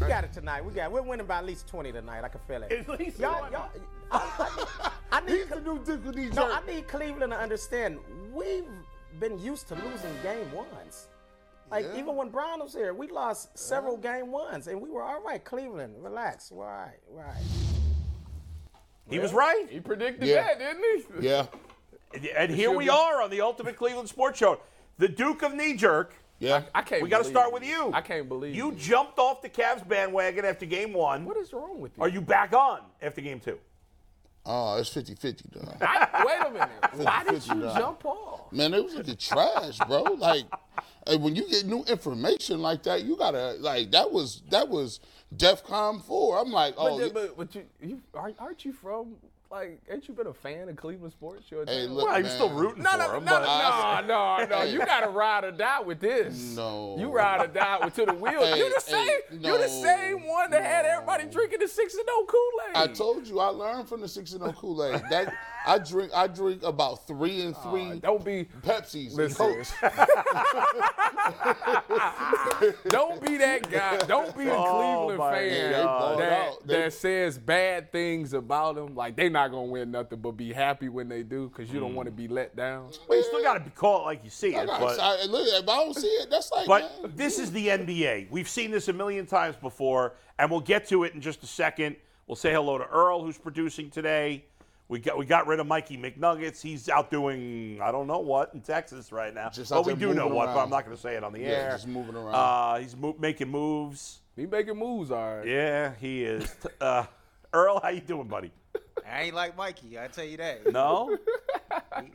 We 0.00 0.06
got 0.08 0.24
it 0.24 0.32
tonight. 0.32 0.64
We 0.64 0.72
got. 0.72 0.92
We're 0.92 1.02
winning 1.02 1.26
by 1.26 1.38
at 1.38 1.46
least 1.46 1.66
20 1.68 1.90
tonight. 1.92 2.22
I 2.22 2.28
can 2.28 2.40
feel 2.46 2.62
it. 2.62 2.72
At 2.72 2.88
least 2.98 3.18
y'all, 3.18 3.40
one. 3.42 3.52
y'all. 3.52 3.70
I, 4.10 4.56
I, 4.80 4.90
I 5.12 5.20
need. 5.26 5.36
He's 5.36 5.46
the 5.48 5.60
new 5.60 5.78
Duke 5.84 6.06
of 6.06 6.14
New 6.14 6.28
No, 6.30 6.48
Jersey. 6.48 6.58
I 6.62 6.74
need 6.74 6.88
Cleveland 6.88 7.32
to 7.32 7.38
understand. 7.38 7.98
We've 8.34 8.64
been 9.18 9.38
used 9.38 9.68
to 9.68 9.74
losing 9.76 10.12
game 10.22 10.50
ones. 10.52 11.08
Like 11.70 11.86
Yeah. 11.86 11.98
even 12.00 12.14
when 12.14 12.28
Brown 12.28 12.60
was 12.60 12.74
here, 12.74 12.92
we 12.94 13.08
lost 13.08 13.56
several 13.58 13.96
game 13.96 14.30
ones, 14.30 14.68
and 14.68 14.80
we 14.80 14.90
were 14.90 15.02
all 15.02 15.22
right. 15.22 15.42
Cleveland, 15.42 15.94
relax. 15.98 16.52
We're 16.52 16.66
all 16.66 16.70
right. 16.86 16.98
We're 17.08 17.22
all 17.24 17.28
right. 17.32 17.42
He 19.08 19.18
was 19.18 19.32
right. 19.32 19.66
He 19.70 19.80
predicted 19.80 20.28
Yeah. 20.28 20.42
that, 20.42 20.58
didn't 20.58 21.20
he? 21.22 21.26
Yeah. 21.26 21.46
And 22.36 22.50
here 22.52 22.70
we 22.70 22.84
be- 22.84 22.90
are 22.90 23.22
on 23.22 23.30
the 23.30 23.40
Ultimate 23.40 23.76
Cleveland 23.76 24.08
Sports 24.08 24.38
Show. 24.38 24.60
The 24.98 25.08
Duke 25.08 25.42
of 25.42 25.54
Knee 25.54 25.74
Jerk. 25.74 26.14
Yeah. 26.38 26.62
I 26.74 26.82
can't. 26.82 27.02
We 27.02 27.08
got 27.08 27.18
to 27.18 27.24
start 27.24 27.52
with 27.52 27.64
you. 27.64 27.90
I 27.92 28.00
can't 28.00 28.28
believe 28.28 28.54
you 28.54 28.70
it. 28.70 28.78
jumped 28.78 29.18
off 29.18 29.42
the 29.42 29.48
Cavs 29.48 29.86
bandwagon 29.86 30.44
after 30.44 30.66
game 30.66 30.92
one. 30.92 31.24
What 31.24 31.36
is 31.36 31.52
wrong 31.52 31.80
with 31.80 31.96
you? 31.96 32.02
Are 32.02 32.08
you 32.08 32.20
back 32.20 32.52
on 32.52 32.80
after 33.00 33.20
game 33.20 33.40
two? 33.40 33.58
Oh, 34.48 34.78
it's 34.78 34.90
50 34.90 35.14
50, 35.16 35.44
though. 35.54 35.72
I, 35.80 36.24
wait 36.24 36.46
a 36.46 36.50
minute. 36.52 36.68
Why 37.04 37.24
did 37.24 37.42
50 37.42 37.54
you 37.54 37.60
dollars. 37.62 37.78
jump 37.78 38.04
off? 38.04 38.52
Man, 38.52 38.74
it 38.74 38.84
was 38.84 38.94
looking 38.94 39.16
trash, 39.16 39.78
bro. 39.88 40.02
Like, 40.02 40.44
hey, 41.06 41.16
when 41.16 41.34
you 41.34 41.48
get 41.48 41.66
new 41.66 41.82
information 41.84 42.62
like 42.62 42.84
that, 42.84 43.02
you 43.02 43.16
gotta 43.16 43.56
like 43.58 43.90
that 43.90 44.12
was 44.12 44.42
that 44.50 44.68
was 44.68 45.00
DEFCON 45.36 46.04
four. 46.04 46.38
I'm 46.38 46.52
like, 46.52 46.74
oh, 46.78 46.98
but, 46.98 47.12
but, 47.12 47.36
but 47.36 47.54
you, 47.56 47.64
you 47.82 48.00
aren't, 48.14 48.40
aren't 48.40 48.64
you 48.64 48.72
from 48.72 49.16
like? 49.50 49.80
Ain't 49.90 50.06
you 50.08 50.14
been 50.14 50.26
a 50.26 50.34
fan 50.34 50.68
of 50.68 50.76
Cleveland 50.76 51.12
sports? 51.12 51.50
Your 51.50 51.64
Hey, 51.66 51.86
look, 51.86 52.04
life? 52.06 52.12
Well, 52.12 52.20
you're 52.20 52.30
still 52.30 52.50
rooting 52.50 52.82
No, 52.82 52.90
for 52.92 52.98
no, 52.98 53.16
him. 53.16 53.24
no, 53.24 53.30
but 53.30 54.06
no, 54.06 54.06
no, 54.06 54.46
no. 54.46 54.56
Hey. 54.58 54.72
You 54.72 54.78
got 54.78 55.00
to 55.00 55.08
ride 55.10 55.44
or 55.44 55.52
die 55.52 55.80
with 55.80 56.00
this. 56.00 56.56
No. 56.56 56.96
You 56.98 57.10
ride 57.10 57.44
or 57.44 57.52
die 57.52 57.78
with 57.84 57.94
to 57.96 58.06
the 58.06 58.14
wheel. 58.14 58.40
Hey, 58.44 58.58
you 58.58 58.74
the 58.74 58.80
same. 58.80 59.06
hey, 59.06 59.20
you 59.38 59.58
the 59.58 59.68
same 59.68 60.26
one 60.26 60.50
that 60.50 60.64
had 60.64 60.86
everybody 60.86 61.26
drinking 61.26 61.58
the 61.60 61.68
six 61.68 61.94
and 61.94 62.04
oh 62.08 62.20
no 62.20 62.26
Kool 62.26 62.82
Aid. 62.82 62.90
I 62.90 62.92
told 62.94 63.26
you 63.26 63.40
I 63.40 63.48
learned 63.48 63.88
from 63.88 64.00
the 64.00 64.08
six 64.08 64.32
and 64.32 64.42
oh 64.42 64.46
no 64.46 64.52
Kool 64.52 64.84
Aid. 64.84 65.02
That 65.10 65.32
I 65.66 65.78
drink 65.78 66.12
I 66.14 66.26
drink 66.28 66.62
about 66.62 67.06
three 67.06 67.42
and 67.42 67.56
three 67.56 67.98
Don't 67.98 68.24
be. 68.24 68.46
Pepsis. 68.62 69.08
and 69.08 69.16
Listen. 69.16 69.64
Don't 72.88 73.24
be 73.24 73.36
that 73.38 73.70
guy. 73.70 73.96
Don't 74.06 74.36
be 74.36 74.48
a 74.48 74.54
Oh, 74.54 75.06
Cleveland 75.08 75.34
fan 75.34 75.72
God. 75.82 76.18
that, 76.20 76.32
Out. 76.48 76.66
That 76.66 76.92
says 76.92 77.38
bad 77.38 77.92
things 77.92 78.32
about 78.32 78.76
them. 78.76 78.94
Like 78.94 79.16
they 79.16 79.28
not 79.36 79.50
gonna 79.50 79.64
win 79.66 79.90
nothing, 79.90 80.18
but 80.20 80.32
be 80.32 80.52
happy 80.52 80.88
when 80.88 81.08
they 81.08 81.22
do, 81.22 81.48
because 81.48 81.72
you 81.72 81.78
don't 81.78 81.94
want 81.94 82.06
to 82.06 82.12
be 82.12 82.26
let 82.26 82.56
down. 82.56 82.90
Well, 83.08 83.18
you 83.18 83.24
still 83.24 83.42
got 83.42 83.54
to 83.54 83.60
be 83.60 83.70
caught 83.70 84.04
like 84.04 84.24
you 84.24 84.30
see 84.30 84.56
I 84.56 84.62
it. 84.62 84.66
But, 84.66 84.98
I- 84.98 85.24
look, 85.26 85.46
if 85.46 85.62
I 85.62 85.76
don't 85.76 85.94
see 85.94 86.06
it, 86.06 86.30
that's 86.30 86.50
like. 86.50 86.66
but 86.66 87.02
man, 87.02 87.12
this 87.14 87.38
is 87.38 87.52
the 87.52 87.68
NBA. 87.68 88.30
We've 88.30 88.48
seen 88.48 88.70
this 88.70 88.88
a 88.88 88.92
million 88.92 89.26
times 89.26 89.56
before, 89.56 90.14
and 90.38 90.50
we'll 90.50 90.60
get 90.60 90.88
to 90.88 91.04
it 91.04 91.14
in 91.14 91.20
just 91.20 91.42
a 91.42 91.46
second. 91.46 91.96
We'll 92.26 92.36
say 92.36 92.52
hello 92.52 92.78
to 92.78 92.84
Earl, 92.84 93.22
who's 93.22 93.38
producing 93.38 93.90
today. 93.90 94.44
We 94.88 95.00
got 95.00 95.18
we 95.18 95.26
got 95.26 95.46
rid 95.46 95.60
of 95.60 95.66
Mikey 95.66 95.98
McNuggets. 95.98 96.62
He's 96.62 96.88
out 96.88 97.10
doing 97.10 97.80
I 97.82 97.90
don't 97.92 98.06
know 98.06 98.20
what 98.20 98.52
in 98.54 98.60
Texas 98.60 99.12
right 99.12 99.34
now. 99.34 99.50
Just 99.50 99.70
but 99.70 99.84
we 99.84 99.94
do 99.94 100.14
know 100.14 100.24
moving 100.24 100.34
what, 100.36 100.46
but 100.46 100.62
I'm 100.62 100.70
not 100.70 100.84
going 100.84 100.96
to 100.96 101.02
say 101.02 101.14
it 101.16 101.24
on 101.24 101.32
the 101.32 101.40
air. 101.40 101.50
Yeah, 101.50 101.64
air. 101.64 101.70
just 101.72 101.88
moving 101.88 102.14
around. 102.14 102.34
Uh, 102.34 102.78
he's 102.80 102.96
mo- 102.96 103.16
making 103.18 103.48
moves. 103.48 104.20
He 104.36 104.46
making 104.46 104.76
moves, 104.76 105.10
all 105.10 105.38
right. 105.38 105.46
Yeah, 105.46 105.92
he 106.00 106.24
is. 106.24 106.54
Uh, 106.80 107.04
Earl, 107.52 107.80
how 107.82 107.88
you 107.88 108.00
doing, 108.00 108.28
buddy? 108.28 108.50
I 109.10 109.22
ain't 109.22 109.34
like 109.34 109.56
Mikey. 109.56 109.98
I 109.98 110.08
tell 110.08 110.24
you 110.24 110.36
that. 110.38 110.72
No. 110.72 111.16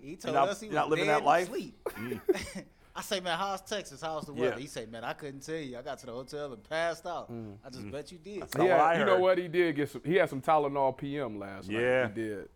He, 0.02 0.10
he 0.10 0.16
told 0.16 0.36
not- 0.36 0.50
us 0.50 0.60
he 0.60 0.68
was 0.68 0.76
not 0.76 0.90
living 0.90 1.06
dead 1.06 1.16
that 1.22 1.24
life? 1.26 1.50
Mm. 1.52 2.20
I 2.96 3.02
say, 3.02 3.22
man, 3.22 3.38
how's 3.38 3.62
Texas? 3.62 4.02
How's 4.02 4.26
the 4.26 4.34
weather? 4.34 4.56
Yeah. 4.56 4.60
He 4.62 4.68
say, 4.68 4.86
man, 4.86 5.04
I 5.06 5.14
couldn't 5.14 5.40
tell 5.40 5.56
you. 5.56 5.78
I 5.78 5.82
got 5.82 6.00
to 6.00 6.06
the 6.08 6.12
hotel 6.12 6.52
and 6.52 6.62
passed 6.70 7.06
out. 7.06 7.32
I 7.66 7.70
just 7.70 7.90
bet 7.90 8.12
you 8.12 8.18
did. 8.18 8.40
not 8.40 8.50
He 8.56 8.60
what 8.64 8.70
had- 8.70 8.80
I 8.82 9.00
you 9.00 9.06
know 9.06 9.20
what 9.20 9.38
he 9.38 9.48
did? 9.48 9.76
Get 9.78 9.90
some. 9.90 10.02
He 10.04 10.16
had 10.16 10.30
some 10.30 10.42
Tylenol 10.42 10.98
PM 10.98 11.40
last 11.40 11.70
Yeah. 11.70 12.04
night. 12.04 12.12
He 12.16 12.22
did. 12.22 12.50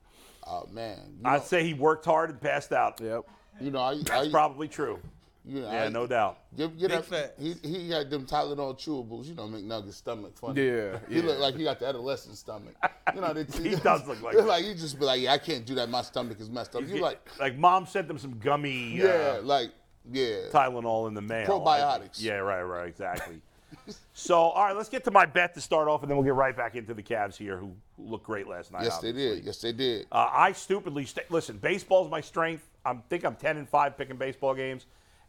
oh 0.45 0.67
man, 0.71 0.97
you 1.19 1.21
I'd 1.29 1.37
know, 1.39 1.43
say 1.45 1.63
he 1.63 1.73
worked 1.73 2.05
hard 2.05 2.29
and 2.29 2.39
passed 2.41 2.73
out. 2.73 2.99
Yep. 3.01 3.21
you 3.61 3.71
know, 3.71 3.81
I, 3.81 3.95
That's 3.95 4.27
I, 4.27 4.29
probably 4.29 4.67
true. 4.67 4.99
You 5.47 5.61
know, 5.61 5.71
Yeah, 5.71 5.83
I, 5.85 5.89
no 5.89 6.07
doubt. 6.07 6.39
Give, 6.57 6.77
get 6.77 6.89
Big 6.89 6.97
up, 6.97 7.05
facts. 7.05 7.41
he, 7.41 7.53
he 7.63 7.89
had 7.89 8.09
them 8.09 8.25
Tylenol 8.25 8.77
chewables. 8.77 9.25
You 9.27 9.35
know, 9.35 9.43
McNugget's 9.43 9.97
stomach 9.97 10.37
funny. 10.37 10.65
Yeah, 10.65 10.99
He 11.07 11.17
yeah. 11.17 11.23
looked 11.23 11.39
like 11.39 11.55
he 11.55 11.63
got 11.63 11.79
the 11.79 11.87
adolescent 11.87 12.37
stomach. 12.37 12.73
You 13.13 13.21
know, 13.21 13.33
they, 13.33 13.43
He 13.69 13.75
does 13.75 14.07
look 14.07 14.21
like 14.21 14.33
they're 14.33 14.41
that. 14.41 14.47
like 14.47 14.65
he 14.65 14.73
just 14.73 14.99
be 14.99 15.05
like, 15.05 15.21
yeah, 15.21 15.33
I 15.33 15.37
can't 15.37 15.65
do 15.65 15.75
that. 15.75 15.89
My 15.89 16.01
stomach 16.01 16.39
is 16.39 16.49
messed 16.49 16.75
up. 16.75 16.87
You 16.87 17.01
like, 17.01 17.19
like 17.39 17.57
mom 17.57 17.85
sent 17.85 18.07
them 18.07 18.17
some 18.17 18.39
gummy 18.39 18.97
yeah, 18.97 19.37
uh, 19.37 19.41
like, 19.43 19.71
yeah. 20.11 20.49
Tylenol 20.51 21.07
in 21.07 21.13
the 21.13 21.21
mail. 21.21 21.47
Probiotics. 21.47 22.21
Yeah, 22.21 22.35
right, 22.35 22.61
right, 22.63 22.87
exactly. 22.87 23.41
so, 24.13 24.37
all 24.37 24.65
right, 24.65 24.75
let's 24.75 24.89
get 24.89 25.03
to 25.03 25.11
my 25.11 25.25
bet 25.25 25.53
to 25.55 25.61
start 25.61 25.87
off, 25.87 26.01
and 26.01 26.09
then 26.09 26.17
we'll 26.17 26.23
get 26.25 26.33
right 26.35 26.55
back 26.55 26.75
into 26.75 26.93
the 26.93 27.03
Cavs 27.03 27.35
here, 27.35 27.57
who, 27.57 27.71
who 27.97 28.03
looked 28.05 28.25
great 28.25 28.47
last 28.47 28.71
night. 28.71 28.83
yes, 28.83 28.99
they 28.99 29.11
did. 29.11 29.43
Yes, 29.43 29.59
they 29.61 29.71
did. 29.71 30.07
Uh, 30.11 30.29
I 30.31 30.51
stupidly 30.53 31.05
sta 31.05 31.21
listen. 31.29 31.57
Baseball's 31.57 32.09
my 32.09 32.21
strength. 32.21 32.67
I 32.85 32.93
think 33.09 33.23
I'm 33.25 33.35
10 33.35 33.57
and 33.57 33.67
five 33.67 33.97
picking 33.97 34.15
baseball 34.17 34.53
games, 34.53 34.85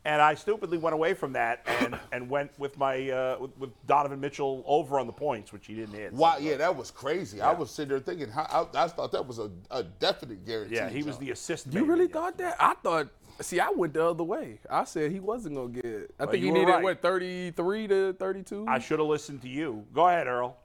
and 0.06 0.22
I 0.22 0.34
stupidly 0.34 0.78
went 0.78 0.94
away 0.94 1.15
from 1.15 1.33
that 1.33 1.67
and 1.67 1.99
and 2.12 2.31
went 2.31 2.56
with 2.59 2.78
my 2.78 3.11
uh, 3.11 3.37
with, 3.41 3.59
with 3.59 3.87
Donovan 3.87 4.21
Mitchell 4.21 4.62
over 4.67 4.99
on 4.99 5.06
the 5.06 5.12
points, 5.12 5.53
which 5.53 5.67
he 5.67 5.75
didn't 5.75 5.94
hit. 5.94 6.12
Wow, 6.12 6.37
yeah, 6.39 6.56
that 6.56 6.75
was 6.75 6.91
crazy. 6.91 7.41
I 7.41 7.53
was 7.53 7.71
sitting 7.71 7.91
there 7.91 8.00
thinking, 8.00 8.31
how, 8.31 8.69
I, 8.72 8.84
I 8.84 8.89
thought 8.89 9.12
that 9.12 9.27
was 9.27 9.39
a, 9.39 9.50
a 9.71 9.83
definite 9.83 10.47
guarantee. 10.47 10.77
yeah, 10.77 10.89
he 10.89 11.03
was 11.03 11.19
the 11.19 11.33
assist. 11.33 11.72
You 11.72 11.84
really 11.84 12.06
thought 12.06 12.39
that? 12.39 12.56
I 12.59 12.75
thought. 12.83 13.09
See, 13.41 13.61
I 13.61 13.69
went 13.69 13.93
the 13.93 14.06
other 14.06 14.25
way. 14.25 14.61
I 14.71 14.84
said 14.84 15.11
he 15.11 15.21
wasn't 15.21 15.56
gonna 15.56 15.69
get. 15.69 16.15
I 16.19 16.25
think 16.25 16.43
you 16.43 16.47
he 16.47 16.53
needed 16.53 16.71
right. 16.71 16.83
what 16.83 17.03
33 17.03 17.88
to 17.88 18.12
32. 18.15 18.65
I 18.67 18.78
should 18.78 18.99
have 18.99 19.09
listened 19.09 19.43
to 19.43 19.49
you. 19.49 19.84
Go 19.93 20.09
ahead, 20.09 20.27
Earl. 20.27 20.56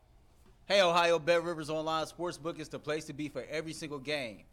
Hey, 0.66 0.82
Ohio 0.82 1.20
Bet 1.20 1.44
Rivers 1.44 1.70
Online 1.70 2.06
Sportsbook 2.06 2.60
is 2.60 2.70
the 2.70 2.80
place 2.80 3.06
to 3.06 3.14
be 3.14 3.28
for 3.28 3.44
every 3.50 3.74
single 3.74 4.00
game. 4.00 4.44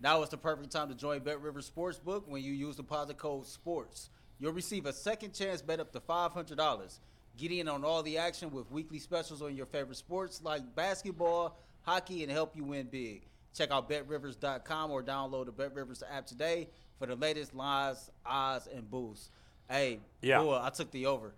Now 0.00 0.22
is 0.22 0.28
the 0.28 0.36
perfect 0.36 0.72
time 0.72 0.88
to 0.88 0.94
join 0.94 1.20
Bet 1.20 1.40
Rivers 1.40 1.70
Sportsbook 1.70 2.26
when 2.26 2.42
you 2.42 2.52
use 2.52 2.76
the 2.76 2.82
deposit 2.82 3.18
code 3.18 3.46
SPORTS. 3.46 4.10
You'll 4.40 4.52
receive 4.52 4.86
a 4.86 4.92
second 4.92 5.32
chance 5.34 5.62
bet 5.62 5.80
up 5.80 5.92
to 5.92 6.00
$500. 6.00 6.98
Get 7.36 7.52
in 7.52 7.68
on 7.68 7.84
all 7.84 8.02
the 8.02 8.18
action 8.18 8.50
with 8.50 8.70
weekly 8.70 8.98
specials 8.98 9.42
on 9.42 9.56
your 9.56 9.66
favorite 9.66 9.96
sports 9.96 10.40
like 10.42 10.62
basketball, 10.74 11.56
hockey, 11.82 12.22
and 12.22 12.32
help 12.32 12.56
you 12.56 12.64
win 12.64 12.86
big. 12.90 13.22
Check 13.54 13.70
out 13.70 13.88
betrivers.com 13.88 14.90
or 14.90 15.02
download 15.02 15.46
the 15.46 15.52
Bet 15.52 15.74
Rivers 15.74 16.02
app 16.10 16.26
today 16.26 16.68
for 16.98 17.06
the 17.06 17.16
latest 17.16 17.54
lines, 17.54 18.10
odds, 18.26 18.68
and 18.72 18.88
boosts. 18.90 19.30
Hey, 19.70 20.00
Yeah. 20.22 20.40
boy, 20.40 20.58
I 20.62 20.70
took 20.70 20.90
the 20.90 21.06
over. 21.06 21.32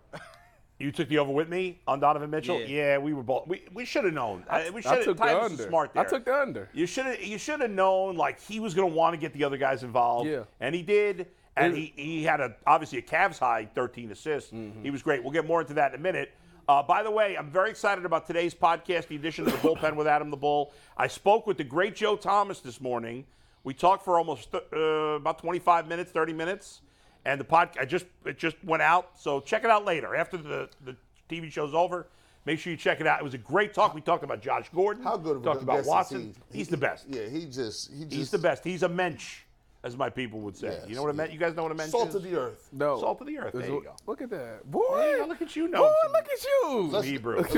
You 0.79 0.91
took 0.91 1.09
the 1.11 1.19
over 1.19 1.31
with 1.31 1.51
me 1.51 1.79
on 1.87 2.01
Donovan 2.01 2.31
Mitchell. 2.31 2.59
Yeah. 2.63 2.97
we 2.97 3.13
were 3.13 3.23
both. 3.23 3.47
We, 3.47 3.65
we 3.75 3.85
should 3.85 4.05
have 4.05 4.15
known. 4.15 4.45
I, 4.49 4.71
we 4.71 4.83
I 4.85 4.95
should 4.97 5.05
took 5.05 5.17
the 5.19 5.25
have. 5.25 5.43
under. 5.43 5.69
Smart 5.69 5.93
there. 5.93 6.07
I 6.07 6.09
took 6.09 6.25
the 6.25 6.35
under. 6.35 6.71
You 6.73 6.87
should 6.87 7.05
have. 7.05 7.23
You 7.23 7.37
should 7.37 7.61
have 7.61 7.71
known 7.71 8.17
like 8.17 8.41
he 8.41 8.61
was 8.61 8.73
going 8.73 8.89
to 8.91 8.97
want 8.97 9.13
to 9.13 9.21
get 9.21 9.35
the 9.35 9.45
other 9.45 9.59
guys 9.59 9.83
involved. 9.83 10.31
Yeah. 10.31 10.45
and 10.61 10.75
he 10.75 10.83
did. 10.83 11.27
And 11.57 11.77
he, 11.77 11.93
he 11.97 12.25
had 12.25 12.41
a 12.41 12.55
obviously 12.67 12.99
a 12.99 13.03
Cavs 13.03 13.39
high 13.39 13.69
13 13.75 14.13
assists. 14.13 14.53
Mm-hmm. 14.53 14.83
He 14.83 14.91
was 14.91 15.03
great. 15.03 15.23
We'll 15.23 15.33
get 15.33 15.47
more 15.47 15.61
into 15.61 15.75
that 15.75 15.93
in 15.93 16.01
a 16.01 16.03
minute. 16.03 16.33
Uh, 16.69 16.83
by 16.83 17.03
the 17.03 17.11
way, 17.11 17.37
I'm 17.37 17.51
very 17.51 17.71
excited 17.71 18.05
about 18.05 18.27
today's 18.27 18.55
podcast, 18.55 19.09
the 19.09 19.17
edition 19.17 19.45
of 19.47 19.53
the 19.53 19.59
bullpen 19.59 19.97
with 19.97 20.07
Adam 20.07 20.31
the 20.31 20.37
Bull. 20.37 20.73
I 20.97 21.09
spoke 21.09 21.47
with 21.47 21.57
the 21.57 21.65
great 21.65 21.97
Joe 21.97 22.15
Thomas 22.17 22.61
this 22.61 22.81
morning. 22.81 23.27
We 23.65 23.75
talked 23.75 24.05
for 24.05 24.17
almost 24.17 24.55
uh, 24.55 24.77
about 24.77 25.39
25 25.39 25.89
minutes, 25.89 26.13
30 26.13 26.33
minutes, 26.33 26.81
and 27.25 27.41
the 27.41 27.45
pod 27.45 27.71
I 27.79 27.85
just 27.85 28.07
it 28.25 28.39
just 28.39 28.57
went 28.65 28.83
out. 28.83 29.11
So 29.19 29.41
check 29.41 29.65
it 29.65 29.71
out 29.71 29.85
later 29.85 30.15
after 30.15 30.37
the 30.37 30.69
the 30.85 30.97
TV 31.29 31.51
show's 31.51 31.75
over. 31.75 32.07
Make 32.47 32.59
sure 32.59 32.71
you 32.71 32.77
check 32.77 33.01
it 33.01 33.07
out. 33.07 33.21
It 33.21 33.25
was 33.25 33.35
a 33.35 33.39
great 33.39 33.75
talk. 33.75 33.95
We 33.95 34.01
talked 34.01 34.25
about 34.25 34.41
Josh 34.41 34.71
Gordon. 34.75 35.03
How 35.03 35.17
good 35.17 35.37
of 35.37 35.43
a 35.43 35.45
talked 35.45 35.63
about 35.63 35.85
Watson. 35.85 36.35
he? 36.51 36.59
He's 36.59 36.69
the 36.69 36.77
best. 36.77 37.07
Yeah, 37.09 37.27
he 37.29 37.47
just 37.47 37.93
he 37.93 38.05
just 38.05 38.13
He's 38.13 38.31
the 38.31 38.39
best. 38.39 38.65
He's 38.65 38.83
a 38.83 38.89
mensch, 38.89 39.41
as 39.83 39.97
my 39.97 40.11
people 40.11 40.41
would 40.41 40.57
say. 40.57 40.69
Yes, 40.69 40.85
you 40.89 40.95
know 40.95 41.03
what 41.03 41.09
a 41.09 41.13
yeah. 41.13 41.17
mensch? 41.17 41.33
You 41.33 41.39
guys 41.39 41.57
know 41.57 41.63
what 41.63 41.73
a 41.73 41.75
mensch 41.75 41.91
Salt 41.91 42.15
of 42.15 42.23
the 42.23 42.37
earth. 42.37 42.69
No. 42.73 43.01
Salt 43.01 43.21
of 43.21 43.27
the 43.27 43.39
earth. 43.39 43.55
There 43.55 43.67
you 43.67 43.79
a- 43.79 43.83
go. 43.83 43.95
Look 44.07 44.21
at 44.21 44.29
that, 44.31 44.71
boy. 44.71 45.15
Yeah, 45.19 45.25
look 45.25 45.41
at 45.41 45.57
you 45.57 45.69
know 45.69 45.81
Boy, 45.83 45.93
look 46.13 46.27
at 46.29 46.45
you. 46.45 46.89
Let's- 46.93 47.07
Hebrew. 47.07 47.37
look 47.39 47.57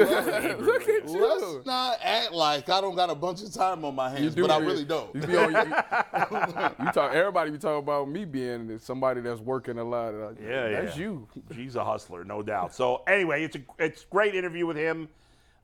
at 0.88 1.08
you. 1.08 1.20
Let's 1.20 1.66
not 1.66 1.98
act 2.00 2.32
like 2.32 2.68
I 2.68 2.80
don't 2.80 2.94
got 2.94 3.10
a 3.10 3.14
bunch 3.14 3.42
of 3.42 3.52
time 3.52 3.84
on 3.84 3.94
my 3.94 4.10
hands, 4.10 4.34
but 4.34 4.50
I 4.50 4.58
really 4.58 4.84
don't. 4.84 5.14
You, 5.14 5.20
be 5.22 5.36
on, 5.36 5.52
you, 5.52 5.58
you 6.86 6.92
talk. 6.92 7.12
Everybody 7.12 7.50
be 7.50 7.58
talking 7.58 7.78
about 7.82 8.08
me 8.08 8.24
being 8.24 8.78
somebody 8.78 9.20
that's 9.20 9.40
working 9.40 9.78
a 9.78 9.84
lot. 9.84 10.14
Uh, 10.14 10.32
Yeah, 10.40 10.68
yeah. 10.68 10.80
That's 10.82 10.96
you. 10.96 11.26
He's 11.54 11.76
a 11.76 11.84
hustler, 11.84 12.24
no 12.24 12.42
doubt. 12.42 12.74
So 12.74 13.02
anyway, 13.06 13.44
it's 13.44 13.56
a 13.56 13.60
it's 13.78 14.04
great 14.04 14.34
interview 14.34 14.66
with 14.66 14.76
him. 14.76 15.08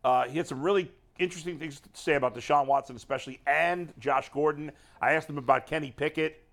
Uh, 0.04 0.24
he 0.28 0.36
had 0.38 0.46
some 0.46 0.62
really 0.62 0.90
interesting 1.18 1.58
things 1.58 1.80
to 1.80 1.88
say 1.92 2.14
about 2.14 2.34
Deshaun 2.34 2.66
Watson, 2.66 2.96
especially, 2.96 3.40
and 3.46 3.92
Josh 3.98 4.28
Gordon. 4.30 4.72
I 5.00 5.12
asked 5.12 5.28
him 5.28 5.38
about 5.38 5.66
Kenny 5.66 5.90
Pickett. 5.90 6.44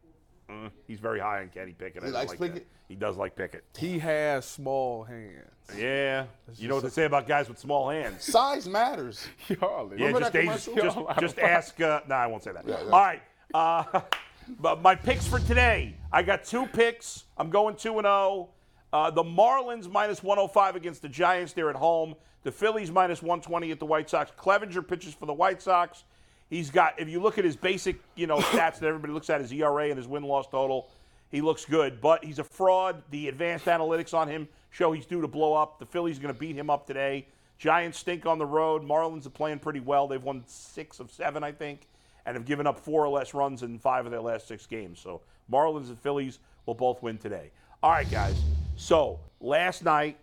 Mm, 0.49 0.71
he's 0.87 0.99
very 0.99 1.19
high 1.19 1.41
on 1.41 1.49
Kenny 1.49 1.71
Pickett. 1.73 2.03
He 2.03 2.09
don't 2.11 2.13
likes 2.13 2.29
like 2.31 2.39
that. 2.39 2.53
Pickett? 2.53 2.67
He 2.87 2.95
does 2.95 3.17
like 3.17 3.35
Pickett. 3.35 3.63
He 3.77 3.97
has 3.99 4.45
small 4.45 5.03
hands. 5.03 5.49
Yeah. 5.75 6.25
You 6.57 6.67
know 6.67 6.75
what 6.75 6.83
they 6.83 6.89
say 6.89 7.05
about 7.05 7.27
guys 7.27 7.49
with 7.49 7.57
small 7.57 7.89
hands. 7.89 8.23
Size 8.23 8.67
matters. 8.67 9.27
Y'all, 9.47 9.91
Yeah, 9.97 10.11
just, 10.11 10.33
that 10.33 10.43
just, 10.45 10.69
commercial? 10.69 11.05
just, 11.07 11.19
just 11.19 11.39
ask. 11.39 11.81
Uh, 11.81 12.01
no, 12.07 12.15
I 12.15 12.27
won't 12.27 12.43
say 12.43 12.51
that. 12.51 12.67
yeah. 12.67 12.75
All 12.75 12.89
right. 12.91 13.21
Uh, 13.53 14.01
but 14.59 14.81
my 14.83 14.93
picks 14.93 15.25
for 15.25 15.39
today, 15.39 15.95
I 16.11 16.21
got 16.21 16.43
two 16.43 16.67
picks. 16.67 17.23
I'm 17.37 17.49
going 17.49 17.75
2 17.75 17.97
and 17.97 18.05
0. 18.05 18.49
Uh, 18.93 19.11
the 19.11 19.23
Marlins 19.23 19.91
minus 19.91 20.21
105 20.21 20.75
against 20.75 21.01
the 21.01 21.09
Giants. 21.09 21.53
They're 21.53 21.71
at 21.71 21.75
home. 21.75 22.15
The 22.43 22.51
Phillies 22.51 22.91
minus 22.91 23.23
120 23.23 23.71
at 23.71 23.79
the 23.79 23.85
White 23.87 24.09
Sox. 24.11 24.31
Clevinger 24.39 24.87
pitches 24.87 25.15
for 25.15 25.25
the 25.25 25.33
White 25.33 25.61
Sox. 25.63 26.03
He's 26.49 26.69
got, 26.69 26.99
if 26.99 27.09
you 27.09 27.21
look 27.21 27.37
at 27.37 27.45
his 27.45 27.55
basic, 27.55 27.97
you 28.15 28.27
know, 28.27 28.37
stats 28.39 28.79
that 28.79 28.83
everybody 28.83 29.13
looks 29.13 29.29
at, 29.29 29.41
his 29.41 29.51
ERA 29.51 29.89
and 29.89 29.97
his 29.97 30.07
win-loss 30.07 30.47
total, 30.47 30.87
he 31.31 31.41
looks 31.41 31.65
good. 31.65 32.01
But 32.01 32.23
he's 32.23 32.39
a 32.39 32.43
fraud. 32.43 33.01
The 33.09 33.27
advanced 33.27 33.65
analytics 33.65 34.13
on 34.13 34.27
him 34.27 34.47
show 34.69 34.91
he's 34.91 35.05
due 35.05 35.21
to 35.21 35.27
blow 35.27 35.53
up. 35.53 35.79
The 35.79 35.85
Phillies 35.85 36.17
are 36.19 36.21
going 36.21 36.33
to 36.33 36.39
beat 36.39 36.55
him 36.55 36.69
up 36.69 36.85
today. 36.85 37.27
Giants 37.57 37.97
stink 37.97 38.25
on 38.25 38.37
the 38.37 38.45
road. 38.45 38.83
Marlins 38.83 39.25
are 39.25 39.31
playing 39.31 39.59
pretty 39.59 39.79
well. 39.79 40.07
They've 40.07 40.21
won 40.21 40.43
six 40.45 40.99
of 40.99 41.11
seven, 41.11 41.43
I 41.43 41.51
think, 41.51 41.87
and 42.25 42.35
have 42.35 42.45
given 42.45 42.67
up 42.67 42.79
four 42.79 43.05
or 43.05 43.09
less 43.09 43.33
runs 43.33 43.63
in 43.63 43.79
five 43.79 44.05
of 44.05 44.11
their 44.11 44.21
last 44.21 44.47
six 44.47 44.65
games. 44.65 44.99
So 44.99 45.21
Marlins 45.51 45.87
and 45.87 45.99
Phillies 45.99 46.39
will 46.65 46.73
both 46.73 47.01
win 47.01 47.17
today. 47.17 47.51
All 47.81 47.91
right, 47.91 48.09
guys. 48.09 48.35
So 48.75 49.19
last 49.39 49.83
night, 49.83 50.17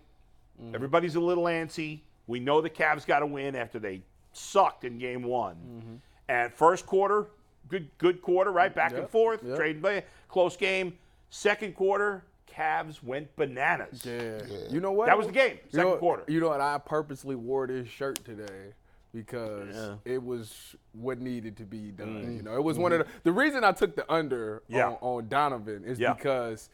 mm-hmm. 0.60 0.74
everybody's 0.74 1.14
a 1.14 1.20
little 1.20 1.44
antsy. 1.44 2.00
We 2.26 2.38
know 2.38 2.60
the 2.60 2.70
Cavs 2.70 3.06
got 3.06 3.20
to 3.20 3.26
win 3.26 3.56
after 3.56 3.78
they 3.78 4.02
sucked 4.32 4.84
in 4.84 4.98
game 4.98 5.22
one. 5.22 5.56
Mm-hmm. 5.56 5.94
And 6.32 6.52
first 6.52 6.86
quarter, 6.86 7.26
good 7.68 7.90
good 7.98 8.22
quarter, 8.22 8.50
right? 8.52 8.74
Back 8.74 8.92
and 8.94 9.06
forth, 9.08 9.40
trading 9.56 9.82
play, 9.82 10.04
close 10.28 10.56
game. 10.56 10.96
Second 11.28 11.74
quarter, 11.74 12.24
Cavs 12.50 13.02
went 13.02 13.34
bananas. 13.36 14.02
Yeah. 14.06 14.40
You 14.70 14.80
know 14.80 14.92
what? 14.92 15.06
That 15.06 15.18
was 15.18 15.26
the 15.26 15.32
game, 15.32 15.58
You 15.70 15.78
know 15.78 15.84
second 15.84 15.98
quarter. 15.98 16.24
You 16.28 16.40
know 16.40 16.48
what? 16.48 16.60
I 16.62 16.78
purposely 16.78 17.34
wore 17.34 17.66
this 17.66 17.86
shirt 17.88 18.24
today 18.24 18.72
because 19.14 19.98
it 20.06 20.22
was 20.22 20.74
what 20.92 21.20
needed 21.20 21.54
to 21.58 21.64
be 21.64 21.90
done. 21.90 22.34
You 22.36 22.42
know, 22.42 22.54
it 22.54 22.64
was 22.64 22.78
one 22.78 22.92
of 22.92 23.00
the. 23.00 23.06
The 23.24 23.32
reason 23.32 23.62
I 23.62 23.72
took 23.72 23.94
the 23.94 24.10
under 24.10 24.62
Mm-hmm. 24.70 24.76
Yeah. 24.76 24.88
on, 24.88 24.96
on 25.02 25.28
Donovan 25.28 25.84
is 25.84 25.98
Yeah. 25.98 26.14
because 26.14 26.70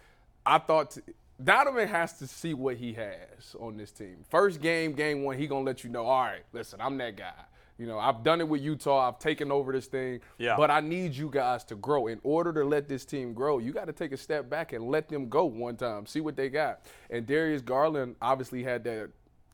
I 0.47 0.59
thought. 0.59 0.93
t- 0.93 1.01
Donovan 1.43 1.87
has 1.87 2.15
to 2.19 2.27
see 2.27 2.53
what 2.53 2.77
he 2.77 2.93
has 2.95 3.55
on 3.61 3.77
this 3.77 3.93
team. 3.93 4.25
First 4.29 4.61
game, 4.61 4.93
game 4.93 5.23
one, 5.23 5.37
he 5.39 5.47
gonna 5.49 5.65
let 5.65 5.83
you 5.85 5.91
know. 5.91 6.05
All 6.05 6.23
right, 6.23 6.43
listen, 6.53 6.81
I'm 6.81 6.97
that 6.99 7.17
guy. 7.17 7.33
You 7.79 7.87
know, 7.87 7.99
I've 7.99 8.25
done 8.25 8.41
it 8.41 8.49
with 8.49 8.61
Utah. 8.61 9.07
I've 9.09 9.19
taken 9.21 9.53
over 9.53 9.73
this 9.73 9.87
thing. 9.87 10.21
Yeah. 10.37 10.57
But 10.57 10.71
I 10.71 10.81
need 10.81 11.15
you 11.15 11.31
guys 11.31 11.63
to 11.67 11.77
grow. 11.77 12.09
In 12.09 12.19
order 12.25 12.53
to 12.53 12.65
let 12.65 12.89
this 12.89 13.05
team 13.05 13.33
grow, 13.33 13.59
you 13.59 13.73
got 13.73 13.87
to 13.87 13.93
take 13.93 14.11
a 14.13 14.17
step 14.17 14.51
back 14.51 14.73
and 14.73 14.89
let 14.89 15.09
them 15.09 15.29
go 15.29 15.45
one 15.45 15.77
time. 15.77 16.05
See 16.07 16.21
what 16.21 16.35
they 16.37 16.49
got. 16.49 16.81
And 17.09 17.25
Darius 17.25 17.63
Garland 17.63 18.17
obviously 18.21 18.65
had 18.65 18.83
that. 18.85 19.11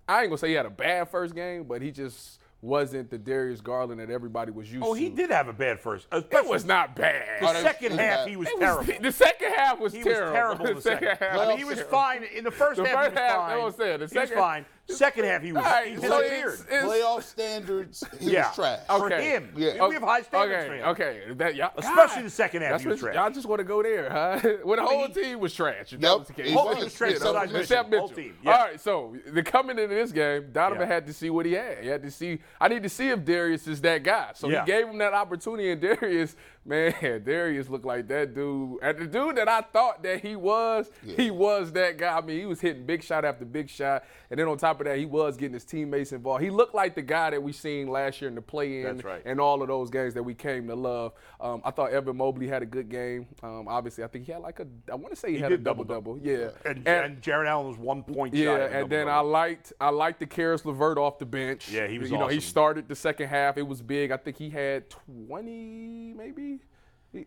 I 0.09 0.21
ain't 0.23 0.29
gonna 0.31 0.39
say 0.39 0.49
he 0.49 0.55
had 0.55 0.67
a 0.67 0.71
bad 0.71 1.09
first 1.11 1.35
game, 1.35 1.65
but 1.65 1.81
he 1.81 1.91
just 1.91 2.39
wasn't 2.61 3.11
the 3.11 3.19
Darius 3.19 3.61
Garland 3.61 4.01
that 4.01 4.11
everybody 4.11 4.51
was 4.51 4.71
used 4.73 4.83
oh, 4.83 4.89
to. 4.89 4.91
Oh, 4.93 4.95
to. 4.95 5.01
he 5.01 5.09
did 5.11 5.31
have 5.31 5.49
a 5.49 5.53
bad 5.53 5.81
first. 5.81 6.07
It 6.13 6.47
was 6.47 6.65
not 6.65 6.97
bad. 6.97 7.41
The 7.43 7.49
Oh, 7.49 7.53
second 7.63 7.91
was 7.93 7.99
half, 8.01 8.19
bad. 8.21 8.29
he 8.29 8.37
was 8.37 8.49
It 8.49 8.55
was- 8.59 8.61
terrible. 8.87 9.03
the 9.03 9.13
second 9.13 9.53
half 9.53 9.79
was 9.79 9.93
He 9.93 10.03
terrible. 10.03 10.27
was 10.27 10.33
terrible 10.35 10.75
the 10.77 10.81
second. 10.81 11.09
half 11.21 11.39
I 11.39 11.49
mean, 11.49 11.59
he 11.59 11.65
was 11.65 11.81
fine 11.83 12.23
in 12.25 12.45
the 12.45 12.51
first 12.51 12.83
The 12.83 12.89
half. 12.89 12.97
first 12.97 13.11
he 13.11 13.15
was 13.15 13.19
half, 13.19 13.37
fine. 13.37 13.49
that's 13.49 13.61
what 13.61 13.67
I'm 13.67 13.73
saying. 13.73 13.99
The 14.01 14.07
he 14.15 14.19
was 14.19 14.31
fine. 14.31 14.67
Second 14.87 15.25
half, 15.25 15.41
he 15.41 15.51
was 15.53 15.65
All 15.65 15.71
right, 15.71 15.89
he 15.89 15.97
so 15.97 16.03
disappeared. 16.21 16.55
it's- 16.55 16.61
it's- 16.67 16.85
Playoff 16.85 17.23
standards, 17.23 18.05
he 18.21 18.33
yeah, 18.33 18.49
was 18.49 18.55
trash. 18.55 18.81
for 18.87 19.09
him. 19.11 19.53
Yeah. 19.57 19.87
We 19.89 19.95
have 19.95 20.03
high 20.03 20.21
standards 20.23 20.59
okay, 20.59 20.69
for 20.69 20.75
him. 20.75 20.89
Okay, 20.91 21.21
that, 21.37 21.55
y'all, 21.55 21.71
Especially 21.77 22.17
God, 22.17 22.25
the 22.27 22.31
second 22.31 22.63
half, 22.63 22.71
That's 22.73 22.83
he 22.83 22.89
was 22.91 23.01
trash. 23.01 23.15
Y'all 23.15 23.31
just 23.31 23.47
want 23.49 23.61
to 23.61 23.65
go 23.65 23.83
there, 23.83 24.11
huh? 24.11 24.39
when 24.63 24.79
the 24.79 24.85
whole 24.85 25.07
he- 25.07 25.15
team 25.15 25.41
was 25.41 25.55
trash. 25.55 25.93
If 25.93 25.93
Yep, 25.93 26.01
that 26.03 26.19
was 26.19 26.29
the 26.29 26.35
case. 26.35 26.53
Whole 26.53 26.75
team 26.75 26.85
was 26.85 26.95
trash 26.95 27.11
Except 27.13 27.33
besides 27.33 27.53
Mitchell. 27.53 27.85
Mitchell. 27.85 27.99
Whole 28.01 28.09
team, 28.11 28.37
yeah. 28.43 28.51
All 28.53 28.65
right, 28.67 28.81
so 28.81 29.17
the 29.27 29.43
coming 29.43 29.79
into 29.79 29.95
this 29.95 30.13
game, 30.13 30.49
Donovan 30.53 30.87
Yeah. 30.87 30.95
had 30.95 31.07
to 31.07 31.13
see 31.15 31.31
what 31.31 31.47
he 31.47 31.53
had. 31.53 31.79
He 31.79 31.89
had 31.89 32.03
to 32.03 32.11
see. 32.11 32.41
I 32.61 32.69
need 32.69 32.83
to 32.83 32.89
see 32.91 33.09
if 33.09 33.25
Darius 33.25 33.67
is 33.67 33.81
that 33.81 34.03
guy. 34.03 34.33
So 34.35 34.49
Yeah. 34.51 34.65
he 34.65 34.71
gave 34.71 34.87
him 34.87 34.99
that 34.99 35.15
opportunity, 35.15 35.71
and 35.73 35.81
Darius, 35.81 36.37
man, 36.67 37.23
Darius 37.25 37.69
looked 37.69 37.85
like 37.85 38.09
that 38.09 38.35
dude. 38.35 38.79
And 38.83 38.99
the 38.99 39.07
dude 39.07 39.37
that 39.37 39.49
I 39.49 39.61
thought 39.61 40.03
that 40.03 40.21
he 40.21 40.35
was, 40.35 40.91
he 41.03 41.31
was 41.31 41.73
that 41.73 41.99
guy. 41.99 42.19
I 42.19 42.21
mean, 42.21 42.39
he 42.39 42.47
was 42.47 42.61
hitting 42.61 42.87
big 42.87 43.03
shot 43.03 43.25
after 43.25 43.45
big 43.45 43.69
shot, 43.69 44.05
and 44.31 44.41
then 44.41 44.49
on 44.49 44.57
top 44.57 44.81
of 44.81 44.87
that, 44.87 44.99
he 44.99 45.07
was 45.07 45.37
getting 45.37 45.55
his 45.55 45.65
teammates 45.65 46.13
involved. 46.13 46.43
He 46.43 46.51
looked 46.51 46.75
like 46.75 46.95
the 46.95 47.03
guy 47.03 47.31
that 47.31 47.43
we 47.43 47.53
seen 47.53 47.89
last 47.89 48.21
year 48.21 48.29
in 48.29 48.35
the 48.35 48.43
play-in 48.43 48.99
right. 48.99 49.23
and 49.25 49.41
all 49.41 49.63
of 49.63 49.69
those 49.69 49.91
games 49.91 50.15
that 50.15 50.23
we 50.23 50.35
came 50.35 50.67
to 50.69 50.75
love. 50.75 51.13
Um, 51.41 51.61
I 51.65 51.71
thought 51.71 51.91
Evan 51.91 52.17
Mobley 52.17 52.49
had 52.49 52.63
a 52.63 52.67
good 52.67 52.89
game. 52.89 53.27
Um, 53.43 53.69
obviously, 53.69 54.05
I 54.05 54.07
think 54.07 54.25
he 54.25 54.33
had 54.33 54.41
like 54.41 54.61
a. 54.61 54.67
I 54.91 54.95
want 54.95 55.15
to 55.15 55.21
say 55.21 55.33
he, 55.33 55.39
had 55.39 55.53
a 55.53 55.59
double 55.59 55.85
double-double. 55.85 56.21
Yeah, 56.23 56.51
And, 56.65 56.87
and 56.87 57.23
Jarrett 57.23 57.49
Allen 57.49 57.69
was 57.69 57.77
one 57.77 58.03
point 58.03 58.35
shy. 58.35 58.43
yeah, 58.43 58.53
of 58.53 58.73
a 58.73 58.81
and 58.81 58.91
then 58.91 59.09
I 59.09 59.21
liked 59.21 59.73
I 59.81 59.91
liked 59.91 60.21
the 60.21 60.27
Caris 60.27 60.65
LeVert 60.65 60.99
off 60.99 61.19
the 61.19 61.27
bench. 61.27 61.69
Yeah, 61.69 61.87
he 61.87 61.99
was 61.99 62.11
You 62.11 62.19
know, 62.19 62.29
he 62.29 62.41
started 62.41 62.89
the 62.89 62.97
second 62.97 63.29
half. 63.29 63.59
It 63.59 63.67
was 63.67 63.83
big. 63.83 64.11
I 64.11 64.17
think 64.17 64.37
he 64.37 64.51
had 64.51 64.89
twenty, 64.91 66.15
maybe. 66.17 66.54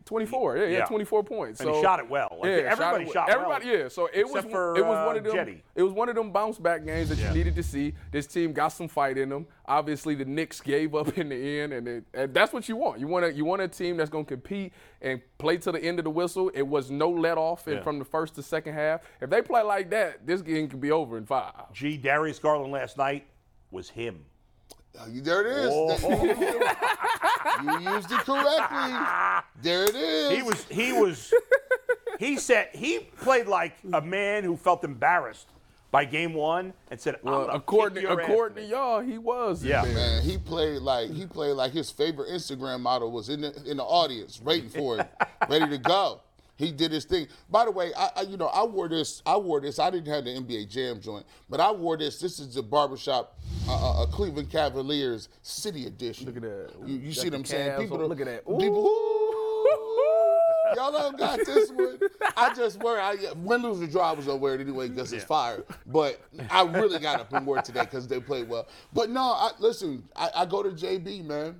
24, 0.05 0.57
yeah, 0.57 0.65
he 0.67 0.73
Yeah. 0.73 0.79
had 0.79 0.87
24 0.87 1.23
points. 1.23 1.59
And 1.61 1.69
he 1.69 1.81
shot 1.81 1.99
it 1.99 2.09
well. 2.09 2.37
Like, 2.41 2.49
yeah, 2.49 2.57
everybody 2.71 3.05
shot, 3.05 3.09
it, 3.09 3.13
shot 3.13 3.27
well. 3.27 3.51
Everybody, 3.53 3.77
yeah. 3.83 3.87
So 3.87 4.09
it 4.13 4.27
was 4.29 4.43
for, 4.45 4.77
it 4.77 4.85
was 4.85 4.97
uh, 4.97 5.05
one 5.05 5.17
of 5.17 5.23
them. 5.23 5.33
Jetty. 5.33 5.63
It 5.75 5.83
was 5.83 5.93
one 5.93 6.09
of 6.09 6.15
them 6.15 6.31
bounce 6.31 6.57
back 6.57 6.85
games 6.85 7.09
that 7.09 7.17
Yeah. 7.17 7.29
you 7.29 7.37
needed 7.37 7.55
to 7.55 7.63
see. 7.63 7.93
This 8.11 8.27
team 8.27 8.53
got 8.53 8.69
some 8.69 8.87
fight 8.87 9.17
in 9.17 9.29
them. 9.29 9.47
Obviously, 9.65 10.15
the 10.15 10.25
Knicks 10.25 10.61
gave 10.61 10.95
up 10.95 11.17
in 11.17 11.29
the 11.29 11.59
end, 11.59 11.73
and, 11.73 11.87
it, 11.87 12.03
and 12.13 12.33
that's 12.33 12.53
what 12.53 12.67
you 12.69 12.75
want. 12.75 12.99
You 12.99 13.07
want 13.07 13.25
a 13.25 13.33
you 13.33 13.45
want 13.45 13.61
a 13.61 13.67
team 13.67 13.97
that's 13.97 14.09
going 14.09 14.25
to 14.25 14.29
compete 14.35 14.73
and 15.01 15.21
play 15.37 15.57
to 15.57 15.71
the 15.71 15.79
end 15.79 15.99
of 15.99 16.03
the 16.05 16.11
whistle. 16.11 16.49
It 16.53 16.63
was 16.67 16.89
no 16.91 17.09
let 17.09 17.37
off 17.37 17.63
Yeah. 17.67 17.81
from 17.81 17.99
the 17.99 18.05
first 18.05 18.35
to 18.35 18.43
second 18.43 18.73
half. 18.73 19.01
If 19.21 19.29
they 19.29 19.41
play 19.41 19.61
like 19.61 19.89
that, 19.91 20.25
this 20.25 20.41
game 20.41 20.67
could 20.69 20.81
be 20.81 20.91
over 20.91 21.17
in 21.17 21.25
five. 21.25 21.71
G. 21.73 21.97
Darius 21.97 22.39
Garland 22.39 22.71
last 22.71 22.97
night 22.97 23.25
was 23.71 23.89
him. 23.89 24.25
Uh, 24.99 25.05
There 25.09 25.41
it 25.41 25.47
is. 25.47 26.03
you 27.63 27.79
used 27.91 28.11
it 28.11 28.19
correctly. 28.19 29.43
There 29.61 29.83
it 29.85 29.95
is. 29.95 30.31
He 30.37 30.41
was. 30.43 30.65
He 30.65 30.93
was. 30.93 31.33
he 32.19 32.37
said 32.37 32.69
he 32.73 32.99
played 33.21 33.47
like 33.47 33.75
a 33.93 34.01
man 34.01 34.43
who 34.43 34.57
felt 34.57 34.83
embarrassed 34.83 35.47
by 35.91 36.03
game 36.05 36.33
one 36.33 36.73
and 36.91 36.99
said, 36.99 37.15
I'm 37.23 37.31
Well, 37.31 37.49
according 37.49 38.01
kick 38.01 38.09
to, 38.09 38.09
your 38.13 38.21
ass 38.21 38.29
according 38.29 38.55
to 38.57 38.69
y'all, 38.69 38.99
he 38.99 39.17
was. 39.17 39.63
Yeah. 39.63 39.85
there. 39.85 39.93
Man, 39.93 40.23
he 40.23 40.37
played 40.37 40.81
like 40.81 41.09
he 41.11 41.25
played 41.25 41.53
like 41.53 41.71
his 41.71 41.89
favorite 41.91 42.29
Instagram 42.29 42.81
model 42.81 43.11
was 43.11 43.29
in 43.29 43.41
the 43.41 43.53
in 43.65 43.77
the 43.77 43.83
audience, 43.83 44.41
waiting 44.41 44.69
for 44.69 44.97
him, 44.97 45.07
ready 45.49 45.67
to 45.69 45.77
go. 45.77 46.21
He 46.57 46.71
did 46.71 46.91
his 46.91 47.05
thing. 47.05 47.27
By 47.49 47.65
the 47.65 47.71
way, 47.71 47.91
I, 47.95 48.09
I 48.17 48.21
you 48.23 48.35
know 48.35 48.47
I 48.47 48.63
wore 48.63 48.89
this. 48.89 49.21
I 49.25 49.37
wore 49.37 49.61
this. 49.61 49.77
I 49.77 49.91
didn't 49.91 50.11
have 50.11 50.25
the 50.25 50.31
NBA 50.31 50.69
Jam 50.69 50.99
joint, 50.99 51.25
but 51.49 51.59
I 51.59 51.71
wore 51.71 51.97
this. 51.97 52.19
This 52.19 52.39
is 52.39 52.55
the 52.55 52.63
barbershop, 52.63 53.37
uh, 53.69 54.01
uh, 54.01 54.05
Cleveland 54.07 54.49
Cavaliers 54.49 55.29
City 55.43 55.85
Edition. 55.85 56.25
Look 56.25 56.37
at 56.37 56.41
that. 56.41 56.71
You, 56.85 56.95
you 56.97 57.13
see 57.13 57.25
the 57.25 57.37
them 57.37 57.45
saying 57.45 57.79
people. 57.79 58.01
on- 58.01 58.09
look 58.09 58.19
at 58.19 58.25
that. 58.25 58.45
People. 58.45 58.87
Ooh, 58.87 59.67
y'all 60.75 60.91
don't 60.91 61.17
got 61.17 61.45
this 61.45 61.69
one. 61.69 61.99
I 62.35 62.51
just 62.55 62.81
wear. 62.81 62.99
I 62.99 63.17
win, 63.35 63.61
lose, 63.61 63.79
or 63.79 63.87
draw. 63.87 64.09
I 64.09 64.13
was 64.13 64.25
wear 64.25 64.55
it 64.55 64.61
anyway 64.61 64.89
because 64.89 65.13
it's 65.13 65.25
fire. 65.25 65.63
But 65.85 66.19
I 66.49 66.63
really 66.63 66.97
got 66.97 67.19
up 67.19 67.31
and 67.33 67.45
wore 67.45 67.59
it 67.59 67.65
today 67.65 67.81
because 67.81 68.07
they 68.07 68.19
played 68.19 68.49
well. 68.49 68.67
But 68.93 69.11
no, 69.11 69.21
I, 69.21 69.51
listen. 69.59 70.03
I, 70.15 70.31
I 70.37 70.45
go 70.47 70.63
to 70.63 70.69
JB, 70.69 71.23
man. 71.23 71.59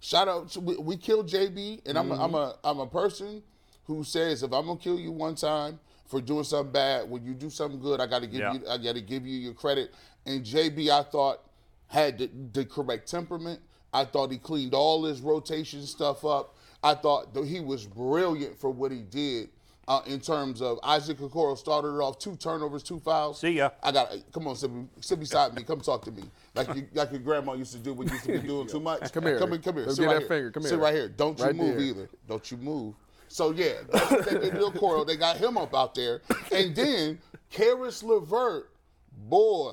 Shout 0.00 0.28
out. 0.28 0.50
To, 0.50 0.60
we, 0.60 0.76
we 0.76 0.96
killed 0.98 1.30
JB, 1.30 1.80
and 1.86 1.96
I'm 1.96 2.10
a, 2.12 2.22
I'm 2.22 2.34
a 2.34 2.56
I'm 2.62 2.80
a 2.80 2.86
person 2.86 3.42
who 3.86 4.04
says 4.04 4.42
if 4.42 4.52
I'm 4.52 4.66
gonna 4.66 4.78
kill 4.78 4.98
you 4.98 5.12
one 5.12 5.34
time 5.34 5.78
for 6.06 6.20
doing 6.20 6.44
something 6.44 6.72
bad, 6.72 7.08
when 7.08 7.24
you 7.24 7.34
do 7.34 7.50
something 7.50 7.80
good, 7.80 8.00
I 8.00 8.06
gotta 8.06 8.26
give 8.26 8.40
Yeah. 8.40 8.52
you 8.54 8.60
I 8.68 8.78
gotta 8.78 9.00
give 9.00 9.26
you 9.26 9.38
your 9.38 9.54
credit. 9.54 9.92
And 10.26 10.44
JB, 10.44 10.90
I 10.90 11.02
thought 11.02 11.40
had 11.88 12.18
the, 12.18 12.30
the 12.52 12.64
correct 12.64 13.08
temperament. 13.10 13.60
I 13.92 14.04
thought 14.04 14.32
he 14.32 14.38
cleaned 14.38 14.74
all 14.74 15.04
his 15.04 15.20
rotation 15.20 15.82
stuff 15.86 16.24
up. 16.24 16.56
I 16.82 16.94
thought 16.94 17.32
that 17.34 17.46
he 17.46 17.60
was 17.60 17.86
brilliant 17.86 18.58
for 18.58 18.70
what 18.70 18.90
he 18.92 19.02
did. 19.02 19.50
Uh, 19.86 20.00
in 20.06 20.18
terms 20.18 20.62
of 20.62 20.78
Isaac 20.82 21.18
Okoro 21.18 21.58
started 21.58 21.88
it 21.88 22.00
off 22.00 22.18
two 22.18 22.36
turnovers, 22.36 22.82
two 22.82 22.98
fouls. 22.98 23.40
See 23.40 23.50
ya. 23.50 23.68
I 23.82 23.92
got 23.92 24.10
come 24.32 24.46
on, 24.48 24.56
sit, 24.56 24.70
sit 25.00 25.20
beside 25.20 25.54
me. 25.54 25.62
Come 25.62 25.82
talk 25.82 26.02
to 26.06 26.10
me, 26.10 26.22
like 26.54 26.74
you, 26.74 26.86
like 26.94 27.10
your 27.10 27.20
grandma 27.20 27.52
used 27.52 27.72
to 27.72 27.78
do 27.78 27.92
when 27.92 28.06
you 28.08 28.14
used 28.14 28.24
to 28.24 28.32
be 28.32 28.38
doing 28.48 28.66
too 28.66 28.80
much. 28.80 29.12
Come 29.12 29.24
here. 29.24 29.38
come 29.38 29.50
here, 29.50 29.58
come 29.58 29.74
here. 29.74 29.84
Let's 29.84 29.96
Sit 29.96 30.02
get 30.04 30.06
right 30.06 30.14
that 30.14 30.20
here. 30.20 30.28
finger. 30.28 30.50
Come 30.52 30.62
Sit 30.62 30.70
here. 30.70 30.78
right 30.78 30.94
here. 30.94 31.08
Don't 31.10 31.38
you 31.38 31.44
Right 31.44 31.54
move 31.54 31.76
there. 31.76 31.84
either. 31.86 32.08
Don't 32.26 32.50
you 32.50 32.56
move. 32.56 32.94
So 33.34 33.50
yeah, 33.50 33.72
they. 34.30 34.50
Bill 34.50 35.04
they 35.04 35.16
got 35.16 35.38
him 35.38 35.58
up 35.58 35.74
out 35.74 35.96
there, 35.96 36.22
and 36.52 36.72
then 36.72 37.18
Caris 37.50 38.00
LeVert, 38.04 38.70
boy. 39.28 39.72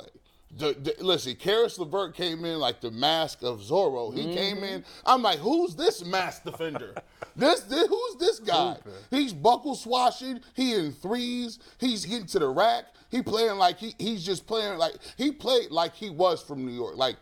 The, 0.58 0.74
the, 0.74 0.96
listen, 1.00 1.36
Caris 1.36 1.77
LeVert 1.77 2.15
came 2.15 2.44
in 2.44 2.58
like 2.58 2.82
the 2.82 2.89
mask 2.89 3.44
of 3.44 3.60
Zorro. 3.60 4.15
He 4.15 4.24
mm-hmm. 4.24 4.34
came 4.34 4.63
in. 4.63 4.84
I'm 5.06 5.22
like, 5.22 5.38
who's 5.38 5.75
this 5.75 6.03
mask 6.03 6.44
defender? 6.44 6.96
this, 7.36 7.60
this 7.62 7.88
who's 7.88 8.15
this 8.15 8.39
guy? 8.39 8.77
He's 9.12 9.32
buckle 9.32 9.75
swashing. 9.75 10.39
He 10.56 10.74
in 10.74 10.91
threes. 10.91 11.60
He's 11.77 12.03
getting 12.03 12.25
to 12.25 12.39
the 12.39 12.50
rack. 12.50 12.86
He 13.12 13.22
playing 13.22 13.60
like 13.60 13.77
he, 13.77 13.94
he's 14.00 14.25
just 14.25 14.48
playing 14.48 14.80
like 14.80 14.96
he 15.18 15.32
played 15.32 15.70
like 15.70 15.94
he 15.94 16.10
was 16.10 16.41
from 16.41 16.65
New 16.65 16.74
York. 16.74 16.98
Like 16.98 17.18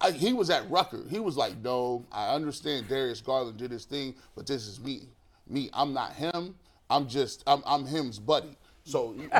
I, 0.00 0.10
he 0.10 0.32
was 0.32 0.50
at 0.50 0.68
Rucker. 0.68 1.04
He 1.08 1.20
was 1.20 1.36
like, 1.36 1.56
"No, 1.62 2.04
I 2.10 2.34
understand 2.34 2.88
Darius 2.88 3.20
Garland 3.20 3.58
did 3.58 3.70
his 3.70 3.84
thing, 3.84 4.16
but 4.34 4.48
this 4.48 4.66
is 4.66 4.80
me. 4.80 5.06
Me, 5.48 5.70
I'm 5.72 5.92
not 5.92 6.12
him. 6.14 6.54
I'm 6.90 7.08
just 7.08 7.42
I'm 7.46 7.62
I'm 7.66 7.84
him's 7.86 8.18
buddy. 8.18 8.56
So 8.84 9.14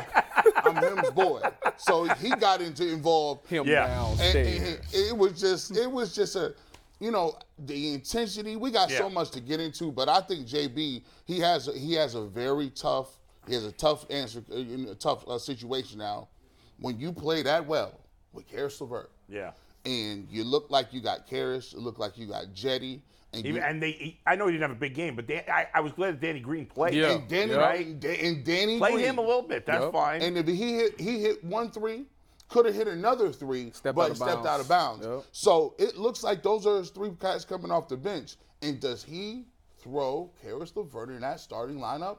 I'm 0.63 0.75
him's 0.77 1.09
boy. 1.11 1.41
So 1.77 2.05
he 2.05 2.29
got 2.31 2.61
into 2.61 2.87
involved 2.91 3.47
Him 3.47 3.65
Yeah. 3.67 3.85
and, 3.85 4.17
downstairs. 4.19 4.47
and 4.63 4.79
it 4.93 5.17
was 5.17 5.39
just 5.39 5.75
it 5.77 5.89
was 5.91 6.15
just 6.15 6.35
a 6.35 6.53
you 6.99 7.11
know 7.11 7.37
the 7.59 7.93
intensity 7.93 8.55
we 8.55 8.71
got 8.71 8.89
so 8.89 9.09
much 9.09 9.29
to 9.31 9.41
get 9.41 9.59
into 9.59 9.91
but 9.91 10.07
i 10.07 10.21
think 10.21 10.47
jb 10.47 11.03
he 11.25 11.39
has 11.39 11.67
a, 11.67 11.73
he 11.77 11.91
has 11.93 12.15
a 12.15 12.23
very 12.25 12.69
tough 12.69 13.19
he 13.45 13.53
has 13.53 13.65
a 13.65 13.71
tough 13.73 14.05
answer 14.09 14.41
uh, 14.49 14.55
in 14.55 14.87
a 14.89 14.95
tough 14.95 15.27
uh, 15.27 15.37
situation 15.37 15.99
now 15.99 16.29
when 16.79 16.97
you 16.97 17.11
play 17.11 17.43
that 17.43 17.65
well 17.67 17.99
with 18.31 18.47
Caris 18.47 18.79
LeVert 18.79 19.11
Yeah. 19.27 19.51
and 19.85 20.25
you 20.31 20.45
look 20.45 20.69
like 20.71 20.93
you 20.93 21.01
got 21.01 21.27
Caris, 21.27 21.73
it 21.73 21.79
look 21.79 21.99
like 21.99 22.17
you 22.17 22.27
got 22.27 22.53
Jetty 22.53 23.01
and 23.37 23.45
Even, 23.45 23.61
you, 23.61 23.67
and 23.67 23.81
they, 23.83 23.91
he, 23.91 24.19
I 24.25 24.35
know 24.35 24.45
he 24.47 24.53
didn't 24.53 24.63
have 24.69 24.71
a 24.77 24.79
big 24.79 24.93
game, 24.93 25.15
but 25.15 25.27
Dan, 25.27 25.43
I, 25.51 25.67
I 25.73 25.79
was 25.81 25.91
glad 25.93 26.15
that 26.15 26.21
Danny 26.21 26.39
Green 26.39 26.65
played. 26.65 26.93
Yeah. 26.93 27.11
and 27.11 27.27
Danny 27.27 27.51
Yeah. 27.51 27.73
and, 27.73 28.03
and 28.05 28.43
Danny 28.45 28.77
Play 28.77 28.93
Green. 28.93 29.05
him 29.05 29.17
a 29.17 29.21
little 29.21 29.41
bit. 29.43 29.65
That's 29.65 29.83
Yep. 29.83 29.93
fine. 29.93 30.21
And 30.21 30.37
if 30.37 30.47
he 30.47 30.75
hit 30.75 30.99
he 30.99 31.19
hit 31.21 31.43
one 31.43 31.71
three, 31.71 32.05
could 32.49 32.65
have 32.65 32.75
hit 32.75 32.87
another 32.87 33.31
three, 33.31 33.71
Stepped 33.71 33.95
but 33.95 34.03
out 34.05 34.11
of 34.11 34.17
stepped 34.17 34.31
bounds. 34.43 34.47
out 34.47 34.59
of 34.59 34.67
bounds. 34.69 35.05
Yep. 35.05 35.23
So 35.31 35.75
it 35.79 35.97
looks 35.97 36.23
like 36.23 36.43
those 36.43 36.65
are 36.67 36.77
his 36.77 36.89
three 36.91 37.11
guys 37.19 37.45
coming 37.45 37.71
off 37.71 37.87
the 37.87 37.97
bench. 37.97 38.35
And 38.61 38.79
does 38.79 39.03
he 39.03 39.45
throw 39.79 40.31
Caris 40.41 40.75
LeVert 40.75 41.09
in 41.09 41.21
that 41.21 41.39
starting 41.39 41.77
lineup 41.77 42.17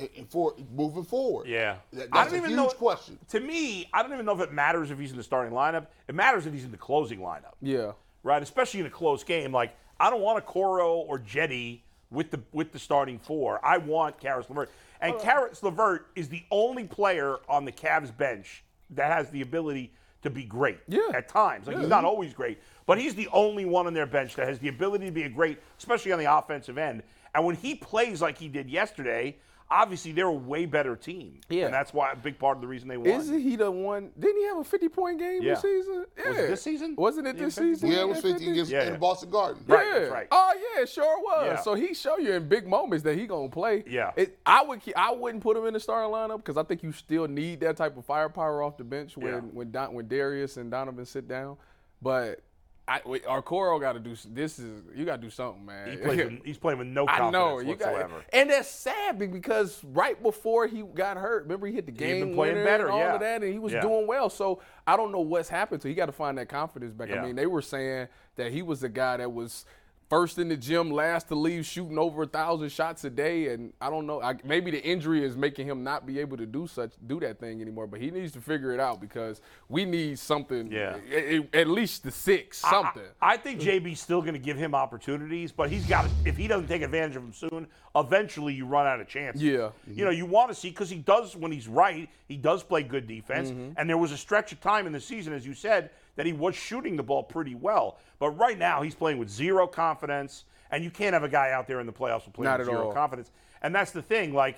i- 0.00 0.08
i- 0.18 0.24
for 0.28 0.54
moving 0.72 1.04
forward? 1.04 1.46
yeah. 1.48 1.76
That- 1.92 2.08
I 2.12 2.18
that's 2.22 2.30
don't 2.32 2.40
a 2.40 2.42
even 2.44 2.50
huge 2.58 2.70
know. 2.72 2.74
question. 2.78 3.18
To 3.30 3.40
me, 3.40 3.88
I 3.92 4.02
don't 4.02 4.12
even 4.12 4.26
know 4.26 4.34
if 4.34 4.40
it 4.40 4.52
matters 4.52 4.90
if 4.90 4.98
he's 4.98 5.10
in 5.10 5.16
the 5.16 5.22
starting 5.22 5.52
lineup. 5.52 5.86
It 6.08 6.14
matters 6.14 6.46
if 6.46 6.52
he's 6.52 6.64
in 6.64 6.70
the 6.70 6.76
closing 6.78 7.18
lineup. 7.20 7.54
Yeah. 7.60 7.92
right? 8.24 8.42
Especially 8.42 8.80
in 8.80 8.86
a 8.86 8.90
close 8.90 9.22
game. 9.24 9.52
Like 9.52 9.74
I 10.00 10.10
don't 10.10 10.20
want 10.20 10.44
Okoro 10.44 10.96
or 11.06 11.18
Jetty 11.18 11.84
with 12.10 12.30
the 12.30 12.40
with 12.52 12.72
the 12.72 12.78
starting 12.78 13.18
four. 13.18 13.64
I 13.64 13.78
want 13.78 14.18
Caris 14.20 14.48
LeVert. 14.48 14.70
And 15.00 15.18
Caris 15.20 15.62
LeVert 15.62 16.08
is 16.16 16.28
the 16.28 16.42
only 16.50 16.84
player 16.84 17.36
on 17.48 17.64
the 17.64 17.72
Cavs 17.72 18.16
bench 18.16 18.64
that 18.90 19.12
has 19.12 19.30
the 19.30 19.42
ability 19.42 19.92
to 20.22 20.30
be 20.30 20.44
great. 20.44 20.78
Yeah. 20.88 21.00
At 21.14 21.28
times. 21.28 21.66
Like 21.66 21.78
he's 21.78 21.88
not 21.88 22.04
always 22.04 22.32
great, 22.32 22.58
but 22.86 22.98
he's 22.98 23.14
the 23.14 23.28
only 23.32 23.64
one 23.64 23.86
on 23.86 23.94
their 23.94 24.06
bench 24.06 24.34
that 24.36 24.48
has 24.48 24.58
the 24.58 24.68
ability 24.68 25.06
to 25.06 25.12
be 25.12 25.24
a 25.24 25.28
great, 25.28 25.58
especially 25.78 26.12
on 26.12 26.18
the 26.18 26.32
offensive 26.32 26.78
end. 26.78 27.02
And 27.34 27.44
when 27.44 27.54
he 27.54 27.74
plays 27.74 28.20
like 28.20 28.38
he 28.38 28.48
did 28.48 28.68
yesterday, 28.68 29.36
obviously 29.70 30.12
they're 30.12 30.26
a 30.26 30.32
way 30.32 30.64
better 30.66 30.96
team. 30.96 31.40
Yeah. 31.48 31.66
And 31.66 31.74
that's 31.74 31.92
why 31.92 32.12
a 32.12 32.16
big 32.16 32.38
part 32.38 32.56
of 32.56 32.62
the 32.62 32.66
reason 32.66 32.88
they 32.88 32.96
won. 32.96 33.08
Isn't 33.08 33.40
he 33.40 33.56
the 33.56 33.70
one? 33.70 34.10
Didn't 34.18 34.38
he 34.38 34.46
have 34.46 34.58
a 34.58 34.64
50 34.64 34.88
point 34.88 35.18
game 35.18 35.42
Yeah. 35.42 35.54
this 35.54 35.62
season? 35.62 36.06
Yeah. 36.16 36.28
Was 36.28 36.38
it 36.38 36.48
this 36.48 36.62
season? 36.62 36.94
Wasn't 36.96 37.26
it 37.26 37.38
this 37.38 37.54
season? 37.54 37.90
Yeah, 37.90 38.00
it 38.00 38.08
was 38.08 38.20
50 38.20 38.50
against 38.50 38.70
Yeah, 38.70 38.94
in. 38.94 38.98
Boston 39.00 39.30
Garden. 39.30 39.62
Right, 39.66 39.86
yeah. 39.86 39.98
that's 40.00 40.10
right. 40.12 40.28
Oh 40.30 40.52
yeah, 40.78 40.84
sure 40.86 41.20
was. 41.20 41.46
Yeah. 41.46 41.56
So 41.60 41.74
he 41.74 41.92
show 41.94 42.18
you 42.18 42.32
in 42.32 42.48
big 42.48 42.66
moments 42.66 43.04
that 43.04 43.16
he 43.18 43.26
gonna 43.26 43.48
play. 43.48 43.84
Yeah. 43.86 44.12
It, 44.16 44.38
I 44.46 44.62
would 44.62 44.80
I 44.96 45.12
wouldn't 45.12 45.42
put 45.42 45.56
him 45.56 45.66
in 45.66 45.74
the 45.74 45.80
starting 45.80 46.10
lineup 46.12 46.38
because 46.38 46.56
I 46.56 46.62
think 46.62 46.82
you 46.82 46.92
still 46.92 47.28
need 47.28 47.60
that 47.60 47.76
type 47.76 47.96
of 47.96 48.04
firepower 48.04 48.62
off 48.62 48.76
the 48.78 48.84
bench 48.84 49.16
when 49.16 49.32
Yeah. 49.32 49.40
when 49.40 49.70
Don, 49.70 49.92
when 49.94 50.08
Darius 50.08 50.56
and 50.56 50.70
Donovan 50.70 51.04
sit 51.04 51.28
down. 51.28 51.56
But 52.00 52.40
I, 52.88 53.00
wait, 53.04 53.24
Okoro 53.26 53.78
got 53.80 53.92
to 53.92 54.00
do. 54.00 54.16
This 54.30 54.58
is 54.58 54.82
you 54.96 55.04
got 55.04 55.16
to 55.16 55.22
do 55.22 55.30
something, 55.30 55.64
man. 55.66 55.90
he 55.90 55.96
plays 55.98 56.16
with, 56.24 56.44
he's 56.44 56.58
playing 56.58 56.78
with 56.78 56.88
no 56.88 57.04
I 57.08 57.18
confidence 57.18 57.32
know 57.32 57.58
you 57.60 57.68
whatsoever. 57.68 58.08
got, 58.08 58.24
and 58.32 58.50
that's 58.50 58.68
sad 58.70 59.18
because 59.18 59.82
right 59.84 60.20
before 60.22 60.66
he 60.66 60.82
got 60.82 61.16
hurt, 61.18 61.42
remember 61.42 61.66
he 61.66 61.74
hit 61.74 61.86
the 61.86 61.92
game 61.92 62.20
been 62.26 62.34
playing 62.34 62.64
better, 62.64 62.84
and 62.84 62.92
all 62.94 63.00
yeah. 63.00 63.14
of 63.14 63.20
that, 63.20 63.42
and 63.42 63.52
he 63.52 63.58
was 63.58 63.72
Yeah. 63.74 63.82
doing 63.82 64.06
well. 64.06 64.30
So 64.30 64.60
I 64.86 64.96
don't 64.96 65.12
know 65.12 65.20
what's 65.20 65.48
happened 65.50 65.82
to. 65.82 65.88
He 65.88 65.94
got 65.94 66.06
to 66.06 66.12
find 66.12 66.38
that 66.38 66.48
confidence 66.48 66.94
back. 66.94 67.10
Yeah. 67.10 67.22
I 67.22 67.26
mean, 67.26 67.36
they 67.36 67.46
were 67.46 67.62
saying 67.62 68.08
that 68.36 68.52
he 68.52 68.62
was 68.62 68.80
the 68.80 68.88
guy 68.88 69.18
that 69.18 69.30
was 69.32 69.66
first 70.08 70.38
in 70.38 70.48
the 70.48 70.56
gym, 70.56 70.90
last 70.90 71.28
to 71.28 71.34
leave, 71.34 71.66
shooting 71.66 71.98
over 71.98 72.22
a 72.22 72.26
thousand 72.26 72.70
shots 72.70 73.04
a 73.04 73.10
day, 73.10 73.48
and 73.52 73.72
I 73.80 73.90
don't 73.90 74.06
know. 74.06 74.20
I, 74.22 74.36
maybe 74.44 74.70
the 74.70 74.82
injury 74.82 75.24
is 75.24 75.36
making 75.36 75.66
him 75.66 75.84
not 75.84 76.06
be 76.06 76.18
able 76.18 76.36
to 76.38 76.46
do 76.46 76.66
such 76.66 76.92
do 77.06 77.20
that 77.20 77.38
thing 77.38 77.60
anymore. 77.60 77.86
But 77.86 78.00
he 78.00 78.10
needs 78.10 78.32
to 78.32 78.40
figure 78.40 78.72
it 78.72 78.80
out 78.80 79.00
because 79.00 79.40
we 79.68 79.84
need 79.84 80.18
something. 80.18 80.70
Yeah. 80.72 80.96
a- 81.10 81.38
a- 81.38 81.48
at 81.60 81.68
least 81.68 82.02
the 82.04 82.10
six, 82.10 82.58
something. 82.58 83.02
I, 83.20 83.34
I 83.34 83.36
think 83.36 83.60
JB's 83.60 84.00
still 84.00 84.20
going 84.20 84.34
to 84.34 84.38
give 84.40 84.56
him 84.56 84.74
opportunities, 84.74 85.52
but 85.52 85.70
he's 85.70 85.86
got 85.86 86.04
to, 86.04 86.10
if 86.24 86.36
he 86.36 86.48
doesn't 86.48 86.68
take 86.68 86.82
advantage 86.82 87.16
of 87.16 87.22
them 87.22 87.32
soon, 87.32 87.66
eventually 87.94 88.54
you 88.54 88.66
run 88.66 88.86
out 88.86 89.00
of 89.00 89.08
chances. 89.08 89.42
Yeah. 89.42 89.70
You 89.86 90.04
know, 90.04 90.10
you 90.10 90.26
want 90.26 90.50
to 90.50 90.54
see, 90.54 90.70
because 90.70 90.90
he 90.90 90.98
does, 90.98 91.36
when 91.36 91.52
he's 91.52 91.68
right, 91.68 92.08
he 92.26 92.36
does 92.36 92.62
play 92.62 92.82
good 92.82 93.06
defense. 93.06 93.50
Mm-hmm. 93.50 93.72
And 93.76 93.88
there 93.88 93.98
was 93.98 94.12
a 94.12 94.16
stretch 94.16 94.52
of 94.52 94.60
time 94.60 94.86
in 94.86 94.92
the 94.92 95.00
season, 95.00 95.32
as 95.32 95.46
you 95.46 95.54
said, 95.54 95.90
that 96.18 96.26
he 96.26 96.32
was 96.32 96.56
shooting 96.56 96.96
the 96.96 97.02
ball 97.02 97.22
pretty 97.22 97.54
well. 97.54 97.96
But 98.18 98.30
right 98.30 98.58
now, 98.58 98.82
he's 98.82 98.96
playing 98.96 99.18
with 99.18 99.30
zero 99.30 99.68
confidence, 99.68 100.44
and 100.72 100.82
you 100.82 100.90
can't 100.90 101.12
have 101.14 101.22
a 101.22 101.28
guy 101.28 101.52
out 101.52 101.68
there 101.68 101.78
in 101.78 101.86
the 101.86 101.92
playoffs 101.92 102.24
who 102.24 102.32
plays 102.32 102.46
Not 102.46 102.58
with 102.58 102.66
zero 102.66 102.86
all. 102.88 102.92
confidence. 102.92 103.30
And 103.62 103.72
that's 103.72 103.92
the 103.92 104.02
thing, 104.02 104.34
like, 104.34 104.56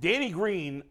Danny 0.00 0.28
Green, 0.30 0.82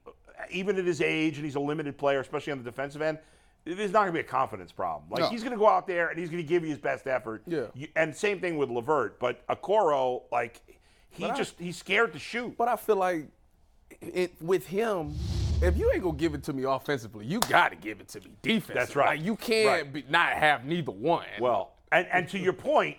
even 0.50 0.80
at 0.80 0.86
his 0.86 1.02
age, 1.02 1.36
and 1.38 1.46
he's 1.46 1.54
a 1.54 1.60
limited 1.60 2.00
player, 2.00 2.20
especially 2.20 2.52
on 2.52 2.58
the 2.58 2.64
defensive 2.64 3.04
end, 3.04 3.20
there's 3.64 3.92
not 3.92 4.00
going 4.00 4.08
to 4.08 4.14
be 4.14 4.20
a 4.22 4.24
confidence 4.24 4.72
problem. 4.72 5.04
Like 5.12 5.20
No. 5.20 5.30
he's 5.30 5.44
going 5.44 5.52
to 5.54 5.60
go 5.60 5.68
out 5.68 5.86
there 5.86 6.10
and 6.10 6.18
he's 6.18 6.30
going 6.32 6.42
to 6.42 6.48
give 6.48 6.64
you 6.64 6.70
his 6.70 6.80
best 6.80 7.06
effort. 7.06 7.44
Yeah. 7.46 7.66
You- 7.76 7.90
and 7.96 8.16
same 8.16 8.40
thing 8.40 8.58
with 8.58 8.70
Lavert, 8.70 9.20
but 9.20 9.46
Okoro, 9.48 10.24
like 10.32 10.62
he 11.12 11.22
But 11.26 11.32
I- 11.34 11.38
just 11.38 11.60
he's 11.60 11.78
scared 11.78 12.14
to 12.14 12.20
shoot. 12.20 12.58
But 12.58 12.68
I 12.68 12.76
feel 12.78 12.96
like 12.96 13.28
it 14.02 14.34
with 14.42 14.66
him, 14.66 15.14
if 15.62 15.78
you 15.78 15.92
ain't 15.94 16.04
gonna 16.04 16.18
give 16.18 16.34
it 16.34 16.44
to 16.44 16.54
me 16.54 16.64
offensively, 16.64 17.26
you 17.26 17.40
gotta 17.42 17.76
give 17.76 18.00
it 18.00 18.08
to 18.10 18.20
me 18.22 18.32
defensively. 18.42 18.74
That's 18.80 18.96
right. 18.96 19.18
Like 19.18 19.26
you 19.26 19.36
can't 19.36 19.68
Right. 19.84 19.94
be, 19.94 20.06
not 20.10 20.34
have 20.34 20.66
neither 20.66 20.92
one. 20.92 21.26
Well, 21.40 21.74
and 21.92 22.08
and 22.12 22.28
to 22.30 22.40
your 22.40 22.54
point, 22.54 22.98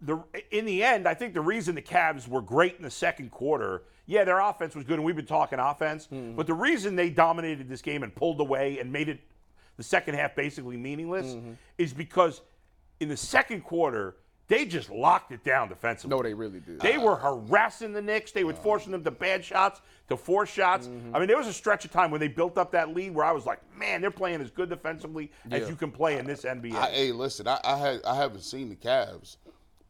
the 0.00 0.22
in 0.50 0.64
the 0.66 0.82
end, 0.84 1.08
I 1.08 1.14
think 1.14 1.34
the 1.34 1.40
reason 1.40 1.74
the 1.74 1.82
Cavs 1.82 2.28
were 2.28 2.42
great 2.42 2.76
in 2.76 2.82
the 2.82 2.90
second 2.90 3.30
quarter, 3.30 3.84
yeah, 4.06 4.24
their 4.24 4.40
offense 4.40 4.74
was 4.74 4.84
good, 4.84 4.94
and 4.94 5.04
we've 5.04 5.16
been 5.16 5.24
talking 5.26 5.58
offense, 5.58 6.06
Hmm. 6.06 6.34
but 6.36 6.46
the 6.46 6.54
reason 6.54 6.96
they 6.96 7.10
dominated 7.10 7.68
this 7.68 7.80
game 7.82 8.02
and 8.02 8.14
pulled 8.14 8.40
away 8.40 8.78
and 8.78 8.92
made 8.92 9.08
it 9.08 9.20
the 9.76 9.82
second 9.82 10.14
half 10.14 10.34
basically 10.36 10.76
meaningless 10.76 11.26
Mm-hmm. 11.34 11.52
is 11.78 11.92
because 11.92 12.42
in 13.00 13.08
the 13.08 13.16
second 13.16 13.62
quarter 13.62 14.16
they 14.48 14.66
just 14.66 14.90
locked 14.90 15.32
it 15.32 15.42
down 15.42 15.68
defensively. 15.68 16.16
no, 16.16 16.22
they 16.22 16.34
really 16.34 16.60
did. 16.60 16.80
They 16.80 16.98
were 16.98 17.16
harassing 17.16 17.92
the 17.92 18.02
Knicks. 18.02 18.30
They 18.32 18.44
were 18.44 18.52
forcing 18.52 18.92
them 18.92 19.02
to 19.04 19.10
bad 19.10 19.44
shots, 19.44 19.80
to 20.08 20.16
force 20.16 20.50
shots. 20.50 20.86
Mm-hmm. 20.86 21.16
I 21.16 21.18
mean, 21.18 21.28
there 21.28 21.38
was 21.38 21.46
a 21.46 21.52
stretch 21.52 21.84
of 21.86 21.90
time 21.90 22.10
when 22.10 22.20
they 22.20 22.28
built 22.28 22.58
up 22.58 22.72
that 22.72 22.94
lead 22.94 23.14
where 23.14 23.24
I 23.24 23.32
was 23.32 23.46
like, 23.46 23.60
man, 23.76 24.00
they're 24.02 24.10
playing 24.10 24.40
as 24.42 24.50
good 24.50 24.68
defensively 24.68 25.30
as 25.50 25.62
Yeah. 25.62 25.68
you 25.68 25.76
can 25.76 25.90
play 25.90 26.18
in 26.18 26.26
this 26.26 26.42
NBA. 26.42 26.74
I, 26.74 26.90
hey, 26.90 27.12
listen, 27.12 27.48
I, 27.48 27.58
I 27.64 27.76
had 27.78 28.04
I 28.04 28.14
haven't 28.16 28.42
seen 28.42 28.68
the 28.68 28.76
Cavs 28.76 29.36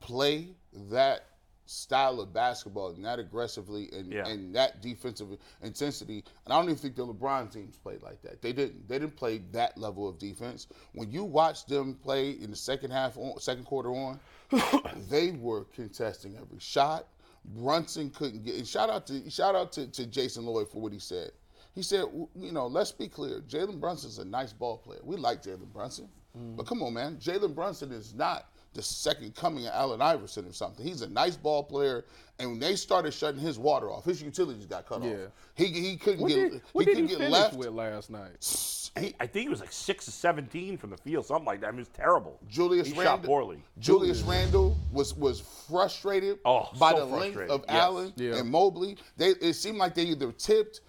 play 0.00 0.48
that 0.90 1.26
style 1.66 2.20
of 2.20 2.30
basketball 2.34 2.90
and 2.90 3.02
that 3.06 3.18
aggressively 3.18 3.88
and, 3.92 4.12
Yeah. 4.12 4.26
and 4.26 4.54
that 4.54 4.82
defensive 4.82 5.28
intensity. 5.62 6.22
And 6.44 6.52
I 6.52 6.56
don't 6.56 6.64
even 6.66 6.76
think 6.76 6.94
the 6.94 7.06
LeBron 7.06 7.50
teams 7.50 7.76
played 7.78 8.02
like 8.02 8.20
that. 8.20 8.42
They 8.42 8.52
didn't. 8.52 8.86
They 8.86 8.98
didn't 8.98 9.16
play 9.16 9.38
that 9.52 9.76
level 9.78 10.06
of 10.06 10.18
defense. 10.18 10.66
When 10.92 11.10
you 11.10 11.24
watch 11.24 11.64
them 11.64 11.94
play 11.94 12.32
in 12.32 12.50
the 12.50 12.56
second 12.56 12.90
half, 12.90 13.16
on, 13.16 13.38
second 13.40 13.64
quarter 13.64 13.88
on, 13.94 14.20
they 15.10 15.32
were 15.32 15.64
contesting 15.74 16.36
every 16.36 16.58
shot. 16.58 17.06
Brunson 17.44 18.10
couldn't 18.10 18.44
get. 18.44 18.56
And 18.56 18.66
shout 18.66 18.90
out 18.90 19.06
to 19.08 19.28
shout 19.30 19.54
out 19.54 19.72
to, 19.72 19.86
to 19.88 20.06
Jason 20.06 20.46
Lloyd 20.46 20.68
for 20.70 20.80
what 20.80 20.92
he 20.92 20.98
said. 20.98 21.30
He 21.74 21.82
said, 21.82 22.04
you 22.36 22.52
know, 22.52 22.66
let's 22.66 22.92
be 22.92 23.08
clear. 23.08 23.40
Jalen 23.40 23.80
Brunson's 23.80 24.18
a 24.18 24.24
nice 24.24 24.52
ball 24.52 24.78
player. 24.78 25.00
We 25.02 25.16
like 25.16 25.42
Jalen 25.42 25.72
Brunson, 25.72 26.08
mm. 26.38 26.56
but 26.56 26.66
come 26.66 26.82
on, 26.82 26.94
man, 26.94 27.16
Jalen 27.16 27.54
Brunson 27.54 27.90
is 27.90 28.14
not 28.14 28.48
the 28.74 28.82
second 28.82 29.34
coming 29.34 29.66
of 29.66 29.72
Allen 29.74 30.00
Iverson 30.00 30.46
or 30.46 30.52
something. 30.52 30.86
He's 30.86 31.02
a 31.02 31.08
nice 31.08 31.36
ball 31.36 31.62
player, 31.64 32.04
and 32.38 32.50
when 32.50 32.58
they 32.60 32.76
started 32.76 33.12
shutting 33.12 33.40
his 33.40 33.58
water 33.58 33.90
off, 33.90 34.04
his 34.04 34.22
utilities 34.22 34.66
got 34.66 34.86
cut 34.86 35.02
Yeah. 35.02 35.10
off. 35.10 35.32
He 35.54 35.66
he 35.66 35.96
couldn't 35.96 36.20
what 36.20 36.28
get 36.28 36.52
did, 36.52 36.62
what 36.72 36.86
he 36.86 36.94
did 36.94 36.96
he 37.02 37.08
couldn't 37.08 37.18
get 37.20 37.30
left. 37.30 37.54
with 37.56 37.68
last 37.70 38.10
night? 38.10 38.36
He- 38.98 39.14
I 39.18 39.26
think 39.26 39.42
he 39.44 39.48
was 39.48 39.58
like 39.60 39.72
six 39.72 40.04
to 40.04 40.12
seventeen 40.12 40.76
from 40.78 40.90
the 40.90 40.96
field, 40.96 41.26
something 41.26 41.44
like 41.46 41.60
that. 41.62 41.66
I 41.68 41.70
mean, 41.72 41.78
it 41.80 41.82
was 41.82 41.88
terrible. 41.88 42.38
Julius 42.48 42.86
he 42.86 42.92
Randle, 42.92 43.04
shot 43.16 43.22
poorly. 43.24 43.62
Julius 43.80 44.22
Randle 44.22 44.76
was 44.92 45.14
was 45.14 45.40
frustrated 45.68 46.38
Oh, 46.44 46.68
by 46.78 46.92
so 46.92 46.98
the 47.00 47.04
length 47.06 47.38
of 47.50 47.64
Yes. 47.68 47.76
Allen 47.82 48.12
Yeah. 48.16 48.36
and 48.36 48.48
Mobley. 48.50 48.96
They 49.16 49.30
it 49.30 49.54
seemed 49.54 49.78
like 49.78 49.94
they 49.94 50.04
either 50.04 50.30
tipped, 50.30 50.80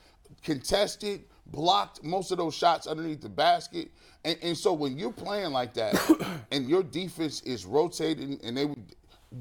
contested, 0.43 1.23
blocked 1.47 2.03
most 2.03 2.31
of 2.31 2.37
those 2.37 2.53
shots 2.53 2.85
underneath 2.87 3.21
the 3.21 3.29
basket. 3.29 3.89
And, 4.23 4.37
and 4.41 4.57
so 4.57 4.73
when 4.73 4.97
you're 4.97 5.11
playing 5.11 5.51
like 5.51 5.73
that 5.75 5.95
and 6.51 6.69
your 6.69 6.83
defense 6.83 7.41
is 7.41 7.65
rotating 7.65 8.39
and 8.43 8.55
they 8.57 8.69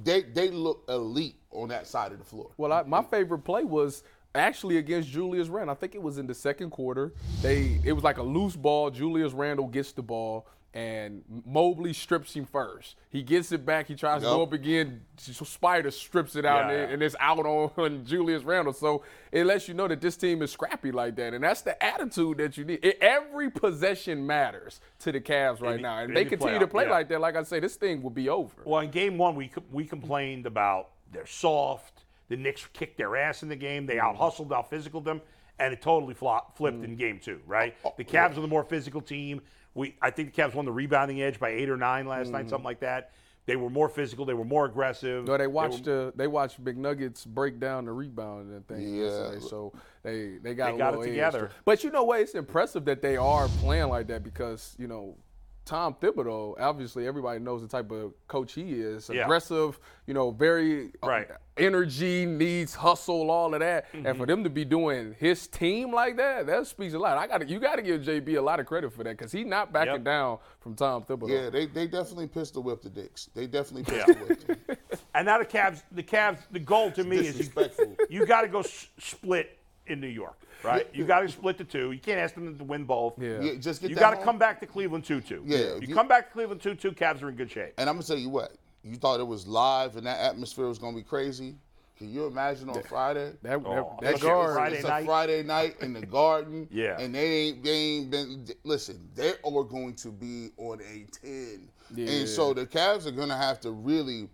they 0.02 0.23
they 0.23 0.50
look 0.50 0.85
elite 0.88 1.37
on 1.50 1.68
that 1.68 1.87
side 1.87 2.12
of 2.12 2.18
the 2.18 2.25
floor. 2.25 2.50
Well, 2.56 2.73
I, 2.73 2.83
my 2.83 3.02
favorite 3.02 3.40
play 3.40 3.64
was 3.64 4.02
actually 4.35 4.79
against 4.79 5.09
Julius 5.09 5.49
Randle. 5.49 5.75
I 5.75 5.79
think 5.79 5.95
it 5.95 6.03
was 6.03 6.19
in 6.19 6.26
the 6.26 6.35
second 6.35 6.71
quarter. 6.71 7.12
They 7.43 7.81
it 7.85 7.93
was 7.93 8.05
like 8.05 8.19
a 8.19 8.23
loose 8.23 8.57
ball. 8.57 8.91
Julius 8.91 9.33
Randle 9.33 9.69
gets 9.69 9.93
the 9.93 10.03
ball 10.03 10.47
and 10.75 11.23
Mobley 11.47 11.93
strips 11.93 12.35
him 12.35 12.45
first. 12.45 12.97
He 13.09 13.23
gets 13.23 13.53
it 13.53 13.64
back. 13.64 13.87
He 13.87 13.95
tries 13.95 14.23
to 14.23 14.26
go 14.26 14.43
up 14.43 14.53
again. 14.53 15.03
Spider 15.17 15.93
strips 15.93 16.35
it 16.35 16.45
out, 16.45 16.69
Yeah, 16.69 16.79
and, 16.79 16.95
and 16.95 17.03
it's 17.03 17.14
out 17.21 17.38
on, 17.47 18.05
Julius 18.05 18.43
Randle. 18.43 18.73
So 18.73 19.05
it 19.31 19.47
lets 19.47 19.69
you 19.69 19.75
know 19.75 19.87
that 19.87 20.00
this 20.00 20.17
team 20.17 20.43
is 20.43 20.50
scrappy 20.50 20.91
like 20.91 21.14
that, 21.14 21.33
and 21.33 21.45
that's 21.45 21.62
the 21.62 21.81
attitude 21.83 22.38
that 22.38 22.59
you 22.59 22.64
need. 22.64 22.81
It- 22.85 22.99
every 23.00 23.50
possession 23.50 24.26
matters 24.26 24.81
to 25.00 25.12
the 25.12 25.21
Cavs 25.21 25.61
right 25.61 25.76
the- 25.76 25.83
now, 25.83 26.00
and 26.00 26.14
they 26.17 26.25
the 26.25 26.31
continue 26.31 26.59
to 26.59 26.67
play 26.67 26.87
yeah. 26.87 26.91
like 26.91 27.09
that. 27.09 27.21
Like 27.21 27.37
I 27.37 27.45
say, 27.45 27.61
this 27.61 27.76
thing 27.76 28.03
will 28.03 28.11
be 28.11 28.29
over. 28.29 28.62
Well, 28.64 28.81
in 28.81 28.91
game 28.91 29.17
one, 29.17 29.37
we 29.37 29.53
we 29.71 29.85
complained 29.85 30.45
about 30.45 30.91
they're 31.12 31.25
soft. 31.26 32.04
The 32.28 32.37
Knicks 32.37 32.66
kicked 32.73 32.99
their 32.99 33.16
ass 33.16 33.43
in 33.43 33.49
the 33.49 33.57
game. 33.57 33.87
They 33.87 33.97
mm-hmm. 33.97 34.07
out 34.07 34.16
hustled, 34.16 34.52
out 34.52 34.71
physical 34.71 35.00
them, 35.00 35.21
and 35.59 35.73
it 35.73 35.83
totally 35.83 36.14
flop, 36.14 36.57
flipped 36.57 36.78
in 36.78 36.90
mm-hmm. 36.90 36.95
game 36.95 37.21
two. 37.21 37.40
Right? 37.47 37.75
Oh, 37.85 37.95
the 37.97 38.04
Cavs 38.04 38.37
are 38.37 38.40
the 38.40 38.49
more 38.49 38.64
physical 38.64 39.00
team. 39.00 39.40
We 39.75 39.97
I 40.00 40.11
think 40.11 40.35
the 40.35 40.43
Cavs 40.43 40.54
won 40.54 40.64
the 40.64 40.73
rebounding 40.73 41.23
edge 41.23 41.38
by 41.38 41.50
eight 41.50 41.69
or 41.69 41.76
nine 41.76 42.07
last 42.07 42.31
night, 42.31 42.49
something 42.49 42.59
mm-hmm. 42.59 42.66
like 42.66 42.81
that. 42.81 43.11
They 43.47 43.57
were 43.57 43.69
more 43.69 43.90
physical. 43.90 44.25
They 44.25 44.33
were 44.33 44.45
more 44.45 44.64
aggressive. 44.64 45.26
No, 45.26 45.37
they 45.37 45.47
were- 45.47 45.52
watched 45.52 45.87
uh, 45.87 46.12
they 46.14 46.26
watched 46.26 46.64
Big 46.64 46.78
Nuggets 46.78 47.26
break 47.26 47.61
down 47.61 47.85
the 47.85 47.93
rebound 47.93 48.50
and 48.50 48.66
thing 48.66 48.81
Yeah. 48.81 49.04
yesterday, 49.04 49.47
so 49.47 49.73
they 50.02 50.38
they 50.43 50.54
got 50.54 50.73
They 50.73 50.78
got 50.78 50.95
it 50.95 51.00
edge. 51.00 51.07
together. 51.09 51.50
But 51.64 51.85
you 51.85 51.90
know 51.90 52.04
what? 52.04 52.21
It's 52.21 52.35
impressive 52.35 52.87
that 52.87 53.02
they 53.02 53.16
are 53.16 53.49
playing 53.61 53.88
like 53.88 54.07
that 54.07 54.25
because 54.25 54.75
you 54.78 54.87
know 54.87 55.16
Tom 55.64 55.94
Thibodeau. 55.94 56.54
Obviously, 56.61 57.06
everybody 57.06 57.38
knows 57.40 57.62
the 57.62 57.68
type 57.68 57.90
of 57.90 58.12
coach 58.28 58.52
he 58.52 58.73
is. 58.75 59.11
Yeah. 59.12 59.23
Aggressive, 59.23 59.78
you 60.06 60.14
know, 60.14 60.30
very 60.30 60.90
uh, 61.02 61.06
Right. 61.09 61.28
Mm-hmm. 61.28 61.64
energy, 61.64 62.26
needs 62.26 62.75
hustle, 62.75 63.30
all 63.30 63.54
of 63.54 63.61
that. 63.61 63.87
And 63.92 64.16
for 64.16 64.26
them 64.26 64.44
to 64.44 64.50
be 64.50 64.64
doing 64.64 65.14
his 65.18 65.47
team 65.47 65.92
like 65.92 66.16
that, 66.18 66.47
that 66.47 66.66
speaks 66.66 66.94
a 66.94 66.99
lot. 66.99 67.16
I 67.16 67.26
got 67.26 67.38
to 67.38 67.47
you 67.47 67.59
got 67.61 67.76
to 67.76 67.83
give 67.83 68.02
JB 68.02 68.37
a 68.37 68.40
lot 68.40 68.61
of 68.61 68.66
credit 68.66 68.92
for 68.92 69.04
that 69.04 69.16
because 69.16 69.33
he's 69.33 69.47
not 69.47 69.73
backing 69.73 69.94
Yep. 69.94 70.04
down 70.04 70.38
from 70.61 70.75
Tom 70.75 71.04
Thibodeau. 71.04 71.28
Yeah, 71.28 71.50
they, 71.50 71.66
they 71.66 71.87
definitely 71.87 72.26
pistol 72.28 72.62
whipped 72.62 72.83
the 72.83 72.90
Dicks. 72.90 73.30
They 73.35 73.47
definitely 73.47 73.94
Yeah. 73.97 74.04
pistol 74.06 74.26
whipped 74.26 74.47
them. 74.47 74.56
And 75.16 75.26
now 75.26 75.38
the 75.38 75.44
Cavs, 75.44 75.85
the 75.92 76.02
Cavs, 76.02 76.38
the 76.50 76.59
goal 76.59 76.90
to 76.90 77.04
me 77.04 77.18
is 77.18 77.38
you, 77.38 77.97
you 78.11 78.26
got 78.26 78.40
to 78.40 78.49
go 78.49 78.61
s- 78.61 78.88
split 78.99 79.56
in 79.87 80.00
New 80.00 80.09
York, 80.09 80.38
right? 80.62 80.88
You 80.95 81.05
got 81.05 81.21
to 81.21 81.29
split 81.29 81.59
the 81.59 81.64
two. 81.64 81.93
You 81.93 82.00
can't 82.00 82.19
ask 82.19 82.35
them 82.35 82.57
to 82.57 82.64
win 82.64 82.85
both. 82.85 83.14
Yeah. 83.19 83.41
Yeah, 83.41 83.55
just 83.59 83.81
get 83.83 83.91
You 83.91 83.97
got 83.97 84.11
to 84.17 84.23
come 84.25 84.38
back 84.38 84.61
to 84.61 84.67
Cleveland 84.67 85.05
2 85.05 85.21
2. 85.21 85.43
Yeah, 85.47 85.59
You, 85.59 85.81
you- 85.88 85.95
come 85.95 86.09
back 86.09 86.29
to 86.29 86.33
Cleveland 86.33 86.62
2 86.62 86.75
2, 86.75 86.93
Cavs 86.93 87.23
are 87.23 87.29
in 87.29 87.37
good 87.37 87.50
shape. 87.50 87.75
And 87.79 87.88
I'm 87.88 87.97
gonna 87.97 88.07
tell 88.07 88.17
you 88.19 88.29
what, 88.31 88.53
you 88.83 88.97
thought 88.97 89.21
it 89.21 89.26
was 89.26 89.47
live 89.47 89.97
and 89.97 90.07
that 90.07 90.21
atmosphere 90.21 90.67
was 90.67 90.79
gonna 90.79 90.97
be 90.97 91.03
crazy. 91.03 91.57
Can 91.97 92.12
you 92.12 92.26
imagine 92.26 92.69
on 92.71 92.83
Friday? 92.83 93.35
That, 93.43 93.62
Oh, 93.64 93.97
that, 94.00 94.00
that 94.00 94.11
that's 94.12 94.23
guard. 94.23 94.55
Friday 94.55 94.76
it's 94.79 94.87
night. 94.88 95.03
a 95.05 95.07
Friday 95.07 95.43
night 95.45 95.76
in 95.81 95.93
the 95.93 96.05
garden. 96.21 96.67
Yeah. 96.73 96.99
And 96.99 97.14
they 97.14 97.26
ain't 97.33 97.62
they 97.62 97.71
ain't 97.71 98.11
been 98.11 98.47
listen, 98.64 99.09
they 99.14 99.35
are 99.45 99.62
going 99.62 99.95
to 99.95 100.11
be 100.11 100.50
on 100.57 100.81
a 100.81 101.07
10. 101.23 101.69
Yeah. 101.95 102.11
And 102.11 102.29
so 102.29 102.53
the 102.53 102.67
Cavs 102.67 103.07
are 103.07 103.12
gonna 103.12 103.37
have 103.37 103.61
to 103.61 103.71
really 103.71 104.29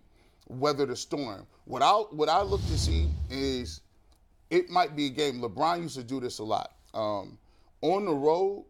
weather 0.47 0.87
the 0.87 0.95
storm. 0.95 1.45
What 1.65 1.83
I 1.83 1.91
what 1.91 2.29
I 2.29 2.41
look 2.41 2.61
to 2.61 2.77
see 2.79 3.07
is 3.29 3.81
it 4.51 4.69
might 4.69 4.95
be 4.95 5.07
a 5.07 5.09
game. 5.09 5.41
LeBron 5.41 5.81
used 5.81 5.95
to 5.95 6.03
do 6.03 6.19
this 6.19 6.37
a 6.39 6.43
lot. 6.43 6.73
Um, 6.93 7.39
on 7.81 8.05
the 8.05 8.13
road, 8.13 8.65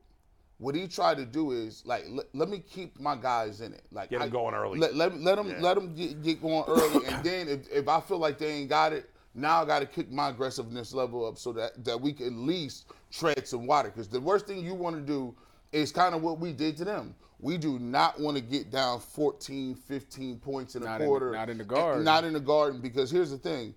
what 0.60 0.76
he 0.76 0.88
tried 0.88 1.18
to 1.18 1.26
do 1.26 1.52
is 1.52 1.84
like 1.86 2.06
let, 2.08 2.28
let 2.34 2.48
me 2.48 2.60
keep 2.60 2.98
my 3.00 3.16
guys 3.16 3.60
in 3.62 3.74
it. 3.74 3.82
Like 3.92 4.12
Get 4.12 4.22
'em 4.22 4.28
I- 4.28 4.30
going 4.30 4.54
early. 4.56 4.80
Let 4.80 4.96
let, 4.96 5.20
let 5.20 5.36
them 5.36 5.50
Yeah. 5.50 5.60
let 5.60 5.74
them 5.74 5.94
get, 5.96 6.22
get 6.24 6.42
going 6.42 6.64
early, 6.68 7.06
and 7.08 7.24
then 7.26 7.50
if, 7.50 7.70
if 7.70 7.88
I 7.90 8.00
feel 8.00 8.20
like 8.20 8.38
they 8.38 8.52
ain't 8.52 8.70
got 8.70 8.94
it, 8.94 9.10
now 9.34 9.62
I 9.62 9.66
got 9.66 9.80
to 9.80 9.86
kick 9.88 10.12
my 10.12 10.30
aggressiveness 10.30 10.94
level 10.94 11.26
up 11.26 11.38
so 11.38 11.52
that 11.54 11.84
that 11.84 12.00
we 12.00 12.14
can 12.14 12.28
at 12.28 12.34
least 12.34 12.86
tread 13.12 13.48
some 13.48 13.66
water. 13.66 13.90
Because 13.90 14.08
the 14.08 14.22
worst 14.22 14.46
thing 14.46 14.64
you 14.64 14.76
want 14.76 14.96
to 14.96 15.02
do 15.02 15.36
is 15.72 15.92
kind 15.92 16.14
of 16.14 16.22
what 16.22 16.40
we 16.40 16.54
did 16.54 16.78
to 16.78 16.86
them. 16.86 17.16
We 17.40 17.58
do 17.58 17.80
not 17.80 18.20
want 18.20 18.38
to 18.38 18.44
get 18.44 18.70
down 18.70 19.00
14, 19.00 19.74
15 19.74 20.38
points 20.38 20.76
in 20.76 20.84
a 20.84 20.86
Not 20.86 21.02
in 21.02 21.08
quarter. 21.08 21.32
not 21.32 21.50
in 21.50 21.58
the 21.58 21.64
garden. 21.64 22.04
Not 22.04 22.24
in 22.24 22.34
the 22.34 22.40
garden. 22.40 22.82
Because 22.82 23.10
here's 23.10 23.32
the 23.32 23.38
thing 23.40 23.74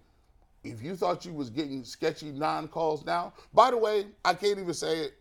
if 0.64 0.83
you 0.83 0.97
thought 0.97 1.25
you 1.25 1.33
was 1.33 1.50
getting 1.50 1.85
sketchy 1.85 2.33
non-calls 2.33 3.04
now, 3.04 3.33
by 3.52 3.71
the 3.71 3.76
way, 3.78 4.06
I 4.25 4.35
can't 4.35 4.59
even 4.59 4.75
say 4.75 4.99
it. 5.00 5.14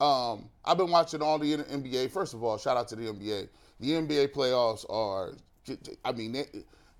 Um, 0.00 0.48
I've 0.64 0.78
been 0.78 0.90
watching 0.90 1.22
all 1.22 1.38
the 1.38 1.56
NBA. 1.56 2.10
First 2.10 2.34
of 2.34 2.42
all, 2.42 2.56
shout 2.58 2.76
out 2.76 2.88
to 2.88 2.96
the 2.96 3.04
NBA. 3.12 3.48
The 3.80 3.90
NBA 3.92 4.28
playoffs 4.32 4.84
are, 4.90 5.32
I 6.04 6.12
mean, 6.12 6.32
they, 6.32 6.46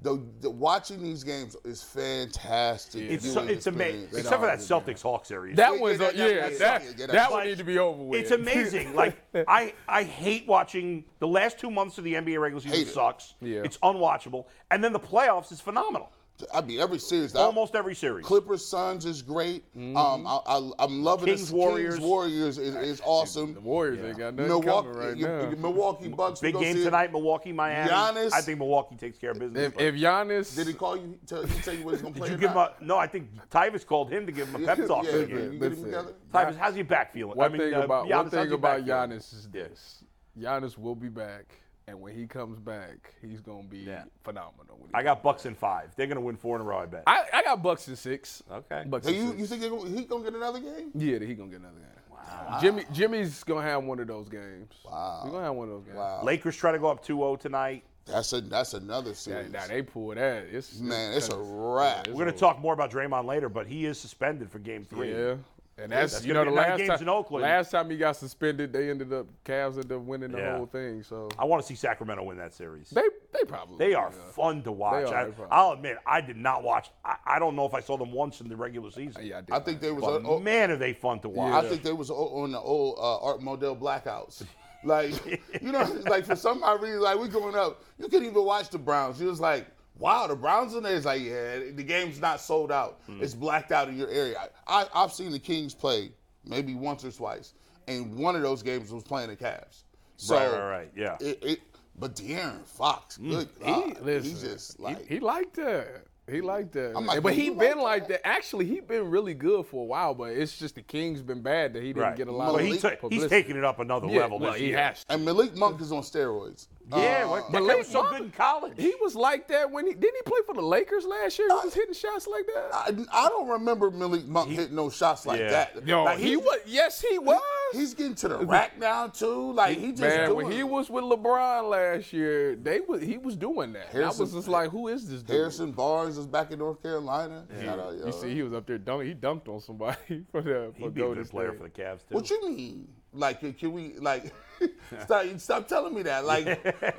the, 0.00 0.21
the 0.40 0.50
watching 0.50 1.02
these 1.02 1.25
games 1.25 1.56
is 1.65 1.82
fantastic. 1.82 3.02
It's, 3.10 3.32
so, 3.32 3.43
it's 3.43 3.67
amazing. 3.67 4.02
experience. 4.04 4.15
Except 4.26 4.41
for 4.41 4.47
that 4.47 4.58
Celtics 4.58 5.02
Hawks 5.02 5.28
series. 5.28 5.56
That 5.56 5.75
Yeah, 5.75 5.80
one's 5.80 6.00
yeah, 6.00 6.06
a- 6.08 6.12
that- 6.12 6.17
yeah, 6.17 6.26
that- 6.26 6.58
that, 6.58 6.82
yeah, 6.84 6.89
yeah, 6.91 7.06
that, 7.06 7.12
that's 7.12 7.30
one 7.30 7.41
like- 7.41 7.49
need 7.49 7.58
to 7.58 7.65
be 7.65 7.78
over 7.78 8.02
with. 8.02 8.21
It's 8.21 8.30
amazing. 8.30 8.95
like 8.95 9.17
I, 9.49 9.75
I 9.89 10.02
hate 10.04 10.47
watching 10.47 11.04
the 11.21 11.28
last 11.28 11.58
two 11.58 11.71
months 11.71 11.99
of 11.99 12.04
the 12.04 12.15
NBA 12.15 12.41
regular 12.41 12.60
season 12.60 12.78
Hate 12.78 12.89
it. 12.89 12.95
sucks. 12.95 13.34
Yeah. 13.41 13.62
It's 13.65 13.78
unwatchable. 13.78 14.45
And 14.71 14.82
then 14.84 14.93
the 14.93 15.00
playoffs 15.00 15.50
is 15.52 15.60
phenomenal. 15.60 16.12
I 16.54 16.60
mean, 16.60 16.78
every 16.80 16.98
series. 16.98 17.34
I- 17.34 17.40
Almost 17.40 17.74
every 17.74 17.94
series. 17.94 18.24
Clippers 18.24 18.64
Suns 18.64 19.04
is 19.04 19.22
great. 19.22 19.64
Um, 19.76 19.96
I, 20.26 20.38
I, 20.46 20.70
I'm 20.78 21.02
loving 21.02 21.26
Mm-hmm. 21.28 21.36
Kings, 21.36 21.40
this. 21.40 21.50
Warriors. 21.50 21.94
Kings 21.96 22.06
Warriors 22.06 22.58
is, 22.58 22.74
is 22.76 23.00
awesome. 23.04 23.54
the 23.54 23.60
Warriors 23.60 23.98
ain't 24.04 24.18
got 24.18 24.34
nothing 24.34 24.48
Milwaukee, 24.48 24.88
coming 24.88 24.92
right 25.06 25.16
you- 25.16 25.26
now. 25.26 25.50
you- 25.50 25.56
Milwaukee 25.56 26.08
Bucks. 26.16 26.40
we 26.42 26.52
Big 26.52 26.60
game 26.60 26.76
tonight, 26.76 27.10
Milwaukee, 27.12 27.52
Miami. 27.52 27.90
Giannis- 27.90 28.32
I 28.32 28.40
think 28.40 28.58
Milwaukee 28.58 28.94
takes 28.96 29.18
care 29.18 29.30
of 29.32 29.38
business. 29.38 29.72
If, 29.76 29.80
if 29.80 29.94
Giannis, 29.96 30.54
Did 30.54 30.66
he 30.68 30.74
call 30.74 30.96
you? 30.96 31.18
Tell, 31.26 31.42
he 31.44 31.60
tell 31.62 31.74
you 31.74 31.84
what 31.84 31.92
he's 31.94 32.02
gonna 32.02 32.14
play. 32.14 32.28
Did 32.28 32.40
you 32.40 32.46
or 32.46 32.48
give 32.48 32.50
him 32.50 32.56
a 32.58 32.72
no? 32.80 32.96
I 32.98 33.06
think 33.08 33.30
Tyvis 33.50 33.84
called 33.84 34.10
him 34.10 34.24
to 34.26 34.32
give 34.32 34.48
him 34.48 34.62
a 34.62 34.66
pep 34.66 34.78
talk. 34.86 35.04
Yeah, 35.04 35.16
yeah, 35.16 35.24
game. 35.24 35.30
you 35.30 35.36
get 35.36 35.52
him 35.52 35.60
Listen. 35.70 35.84
together. 35.84 36.14
Tyvis, 36.32 36.56
how's 36.56 36.76
your 36.76 36.84
back 36.84 37.12
feeling? 37.12 37.36
one 37.36 37.46
I 37.46 37.48
mean, 37.48 37.60
thing 37.70 37.74
uh, 37.74 37.82
about 37.82 38.06
Giannis, 38.06 38.16
one 38.16 38.30
thing 38.30 38.52
about 38.52 38.60
back 38.62 38.86
feeling? 38.86 39.10
Giannis 39.18 39.34
is 39.34 39.48
this: 39.50 40.04
Giannis 40.38 40.78
will 40.78 40.94
be 40.94 41.08
back, 41.08 41.46
and 41.88 42.00
when 42.00 42.14
he 42.14 42.26
comes 42.26 42.58
back, 42.58 43.14
he's 43.22 43.40
gonna 43.40 43.62
be 43.66 43.78
Yeah. 43.78 44.04
phenomenal. 44.22 44.78
I 44.94 45.02
got 45.02 45.22
Bucks 45.22 45.46
in 45.46 45.54
five. 45.54 45.90
They're 45.96 46.06
gonna 46.06 46.20
win 46.20 46.36
four 46.36 46.56
in 46.56 46.62
a 46.62 46.64
row. 46.64 46.78
I 46.78 46.86
bet. 46.86 47.02
I, 47.06 47.24
I 47.32 47.42
got 47.42 47.62
Bucks 47.62 47.88
in 47.88 47.96
six. 47.96 48.42
Okay. 48.50 48.84
Bucks 48.86 49.06
So 49.06 49.12
in 49.12 49.16
you, 49.16 49.28
six. 49.28 49.38
you 49.40 49.46
think 49.46 49.62
he 49.62 49.68
gonna- 49.68 49.88
he 49.90 50.04
gonna 50.04 50.24
get 50.24 50.34
another 50.34 50.60
game? 50.60 50.90
yeah, 50.94 51.18
he 51.18 51.34
gonna 51.34 51.50
get 51.50 51.60
another 51.60 51.78
game. 51.80 51.88
Wow. 52.10 52.58
Jimmy 52.60 52.84
Jimmy's 52.92 53.42
gonna 53.44 53.62
have 53.62 53.84
one 53.84 54.00
of 54.00 54.06
those 54.06 54.28
games. 54.28 54.72
Wow. 54.84 55.20
He's 55.24 55.32
gonna 55.32 55.44
have 55.44 55.54
one 55.54 55.68
of 55.68 55.74
those 55.74 55.84
games. 55.84 55.96
Wow. 55.96 56.22
Lakers 56.22 56.56
try 56.56 56.72
to 56.72 56.78
go 56.78 56.88
up 56.88 57.02
2-0 57.04 57.36
tonight. 57.40 57.84
That's 58.04 58.32
a 58.32 58.40
that's 58.40 58.74
another 58.74 59.10
Yeah, 59.10 59.14
series. 59.16 59.52
now 59.52 59.66
they 59.66 59.82
pull 59.82 60.08
that. 60.14 60.44
It's 60.50 60.78
Man, 60.78 61.12
it's 61.14 61.28
a 61.28 61.32
it's- 61.32 61.46
wrap. 61.50 61.98
it's 62.00 62.08
We're 62.08 62.24
gonna 62.24 62.30
over. 62.30 62.38
talk 62.38 62.58
more 62.58 62.72
about 62.74 62.90
Draymond 62.90 63.24
later, 63.26 63.48
but 63.48 63.66
he 63.66 63.84
is 63.86 63.98
suspended 64.00 64.50
for 64.50 64.58
Game 64.58 64.84
Three. 64.84 65.12
Yeah. 65.12 65.36
And 65.80 65.93
that's, 65.93 66.14
That's 66.14 66.26
you 66.26 66.34
know 66.34 66.45
the 66.45 66.50
last 66.50 66.84
time 66.84 67.00
in 67.02 67.08
Oakland. 67.08 67.43
last 67.45 67.71
time 67.71 67.88
he 67.88 67.97
got 67.97 68.17
suspended, 68.17 68.73
they 68.73 68.91
ended 68.91 69.12
up 69.12 69.26
Cavs 69.45 69.75
ended 69.76 69.93
up 69.93 70.00
winning 70.02 70.32
the 70.32 70.38
Yeah. 70.38 70.56
whole 70.56 70.67
thing. 70.67 71.04
So 71.04 71.28
I 71.38 71.45
want 71.45 71.62
to 71.62 71.67
see 71.69 71.76
Sacramento 71.76 72.25
win 72.25 72.36
that 72.38 72.52
series. 72.52 72.91
they 72.91 73.02
they 73.32 73.45
probably 73.47 73.78
They 73.78 73.95
are 73.95 74.10
yeah. 74.10 74.32
fun 74.32 74.62
to 74.64 74.73
watch. 74.73 75.06
Are, 75.06 75.28
I, 75.28 75.32
I'll 75.52 75.73
admit, 75.73 75.99
I 76.04 76.21
did 76.21 76.36
not 76.36 76.64
watch. 76.64 76.91
I, 77.04 77.17
I 77.25 77.38
don't 77.38 77.54
know 77.54 77.64
if 77.64 77.75
I 77.75 77.80
saw 77.80 77.97
them 77.97 78.10
once 78.10 78.41
in 78.41 78.49
the 78.49 78.56
regular 78.56 78.91
season. 78.91 79.25
Yeah, 79.25 79.38
I, 79.38 79.41
did 79.43 79.50
I 79.54 79.60
think 79.60 79.80
they 79.80 79.93
was 79.93 80.02
But 80.02 80.25
o- 80.25 80.36
o- 80.36 80.41
man, 80.41 80.73
are 80.73 80.76
they 80.76 80.93
fun 80.95 81.21
to 81.21 81.28
watch. 81.28 81.52
I 81.64 81.69
think 81.69 81.82
they 81.82 81.93
was 81.93 82.10
on 82.10 82.50
the 82.52 82.60
old 82.60 82.99
uh, 82.99 83.25
Art 83.25 83.41
Modell 83.41 83.78
blackouts. 83.78 84.45
Like 84.84 85.12
you 85.62 85.71
know, 85.73 85.82
like 86.08 86.25
for 86.26 86.34
some 86.36 86.62
odd 86.64 86.82
reason, 86.82 87.00
like 87.02 87.19
we 87.21 87.28
growing 87.28 87.54
up, 87.54 87.84
you 87.99 88.08
couldn't 88.08 88.26
even 88.28 88.45
watch 88.45 88.69
the 88.71 88.78
Browns. 88.78 89.21
You 89.21 89.28
was 89.28 89.41
like, 89.41 89.67
wow, 89.99 90.26
the 90.26 90.37
Browns 90.37 90.75
in 90.75 90.82
there. 90.82 90.95
It's 90.97 91.06
like, 91.06 91.23
yeah, 91.23 91.58
the 91.75 91.82
game's 91.82 92.21
not 92.21 92.41
sold 92.41 92.71
out. 92.73 93.00
Hmm. 93.06 93.23
It's 93.23 93.34
blacked 93.34 93.73
out 93.73 93.89
in 93.89 93.97
your 93.97 94.08
area. 94.08 94.37
I, 94.67 94.87
I've 94.95 95.13
seen 95.13 95.30
the 95.32 95.39
Kings 95.39 95.75
play 95.75 96.13
maybe 96.45 96.75
once 96.75 97.04
or 97.04 97.11
twice, 97.13 97.54
and 97.87 98.17
one 98.17 98.37
of 98.37 98.43
those 98.43 98.63
games 98.63 98.91
was 98.93 99.02
playing 99.04 99.28
the 99.30 99.37
Cavs. 99.37 99.82
So 100.17 100.37
Right, 100.37 100.50
right, 100.50 100.69
right, 100.69 100.91
yeah. 100.97 101.17
It, 101.21 101.39
it, 101.43 101.61
but 101.99 102.15
De'Aaron 102.17 102.65
Fox, 102.65 103.17
good 103.17 103.49
he, 103.61 103.65
God, 103.65 104.00
listen, 104.02 104.30
he's 104.30 104.43
just 104.43 104.80
like 104.80 105.06
he, 105.06 105.21
liked 105.21 105.56
that. 105.56 106.04
He 106.30 106.43
liked 106.43 106.73
that. 106.73 106.95
I'm 106.95 107.06
like, 107.06 107.23
but 107.23 107.32
he 107.32 107.49
been 107.50 107.78
like 107.78 108.08
that. 108.08 108.26
Actually, 108.26 108.67
he 108.67 108.80
been 108.80 109.08
really 109.11 109.32
good 109.32 109.65
for 109.67 109.82
a 109.82 109.87
while. 109.87 110.13
But 110.15 110.32
it's 110.32 110.58
just 110.58 110.75
the 110.75 110.82
Kings 110.82 111.23
been 111.23 111.41
bad 111.41 111.73
that 111.73 111.82
he 111.82 111.89
didn't 111.89 112.02
right. 112.02 112.17
get 112.17 112.28
a 112.28 112.32
lot 112.32 112.52
But 112.52 112.61
of 112.61 112.67
he 112.67 112.73
Malik 112.75 113.00
took- 113.00 113.13
he's 113.13 113.26
taking 113.28 113.56
it 113.56 113.65
up 113.65 113.78
another 113.80 114.08
yeah, 114.08 114.21
level 114.21 114.39
well, 114.39 114.52
he 114.52 114.71
has 114.73 115.04
to. 115.04 115.15
and 115.15 115.25
Malik 115.25 115.56
Monk 115.56 115.80
is 115.80 115.91
on 115.91 116.02
steroids. 116.02 116.67
Yeah, 116.90 117.24
Uh, 117.26 117.28
what, 117.30 117.52
that 117.52 117.62
Malik 117.62 117.68
guy 117.68 117.76
was 117.78 117.88
so 117.88 118.02
Monk- 118.02 118.16
good 118.16 118.24
in 118.26 118.30
college. 118.32 118.72
He 118.76 118.94
was 119.00 119.14
like 119.14 119.48
that 119.48 119.70
when 119.70 119.86
he 119.86 119.92
didn't 119.92 120.16
he 120.16 120.22
play 120.30 120.40
for 120.46 120.54
the 120.54 120.62
Lakers 120.62 121.04
last 121.04 121.38
year. 121.38 121.48
He 121.48 121.54
was 121.66 121.74
hitting 121.74 121.94
shots 121.94 122.26
like 122.26 122.46
that. 122.46 122.68
I, 122.72 123.24
I 123.26 123.28
don't 123.28 123.48
remember 123.48 123.90
Malik 123.90 124.26
Monk 124.26 124.50
hitting 124.50 124.74
no 124.74 124.88
shots 124.90 125.26
like 125.26 125.40
Yeah. 125.40 125.50
that. 125.50 125.86
Yo, 125.86 126.04
Like, 126.04 126.18
he 126.18 126.28
he's- 126.30 126.42
was. 126.42 126.58
Yes, 126.66 127.00
he 127.00 127.18
was. 127.18 127.40
He's 127.72 127.92
getting 127.92 128.14
to 128.14 128.28
the 128.28 128.38
rack 128.46 128.78
now 128.78 129.08
too. 129.08 129.52
Like 129.52 129.76
he 129.76 129.88
just 129.90 130.00
Man, 130.00 130.30
doing 130.30 130.46
when 130.46 130.52
he 130.52 130.60
it. 130.60 130.68
was 130.68 130.88
with 130.88 131.04
LeBron 131.04 131.68
last 131.68 132.12
year, 132.14 132.56
they 132.56 132.80
was 132.80 133.02
he 133.02 133.18
was 133.18 133.36
doing 133.36 133.74
that. 133.74 133.92
And 133.92 134.04
I 134.04 134.08
was 134.08 134.32
just 134.32 134.48
like, 134.48 134.70
who 134.70 134.88
is 134.88 135.06
this 135.08 135.22
dude? 135.22 135.36
Harrison 135.36 135.72
Barnes 135.72 136.16
is 136.16 136.26
back 136.26 136.50
in 136.50 136.60
North 136.60 136.82
Carolina. 136.82 137.44
Shout 137.62 137.78
out, 137.78 137.98
yo. 137.98 138.06
You 138.06 138.12
see, 138.12 138.34
he 138.34 138.42
was 138.42 138.54
up 138.54 138.66
there 138.66 138.78
dunk. 138.78 139.02
He 139.04 139.14
dunked 139.14 139.48
on 139.48 139.60
somebody 139.60 140.24
for 140.32 140.40
the 140.40 140.72
for 140.78 140.84
He'd 140.84 140.94
be 140.94 141.02
a 141.02 141.14
good 141.14 141.28
player 141.28 141.52
for 141.52 141.64
the 141.64 141.68
Cavs 141.68 141.98
too. 142.08 142.14
What 142.14 142.30
you 142.30 142.48
mean? 142.48 142.88
Like, 143.19 143.41
can- 143.41 143.52
can 143.54 143.73
we 143.73 143.95
like 143.99 144.33
stop? 145.04 145.26
Stop 145.39 145.69
telling 145.69 145.95
me 145.95 146.02
that. 146.02 146.25
Like, 146.25 146.47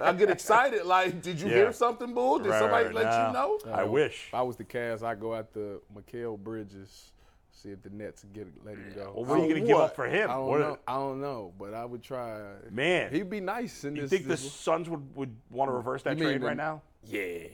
I 0.02 0.14
get 0.14 0.30
excited. 0.30 0.86
Like, 0.86 1.22
did 1.22 1.40
you 1.40 1.48
Yeah. 1.48 1.56
hear 1.56 1.74
something, 1.74 2.14
bull? 2.14 2.40
Did 2.40 2.50
Right, 2.50 2.60
somebody 2.60 2.86
right, 2.86 2.96
let 2.96 3.06
no. 3.06 3.28
you 3.28 3.34
know? 3.34 3.74
I 3.74 3.82
uh, 3.84 3.88
wish. 3.88 4.26
If 4.28 4.34
I 4.34 4.42
was 4.42 4.56
the 4.58 4.64
Cavs, 4.66 5.04
I'd 5.04 5.20
go 5.20 5.34
after 5.36 5.78
Mikal 5.96 6.38
Bridges, 6.38 7.12
See 7.52 7.72
if 7.72 7.82
the 7.82 7.90
Nets 7.90 8.24
get 8.32 8.48
let 8.64 8.76
him 8.76 8.94
go. 8.96 9.12
Well, 9.14 9.26
what 9.26 9.40
are 9.40 9.44
you 9.44 9.50
going 9.50 9.62
to 9.64 9.68
give 9.68 9.76
up 9.78 9.94
for 9.94 10.08
him? 10.08 10.30
I 10.30 10.34
don't 10.36 10.46
What- 10.48 10.60
know. 10.62 10.78
I 10.88 10.94
don't 10.94 11.20
know, 11.20 11.54
but 11.60 11.74
I 11.74 11.84
would 11.84 12.02
try. 12.02 12.40
Man. 12.72 13.12
he'd 13.12 13.30
be 13.30 13.42
nice 13.42 13.84
in 13.84 13.96
You 13.98 14.04
this. 14.04 14.12
You 14.14 14.18
think 14.20 14.30
the 14.30 14.38
Suns 14.38 14.88
would, 14.90 15.14
would 15.16 15.36
want 15.50 15.68
to 15.70 15.74
reverse 15.74 16.02
that 16.04 16.18
trade 16.18 16.42
right 16.42 16.56
now? 16.56 16.82
yeah. 17.04 17.48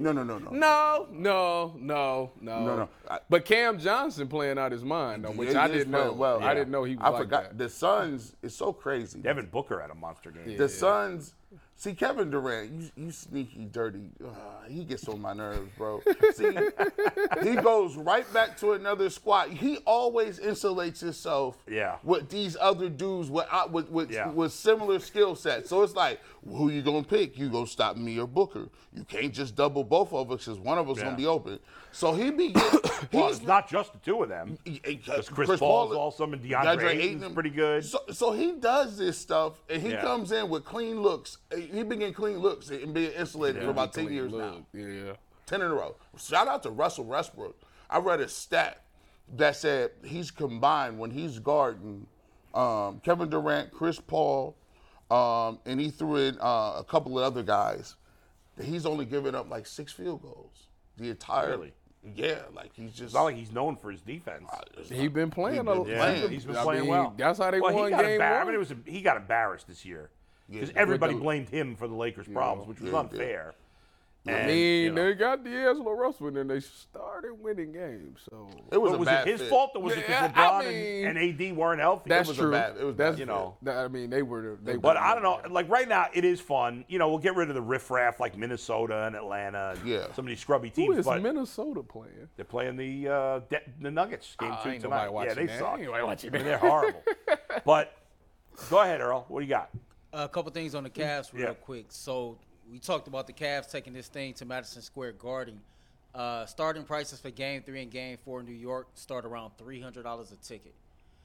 No, 0.00 0.12
no, 0.12 0.22
no, 0.24 0.38
no. 0.38 0.50
No, 0.50 1.06
no, 1.12 1.74
no, 1.78 2.30
no, 2.40 2.60
No, 2.64 2.76
no. 2.76 2.88
I- 3.08 3.20
but 3.28 3.44
Cam 3.44 3.78
Johnson 3.78 4.28
playing 4.28 4.58
out 4.58 4.72
his 4.72 4.82
mind, 4.82 5.24
though, 5.24 5.30
which 5.32 5.54
I 5.54 5.68
didn't 5.68 5.90
know. 5.90 6.02
playing 6.04 6.18
Well, 6.18 6.42
I 6.42 6.54
didn't 6.54 6.70
know 6.70 6.84
he 6.84 6.96
was 6.96 7.04
I 7.04 7.08
like 7.10 7.22
forgot. 7.22 7.42
that. 7.44 7.58
The 7.58 7.68
Suns 7.68 8.34
is 8.42 8.54
so 8.54 8.72
crazy. 8.72 9.20
Devin 9.20 9.46
Booker 9.46 9.80
had 9.80 9.90
a 9.90 9.94
monster 9.94 10.30
game. 10.30 10.56
The 10.56 10.68
Suns. 10.68 11.34
See, 11.74 11.94
Kevin 11.94 12.30
Durant, 12.30 12.70
you, 12.70 12.90
you 13.06 13.10
sneaky, 13.10 13.64
dirty. 13.64 14.10
Uh, 14.22 14.28
he 14.68 14.84
gets 14.84 15.08
on 15.08 15.18
my 15.20 15.32
nerves, 15.32 15.70
bro. 15.78 16.02
See, 16.34 16.50
he 17.42 17.54
goes 17.56 17.96
right 17.96 18.30
back 18.34 18.58
to 18.58 18.72
another 18.74 19.08
squad. 19.08 19.48
He 19.48 19.78
always 19.86 20.38
insulates 20.38 21.00
himself 21.00 21.56
Yeah. 21.66 21.96
with 22.04 22.28
these 22.28 22.54
other 22.60 22.90
dudes 22.90 23.30
with 23.30 23.46
uh, 23.50 23.66
with 23.72 23.90
with, 23.90 24.10
Yeah. 24.10 24.28
with 24.28 24.52
similar 24.52 24.98
skill 24.98 25.34
sets. 25.34 25.70
So 25.70 25.82
it's 25.82 25.94
like, 25.94 26.20
who 26.48 26.70
you 26.70 26.82
gonna 26.82 27.02
pick? 27.02 27.38
You 27.38 27.48
gonna 27.50 27.66
stop 27.66 27.96
me 27.96 28.18
or 28.18 28.26
Booker? 28.26 28.68
You 28.94 29.04
can't 29.04 29.32
just 29.32 29.54
double 29.54 29.84
both 29.84 30.12
of 30.12 30.30
us 30.32 30.44
because 30.44 30.58
one 30.58 30.78
of 30.78 30.88
us 30.88 30.98
Yeah. 30.98 31.04
gonna 31.04 31.16
be 31.16 31.26
open. 31.26 31.58
So 31.92 32.12
he 32.14 32.30
be. 32.30 32.54
Well, 33.14 33.28
he's 33.28 33.38
it's 33.38 33.46
not 33.46 33.66
just 33.66 33.94
the 33.94 33.98
two 33.98 34.22
of 34.22 34.28
them. 34.28 34.58
Because 34.62 35.26
Chris, 35.30 35.58
Paul's 35.58 35.94
awesome 35.94 36.34
and 36.34 36.42
DeAndre, 36.44 36.96
Ayton's 37.00 37.32
pretty 37.32 37.48
good. 37.48 37.82
So, 37.82 37.98
so 38.12 38.32
he 38.32 38.52
does 38.52 38.98
this 38.98 39.16
stuff, 39.16 39.62
and 39.70 39.80
he 39.80 39.92
Yeah. 39.92 40.02
comes 40.02 40.32
in 40.32 40.50
with 40.50 40.66
clean 40.66 41.00
looks. 41.00 41.38
He 41.50 41.82
been 41.82 41.98
getting 42.00 42.12
clean 42.12 42.38
looks 42.40 42.68
and 42.68 42.92
being 42.92 43.12
insulated 43.12 43.62
for 43.62 43.70
about 43.70 43.94
ten 43.94 44.12
years 44.12 44.30
now, 44.32 44.66
yeah. 44.74 45.12
ten 45.46 45.62
in 45.62 45.70
a 45.70 45.74
row. 45.74 45.96
Shout 46.18 46.46
out 46.46 46.62
to 46.64 46.70
Russell 46.70 47.04
Westbrook. 47.04 47.58
I 47.88 47.98
read 47.98 48.20
a 48.20 48.28
stat 48.28 48.82
that 49.36 49.56
said 49.56 49.92
he's 50.04 50.30
combined 50.30 50.98
when 50.98 51.10
he's 51.10 51.38
guarding 51.38 52.06
um, 52.52 53.00
Kevin 53.00 53.30
Durant, 53.30 53.72
Chris 53.72 53.98
Paul, 53.98 54.56
um, 55.10 55.58
and 55.66 55.80
he 55.80 55.90
threw 55.90 56.16
in 56.16 56.38
uh, 56.40 56.74
a 56.78 56.84
couple 56.88 57.18
of 57.18 57.24
other 57.24 57.42
guys. 57.42 57.96
He's 58.62 58.84
only 58.86 59.04
given 59.04 59.34
up 59.34 59.48
like 59.50 59.66
six 59.66 59.92
field 59.92 60.22
goals 60.22 60.68
the 60.96 61.10
entire. 61.10 61.50
Really? 61.50 61.72
Yeah, 62.14 62.40
like 62.54 62.70
he's 62.74 62.90
just 62.92 63.02
It's 63.02 63.14
not 63.14 63.24
like 63.24 63.36
he's 63.36 63.52
known 63.52 63.76
for 63.76 63.90
his 63.90 64.00
defense. 64.00 64.48
He 64.90 65.08
been 65.08 65.30
playing. 65.30 65.64
been 65.64 65.68
a, 65.68 65.84
Yeah, 65.86 65.98
playing. 65.98 66.30
he's 66.30 66.44
been 66.46 66.56
I 66.56 66.62
playing 66.62 66.82
mean, 66.82 66.90
well. 66.90 67.14
That's 67.16 67.38
how 67.38 67.50
they 67.50 67.60
well, 67.60 67.74
won 67.74 67.84
he 67.84 67.90
got 67.90 68.04
game 68.04 68.20
embar- 68.20 68.30
one. 68.32 68.40
I 68.40 68.44
mean, 68.44 68.54
it 68.54 68.58
was 68.58 68.70
a, 68.70 68.76
he 68.86 69.02
got 69.02 69.16
embarrassed 69.18 69.66
this 69.68 69.84
year 69.84 70.10
because 70.50 70.70
Yeah. 70.70 70.74
everybody 70.78 71.12
the- 71.14 71.20
blamed 71.20 71.48
him 71.50 71.76
for 71.76 71.86
the 71.88 71.94
Lakers' 71.94 72.26
problems, 72.28 72.68
which 72.68 72.80
was 72.80 72.92
Yeah, 72.92 72.98
unfair. 73.00 73.54
I 74.28 74.32
And, 74.32 74.46
mean, 74.48 74.82
you 74.84 74.92
know, 74.92 75.04
they 75.06 75.14
got 75.14 75.42
D'Angelo 75.42 75.92
Russell, 75.92 76.26
and 76.26 76.36
then 76.36 76.46
they 76.46 76.60
started 76.60 77.32
winning 77.42 77.72
games. 77.72 78.20
So 78.30 78.50
It 78.70 78.76
was 78.76 78.92
a 78.92 78.98
was 78.98 79.06
bad 79.06 79.26
it 79.26 79.30
his 79.32 79.40
fit. 79.40 79.48
fault 79.48 79.70
or 79.74 79.80
was 79.82 79.94
it 79.94 80.04
Yeah, 80.06 80.28
because 80.28 80.44
LeBron 80.44 80.60
I 80.60 80.68
mean, 80.68 81.06
and, 81.06 81.18
and 81.18 81.40
AD 81.40 81.56
weren't 81.56 81.80
healthy? 81.80 82.10
that's 82.10 82.28
was 82.28 82.38
a 82.38 82.42
true. 82.42 82.50
bad- 82.50 82.76
it 82.76 82.84
was 82.84 82.96
that's 82.96 83.12
bad, 83.14 83.18
you 83.18 83.24
know. 83.24 83.56
that- 83.62 83.78
I 83.78 83.88
mean, 83.88 84.10
they 84.10 84.20
were. 84.20 84.58
They 84.62 84.76
But 84.76 84.96
were, 84.96 85.00
I 85.02 85.14
don't 85.14 85.22
know. 85.22 85.40
Like 85.50 85.70
right 85.70 85.88
now, 85.88 86.08
it 86.12 86.26
is 86.26 86.38
fun. 86.38 86.84
You 86.86 86.98
know, 86.98 87.08
we'll 87.08 87.16
get 87.18 87.34
rid 87.34 87.48
of 87.48 87.54
the 87.54 87.62
riffraff 87.62 88.20
like 88.20 88.36
Minnesota 88.36 89.06
and 89.06 89.16
Atlanta. 89.16 89.74
And 89.78 89.88
Yeah. 89.88 90.12
Some 90.12 90.26
of 90.26 90.28
these 90.28 90.40
scrubby 90.40 90.68
teams, 90.68 90.98
is 90.98 91.06
but 91.06 91.22
Minnesota 91.22 91.82
playing? 91.82 92.28
they're 92.36 92.44
playing 92.44 92.76
the 92.76 93.08
uh, 93.08 93.38
De- 93.48 93.62
the 93.80 93.90
Nuggets 93.90 94.36
game 94.38 94.52
Oh, 94.52 94.60
two 94.62 94.68
ain't 94.68 94.82
tonight. 94.82 95.06
nobody 95.06 95.28
Yeah, 95.28 95.34
they 95.34 95.46
that. 95.46 95.58
suck. 95.58 95.78
Ain't 95.78 95.86
nobody 95.86 96.04
watching 96.04 96.30
I 96.30 96.32
mean, 96.36 96.42
that. 96.46 96.60
they're 96.60 96.70
horrible. 96.70 97.02
but 97.64 97.96
go 98.68 98.80
ahead, 98.82 99.00
Earl. 99.00 99.24
What 99.28 99.40
do 99.40 99.46
you 99.46 99.50
got? 99.50 99.70
A 100.12 100.28
couple 100.28 100.52
things 100.52 100.74
on 100.74 100.82
the 100.84 100.90
Cavs 100.90 101.32
real 101.32 101.46
Yeah. 101.48 101.54
quick. 101.54 101.86
So 101.88 102.36
we 102.70 102.78
talked 102.78 103.08
about 103.08 103.26
the 103.26 103.32
Cavs 103.32 103.70
taking 103.70 103.92
this 103.92 104.08
thing 104.08 104.34
to 104.34 104.44
Madison 104.44 104.82
Square 104.82 105.12
Garden. 105.12 105.60
Uh, 106.14 106.44
starting 106.46 106.82
prices 106.82 107.20
for 107.20 107.30
Game 107.30 107.62
Three 107.62 107.82
and 107.82 107.90
Game 107.90 108.18
Four 108.24 108.40
in 108.40 108.46
New 108.46 108.52
York 108.52 108.88
start 108.94 109.24
around 109.24 109.52
three 109.58 109.80
hundred 109.80 110.02
dollars 110.02 110.32
a 110.32 110.36
ticket. 110.36 110.74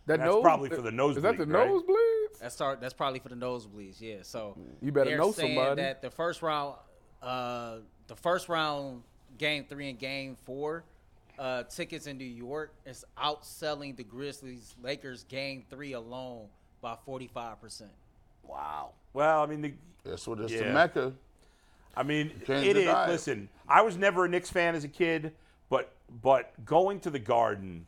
That 0.05 0.19
That's 0.19 0.35
probably 0.41 0.69
for 0.69 0.81
the 0.81 0.91
nosebleeds. 0.91 1.17
Is 1.17 1.23
that 1.23 1.37
the 1.39 1.45
nosebleed, 1.47 1.89
right? 1.89 2.27
nosebleeds? 2.35 2.39
That's 2.39 2.53
start. 2.55 2.79
That's 2.81 2.93
probably 2.93 3.19
for 3.19 3.29
the 3.29 3.35
nosebleeds. 3.35 3.99
Yeah. 3.99 4.17
So 4.21 4.55
You 4.81 4.91
better 4.91 5.09
they're 5.09 5.17
know 5.17 5.31
saying 5.31 5.55
somebody. 5.57 5.81
That 5.81 6.03
the 6.03 6.11
first 6.11 6.43
round, 6.43 6.75
uh, 7.23 7.77
the 8.05 8.15
first 8.15 8.47
round, 8.47 9.01
Game 9.39 9.65
Three 9.67 9.89
and 9.89 9.97
Game 9.97 10.37
Four, 10.45 10.83
uh, 11.39 11.63
tickets 11.63 12.05
in 12.05 12.19
New 12.19 12.25
York 12.25 12.71
is 12.85 13.03
outselling 13.17 13.95
the 13.95 14.03
Grizzlies 14.03 14.75
Lakers 14.83 15.23
Game 15.23 15.63
Three 15.71 15.93
alone 15.93 16.45
by 16.81 16.95
forty 17.03 17.27
five 17.27 17.59
percent. 17.59 17.89
Wow. 18.43 18.91
Well, 19.13 19.41
I 19.41 19.47
mean, 19.47 19.61
the, 19.61 19.73
That's 20.03 20.27
what 20.27 20.39
it's 20.41 20.53
Yeah. 20.53 20.67
the 20.67 20.73
Mecca. 20.73 21.13
I 21.97 22.03
mean, 22.03 22.31
it 22.47 22.77
is. 22.77 22.93
Listen, 23.07 23.49
I 23.67 23.81
was 23.81 23.97
never 23.97 24.25
a 24.25 24.29
Knicks 24.29 24.49
fan 24.49 24.75
as 24.75 24.83
a 24.83 24.87
kid, 24.87 25.33
but 25.69 25.91
but 26.21 26.53
going 26.65 26.99
to 27.01 27.09
the 27.09 27.19
Garden 27.19 27.85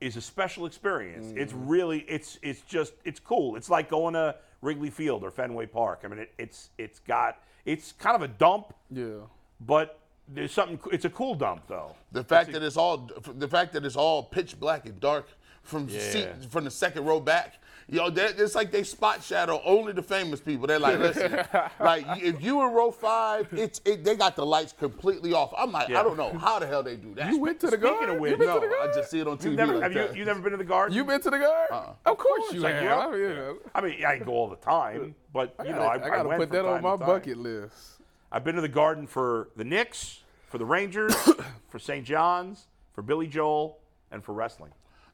is 0.00 0.16
a 0.16 0.20
special 0.20 0.64
experience. 0.66 1.32
It's 1.36 1.52
Mm. 1.52 1.68
really, 1.68 1.98
it's 2.08 2.38
it's 2.42 2.62
just, 2.62 2.94
it's 3.04 3.20
cool. 3.20 3.56
It's 3.56 3.68
like 3.68 3.90
going 3.90 4.14
to 4.14 4.34
Wrigley 4.62 4.90
Field 4.90 5.22
or 5.22 5.30
Fenway 5.30 5.66
Park. 5.66 6.00
I 6.04 6.08
mean, 6.08 6.20
it, 6.20 6.32
it's 6.38 6.70
it's 6.78 6.98
got, 7.00 7.38
it's 7.66 7.92
kind 7.92 8.16
of 8.16 8.22
a 8.22 8.28
dump, 8.28 8.72
Yeah. 8.90 9.26
but 9.60 9.98
there's 10.26 10.52
something. 10.52 10.78
It's 10.92 11.04
a 11.04 11.10
cool 11.10 11.34
dump 11.34 11.64
though. 11.66 11.94
The 12.12 12.24
fact 12.24 12.52
that 12.52 12.62
it's 12.62 12.76
all 12.76 13.10
the 13.36 13.48
fact 13.48 13.72
that 13.74 13.84
it's 13.84 13.96
all 13.96 14.22
pitch 14.22 14.58
black 14.58 14.86
and 14.86 14.98
dark 15.00 15.28
from 15.62 15.88
seat, 15.90 16.28
from 16.48 16.64
the 16.64 16.70
second 16.70 17.04
row 17.04 17.20
back. 17.20 17.54
Yo, 17.90 18.08
that, 18.08 18.38
it's 18.38 18.54
like 18.54 18.70
they 18.70 18.84
spot 18.84 19.22
shadow 19.22 19.60
only 19.64 19.92
the 19.92 20.02
famous 20.02 20.38
people. 20.40 20.66
They're 20.66 20.78
like, 20.78 20.98
listen, 20.98 21.32
like 21.80 22.04
if 22.22 22.40
you 22.40 22.62
in 22.62 22.72
row 22.72 22.90
five, 22.92 23.48
it's 23.52 23.80
it, 23.84 24.04
they 24.04 24.14
got 24.14 24.36
the 24.36 24.46
lights 24.46 24.72
completely 24.72 25.32
off. 25.32 25.52
I'm 25.58 25.72
like, 25.72 25.88
Yeah. 25.88 26.00
I 26.00 26.02
don't 26.04 26.16
know 26.16 26.36
how 26.38 26.60
the 26.60 26.66
hell 26.68 26.82
they 26.84 26.94
do 26.96 27.14
that. 27.14 27.32
You 27.32 27.40
went 27.40 27.58
to 27.60 27.66
the 27.66 27.72
Speaking 27.72 27.88
garden. 27.90 28.14
of 28.14 28.20
which- 28.20 28.30
you 28.30 28.36
been 28.36 28.46
no, 28.46 28.60
to 28.60 28.60
the 28.60 28.72
I 28.72 28.78
garden? 28.78 28.94
just 28.96 29.10
see 29.10 29.18
it 29.20 29.26
on 29.26 29.38
TV. 29.38 29.44
You've 29.44 29.54
never, 29.54 29.72
like 29.74 29.82
have 29.82 29.92
you, 29.92 29.98
that. 29.98 30.16
you 30.16 30.24
never 30.24 30.40
been 30.40 30.52
to 30.52 30.58
the 30.58 30.64
Garden? 30.64 30.96
You 30.96 31.04
been 31.04 31.20
to 31.20 31.30
the 31.30 31.38
garden? 31.38 31.76
Uh-uh. 31.76 32.10
Of 32.12 32.18
course 32.18 32.52
you 32.52 32.60
like, 32.60 32.74
have. 32.74 33.18
yeah. 33.18 33.52
I 33.74 33.80
mean, 33.80 34.04
I 34.04 34.18
go 34.18 34.32
all 34.32 34.48
the 34.48 34.56
time, 34.56 35.14
but 35.32 35.54
you 35.64 35.72
know, 35.72 35.82
I, 35.82 35.94
I 35.94 35.98
gotta 35.98 36.28
went 36.28 36.40
put 36.40 36.50
that 36.52 36.64
on 36.64 36.82
my 36.82 36.94
bucket 36.96 37.38
list. 37.38 38.00
I've 38.30 38.44
been 38.44 38.54
to 38.54 38.60
the 38.60 38.68
Garden 38.68 39.08
for 39.08 39.48
the 39.56 39.64
Knicks, 39.64 40.22
for 40.46 40.58
the 40.58 40.64
Rangers, 40.64 41.14
for 41.68 41.80
St. 41.80 42.04
John's, 42.06 42.68
for 42.92 43.02
Billy 43.02 43.26
Joel, 43.26 43.78
and 44.12 44.22
for 44.22 44.32
wrestling. 44.32 44.70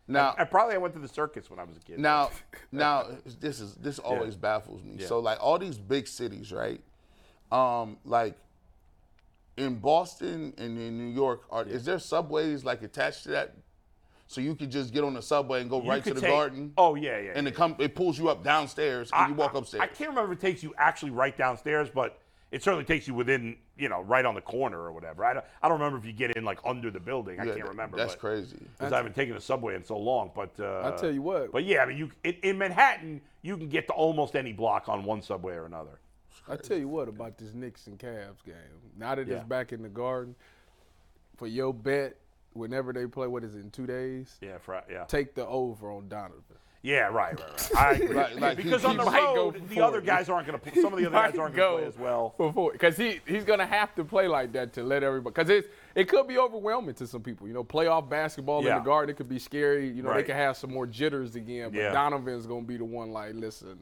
Now, 0.09 0.35
I 0.39 0.45
probably 0.45 0.75
I 0.75 0.79
went 0.79 0.95
to 0.95 1.01
the 1.01 1.09
circus 1.09 1.51
when 1.51 1.59
I 1.59 1.65
was 1.65 1.77
a 1.77 1.81
kid. 1.81 1.99
Now, 1.99 2.31
now 2.73 3.07
this 3.41 3.61
is 3.61 3.75
this 3.75 3.99
always 3.99 4.37
baffles 4.37 4.83
me. 4.83 4.97
Yeah. 4.99 5.07
So 5.07 5.19
like 5.19 5.39
all 5.41 5.59
these 5.59 5.79
big 5.79 6.07
cities, 6.07 6.53
right? 6.53 6.81
Um, 7.51 7.99
like 8.05 8.37
in 9.57 9.77
Boston 9.77 10.53
and 10.59 10.79
in 10.79 10.99
New 10.99 11.13
York, 11.13 11.43
are 11.51 11.65
is 11.65 11.85
there 11.85 11.99
subways 11.99 12.65
like 12.65 12.83
attached 12.83 13.25
to 13.25 13.31
that? 13.31 13.55
So 14.29 14.41
you 14.41 14.57
could 14.57 14.71
just 14.71 14.93
get 14.93 15.05
on 15.05 15.15
the 15.15 15.23
subway 15.23 15.61
and 15.61 15.71
go 15.71 15.81
You 15.81 15.89
right 15.89 16.03
to 16.03 16.15
the 16.15 16.21
take- 16.21 16.31
garden. 16.31 16.73
Oh 16.77 16.95
yeah, 16.95 17.19
yeah. 17.19 17.33
And 17.35 17.47
yeah. 17.47 17.53
it 17.53 17.57
come 17.57 17.77
it 17.79 17.95
pulls 17.95 18.19
you 18.19 18.29
up 18.29 18.43
downstairs 18.43 19.11
and 19.13 19.31
you 19.31 19.35
walk 19.35 19.55
upstairs. 19.55 19.83
I 19.83 19.87
can't 19.87 20.11
remember 20.11 20.33
if 20.33 20.39
it 20.39 20.43
takes 20.43 20.63
you 20.63 20.75
actually 20.79 21.13
right 21.13 21.37
downstairs, 21.37 21.89
but 21.93 22.19
it 22.51 22.63
certainly 22.63 22.85
takes 22.85 23.09
you 23.09 23.15
within, 23.15 23.57
you 23.79 23.89
know, 23.89 24.03
right 24.03 24.25
on 24.25 24.35
the 24.35 24.41
corner 24.41 24.79
or 24.81 24.93
whatever. 24.93 25.25
I 25.25 25.35
don't, 25.35 25.45
I 25.63 25.69
don't 25.69 25.79
remember 25.79 25.99
if 25.99 26.05
you 26.07 26.13
get 26.13 26.37
in 26.37 26.45
like 26.45 26.59
under 26.65 26.91
the 26.91 27.01
building. 27.01 27.39
I 27.41 27.45
Yeah, 27.45 27.55
can't 27.57 27.69
remember. 27.69 27.97
That's 27.97 28.15
but- 28.15 28.21
crazy. 28.21 28.57
Because 28.79 28.93
I 28.93 28.97
haven't 28.97 29.15
taken 29.15 29.35
the 29.35 29.41
subway 29.41 29.75
in 29.75 29.85
so 29.85 29.99
long, 29.99 30.31
but 30.35 30.51
uh, 30.59 30.81
I'll 30.85 30.97
tell 30.99 31.11
you 31.13 31.23
what. 31.23 31.53
But 31.53 31.65
yeah, 31.65 31.83
I 31.83 31.87
mean, 31.87 31.99
you 31.99 32.11
in, 32.25 32.35
in 32.43 32.59
Manhattan, 32.59 33.21
you 33.43 33.57
can 33.57 33.69
get 33.69 33.87
to 33.89 33.93
almost 33.93 34.35
any 34.35 34.53
block 34.53 34.89
on 34.89 35.05
one 35.05 35.23
subway 35.23 35.55
or 35.55 35.67
another. 35.67 36.01
I 36.49 36.57
tell 36.57 36.79
you 36.79 36.89
what 36.89 37.09
about 37.09 37.39
this 37.39 37.55
Knicks 37.55 37.87
and 37.87 37.99
Cavs 37.99 38.43
game. 38.45 38.55
Now 38.97 39.15
that 39.15 39.27
Yeah. 39.27 39.37
it's 39.37 39.45
back 39.45 39.73
in 39.73 39.83
the 39.83 39.89
garden, 39.89 40.35
for 41.37 41.47
your 41.47 41.75
bet, 41.75 42.17
whenever 42.53 42.93
they 42.93 43.07
play, 43.07 43.27
what 43.27 43.43
is 43.45 43.55
it 43.57 43.61
in 43.61 43.71
two 43.71 43.87
days? 43.87 44.37
Yeah, 44.41 44.59
for, 44.59 44.81
yeah, 44.91 45.05
Take 45.05 45.35
the 45.35 45.47
over 45.47 45.91
on 45.91 46.09
Donovan. 46.09 46.43
Yeah, 46.87 47.01
right, 47.09 47.39
right, 47.39 47.41
right. 47.41 47.77
I 47.77 47.91
agree. 47.93 48.15
Like- 48.15 48.41
like 48.41 48.59
he- 48.59 48.65
because 48.65 48.85
on 48.85 48.93
he 48.93 48.97
the 48.99 49.05
might 49.05 49.21
go 49.21 49.35
road, 49.51 49.69
the 49.69 49.81
other 49.81 50.01
guys 50.01 50.29
aren't 50.29 50.47
going 50.47 50.59
to. 50.75 50.81
Some 50.81 50.93
of 50.93 50.99
the 50.99 51.07
other 51.07 51.17
guys 51.31 51.39
aren't 51.39 51.55
going 51.57 51.73
to 51.73 51.79
play 51.79 51.89
as 51.89 51.99
well. 51.99 52.71
because 52.73 52.97
he 52.97 53.21
he's 53.27 53.45
gonna 53.45 53.67
have 53.67 53.95
to 53.97 54.05
play 54.05 54.29
like 54.29 54.53
that 54.53 54.73
to 54.75 54.83
let 54.85 55.03
everybody. 55.03 55.33
Because 55.35 55.51
it's 55.51 55.69
it 55.95 56.09
could 56.09 56.29
be 56.29 56.39
overwhelming 56.39 56.95
to 56.97 57.07
some 57.07 57.23
people. 57.23 57.49
You 57.49 57.55
know, 57.55 57.65
playoff 57.65 58.09
basketball 58.09 58.63
Yeah. 58.63 58.77
in 58.77 58.83
the 58.83 58.85
garden 58.85 59.11
it 59.13 59.17
could 59.17 59.29
be 59.29 59.39
scary. 59.39 59.89
You 59.89 60.03
know, 60.03 60.11
Right. 60.11 60.19
they 60.19 60.23
could 60.23 60.37
have 60.37 60.57
some 60.57 60.73
more 60.73 60.87
jitters 60.87 61.35
again. 61.35 61.71
But 61.71 61.79
Yeah. 61.79 61.93
Donovan's 61.93 62.47
gonna 62.47 62.63
be 62.63 62.77
the 62.77 62.85
one 62.85 63.11
like, 63.11 63.35
listen, 63.35 63.79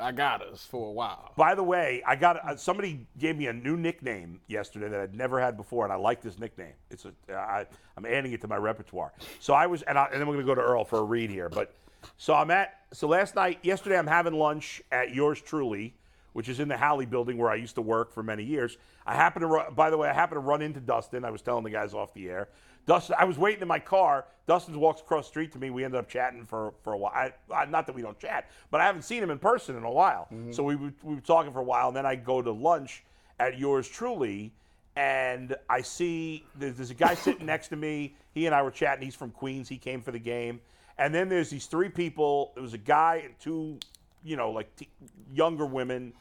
I 0.00 0.10
got 0.10 0.40
us 0.42 0.64
for 0.64 0.88
a 0.88 0.92
while. 0.92 1.32
By 1.36 1.54
the 1.54 1.62
way, 1.62 2.02
I 2.06 2.16
got 2.16 2.36
uh, 2.48 2.56
somebody 2.56 3.06
gave 3.18 3.36
me 3.36 3.46
a 3.48 3.52
new 3.52 3.76
nickname 3.76 4.40
yesterday 4.48 4.88
that 4.88 4.98
I'd 5.00 5.14
never 5.14 5.38
had 5.38 5.56
before, 5.56 5.84
and 5.84 5.92
I 5.92 5.96
like 5.96 6.22
this 6.22 6.38
nickname. 6.38 6.72
It's 6.90 7.04
a, 7.04 7.12
I, 7.32 7.66
I'm 7.98 8.06
adding 8.06 8.32
it 8.32 8.40
to 8.40 8.48
my 8.48 8.56
repertoire. 8.56 9.12
So 9.38 9.52
I 9.52 9.66
was, 9.66 9.82
and, 9.82 9.98
I, 9.98 10.06
and 10.10 10.18
then 10.18 10.26
we're 10.26 10.34
gonna 10.36 10.46
go 10.46 10.54
to 10.54 10.62
Earl 10.62 10.84
for 10.86 10.98
a 11.00 11.02
read 11.04 11.28
here. 11.28 11.50
But 11.50 11.74
so 12.16 12.34
I'm 12.34 12.50
at, 12.50 12.80
so 12.92 13.08
last 13.08 13.34
night, 13.34 13.58
yesterday, 13.62 13.98
I'm 13.98 14.06
having 14.06 14.34
lunch 14.34 14.82
at 14.90 15.14
yours 15.14 15.40
truly, 15.40 15.94
which 16.32 16.48
is 16.48 16.60
in 16.60 16.68
the 16.68 16.76
Halle 16.76 17.04
building 17.06 17.38
where 17.38 17.50
I 17.50 17.56
used 17.56 17.74
to 17.76 17.82
work 17.82 18.12
for 18.12 18.22
many 18.22 18.42
years. 18.44 18.76
I 19.06 19.14
happen 19.14 19.42
to, 19.42 19.48
ru- 19.48 19.70
by 19.74 19.90
the 19.90 19.98
way, 19.98 20.08
I 20.08 20.12
happen 20.12 20.34
to 20.36 20.40
run 20.40 20.62
into 20.62 20.80
Dustin. 20.80 21.24
I 21.24 21.30
was 21.30 21.42
telling 21.42 21.64
the 21.64 21.70
guys 21.70 21.94
off 21.94 22.14
the 22.14 22.28
air. 22.28 22.48
Dustin, 22.86 23.16
I 23.18 23.24
was 23.24 23.38
waiting 23.38 23.62
in 23.62 23.68
my 23.68 23.78
car. 23.78 24.24
Dustin 24.46 24.78
walks 24.78 25.00
across 25.00 25.26
the 25.26 25.28
street 25.28 25.52
to 25.52 25.58
me. 25.58 25.70
We 25.70 25.84
ended 25.84 25.98
up 26.00 26.08
chatting 26.08 26.44
for, 26.44 26.74
for 26.82 26.94
a 26.94 26.98
while. 26.98 27.12
I, 27.14 27.32
I, 27.54 27.64
not 27.66 27.86
that 27.86 27.94
we 27.94 28.02
don't 28.02 28.18
chat, 28.18 28.50
but 28.70 28.80
I 28.80 28.84
haven't 28.84 29.02
seen 29.02 29.22
him 29.22 29.30
in 29.30 29.38
person 29.38 29.76
in 29.76 29.84
a 29.84 29.90
while. 29.90 30.26
Mm-hmm. 30.32 30.52
So 30.52 30.62
we, 30.64 30.76
were- 30.76 30.92
we 31.02 31.14
were 31.14 31.20
talking 31.20 31.52
for 31.52 31.60
a 31.60 31.64
while, 31.64 31.88
and 31.88 31.96
then 31.96 32.06
I 32.06 32.16
go 32.16 32.42
to 32.42 32.50
lunch 32.50 33.04
at 33.38 33.58
yours 33.58 33.88
truly, 33.88 34.52
and 34.96 35.54
I 35.70 35.82
see 35.82 36.44
there's, 36.58 36.74
there's 36.76 36.90
a 36.90 36.94
guy 36.94 37.14
sitting 37.14 37.46
next 37.54 37.68
to 37.68 37.76
me. 37.76 38.14
He 38.32 38.46
and 38.46 38.54
I 38.54 38.62
were 38.62 38.70
chatting. 38.70 39.04
He's 39.04 39.14
from 39.14 39.30
Queens. 39.30 39.68
He 39.68 39.78
came 39.78 40.02
for 40.02 40.10
the 40.10 40.18
game. 40.18 40.60
And 40.98 41.14
then 41.14 41.28
there's 41.28 41.50
these 41.50 41.66
three 41.66 41.88
people. 41.88 42.52
There 42.54 42.62
was 42.62 42.74
a 42.74 42.78
guy 42.78 43.22
and 43.24 43.38
two, 43.38 43.78
you 44.24 44.36
know, 44.36 44.50
like 44.50 44.74
t- 44.76 44.88
younger 45.32 45.66
women, 45.66 46.12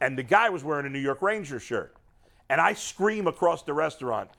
and 0.00 0.16
the 0.16 0.22
guy 0.22 0.48
was 0.50 0.62
wearing 0.62 0.86
a 0.86 0.90
New 0.90 0.98
York 0.98 1.22
Rangers 1.22 1.62
shirt. 1.62 1.94
And 2.48 2.60
I 2.60 2.74
scream 2.74 3.26
across 3.26 3.62
the 3.62 3.72
restaurant, 3.72 4.30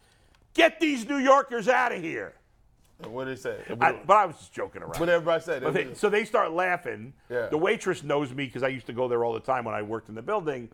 "Get 0.53 0.79
these 0.79 1.07
New 1.07 1.17
Yorkers 1.17 1.67
out 1.67 1.91
of 1.91 2.01
here!" 2.01 2.33
And 3.01 3.13
what 3.13 3.25
did 3.25 3.37
he 3.37 3.41
say? 3.41 3.57
I, 3.79 3.93
but 3.93 4.17
I 4.17 4.25
was 4.25 4.37
just 4.37 4.53
joking 4.53 4.83
around. 4.83 4.99
what 4.99 5.09
everybody 5.09 5.43
said. 5.43 5.63
They, 5.73 5.93
so 5.93 6.09
they 6.09 6.23
start 6.23 6.51
laughing. 6.51 7.13
Yeah. 7.29 7.47
The 7.47 7.57
waitress 7.57 8.03
knows 8.03 8.31
me 8.31 8.45
because 8.45 8.63
I 8.63 8.67
used 8.67 8.85
to 8.87 8.93
go 8.93 9.07
there 9.07 9.23
all 9.25 9.33
the 9.33 9.39
time 9.39 9.65
when 9.65 9.73
I 9.73 9.81
worked 9.81 10.09
in 10.09 10.15
the 10.15 10.21
building. 10.21 10.69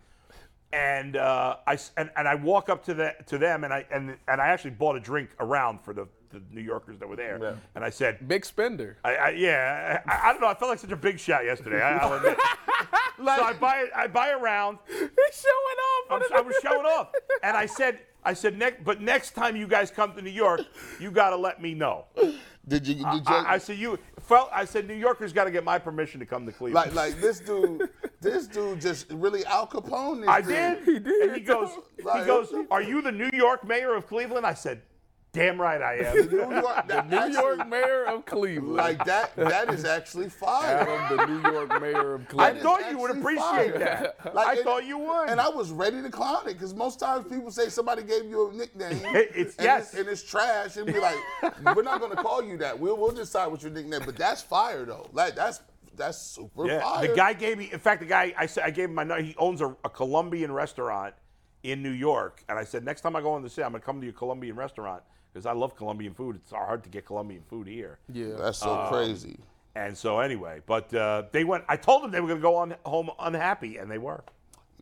And 0.74 1.16
uh, 1.16 1.58
I 1.66 1.74
s- 1.76 1.92
and, 1.96 2.10
and 2.18 2.28
I 2.28 2.36
walk 2.36 2.68
up 2.70 2.84
to 2.86 2.94
the 2.94 3.16
to 3.28 3.38
them 3.38 3.64
and 3.64 3.74
I 3.74 3.86
and 3.92 4.18
and 4.28 4.42
I 4.42 4.48
actually 4.48 4.72
bought 4.72 4.96
a 4.98 5.00
drink 5.00 5.30
around 5.40 5.80
for 5.82 5.94
the, 5.94 6.08
the 6.30 6.42
New 6.52 6.62
Yorkers 6.62 7.00
that 7.00 7.08
were 7.08 7.16
there. 7.16 7.40
Yeah. 7.42 7.54
And 7.76 7.86
I 7.86 7.90
said, 7.90 8.28
Big 8.28 8.46
spender. 8.46 8.98
I, 9.06 9.16
I, 9.16 9.30
yeah, 9.30 10.02
I, 10.06 10.30
I 10.30 10.32
don't 10.34 10.42
know. 10.42 10.48
I 10.48 10.56
felt 10.56 10.70
like 10.70 10.80
such 10.80 10.92
a 10.92 10.98
big 10.98 11.20
shot 11.20 11.46
yesterday. 11.46 11.82
I, 11.82 11.98
I'll 11.98 12.14
admit. 12.14 12.38
so 13.18 13.26
I 13.30 13.54
buy 13.54 13.78
it. 13.84 13.92
I 13.96 14.08
buy 14.08 14.30
a 14.30 14.38
round. 14.38 14.80
He's 14.88 15.00
showing 15.00 16.22
off. 16.22 16.22
I'm, 16.32 16.38
I 16.38 16.42
was 16.42 16.56
showing 16.62 16.86
off, 16.86 17.12
and 17.44 17.56
I 17.56 17.66
said, 17.66 18.00
I 18.26 18.34
said, 18.34 18.58
next, 18.58 18.84
but 18.84 19.00
next 19.02 19.32
time 19.36 19.56
you 19.56 19.68
guys 19.68 19.90
come 19.90 20.14
to 20.16 20.22
New 20.22 20.30
York, 20.32 20.62
you 21.00 21.12
got 21.12 21.30
to 21.30 21.38
let 21.38 21.62
me 21.62 21.74
know. 21.74 22.06
Did 22.68 22.86
you? 22.86 22.96
Did 22.96 23.04
you 23.06 23.22
I, 23.28 23.54
I 23.54 23.58
said, 23.58 23.78
you 23.78 23.98
felt. 24.28 24.50
I 24.54 24.66
said, 24.66 24.88
New 24.88 24.94
Yorkers 24.94 25.34
got 25.34 25.46
to 25.46 25.52
get 25.52 25.64
my 25.64 25.80
permission 25.80 26.20
to 26.20 26.26
come 26.26 26.46
to 26.46 26.52
Cleveland. 26.52 26.94
like 26.96 27.14
like 27.14 27.22
this 27.22 27.40
dude? 27.40 27.90
this 28.22 28.48
dude 28.48 28.82
just 28.82 29.10
really 29.12 29.46
Al 29.46 29.68
Capone. 29.68 30.22
This 30.22 30.30
I 30.30 30.42
dude. 30.42 30.50
did. 30.50 30.84
He 30.86 31.00
did. 31.00 31.22
And 31.24 31.36
he 31.36 31.42
goes, 31.42 31.70
he 31.98 32.04
goes, 32.04 32.54
are 32.70 32.82
you 32.82 33.02
the 33.02 33.12
New 33.12 33.30
York 33.34 33.66
mayor 33.68 33.96
of 33.96 34.08
Cleveland? 34.08 34.46
I 34.46 34.54
said, 34.54 34.82
damn 35.38 35.62
right 35.62 35.82
I 35.82 35.96
am. 36.00 36.16
New 36.30 36.38
York, 36.38 36.88
that, 36.88 37.10
New 37.10 37.32
York 37.34 37.68
mayor 37.68 38.06
of 38.06 38.26
Cleveland. 38.26 38.76
like 38.76 39.06
that. 39.06 39.36
That 39.36 39.70
is 39.74 39.86
actually 39.86 40.30
fire. 40.30 40.78
Adam, 40.78 41.18
the 41.18 41.26
New 41.28 41.52
York 41.52 41.82
mayor 41.82 42.14
of 42.16 42.28
Cleveland. 42.30 42.58
I 42.58 42.62
thought 42.62 42.90
you 42.92 42.98
would 42.98 43.12
appreciate 43.12 43.42
fire. 43.74 43.78
that. 43.80 44.18
Like, 44.34 44.48
I 44.48 44.54
and- 44.56 44.64
thought 44.64 44.86
you 44.86 44.98
would. 44.98 45.30
And 45.30 45.40
I 45.40 45.50
was 45.50 45.72
ready 45.72 46.02
to 46.02 46.10
clown 46.10 46.42
it 46.48 46.54
because 46.54 46.74
most 46.74 47.00
times 47.00 47.26
people 47.30 47.52
say 47.52 47.70
somebody 47.70 48.04
gave 48.04 48.26
you 48.26 48.50
a 48.50 48.54
nickname. 48.54 49.04
It's- 49.16 49.56
and 49.58 49.64
yes. 49.66 49.90
It's, 49.92 50.00
and 50.00 50.10
it's 50.10 50.24
trash. 50.24 50.78
And 50.78 50.86
be 50.88 51.00
like, 51.00 51.16
we're 51.76 51.84
not 51.84 52.00
going 52.00 52.16
to 52.16 52.22
call 52.22 52.44
you 52.44 52.58
that. 52.58 52.78
We'll, 52.80 52.98
we'll 52.98 53.12
decide 53.12 53.48
what 53.48 53.62
your 53.62 53.72
nickname. 53.72 54.02
But 54.06 54.16
that's 54.18 54.42
fire 54.42 54.86
though. 54.86 55.08
Like 55.14 55.36
that's 55.36 55.62
that's 55.96 56.18
super 56.20 56.68
Yeah, 56.68 56.82
fire. 56.82 57.08
the 57.08 57.16
guy 57.16 57.34
gave 57.34 57.58
me. 57.58 57.70
In 57.72 57.80
fact, 57.80 58.02
the 58.02 58.08
guy 58.08 58.34
I 58.38 58.46
said 58.48 58.64
I 58.64 58.70
gave 58.72 58.90
him 58.90 58.96
my. 58.96 59.04
number. 59.04 59.24
He 59.24 59.36
owns 59.38 59.62
a, 59.62 59.76
a 59.84 59.90
Colombian 59.90 60.52
restaurant 60.52 61.14
in 61.64 61.82
New 61.82 61.92
York, 61.92 62.44
and 62.50 62.58
I 62.60 62.64
said 62.64 62.84
next 62.86 63.02
time 63.02 63.16
I 63.16 63.22
go 63.22 63.36
in 63.38 63.44
the 63.44 63.50
city, 63.50 63.64
I'm 63.64 63.72
gonna 63.72 63.84
come 63.84 64.00
to 64.00 64.06
your 64.06 64.14
Colombian 64.14 64.56
restaurant 64.56 65.02
because 65.38 65.46
I 65.46 65.54
love 65.54 65.76
Colombian 65.76 66.14
food. 66.16 66.36
It's 66.38 66.52
hard 66.52 66.84
to 66.84 66.90
get 66.90 67.06
Colombian 67.06 67.44
food 67.48 67.68
here. 67.68 68.00
Yeah. 68.12 68.34
That's 68.40 68.58
so 68.58 68.74
Um, 68.74 68.90
crazy. 68.90 69.38
And 69.76 69.96
so 69.96 70.20
anyway, 70.20 70.62
but 70.66 70.92
uh, 70.96 71.24
they 71.32 71.44
went. 71.44 71.64
I 71.70 71.78
told 71.78 72.02
them 72.04 72.10
they 72.12 72.20
were 72.20 72.28
gonna 72.28 72.40
go 72.40 72.56
on 72.56 72.76
home 72.84 73.12
unhappy, 73.20 73.78
and 73.78 73.92
they 73.92 74.00
were. 74.00 74.24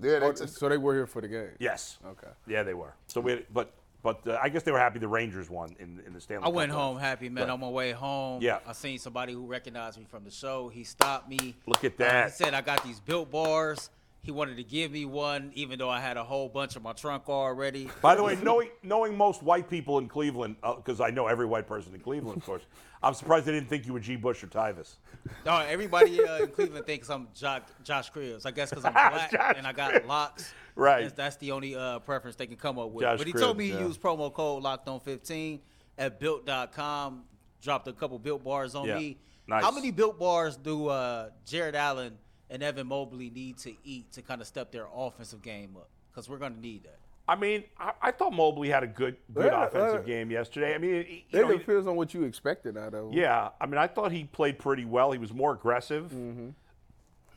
Yeah, 0.01 0.19
they 0.19 0.25
Oh, 0.27 0.33
so 0.33 0.69
they 0.69 0.77
were 0.77 0.93
here 0.93 1.05
for 1.07 1.21
the 1.21 1.27
game. 1.27 1.49
Yes. 1.59 1.97
Okay. 2.05 2.27
Yeah, 2.47 2.63
they 2.63 2.73
were. 2.73 2.93
So 3.07 3.19
we, 3.19 3.31
had, 3.31 3.45
but 3.53 3.73
but 4.01 4.25
uh, 4.25 4.39
I 4.41 4.47
guess 4.47 4.63
they 4.63 4.71
were 4.71 4.79
happy 4.79 4.99
the 4.99 5.07
Rangers 5.09 5.49
won 5.49 5.75
in 5.79 6.01
in 6.07 6.13
the 6.13 6.21
Stanley. 6.21 6.43
I 6.43 6.47
Cup 6.47 6.53
went 6.53 6.71
playoffs. 6.71 6.75
home 6.75 6.97
happy, 6.99 7.27
man. 7.27 7.43
Right. 7.47 7.51
On 7.53 7.59
my 7.59 7.67
way 7.67 7.91
home, 7.91 8.41
Yeah. 8.41 8.59
I 8.65 8.71
seen 8.71 8.97
somebody 8.97 9.33
who 9.33 9.45
recognized 9.45 9.97
me 9.99 10.05
from 10.09 10.23
the 10.23 10.31
show. 10.31 10.69
He 10.69 10.85
stopped 10.85 11.27
me. 11.27 11.55
Look 11.65 11.83
at 11.83 11.93
Uh, 11.95 11.95
that. 12.05 12.25
he 12.27 12.31
said 12.31 12.53
I 12.53 12.61
got 12.61 12.81
these 12.85 13.01
built 13.01 13.29
bars. 13.29 13.89
He 14.25 14.31
wanted 14.31 14.57
to 14.57 14.63
give 14.63 14.91
me 14.91 15.05
one, 15.05 15.51
even 15.53 15.77
though 15.77 15.89
I 15.89 15.99
had 16.01 16.17
a 16.17 16.23
whole 16.23 16.49
bunch 16.49 16.75
in 16.75 16.81
my 16.81 16.93
trunk 16.93 17.29
already. 17.29 17.89
By 18.01 18.15
the 18.15 18.23
way, 18.23 18.35
knowing 18.41 18.69
knowing 18.81 19.15
most 19.15 19.43
white 19.43 19.69
people 19.69 19.99
in 19.99 20.07
Cleveland, 20.07 20.55
because 20.77 20.99
I 20.99 21.11
know 21.11 21.27
every 21.27 21.45
white 21.45 21.67
person 21.67 21.93
in 21.93 21.99
Cleveland, 22.01 22.37
of 22.37 22.43
course, 22.43 22.63
I'm 23.03 23.13
surprised 23.13 23.45
they 23.45 23.51
didn't 23.51 23.69
think 23.69 23.85
you 23.85 23.93
were 23.93 23.99
G. 23.99 24.15
Bush 24.15 24.43
or 24.43 24.47
Tyvis. 24.47 24.95
No, 25.45 25.57
everybody 25.59 26.23
uh, 26.25 26.39
in 26.39 26.47
Cleveland 26.47 26.87
thinks 26.87 27.07
I'm 27.11 27.27
Josh, 27.35 27.61
Josh 27.83 28.11
Cribbs. 28.11 28.47
I 28.47 28.51
guess 28.51 28.71
because 28.71 28.83
I'm 28.83 28.93
black 28.93 29.31
and 29.57 29.67
I 29.67 29.71
got 29.73 29.93
Cribbs. 29.93 30.07
locks. 30.07 30.53
Right. 30.75 31.03
That's, 31.03 31.13
that's 31.13 31.35
the 31.35 31.51
only 31.51 31.75
uh, 31.75 31.99
preference 31.99 32.35
they 32.35 32.47
can 32.47 32.57
come 32.57 32.79
up 32.79 32.89
with. 32.89 33.03
Josh 33.03 33.19
but 33.19 33.27
he 33.27 33.33
told 33.33 33.57
me 33.59 33.69
he 33.69 33.77
used 33.77 34.01
promo 34.01 34.33
code 34.33 34.63
locked 34.63 34.87
on 34.87 35.01
15 35.01 35.59
at 35.99 36.19
built.com. 36.19 37.25
Dropped 37.61 37.87
a 37.87 37.93
couple 37.93 38.17
built 38.17 38.43
bars 38.43 38.73
on 38.73 38.85
Yeah. 38.87 38.97
me. 38.97 39.17
Nice. 39.47 39.63
How 39.63 39.69
many 39.69 39.91
built 39.91 40.17
bars 40.17 40.57
do 40.57 40.87
uh, 40.87 41.29
Jarrett 41.45 41.75
Allen 41.75 42.17
and 42.49 42.61
Evan 42.63 42.87
Mobley 42.87 43.29
need 43.29 43.57
to 43.59 43.73
eat 43.83 44.11
to 44.13 44.21
kind 44.21 44.41
of 44.41 44.47
step 44.47 44.71
their 44.71 44.87
offensive 44.93 45.41
game 45.41 45.75
up? 45.77 45.89
Because 46.11 46.29
we're 46.29 46.37
going 46.37 46.53
to 46.55 46.59
need 46.61 46.83
that. 46.83 46.97
I 47.27 47.35
mean, 47.35 47.63
I, 47.79 47.91
I 48.03 48.11
thought 48.11 48.33
Mobley 48.33 48.69
had 48.69 48.83
a 48.83 48.87
good 48.87 49.17
good 49.33 49.47
Yeah, 49.51 49.65
offensive 49.65 50.01
uh, 50.01 50.03
game 50.03 50.29
yesterday. 50.29 50.75
I 50.75 50.77
mean, 50.77 51.05
he- 51.05 51.25
you 51.31 51.39
It 51.39 51.41
know, 51.43 51.51
he- 51.53 51.57
depends 51.57 51.87
on 51.87 51.95
what 51.95 52.13
you 52.13 52.23
expected 52.23 52.77
out 52.77 52.93
of 52.93 53.07
him. 53.07 53.13
yeah. 53.13 53.49
I 53.59 53.65
mean, 53.65 53.79
I 53.79 53.87
thought 53.87 54.11
he 54.11 54.25
played 54.25 54.59
pretty 54.59 54.85
well. 54.85 55.11
He 55.11 55.17
was 55.17 55.33
more 55.33 55.53
aggressive. 55.53 56.05
Mm-hmm. 56.11 56.49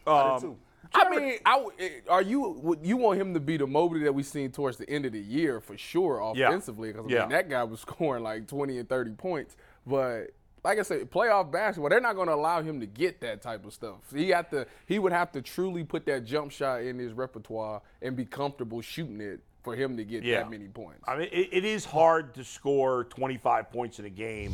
I 0.07 0.21
Um, 0.21 0.41
did 0.41 0.47
too. 0.47 0.57
I 0.95 1.11
mean, 1.11 1.39
I 1.45 1.59
w- 1.59 1.91
are 2.09 2.23
you 2.23 2.79
you 2.83 2.97
want 2.97 3.21
him 3.21 3.35
to 3.35 3.41
be 3.41 3.57
the 3.57 3.67
Mobley 3.67 4.01
that 4.05 4.15
we 4.15 4.23
seen 4.23 4.51
towards 4.53 4.77
the 4.79 4.89
end 4.89 5.05
of 5.07 5.13
the 5.13 5.21
year 5.21 5.61
for 5.61 5.77
sure 5.77 6.21
offensively? 6.21 6.93
Because 6.93 7.07
I 7.07 7.15
Yeah. 7.15 7.21
mean, 7.23 7.31
that 7.31 7.49
guy 7.51 7.65
was 7.65 7.81
scoring 7.87 8.23
like 8.23 8.47
twenty 8.47 8.79
and 8.79 8.89
thirty 8.89 9.11
points. 9.13 9.57
But 9.87 10.29
like 10.65 10.79
I 10.79 10.83
said, 10.83 11.11
playoff 11.11 11.51
basketball, 11.51 11.89
they're 11.91 12.01
not 12.01 12.15
going 12.17 12.29
to 12.29 12.35
allow 12.35 12.63
him 12.63 12.81
to 12.81 12.87
get 12.87 13.21
that 13.21 13.43
type 13.43 13.65
of 13.65 13.73
stuff. 13.73 13.97
He 14.15 14.31
had 14.31 14.51
to. 14.51 14.67
He 14.87 14.99
would 14.99 15.13
have 15.13 15.33
to 15.33 15.43
truly 15.43 15.85
put 15.85 16.07
that 16.07 16.25
jump 16.25 16.51
shot 16.53 16.83
in 16.83 16.99
his 16.99 17.13
repertoire 17.13 17.83
and 18.03 18.17
be 18.17 18.25
comfortable 18.25 18.81
shooting 18.81 19.21
it 19.21 19.41
for 19.63 19.75
him 19.75 19.97
to 19.97 20.05
get 20.05 20.23
Yeah. 20.25 20.39
that 20.41 20.51
many 20.51 20.69
points. 20.69 21.03
I 21.07 21.17
mean, 21.17 21.29
it, 21.33 21.49
it 21.53 21.65
is 21.65 21.85
hard 21.85 22.35
to 22.35 22.45
score 22.45 23.05
25 23.05 23.71
points 23.71 23.99
in 23.99 24.05
a 24.05 24.11
game 24.11 24.53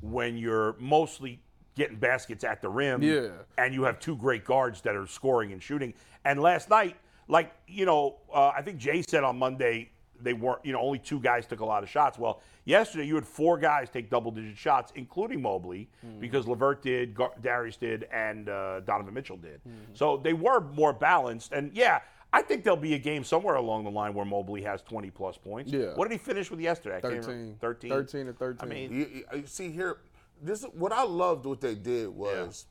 when 0.00 0.36
you're 0.36 0.74
mostly 0.78 1.40
getting 1.76 1.96
baskets 1.96 2.44
at 2.44 2.60
the 2.62 2.68
rim. 2.68 3.02
Yeah. 3.02 3.28
And 3.58 3.74
you 3.74 3.82
have 3.84 4.00
two 4.00 4.16
great 4.16 4.44
guards 4.44 4.80
that 4.82 4.96
are 4.96 5.06
scoring 5.06 5.52
and 5.52 5.62
shooting. 5.62 5.94
And 6.24 6.40
last 6.40 6.68
night, 6.70 6.96
like, 7.28 7.52
you 7.68 7.86
know, 7.86 8.16
uh, 8.34 8.48
I 8.48 8.62
think 8.62 8.78
Jay 8.78 9.02
said 9.02 9.22
on 9.24 9.38
Monday 9.38 9.90
they 10.22 10.32
weren't, 10.32 10.64
you 10.64 10.72
know, 10.72 10.80
only 10.80 10.98
two 10.98 11.20
guys 11.20 11.46
took 11.46 11.60
a 11.60 11.64
lot 11.64 11.82
of 11.82 11.88
shots. 11.88 12.18
Well, 12.18 12.42
yesterday 12.64 13.06
you 13.06 13.14
had 13.14 13.26
four 13.26 13.58
guys 13.58 13.88
take 13.90 14.10
double 14.10 14.30
digit 14.30 14.56
shots, 14.56 14.92
including 14.94 15.42
Mobley, 15.42 15.88
mm. 16.04 16.20
because 16.20 16.46
Lavert 16.46 16.82
did, 16.82 17.14
Gar- 17.14 17.32
Darius 17.42 17.76
did, 17.76 18.04
and 18.12 18.48
uh, 18.48 18.80
Donovan 18.80 19.14
Mitchell 19.14 19.36
did. 19.36 19.60
Mm-hmm. 19.60 19.94
So 19.94 20.16
they 20.16 20.32
were 20.32 20.60
more 20.60 20.92
balanced. 20.92 21.52
And 21.52 21.72
yeah, 21.74 22.00
I 22.32 22.42
think 22.42 22.64
there'll 22.64 22.76
be 22.76 22.94
a 22.94 22.98
game 22.98 23.24
somewhere 23.24 23.56
along 23.56 23.84
the 23.84 23.90
line 23.90 24.14
where 24.14 24.24
Mobley 24.24 24.62
has 24.62 24.82
20 24.82 25.10
plus 25.10 25.36
points. 25.36 25.72
Yeah. 25.72 25.94
What 25.94 26.08
did 26.08 26.12
he 26.12 26.18
finish 26.18 26.50
with 26.50 26.60
yesterday? 26.60 27.00
13. 27.00 27.56
13. 27.60 27.90
13 27.90 28.26
to 28.26 28.32
13. 28.32 28.58
I 28.60 28.72
mean, 28.72 28.92
You, 28.92 28.98
you- 28.98 29.38
you 29.40 29.46
see 29.46 29.70
here, 29.70 29.98
this 30.42 30.62
what 30.72 30.92
I 30.92 31.02
loved 31.02 31.44
what 31.46 31.60
they 31.60 31.74
did 31.74 32.08
was 32.08 32.66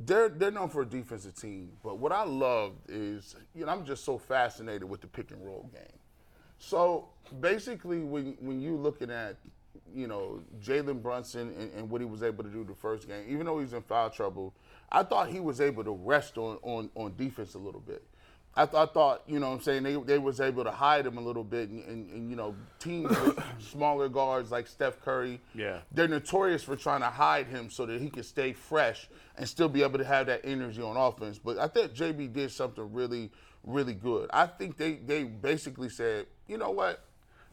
they're 0.00 0.28
they're 0.28 0.50
known 0.50 0.68
for 0.68 0.82
a 0.82 0.86
defensive 0.86 1.34
team, 1.34 1.72
but 1.82 1.98
what 1.98 2.12
I 2.12 2.24
loved 2.24 2.90
is 2.90 3.36
you 3.54 3.64
know 3.64 3.72
I'm 3.72 3.84
just 3.84 4.04
so 4.04 4.18
fascinated 4.18 4.84
with 4.84 5.00
the 5.00 5.06
pick 5.06 5.30
and 5.30 5.44
roll 5.44 5.70
game. 5.72 5.82
So 6.68 7.08
basically, 7.40 8.00
when 8.00 8.36
when 8.40 8.60
you 8.60 8.76
looking 8.76 9.10
at 9.10 9.36
you 9.94 10.06
know 10.06 10.40
Jalen 10.62 11.02
Brunson 11.02 11.54
and, 11.58 11.72
and 11.74 11.90
what 11.90 12.00
he 12.00 12.06
was 12.06 12.22
able 12.22 12.42
to 12.44 12.50
do 12.50 12.64
the 12.64 12.74
first 12.74 13.06
game, 13.08 13.24
even 13.28 13.46
though 13.46 13.58
he's 13.60 13.72
in 13.72 13.82
foul 13.82 14.10
trouble, 14.10 14.54
I 14.90 15.02
thought 15.02 15.28
he 15.28 15.40
was 15.40 15.60
able 15.60 15.84
to 15.84 15.92
rest 15.92 16.38
on 16.38 16.58
on, 16.62 16.90
on 16.94 17.14
defense 17.16 17.54
a 17.54 17.58
little 17.58 17.80
bit. 17.80 18.02
I, 18.56 18.66
th- 18.66 18.76
I 18.76 18.86
thought, 18.86 19.22
you 19.26 19.40
know 19.40 19.48
what 19.48 19.56
I'm 19.56 19.62
saying, 19.62 19.82
they, 19.82 19.96
they 19.96 20.16
was 20.18 20.40
able 20.40 20.62
to 20.62 20.70
hide 20.70 21.04
him 21.06 21.18
a 21.18 21.20
little 21.20 21.42
bit. 21.42 21.70
And, 21.70 21.84
and, 21.86 22.08
and 22.12 22.30
you 22.30 22.36
know, 22.36 22.54
teams 22.78 23.10
with 23.10 23.36
smaller 23.58 24.08
guards 24.08 24.52
like 24.52 24.68
Steph 24.68 25.00
Curry, 25.00 25.40
Yeah. 25.56 25.80
they're 25.90 26.06
notorious 26.06 26.62
for 26.62 26.76
trying 26.76 27.00
to 27.00 27.08
hide 27.10 27.48
him 27.48 27.68
so 27.68 27.84
that 27.84 28.00
he 28.00 28.08
can 28.10 28.22
stay 28.22 28.52
fresh 28.52 29.08
and 29.36 29.48
still 29.48 29.68
be 29.68 29.82
able 29.82 29.98
to 29.98 30.04
have 30.04 30.26
that 30.26 30.42
energy 30.44 30.80
on 30.80 30.96
offense. 30.96 31.36
But 31.36 31.58
I 31.58 31.66
think 31.66 31.94
JB 31.94 32.32
did 32.32 32.52
something 32.52 32.92
really, 32.92 33.32
really 33.64 33.94
good. 33.94 34.30
I 34.32 34.46
think 34.46 34.76
they, 34.76 34.94
they 34.94 35.24
basically 35.24 35.88
said, 35.88 36.26
you 36.46 36.58
know 36.58 36.70
what? 36.70 37.04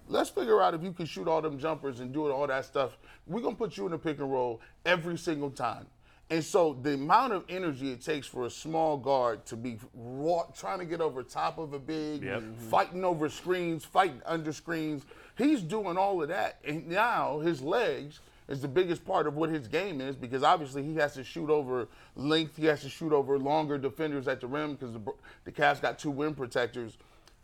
Let's 0.07 0.29
figure 0.29 0.61
out 0.61 0.73
if 0.73 0.83
you 0.83 0.91
can 0.91 1.05
shoot 1.05 1.27
all 1.27 1.41
them 1.41 1.57
jumpers 1.57 1.99
and 1.99 2.11
do 2.11 2.27
it 2.27 2.31
all 2.31 2.47
that 2.47 2.65
stuff. 2.65 2.97
We're 3.27 3.41
going 3.41 3.55
to 3.55 3.57
put 3.57 3.77
you 3.77 3.85
in 3.85 3.91
the 3.91 3.97
pick 3.97 4.19
and 4.19 4.31
roll 4.31 4.59
every 4.85 5.17
single 5.17 5.49
time. 5.51 5.85
And 6.29 6.43
so 6.43 6.77
the 6.81 6.93
amount 6.93 7.33
of 7.33 7.43
energy 7.49 7.91
it 7.91 8.01
takes 8.01 8.25
for 8.25 8.45
a 8.45 8.49
small 8.49 8.97
guard 8.97 9.45
to 9.47 9.57
be 9.57 9.77
raw, 9.93 10.43
trying 10.57 10.79
to 10.79 10.85
get 10.85 11.01
over 11.01 11.23
top 11.23 11.57
of 11.57 11.73
a 11.73 11.79
big, 11.79 12.23
Yep. 12.23 12.41
Mm-hmm. 12.41 12.53
fighting 12.69 13.03
over 13.03 13.27
screens, 13.29 13.83
fighting 13.83 14.21
under 14.25 14.53
screens, 14.53 15.03
he's 15.37 15.61
doing 15.61 15.97
all 15.97 16.21
of 16.21 16.29
that. 16.29 16.59
And 16.65 16.87
now 16.87 17.39
his 17.39 17.61
legs 17.61 18.21
is 18.51 18.61
the 18.61 18.67
biggest 18.67 19.05
part 19.05 19.27
of 19.27 19.35
what 19.35 19.49
his 19.49 19.67
game 19.67 20.01
is 20.01 20.15
because 20.15 20.43
obviously 20.43 20.83
he 20.83 20.95
has 20.95 21.13
to 21.13 21.23
shoot 21.23 21.49
over 21.49 21.87
length, 22.15 22.57
he 22.57 22.65
has 22.65 22.81
to 22.81 22.89
shoot 22.89 23.13
over 23.13 23.39
longer 23.39 23.77
defenders 23.77 24.27
at 24.27 24.41
the 24.41 24.47
rim 24.47 24.73
because 24.73 24.93
the, 24.93 25.01
the 25.45 25.51
Cavs 25.51 25.81
got 25.81 25.97
two 25.97 26.11
rim 26.11 26.35
protectors. 26.35 26.97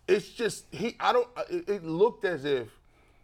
It's 0.08 0.30
just 0.30 0.65
he. 0.72 0.96
I 1.00 1.13
don't. 1.13 1.28
It, 1.50 1.70
it 1.70 1.84
looked 1.84 2.24
as 2.26 2.46
if 2.46 2.70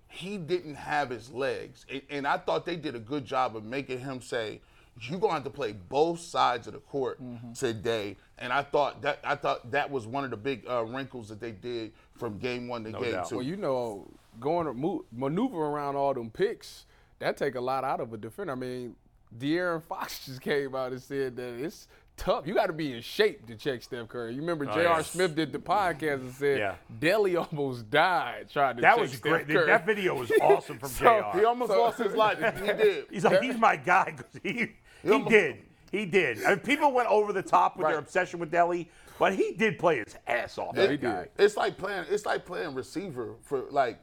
he 0.08 0.38
didn't 0.38 0.76
have 0.76 1.10
his 1.10 1.32
legs, 1.32 1.86
and, 1.90 2.02
and 2.10 2.28
I 2.28 2.38
thought 2.38 2.66
they 2.66 2.76
did 2.76 2.96
a 2.96 3.00
good 3.00 3.26
job 3.26 3.56
of 3.56 3.64
making 3.64 4.00
him 4.00 4.22
say, 4.22 4.60
you're 5.02 5.20
going 5.20 5.32
to 5.32 5.36
have 5.36 5.44
to 5.44 5.50
play 5.50 5.72
both 5.72 6.20
sides 6.20 6.68
of 6.68 6.74
the 6.74 6.80
court 6.80 7.20
today. 7.56 8.16
And 8.38 8.54
I 8.54 8.64
thought 8.64 9.02
that 9.02 9.20
I 9.24 9.36
thought 9.36 9.72
that 9.72 9.90
was 9.90 10.06
one 10.06 10.24
of 10.24 10.30
the 10.32 10.38
big 10.38 10.66
uh, 10.70 10.84
wrinkles 10.84 11.30
that 11.30 11.40
they 11.40 11.52
did 11.52 11.94
from 12.18 12.38
game 12.38 12.68
one 12.68 12.84
to 12.84 12.92
game 12.92 13.12
doubt. 13.12 13.30
two. 13.30 13.38
Well, 13.38 13.46
you 13.46 13.56
know, 13.56 14.08
going 14.40 14.68
to 14.68 14.74
move, 14.74 15.04
maneuver 15.12 15.58
around 15.58 15.96
all 15.96 16.14
them 16.14 16.30
picks, 16.30 16.86
that 17.20 17.38
take 17.38 17.56
a 17.56 17.62
lot 17.62 17.84
out 17.84 18.00
of 18.00 18.14
a 18.14 18.18
defender. 18.18 18.52
I 18.54 18.56
mean, 18.56 18.96
De'Aaron 19.38 19.82
Fox 19.84 20.26
just 20.26 20.42
came 20.42 20.76
out 20.76 20.92
and 20.92 21.02
said 21.02 21.36
that 21.38 21.54
it's 21.64 21.88
tough. 22.18 22.46
You 22.46 22.54
got 22.54 22.68
to 22.68 22.74
be 22.74 22.94
in 22.94 23.02
shape 23.02 23.48
to 23.48 23.56
check 23.56 23.82
Steph 23.82 24.08
Curry. 24.08 24.34
You 24.34 24.42
remember 24.42 24.66
J.R. 24.66 24.78
Oh, 24.80 24.98
yes. 24.98 25.12
Smith 25.12 25.36
did 25.36 25.52
the 25.52 25.60
podcast 25.60 26.16
and 26.22 26.34
said 26.34 26.60
Yeah. 26.60 26.76
Delly 27.00 27.36
almost 27.44 27.90
died 27.90 28.48
trying 28.52 28.76
to 28.76 28.82
That 28.82 28.92
check 28.94 29.02
was 29.02 29.10
Steph 29.12 29.22
great. 29.22 29.48
Curry. 29.48 29.66
That 29.68 29.86
video 29.86 30.16
was 30.16 30.32
awesome 30.42 30.78
from 30.80 30.90
So, 30.90 31.32
JR. 31.34 31.40
he 31.40 31.46
almost 31.46 31.72
lost 31.72 31.98
his 32.00 32.14
life. 32.14 32.38
He 32.60 32.68
did. 32.68 33.06
He's 33.10 33.24
like, 33.24 33.42
he's 33.42 33.58
my 33.58 33.76
guy. 33.76 34.14
'cause 34.16 34.40
He, 34.44 34.68
he 35.02 35.10
almost- 35.12 35.32
did. 35.32 35.58
He 35.92 36.06
did. 36.08 36.44
I 36.44 36.50
mean, 36.50 36.60
people 36.60 36.92
went 36.92 37.08
over 37.10 37.34
the 37.34 37.44
top 37.44 37.78
with 37.78 37.86
their 37.88 38.00
obsession 38.00 38.40
with 38.40 38.52
Delly, 38.52 38.88
but 39.20 39.36
he 39.36 39.54
did 39.54 39.78
play 39.78 40.00
his 40.00 40.16
ass 40.26 40.58
off. 40.58 40.76
It- 40.78 40.88
that 40.88 41.02
guy. 41.02 41.28
It's 41.38 41.56
like 41.58 41.78
playing. 41.78 42.06
It's 42.10 42.26
like 42.26 42.46
playing 42.46 42.74
receiver 42.74 43.36
for 43.44 43.66
like, 43.70 44.00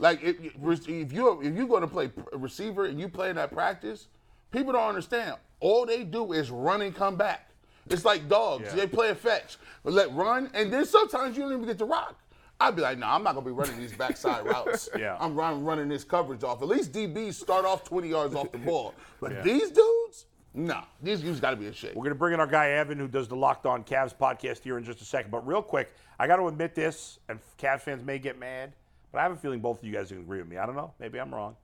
like 0.00 0.22
if, 0.22 0.36
if 0.40 1.12
you 1.12 1.40
if 1.42 1.54
you're 1.56 1.68
going 1.68 1.82
to 1.82 1.86
play 1.86 2.10
receiver 2.32 2.86
and 2.86 2.98
you 2.98 3.08
play 3.08 3.30
in 3.30 3.36
that 3.36 3.52
practice, 3.52 4.08
people 4.50 4.72
don't 4.72 4.88
understand. 4.88 5.36
All 5.60 5.86
they 5.86 6.02
do 6.04 6.32
is 6.32 6.50
run 6.50 6.82
and 6.82 6.94
come 6.94 7.16
back. 7.16 7.50
It's 7.88 8.04
like 8.04 8.28
dogs. 8.28 8.64
Yeah. 8.66 8.74
They 8.76 8.86
play 8.86 9.10
a 9.10 9.14
fetch, 9.14 9.58
but 9.84 9.92
let 9.92 10.12
run, 10.12 10.50
and 10.54 10.72
then 10.72 10.84
sometimes 10.84 11.36
you 11.36 11.42
don't 11.44 11.52
even 11.52 11.66
get 11.66 11.78
to 11.78 11.84
rock. 11.84 12.16
I'd 12.62 12.76
be 12.76 12.82
like, 12.82 12.98
no, 12.98 13.06
I'm 13.06 13.22
not 13.22 13.34
gonna 13.34 13.46
be 13.46 13.52
running 13.52 13.78
these 13.78 13.92
backside 13.94 14.44
routes. 14.54 14.88
Yeah. 14.98 15.16
I'm 15.20 15.34
run, 15.34 15.64
running 15.64 15.88
this 15.88 16.04
coverage 16.04 16.44
off. 16.44 16.60
At 16.62 16.68
least 16.68 16.92
DBs 16.92 17.34
start 17.34 17.64
off 17.64 17.84
20 17.84 18.08
yards 18.08 18.34
off 18.34 18.50
the 18.52 18.58
ball, 18.70 18.94
but 19.20 19.32
Yeah. 19.32 19.42
these 19.42 19.70
dudes, 19.70 20.26
nah, 20.54 20.84
these 21.02 21.20
dudes 21.20 21.40
got 21.40 21.50
to 21.50 21.56
be 21.56 21.66
in 21.66 21.72
shape. 21.72 21.94
We're 21.94 22.04
going 22.04 22.10
to 22.14 22.18
bring 22.18 22.34
in 22.34 22.40
our 22.40 22.46
guy 22.46 22.70
Evan, 22.70 22.98
who 22.98 23.08
does 23.08 23.28
the 23.28 23.36
Locked 23.36 23.64
On 23.66 23.82
Cavs 23.82 24.14
podcast 24.14 24.62
here 24.62 24.76
in 24.78 24.84
just 24.84 25.00
a 25.00 25.04
second. 25.04 25.30
But 25.30 25.46
real 25.46 25.62
quick, 25.62 25.92
I 26.18 26.26
got 26.26 26.36
to 26.36 26.46
admit 26.48 26.74
this, 26.74 27.18
and 27.30 27.38
Cavs 27.58 27.80
fans 27.80 28.04
may 28.04 28.18
get 28.18 28.38
mad, 28.38 28.72
but 29.12 29.18
I 29.18 29.22
have 29.22 29.32
a 29.32 29.36
feeling 29.36 29.60
both 29.60 29.78
of 29.78 29.84
you 29.84 29.92
guys 29.92 30.08
can 30.08 30.18
agree 30.18 30.38
with 30.38 30.48
me. 30.48 30.56
I 30.58 30.66
don't 30.66 30.76
know. 30.76 30.92
Maybe 30.98 31.18
I'm 31.20 31.34
wrong. 31.34 31.56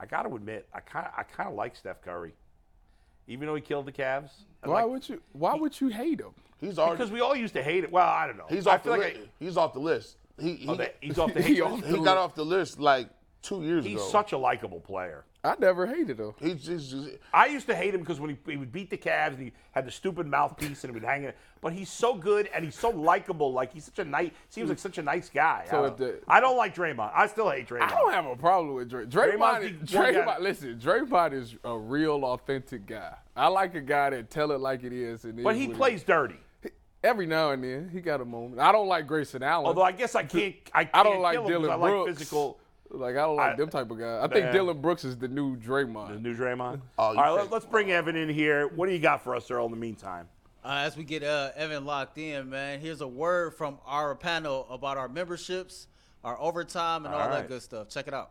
I 0.00 0.06
got 0.06 0.22
to 0.22 0.34
admit, 0.34 0.66
I 0.74 0.80
kind 0.80 1.06
of, 1.06 1.12
I 1.16 1.22
kind 1.22 1.48
of 1.48 1.54
like 1.54 1.76
Steph 1.76 2.02
Curry, 2.02 2.34
even 3.28 3.46
though 3.46 3.54
he 3.54 3.60
killed 3.60 3.86
the 3.86 3.92
Cavs. 3.92 4.30
I 4.62 4.68
Why 4.68 4.82
like- 4.82 4.90
would 4.90 5.08
you? 5.08 5.20
Why 5.32 5.54
would 5.54 5.80
you 5.80 5.88
hate 5.88 6.20
him? 6.20 6.30
He's 6.60 6.78
already 6.78 6.96
because 6.96 7.10
we 7.12 7.20
all 7.20 7.36
used 7.36 7.54
to 7.54 7.62
hate 7.62 7.84
it. 7.84 7.92
Well, 7.92 8.06
I 8.06 8.26
don't 8.26 8.36
know. 8.38 8.46
he's 8.48 8.66
I 8.66 8.74
off 8.76 8.82
the 8.82 8.90
feel 8.90 8.98
list. 8.98 9.16
like 9.18 9.28
he's 9.38 9.56
off 9.56 9.72
the 9.72 9.80
list. 9.80 10.16
He, 10.40 10.50
oh, 10.52 10.54
he, 10.56 10.68
oh, 10.68 10.74
that- 10.76 10.96
he's 11.00 11.18
off 11.20 11.34
the 11.34 11.42
He 11.42 11.54
hate 11.54 11.60
off 11.62 11.80
list. 11.82 11.96
he 11.96 12.04
got 12.04 12.16
off 12.16 12.34
the 12.34 12.44
list 12.44 12.80
like 12.80 13.08
two 13.44 13.62
years 13.62 13.84
He's 13.84 13.94
ago. 13.94 14.02
He's 14.02 14.10
such 14.10 14.32
a 14.32 14.38
likable 14.38 14.80
player. 14.80 15.24
I 15.44 15.54
never 15.58 15.86
hated 15.86 16.18
him. 16.18 16.32
He's 16.40 16.64
just, 16.64 16.90
just 16.90 17.10
I 17.32 17.46
used 17.46 17.66
to 17.66 17.74
hate 17.76 17.94
him 17.94 18.00
because 18.00 18.18
when 18.18 18.30
he, 18.30 18.36
he 18.50 18.56
would 18.56 18.72
beat 18.72 18.88
the 18.88 18.96
Cavs 18.96 19.34
and 19.34 19.38
he 19.42 19.52
had 19.72 19.86
the 19.86 19.90
stupid 19.90 20.26
mouthpiece 20.26 20.84
and 20.84 20.90
he 20.90 20.98
would 20.98 21.06
hang 21.06 21.24
it. 21.24 21.36
But 21.60 21.74
he's 21.74 21.90
so 21.90 22.14
good 22.14 22.48
and 22.54 22.64
he's 22.64 22.74
so 22.78 22.88
likable. 22.88 23.52
Like 23.52 23.70
he's 23.72 23.84
such 23.84 23.98
a 23.98 24.04
nice. 24.06 24.30
Seems 24.48 24.70
like 24.70 24.78
such 24.78 24.96
a 24.96 25.02
nice 25.02 25.28
guy. 25.28 25.66
So 25.70 25.78
I, 25.78 25.82
don't, 25.82 25.96
the- 25.98 26.20
I 26.26 26.40
don't 26.40 26.56
like 26.56 26.74
Draymond. 26.74 27.10
I 27.14 27.26
still 27.26 27.50
hate 27.50 27.68
Draymond. 27.68 27.82
I 27.82 27.90
don't 27.90 28.12
have 28.12 28.24
a 28.24 28.36
problem 28.36 28.74
with 28.74 28.88
Drake. 28.88 29.10
Draymond, 29.10 29.36
Draymond's 29.82 29.92
the 29.92 29.98
one 29.98 30.14
Draymond, 30.14 30.40
listen, 30.40 30.78
Draymond 30.82 31.32
is 31.34 31.54
a 31.62 31.76
real 31.78 32.24
authentic 32.24 32.86
guy. 32.86 33.14
I 33.36 33.48
like 33.48 33.74
a 33.74 33.82
guy 33.82 34.10
that 34.10 34.30
tell 34.30 34.50
it 34.50 34.60
like 34.60 34.82
it 34.82 34.94
is. 34.94 35.24
And 35.24 35.42
but 35.42 35.54
is 35.54 35.60
he 35.60 35.66
what 35.66 35.74
it 35.74 35.78
plays 35.78 36.02
dirty. 36.04 36.40
every 37.02 37.26
now 37.26 37.50
and 37.50 37.62
then. 37.62 37.90
He 37.92 38.00
got 38.00 38.22
a 38.22 38.24
moment. 38.24 38.60
I 38.62 38.72
don't 38.72 38.88
like 38.88 39.06
Grayson 39.06 39.42
Allen. 39.42 39.66
Although 39.66 39.82
I 39.82 39.92
guess 39.92 40.14
I 40.14 40.22
can't. 40.24 40.54
I, 40.72 40.84
can't 40.84 40.96
I 40.96 41.02
don't 41.02 41.20
like 41.20 41.34
kill 41.34 41.42
him 41.42 41.52
'cause 41.52 41.60
Dillon 41.60 41.70
I 41.70 41.74
like 41.74 41.90
Brooks. 41.90 42.18
physical. 42.18 42.58
Like 42.94 43.16
I 43.16 43.20
don't 43.20 43.36
like 43.36 43.52
I- 43.54 43.56
them 43.56 43.68
type 43.70 43.90
of 43.90 43.98
guys. 43.98 44.20
I 44.22 44.28
think 44.32 44.52
Dillon 44.52 44.80
Brooks 44.80 45.04
is 45.04 45.16
the 45.16 45.28
new 45.28 45.56
Draymond. 45.56 46.08
The 46.08 46.20
new 46.20 46.36
Draymond. 46.36 46.80
Oh, 46.98 47.16
All 47.16 47.36
you 47.36 47.42
let, 47.42 47.52
us 47.52 47.64
bring 47.64 47.90
Evan 47.90 48.16
in 48.16 48.28
here. 48.28 48.68
What 48.68 48.86
do 48.86 48.92
you 48.92 48.98
got 49.00 49.22
for 49.22 49.34
us, 49.36 49.50
Earl? 49.50 49.66
In 49.66 49.70
the 49.72 49.76
meantime, 49.76 50.28
Uh, 50.64 50.82
as 50.86 50.96
we 50.96 51.04
get 51.04 51.22
uh, 51.22 51.50
Evan 51.56 51.84
locked 51.84 52.18
in, 52.18 52.48
man, 52.50 52.80
here's 52.80 53.00
a 53.00 53.08
word 53.08 53.54
from 53.54 53.78
our 53.86 54.14
panel 54.14 54.66
about 54.70 54.96
our 54.96 55.08
memberships, 55.08 55.88
our 56.22 56.40
overtime, 56.40 57.04
and 57.04 57.14
all, 57.14 57.20
All 57.20 57.28
that 57.30 57.48
good 57.48 57.62
stuff. 57.62 57.88
Check 57.88 58.06
it 58.08 58.14
out. 58.14 58.30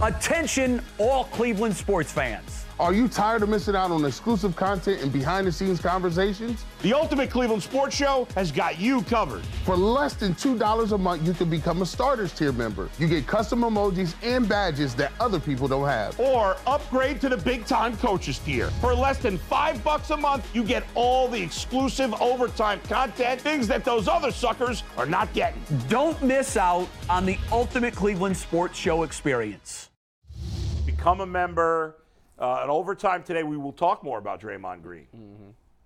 Attention, 0.00 0.82
all 0.98 1.24
Cleveland 1.24 1.76
sports 1.76 2.10
fans. 2.10 2.63
Are 2.80 2.92
you 2.92 3.06
tired 3.06 3.44
of 3.44 3.48
missing 3.48 3.76
out 3.76 3.92
on 3.92 4.04
exclusive 4.04 4.56
content 4.56 5.00
and 5.00 5.12
behind 5.12 5.46
the 5.46 5.52
scenes 5.52 5.80
conversations? 5.80 6.64
The 6.82 6.92
Ultimate 6.92 7.30
Cleveland 7.30 7.62
Sports 7.62 7.94
Show 7.94 8.26
has 8.34 8.50
got 8.50 8.80
you 8.80 9.02
covered. 9.02 9.42
For 9.64 9.76
less 9.76 10.14
than 10.14 10.34
$2 10.34 10.90
a 10.90 10.98
month, 10.98 11.24
you 11.24 11.34
can 11.34 11.48
become 11.48 11.82
a 11.82 11.86
starters 11.86 12.32
tier 12.32 12.50
member. 12.50 12.88
You 12.98 13.06
get 13.06 13.28
custom 13.28 13.60
emojis 13.60 14.14
and 14.24 14.48
badges 14.48 14.96
that 14.96 15.12
other 15.20 15.38
people 15.38 15.68
don't 15.68 15.86
have. 15.86 16.18
Or 16.18 16.56
upgrade 16.66 17.20
to 17.20 17.28
the 17.28 17.36
big 17.36 17.64
time 17.64 17.96
coaches 17.98 18.40
tier. 18.40 18.70
For 18.80 18.92
less 18.92 19.18
than 19.18 19.38
five 19.38 19.82
bucks 19.84 20.10
a 20.10 20.16
month, 20.16 20.52
you 20.52 20.64
get 20.64 20.82
all 20.96 21.28
the 21.28 21.40
exclusive 21.40 22.12
overtime 22.20 22.80
content, 22.88 23.40
things 23.40 23.68
that 23.68 23.84
those 23.84 24.08
other 24.08 24.32
suckers 24.32 24.82
are 24.96 25.06
not 25.06 25.32
getting. 25.32 25.62
Don't 25.88 26.20
miss 26.24 26.56
out 26.56 26.88
on 27.08 27.24
the 27.24 27.38
Ultimate 27.52 27.94
Cleveland 27.94 28.36
Sports 28.36 28.76
Show 28.76 29.04
experience. 29.04 29.90
become 30.84 31.20
a 31.20 31.26
member. 31.26 31.96
Uh, 32.38 32.60
and 32.62 32.70
overtime 32.70 33.22
today, 33.22 33.42
we 33.42 33.56
will 33.56 33.72
talk 33.72 34.02
more 34.02 34.18
about 34.18 34.40
Draymond 34.40 34.82
Green. 34.82 35.06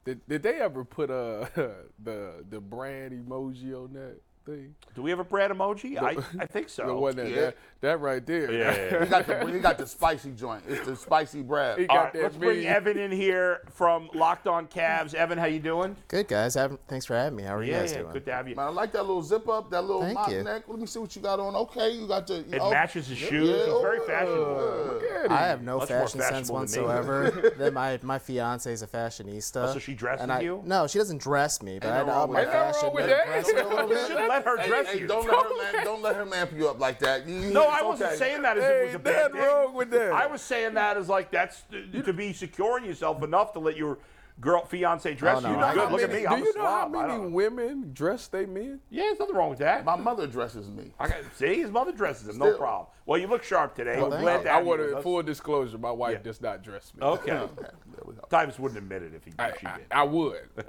Did, 0.04 0.26
did 0.26 0.42
they 0.42 0.60
ever 0.60 0.84
put 0.84 1.10
uh, 1.10 1.46
the 2.02 2.44
the 2.48 2.60
brand 2.60 3.12
emoji 3.12 3.74
on 3.74 3.92
that 3.92 4.16
thing? 4.46 4.74
Do 4.94 5.02
we 5.02 5.10
have 5.10 5.18
a 5.18 5.24
brand 5.24 5.52
emoji? 5.52 6.00
I, 6.02 6.16
I 6.42 6.46
think 6.46 6.68
so. 6.78 6.86
The 6.86 6.94
one 6.94 7.16
that, 7.16 7.28
yeah. 7.28 7.36
that 7.36 7.56
that 7.80 8.00
right 8.00 8.24
there. 8.26 8.50
Yeah, 8.52 8.58
yeah, 8.74 8.90
yeah. 8.92 9.04
He 9.04 9.10
got 9.10 9.26
the 9.26 9.46
he 9.52 9.58
got 9.60 9.78
the 9.78 9.86
spicy 9.86 10.32
joint. 10.32 10.62
It's 10.68 10.84
the 10.86 10.96
spicy 10.96 11.42
bread. 11.42 11.78
He 11.78 11.86
got 11.86 11.96
right, 11.96 12.12
that 12.12 12.22
let's 12.22 12.36
bring. 12.36 12.66
Evan 12.66 12.98
in 12.98 13.12
here 13.12 13.60
from 13.70 14.10
Locked 14.14 14.46
On 14.46 14.66
Cavs. 14.66 15.14
Evan, 15.14 15.38
how 15.38 15.46
you 15.46 15.60
doing? 15.60 15.96
Good 16.08 16.28
guys. 16.28 16.54
Have- 16.54 16.78
Thanks 16.88 17.06
for 17.06 17.14
having 17.14 17.36
me. 17.36 17.44
How 17.44 17.56
are 17.56 17.62
you 17.62 17.72
Yeah, 17.72 17.80
guys 17.80 17.92
yeah, 17.92 17.98
doing? 18.00 18.12
good 18.12 18.24
to 18.26 18.32
have 18.32 18.48
you. 18.48 18.56
Man, 18.56 18.66
I 18.66 18.70
like 18.70 18.92
that 18.92 19.02
little 19.06 19.22
zip 19.22 19.48
up, 19.48 19.70
that 19.70 19.82
little 19.82 20.02
Thank 20.02 20.14
mock 20.14 20.30
you. 20.30 20.42
neck. 20.42 20.62
Let 20.66 20.78
me 20.78 20.86
see 20.86 20.98
what 20.98 21.14
you 21.14 21.22
got 21.22 21.38
on. 21.40 21.54
Okay, 21.54 21.90
you 21.92 22.06
got 22.08 22.26
the. 22.26 22.38
It 22.40 22.58
oh, 22.60 22.70
matches 22.70 23.06
his 23.08 23.18
shoes. 23.18 23.48
It's 23.50 23.80
very 23.82 24.00
fashionable. 24.00 25.00
I 25.30 25.46
have 25.46 25.62
no 25.62 25.78
Much 25.78 25.88
fashion 25.88 26.20
sense 26.20 26.48
fashionable 26.50 26.66
than 26.66 26.80
me. 26.82 26.86
whatsoever. 26.88 27.52
then 27.58 27.74
my 27.74 27.98
my 28.02 28.18
fiance 28.18 28.72
is 28.72 28.82
a 28.82 28.86
fashionista. 28.86 29.68
Oh, 29.68 29.72
so 29.74 29.78
she 29.78 29.94
dresses 29.94 30.22
and 30.22 30.32
I, 30.32 30.40
you? 30.40 30.62
No, 30.64 30.86
she 30.86 30.98
doesn't 30.98 31.20
dress 31.20 31.62
me, 31.62 31.78
but 31.78 31.88
Ain't 31.88 31.96
I 31.96 32.00
no 32.00 32.06
know 32.06 32.12
wrong 32.12 32.32
my 32.32 32.40
with 32.40 32.50
that. 32.52 32.66
Ain't 32.66 32.76
fashion. 32.76 32.88
no 32.88 32.88
wrong 32.88 32.94
with 32.94 33.04
but 33.04 33.16
that. 33.16 33.26
dress 33.26 33.50
her 33.52 33.58
a 33.60 33.68
little 33.68 33.88
You 33.88 33.94
bit. 33.94 34.06
shouldn't 34.08 34.28
let 34.28 34.44
her 34.44 34.56
dress 34.66 34.94
you. 34.94 35.06
don't 35.06 35.26
let 35.26 35.42
her 35.44 35.72
man, 35.72 35.84
don't 35.84 36.02
let 36.02 36.16
her 36.16 36.34
amp 36.34 36.52
you 36.56 36.68
up 36.68 36.80
like 36.80 36.98
that. 37.00 37.26
You- 37.28 37.34
you- 37.40 37.50
No, 37.52 37.62
it's 37.64 37.67
I 37.68 37.82
wasn't 37.82 38.10
okay. 38.10 38.18
saying 38.18 38.42
that 38.42 38.58
as 38.58 38.64
it 38.64 38.86
was 38.86 38.94
a 38.94 38.98
bad 38.98 39.14
nothing 39.32 39.40
thing. 39.40 39.42
wrong 39.50 39.74
with 39.74 39.90
that. 39.90 40.12
I 40.12 40.26
was 40.26 40.40
saying 40.42 40.74
that 40.74 40.96
as 40.96 41.08
like 41.08 41.30
that's 41.30 41.62
to, 41.70 42.02
to 42.02 42.12
be 42.12 42.32
securing 42.32 42.84
yourself 42.84 43.22
enough 43.22 43.52
to 43.54 43.58
let 43.58 43.76
your 43.76 43.98
girl 44.40 44.64
fiance 44.64 45.12
dress 45.14 45.38
Oh, 45.38 45.40
no, 45.40 45.50
you. 45.50 45.56
I- 45.64 45.74
Good. 45.74 45.84
how 45.84 45.90
Look 45.90 46.00
at 46.02 46.12
me. 46.12 46.20
Do 46.20 46.26
I'm 46.28 46.38
you 46.44 46.52
a 46.52 46.58
know 46.58 46.64
how 46.64 46.88
slob. 46.88 46.94
I 47.10 47.16
many 47.18 47.28
women 47.30 47.90
dress 47.92 48.28
they 48.28 48.46
men? 48.46 48.78
Yeah, 48.88 49.02
there's 49.02 49.18
nothing 49.18 49.34
wrong 49.34 49.50
with 49.50 49.58
that. 49.58 49.84
My 49.84 49.96
mother 49.96 50.28
dresses 50.28 50.70
me. 50.70 50.92
I 51.00 51.08
got, 51.08 51.16
see, 51.34 51.56
his 51.60 51.72
mother 51.72 51.90
dresses 51.90 52.28
him. 52.28 52.38
No 52.38 52.54
problem. 52.56 52.86
Well, 53.04 53.18
you 53.18 53.26
look 53.26 53.42
sharp 53.42 53.74
today. 53.74 53.96
Well, 53.96 54.12
I'm 54.14 54.20
glad 54.20 54.38
you. 54.38 54.44
to 54.44 54.50
I 54.52 54.54
have 54.58 54.64
want 54.66 54.80
to 54.80 55.02
full 55.02 55.22
disclosure. 55.24 55.76
My 55.78 55.90
wife 55.90 56.18
Yeah. 56.18 56.22
does 56.22 56.40
not 56.40 56.62
dress 56.62 56.92
me. 56.94 57.02
Okay. 57.04 57.32
Okay, 57.32 57.52
there 57.62 58.02
we 58.04 58.14
go. 58.14 58.20
Tyvis 58.30 58.60
wouldn't 58.60 58.78
admit 58.78 59.02
it 59.02 59.12
if 59.14 59.24
he, 59.24 59.32
I, 59.40 59.48
if 59.48 59.58
she 59.58 59.66
I, 59.66 59.76
did. 59.78 59.86
I 59.90 60.02
would. 60.04 60.42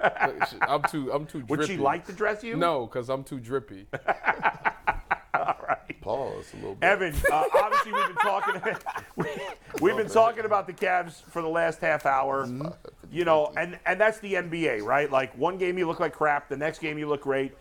I'm 0.62 0.82
too. 0.84 1.12
I'm 1.12 1.26
too. 1.26 1.42
Drippy. 1.42 1.54
Would 1.60 1.66
she 1.68 1.76
like 1.76 2.06
to 2.06 2.12
dress 2.12 2.42
you? 2.42 2.56
No, 2.56 2.86
because 2.86 3.08
I'm 3.08 3.22
too 3.22 3.38
drippy. 3.38 3.86
Pause 6.10 6.52
a 6.52 6.56
little 6.56 6.74
bit. 6.74 6.86
Evan, 6.86 7.14
uh, 7.30 7.44
obviously 7.54 7.92
we've 7.92 8.06
been 8.06 8.16
talking. 8.16 8.76
we, 9.16 9.26
we've 9.80 9.96
been 9.96 10.08
talking 10.08 10.44
about 10.44 10.66
the 10.66 10.72
Cavs 10.72 11.22
for 11.22 11.40
the 11.40 11.48
last 11.48 11.80
half 11.80 12.04
hour. 12.04 12.48
You 13.12 13.24
know, 13.24 13.52
and 13.56 13.78
and 13.86 14.00
that's 14.00 14.18
the 14.18 14.34
NBA, 14.34 14.82
right? 14.82 15.10
Like 15.10 15.36
one 15.38 15.56
game 15.56 15.78
you 15.78 15.86
look 15.86 16.00
like 16.00 16.12
crap, 16.12 16.48
the 16.48 16.56
next 16.56 16.80
game 16.80 16.98
you 16.98 17.08
look 17.08 17.22
great. 17.22 17.56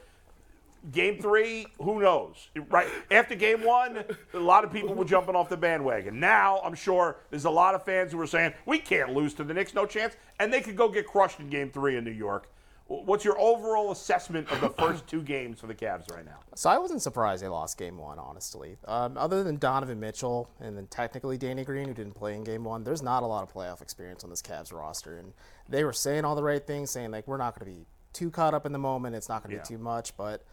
Game 0.91 1.21
three, 1.21 1.67
who 1.79 2.01
knows? 2.01 2.49
Right 2.69 2.87
after 3.11 3.35
game 3.35 3.63
one, 3.63 4.03
a 4.33 4.39
lot 4.39 4.63
of 4.63 4.71
people 4.71 4.95
were 4.95 5.05
jumping 5.05 5.35
off 5.35 5.49
the 5.49 5.57
bandwagon. 5.57 6.19
Now 6.19 6.59
I'm 6.63 6.73
sure 6.73 7.17
there's 7.29 7.45
a 7.45 7.51
lot 7.51 7.75
of 7.75 7.83
fans 7.83 8.13
who 8.13 8.21
are 8.21 8.27
saying 8.27 8.53
we 8.65 8.79
can't 8.79 9.13
lose 9.13 9.35
to 9.35 9.43
the 9.43 9.53
Knicks, 9.53 9.75
no 9.75 9.85
chance, 9.85 10.15
and 10.39 10.51
they 10.51 10.61
could 10.61 10.75
go 10.75 10.89
get 10.89 11.05
crushed 11.05 11.39
in 11.39 11.49
game 11.49 11.69
three 11.69 11.97
in 11.97 12.03
New 12.03 12.09
York. 12.11 12.49
What's 12.89 13.23
your 13.23 13.39
overall 13.39 13.91
assessment 13.91 14.51
of 14.51 14.61
the 14.61 14.69
first 14.83 15.05
two 15.05 15.21
games 15.21 15.59
for 15.59 15.67
the 15.67 15.75
Cavs 15.75 16.11
right 16.11 16.25
now? 16.25 16.39
So 16.55 16.71
I 16.71 16.79
wasn't 16.79 17.03
surprised 17.03 17.43
they 17.43 17.47
lost 17.47 17.77
game 17.77 17.99
one, 17.99 18.17
honestly. 18.17 18.77
Um, 18.87 19.15
other 19.15 19.43
than 19.43 19.57
Donovan 19.57 19.99
Mitchell 19.99 20.49
and 20.59 20.75
then 20.75 20.87
technically 20.87 21.37
Danny 21.37 21.63
Green, 21.63 21.87
who 21.87 21.93
didn't 21.93 22.15
play 22.15 22.33
in 22.35 22.43
game 22.43 22.63
one, 22.63 22.83
there's 22.83 23.03
not 23.03 23.21
a 23.21 23.27
lot 23.27 23.43
of 23.43 23.53
playoff 23.53 23.83
experience 23.83 24.23
on 24.23 24.31
this 24.31 24.41
Cavs 24.41 24.73
roster. 24.73 25.17
And 25.19 25.33
they 25.69 25.83
were 25.83 25.93
saying 25.93 26.25
all 26.25 26.35
the 26.35 26.41
right 26.43 26.65
things, 26.65 26.89
saying, 26.89 27.11
like, 27.11 27.27
we're 27.27 27.37
not 27.37 27.59
going 27.59 27.71
to 27.71 27.79
be 27.79 27.85
too 28.11 28.31
caught 28.31 28.55
up 28.55 28.65
in 28.65 28.71
the 28.71 28.79
moment. 28.79 29.15
It's 29.15 29.29
not 29.29 29.43
going 29.43 29.51
to 29.51 29.57
Yeah. 29.57 29.61
be 29.61 29.67
too 29.67 29.77
much. 29.77 30.17
But 30.17 30.43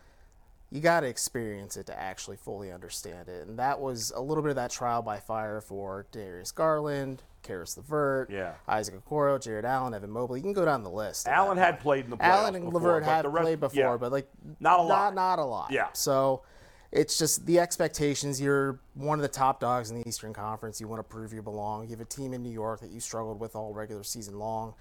you 0.70 0.82
got 0.82 1.00
to 1.00 1.06
experience 1.06 1.78
it 1.78 1.86
to 1.86 1.98
actually 1.98 2.36
fully 2.36 2.70
understand 2.70 3.30
it. 3.30 3.46
And 3.48 3.58
that 3.58 3.80
was 3.80 4.12
a 4.14 4.20
little 4.20 4.42
bit 4.42 4.50
of 4.50 4.56
that 4.56 4.70
trial 4.70 5.00
by 5.00 5.20
fire 5.20 5.62
for 5.62 6.06
Darius 6.12 6.52
Garland, 6.52 7.22
Caris 7.46 7.76
LeVert, 7.76 8.30
Yeah. 8.30 8.54
Isaac 8.68 8.94
Okoro, 9.04 9.40
Jarrett 9.40 9.64
Allen, 9.64 9.94
Evan 9.94 10.10
Mobley. 10.10 10.40
You 10.40 10.42
can 10.44 10.52
go 10.52 10.64
down 10.64 10.82
the 10.82 10.90
list. 10.90 11.28
Allen 11.28 11.56
had 11.58 11.80
played 11.80 12.04
in 12.04 12.10
the 12.10 12.16
playoffs 12.16 12.24
Allen 12.24 12.54
and 12.56 12.64
before, 12.66 12.80
LeVert 12.80 13.04
had 13.04 13.24
rest- 13.26 13.42
played 13.44 13.60
before, 13.60 13.78
yeah. 13.92 13.96
but 13.96 14.12
like 14.12 14.28
Not 14.60 14.80
a 14.80 14.82
lot. 14.82 15.14
Not, 15.14 15.38
not 15.38 15.38
a 15.38 15.44
lot. 15.44 15.70
Yeah. 15.70 15.88
So 15.92 16.42
it's 16.92 17.18
just 17.18 17.46
the 17.46 17.58
expectations. 17.60 18.40
You're 18.40 18.80
one 18.94 19.18
of 19.18 19.22
the 19.22 19.28
top 19.28 19.60
dogs 19.60 19.90
in 19.90 20.00
the 20.00 20.08
Eastern 20.08 20.32
Conference. 20.32 20.80
You 20.80 20.88
want 20.88 21.00
to 21.00 21.08
prove 21.08 21.32
you 21.32 21.42
belong. 21.42 21.84
You 21.84 21.90
have 21.90 22.00
a 22.00 22.04
team 22.04 22.32
in 22.32 22.42
New 22.42 22.50
York 22.52 22.80
that 22.80 22.90
you 22.90 23.00
struggled 23.00 23.38
with 23.40 23.54
all 23.56 23.72
regular 23.74 24.02
season 24.02 24.38
long. 24.38 24.74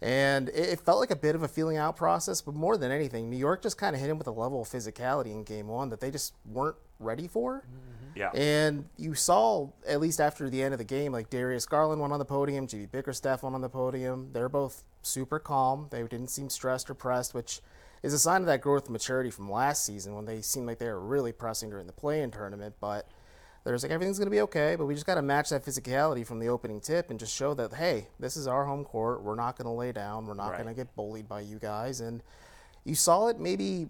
And 0.00 0.48
it 0.50 0.78
felt 0.80 1.00
like 1.00 1.10
a 1.10 1.16
bit 1.16 1.34
of 1.34 1.42
a 1.42 1.48
feeling 1.48 1.76
out 1.76 1.96
process, 1.96 2.40
but 2.40 2.54
more 2.54 2.76
than 2.76 2.92
anything, 2.92 3.28
New 3.28 3.36
York 3.36 3.62
just 3.62 3.76
kind 3.76 3.96
of 3.96 4.00
hit 4.00 4.08
him 4.08 4.16
with 4.16 4.28
a 4.28 4.32
level 4.32 4.62
of 4.62 4.68
physicality 4.68 5.32
in 5.32 5.42
game 5.42 5.66
one 5.66 5.88
that 5.88 5.98
they 5.98 6.12
just 6.12 6.34
weren't 6.46 6.76
ready 6.98 7.28
for. 7.28 7.64
Yeah. 8.14 8.30
And 8.34 8.86
you 8.96 9.14
saw, 9.14 9.68
at 9.86 10.00
least 10.00 10.20
after 10.20 10.50
the 10.50 10.62
end 10.62 10.74
of 10.74 10.78
the 10.78 10.84
game, 10.84 11.12
like 11.12 11.30
Darius 11.30 11.66
Garland 11.66 12.00
went 12.00 12.12
on 12.12 12.18
the 12.18 12.24
podium, 12.24 12.66
JB 12.66 12.90
Bickerstaff 12.90 13.42
went 13.44 13.54
on 13.54 13.60
the 13.60 13.68
podium. 13.68 14.30
They're 14.32 14.48
both 14.48 14.82
super 15.02 15.38
calm. 15.38 15.86
They 15.90 16.02
didn't 16.02 16.28
seem 16.28 16.50
stressed 16.50 16.90
or 16.90 16.94
pressed, 16.94 17.32
which 17.32 17.60
is 18.02 18.12
a 18.12 18.18
sign 18.18 18.40
of 18.40 18.46
that 18.48 18.60
growth 18.60 18.84
and 18.86 18.92
maturity 18.92 19.30
from 19.30 19.50
last 19.50 19.84
season 19.84 20.14
when 20.14 20.24
they 20.24 20.40
seemed 20.42 20.66
like 20.66 20.78
they 20.78 20.86
were 20.86 20.98
really 21.00 21.32
pressing 21.32 21.70
during 21.70 21.86
the 21.86 21.92
play-in 21.92 22.30
tournament. 22.32 22.74
But 22.80 23.06
there's 23.64 23.82
like 23.84 23.92
everything's 23.92 24.18
going 24.18 24.26
to 24.26 24.30
be 24.34 24.40
okay, 24.40 24.74
but 24.76 24.86
we 24.86 24.94
just 24.94 25.06
got 25.06 25.16
to 25.16 25.22
match 25.22 25.50
that 25.50 25.64
physicality 25.64 26.26
from 26.26 26.38
the 26.40 26.48
opening 26.48 26.80
tip 26.80 27.10
and 27.10 27.20
just 27.20 27.34
show 27.34 27.54
that 27.54 27.72
hey, 27.74 28.08
this 28.18 28.36
is 28.36 28.46
our 28.48 28.64
home 28.64 28.84
court. 28.84 29.22
We're 29.22 29.34
not 29.36 29.56
going 29.56 29.66
to 29.66 29.72
lay 29.72 29.92
down. 29.92 30.26
We're 30.26 30.34
not 30.34 30.50
Right. 30.50 30.62
going 30.62 30.74
to 30.74 30.80
get 30.80 30.94
bullied 30.96 31.28
by 31.28 31.40
you 31.42 31.58
guys. 31.60 32.00
And 32.00 32.22
you 32.84 32.94
saw 32.96 33.28
it 33.28 33.38
maybe 33.38 33.88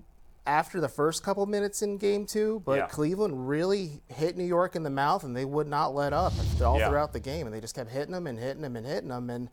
after 0.49 0.80
the 0.80 0.88
first 0.88 1.22
couple 1.22 1.44
minutes 1.46 1.82
in 1.82 1.99
game 1.99 2.24
two, 2.26 2.62
but 2.64 2.78
Yeah. 2.78 2.86
Cleveland 2.86 3.49
really 3.49 4.01
hit 4.09 4.36
New 4.36 4.44
York 4.44 4.74
in 4.74 4.82
the 4.82 4.90
mouth 4.90 5.22
and 5.22 5.36
they 5.36 5.44
would 5.44 5.68
not 5.68 5.94
let 5.94 6.12
up 6.12 6.32
all 6.64 6.78
Yeah. 6.78 6.88
throughout 6.88 7.12
the 7.12 7.20
game. 7.20 7.46
And 7.46 7.55
they 7.55 7.61
just 7.61 7.74
kept 7.74 7.90
hitting 7.90 8.12
them 8.12 8.26
and 8.26 8.38
hitting 8.38 8.62
them 8.62 8.74
and 8.74 8.86
hitting 8.86 9.11
them. 9.11 9.28
And 9.30 9.51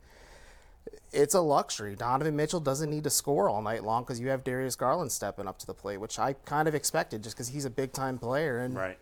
it's 1.12 1.34
a 1.34 1.40
luxury. 1.40 1.94
Donovan 1.94 2.34
Mitchell 2.34 2.60
doesn't 2.60 2.88
need 2.90 3.04
to 3.04 3.10
score 3.10 3.48
all 3.48 3.60
night 3.62 3.84
long 3.84 4.02
because 4.04 4.18
you 4.20 4.28
have 4.28 4.42
Darius 4.42 4.74
Garland 4.76 5.12
stepping 5.12 5.46
up 5.46 5.58
to 5.58 5.66
the 5.66 5.74
plate, 5.74 5.98
which 5.98 6.18
I 6.18 6.32
kind 6.32 6.66
of 6.66 6.74
expected 6.74 7.22
just 7.22 7.36
because 7.36 7.48
he's 7.48 7.64
a 7.66 7.70
big 7.70 7.92
time 7.92 8.18
player. 8.18 8.58
And 8.58 8.74
Right. 8.74 8.98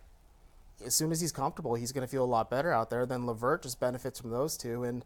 as 0.84 0.94
soon 0.94 1.12
as 1.12 1.20
he's 1.20 1.32
comfortable, 1.32 1.76
he's 1.76 1.92
going 1.92 2.06
to 2.06 2.10
feel 2.10 2.24
a 2.24 2.26
lot 2.26 2.50
better 2.50 2.72
out 2.72 2.90
there. 2.90 3.06
Then 3.06 3.24
LeVert 3.26 3.62
just 3.62 3.78
benefits 3.78 4.18
from 4.20 4.30
those 4.30 4.56
two. 4.56 4.82
And 4.82 5.04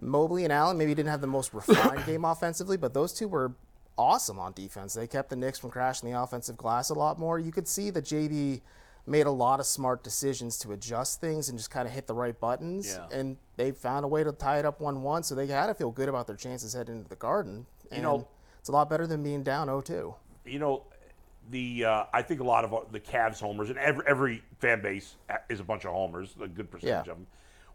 Mobley 0.00 0.42
and 0.44 0.52
Allen 0.52 0.76
maybe 0.78 0.94
didn't 0.94 1.10
have 1.10 1.20
the 1.20 1.26
most 1.28 1.54
refined 1.54 2.04
game 2.06 2.24
offensively, 2.24 2.76
but 2.76 2.92
those 2.94 3.12
two 3.12 3.28
were 3.28 3.52
awesome 3.98 4.38
on 4.38 4.52
defense. 4.52 4.94
They 4.94 5.06
kept 5.06 5.28
the 5.28 5.36
Knicks 5.36 5.58
from 5.58 5.70
crashing 5.70 6.10
the 6.10 6.18
offensive 6.20 6.56
glass 6.56 6.88
a 6.90 6.94
lot 6.94 7.18
more. 7.18 7.38
You 7.38 7.52
could 7.52 7.68
see 7.68 7.90
that 7.90 8.04
JB 8.04 8.62
made 9.06 9.26
a 9.26 9.30
lot 9.30 9.58
of 9.60 9.66
smart 9.66 10.02
decisions 10.04 10.58
to 10.58 10.72
adjust 10.72 11.20
things 11.20 11.48
and 11.48 11.58
just 11.58 11.70
kind 11.70 11.86
of 11.88 11.92
hit 11.94 12.06
the 12.06 12.14
right 12.14 12.38
buttons. 12.38 12.96
Yeah. 12.96 13.18
And 13.18 13.36
they 13.56 13.72
found 13.72 14.04
a 14.04 14.08
way 14.08 14.22
to 14.22 14.32
tie 14.32 14.58
it 14.58 14.64
up 14.64 14.80
1 14.80 15.02
1, 15.02 15.22
so 15.24 15.34
they 15.34 15.46
had 15.46 15.66
to 15.66 15.74
feel 15.74 15.90
good 15.90 16.08
about 16.08 16.26
their 16.26 16.36
chances 16.36 16.72
heading 16.74 16.96
into 16.96 17.08
the 17.08 17.16
garden. 17.16 17.66
And 17.90 18.02
know- 18.02 18.28
it's 18.60 18.68
a 18.68 18.72
lot 18.72 18.88
better 18.90 19.06
than 19.06 19.22
being 19.22 19.42
down 19.42 19.66
0 19.68 19.80
2. 19.80 20.14
you 20.44 20.58
know, 20.58 20.84
the 21.50 21.84
uh, 21.86 22.04
I 22.12 22.20
think 22.22 22.40
a 22.40 22.44
lot 22.44 22.64
of 22.64 22.92
the 22.92 23.00
Cavs 23.00 23.40
homers 23.40 23.70
and 23.70 23.78
every 23.78 24.04
every 24.06 24.42
fan 24.58 24.82
base 24.82 25.16
is 25.48 25.60
a 25.60 25.64
bunch 25.64 25.86
of 25.86 25.92
homers, 25.92 26.34
a 26.42 26.46
good 26.48 26.70
percentage 26.70 27.06
Yeah. 27.06 27.12
of 27.12 27.18
them. 27.18 27.26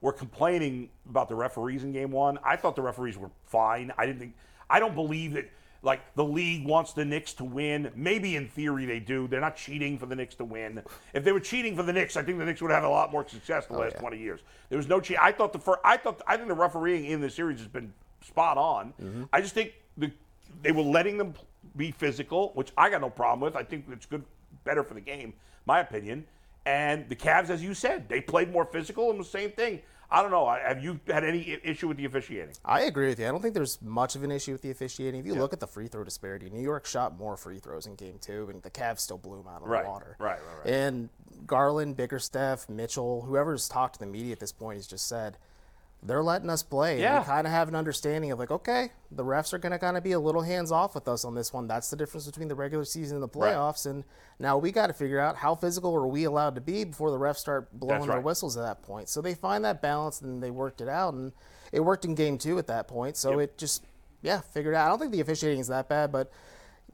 Were 0.01 0.13
complaining 0.13 0.89
about 1.09 1.29
the 1.29 1.35
referees 1.35 1.83
in 1.83 1.91
Game 1.93 2.11
One. 2.11 2.37
I 2.43 2.55
thought 2.57 2.75
the 2.75 2.81
referees 2.83 3.17
were 3.17 3.31
fine. 3.45 3.91
I 3.97 4.05
didn't 4.05 4.19
think. 4.19 4.35
I 4.69 4.79
don't 4.79 4.93
believe 4.93 5.33
that. 5.33 5.49
Like 5.83 6.01
the 6.15 6.23
league 6.23 6.65
wants 6.65 6.93
the 6.93 7.03
Knicks 7.03 7.33
to 7.33 7.43
win. 7.43 7.91
Maybe 7.95 8.37
in 8.37 8.47
theory 8.47 8.85
they 8.85 8.99
do. 8.99 9.27
They're 9.27 9.41
not 9.41 9.57
cheating 9.57 9.99
for 9.99 10.05
the 10.05 10.15
Knicks 10.15 10.33
to 10.35 10.45
win. 10.45 10.81
If 11.13 11.23
they 11.25 11.33
were 11.33 11.41
cheating 11.41 11.75
for 11.75 11.83
the 11.83 11.93
Knicks, 11.93 12.15
I 12.15 12.23
think 12.23 12.39
the 12.39 12.45
Knicks 12.45 12.61
would 12.61 12.71
have 12.71 12.85
a 12.85 12.89
lot 12.89 13.11
more 13.11 13.27
success 13.27 13.67
the 13.67 13.75
oh, 13.75 13.79
last 13.79 13.95
yeah. 13.95 14.01
20 14.01 14.17
years. 14.17 14.39
There 14.69 14.77
was 14.77 14.87
no 14.87 15.01
cheat. 15.01 15.17
I 15.21 15.33
thought 15.33 15.51
the 15.51 15.59
first, 15.59 15.79
I 15.83 15.97
thought 15.97 16.21
I 16.25 16.37
think 16.37 16.47
the 16.47 16.55
refereeing 16.55 17.05
in 17.05 17.19
the 17.19 17.29
series 17.29 17.59
has 17.59 17.67
been 17.67 17.93
spot 18.21 18.57
on. 18.57 18.93
Mm-hmm. 19.01 19.23
I 19.33 19.41
just 19.41 19.53
think 19.53 19.73
the 19.97 20.11
they 20.61 20.71
were 20.71 20.83
letting 20.83 21.17
them 21.17 21.33
be 21.75 21.91
physical, 21.91 22.51
which 22.53 22.71
I 22.77 22.89
got 22.89 23.01
no 23.01 23.09
problem 23.09 23.41
with. 23.41 23.55
I 23.55 23.63
think 23.63 23.85
it's 23.91 24.05
good, 24.05 24.23
better 24.63 24.83
for 24.83 24.93
the 24.93 25.01
game, 25.01 25.33
my 25.65 25.79
opinion. 25.79 26.25
And 26.65 27.09
the 27.09 27.15
Cavs, 27.15 27.49
as 27.49 27.61
you 27.61 27.73
said, 27.73 28.07
they 28.07 28.21
played 28.21 28.51
more 28.51 28.65
physical 28.65 29.11
and 29.11 29.19
the 29.19 29.25
same 29.25 29.51
thing. 29.51 29.81
I 30.13 30.21
don't 30.21 30.29
know. 30.29 30.47
Have 30.47 30.83
you 30.83 30.99
had 31.07 31.23
any 31.23 31.57
issue 31.63 31.87
with 31.87 31.97
the 31.97 32.05
officiating? 32.05 32.53
I 32.63 32.81
agree 32.81 33.07
with 33.07 33.19
you. 33.19 33.25
I 33.27 33.31
don't 33.31 33.41
think 33.41 33.55
there's 33.55 33.81
much 33.81 34.15
of 34.15 34.21
an 34.21 34.29
issue 34.29 34.51
with 34.51 34.61
the 34.61 34.69
officiating. 34.69 35.19
If 35.19 35.25
you 35.25 35.33
look 35.33 35.53
at 35.53 35.59
the 35.59 35.65
free 35.65 35.87
throw 35.87 36.03
disparity, 36.03 36.51
New 36.51 36.61
York 36.61 36.85
shot 36.85 37.17
more 37.17 37.35
free 37.35 37.57
throws 37.57 37.87
in 37.87 37.95
game 37.95 38.19
two, 38.21 38.47
and 38.51 38.61
the 38.61 38.69
Cavs 38.69 38.99
still 38.99 39.17
blew 39.17 39.37
them 39.37 39.47
out 39.47 39.63
of 39.63 39.67
Right, 39.67 39.83
the 39.83 39.89
water. 39.89 40.15
right, 40.19 40.37
right, 40.39 40.57
right. 40.65 40.71
And 40.71 41.09
Garland, 41.47 41.97
Bickerstaff, 41.97 42.69
Mitchell, 42.69 43.23
whoever's 43.23 43.67
talked 43.67 43.95
to 43.95 43.99
the 43.99 44.05
media 44.05 44.33
at 44.33 44.39
this 44.39 44.51
point 44.51 44.77
has 44.77 44.85
just 44.85 45.07
said 45.07 45.37
they're 46.05 46.23
letting 46.23 46.49
us 46.49 46.63
play. 46.63 46.99
Yeah. 46.99 47.17
And 47.17 47.25
we 47.25 47.29
kind 47.31 47.47
of 47.47 47.53
have 47.53 47.67
an 47.69 47.75
understanding 47.75 48.31
of 48.31 48.39
like, 48.39 48.51
okay, 48.51 48.91
the 49.11 49.23
refs 49.23 49.53
are 49.53 49.57
going 49.57 49.71
to 49.71 49.79
kind 49.79 49.95
of 49.95 50.03
be 50.03 50.11
a 50.11 50.19
little 50.19 50.41
hands 50.41 50.71
off 50.71 50.95
with 50.95 51.07
us 51.07 51.23
on 51.23 51.33
this 51.33 51.53
one. 51.53 51.67
That's 51.67 51.89
the 51.89 51.95
difference 51.95 52.25
between 52.25 52.49
the 52.49 52.55
regular 52.55 52.83
season 52.85 53.15
and 53.15 53.23
the 53.23 53.39
Right. 53.39 53.53
playoffs. 53.53 53.85
And 53.85 54.03
now 54.39 54.57
we 54.57 54.71
got 54.71 54.87
to 54.87 54.93
figure 54.93 55.19
out 55.19 55.37
how 55.37 55.55
physical 55.55 55.95
are 55.95 56.05
we 56.07 56.25
allowed 56.25 56.55
to 56.55 56.61
be 56.61 56.83
before 56.83 57.09
the 57.11 57.17
refs 57.17 57.37
start 57.37 57.71
blowing 57.71 58.01
That's 58.01 58.11
their 58.11 58.19
whistles 58.21 58.57
at 58.57 58.63
that 58.63 58.81
point. 58.83 59.07
So 59.09 59.21
they 59.21 59.33
find 59.33 59.63
that 59.65 59.81
balance 59.81 60.21
and 60.21 60.43
they 60.43 60.51
worked 60.51 60.81
it 60.81 60.89
out. 60.89 61.13
And 61.13 61.31
it 61.71 61.79
worked 61.79 62.03
in 62.05 62.15
game 62.15 62.37
two 62.37 62.59
at 62.59 62.67
that 62.67 62.87
point. 62.87 63.15
So 63.15 63.39
it 63.39 63.57
just, 63.57 63.85
yeah, 64.21 64.41
figured 64.41 64.75
out. 64.75 64.85
I 64.85 64.89
don't 64.89 64.99
think 64.99 65.11
the 65.13 65.21
officiating 65.21 65.59
is 65.61 65.67
that 65.67 65.87
bad, 65.87 66.11
but 66.11 66.31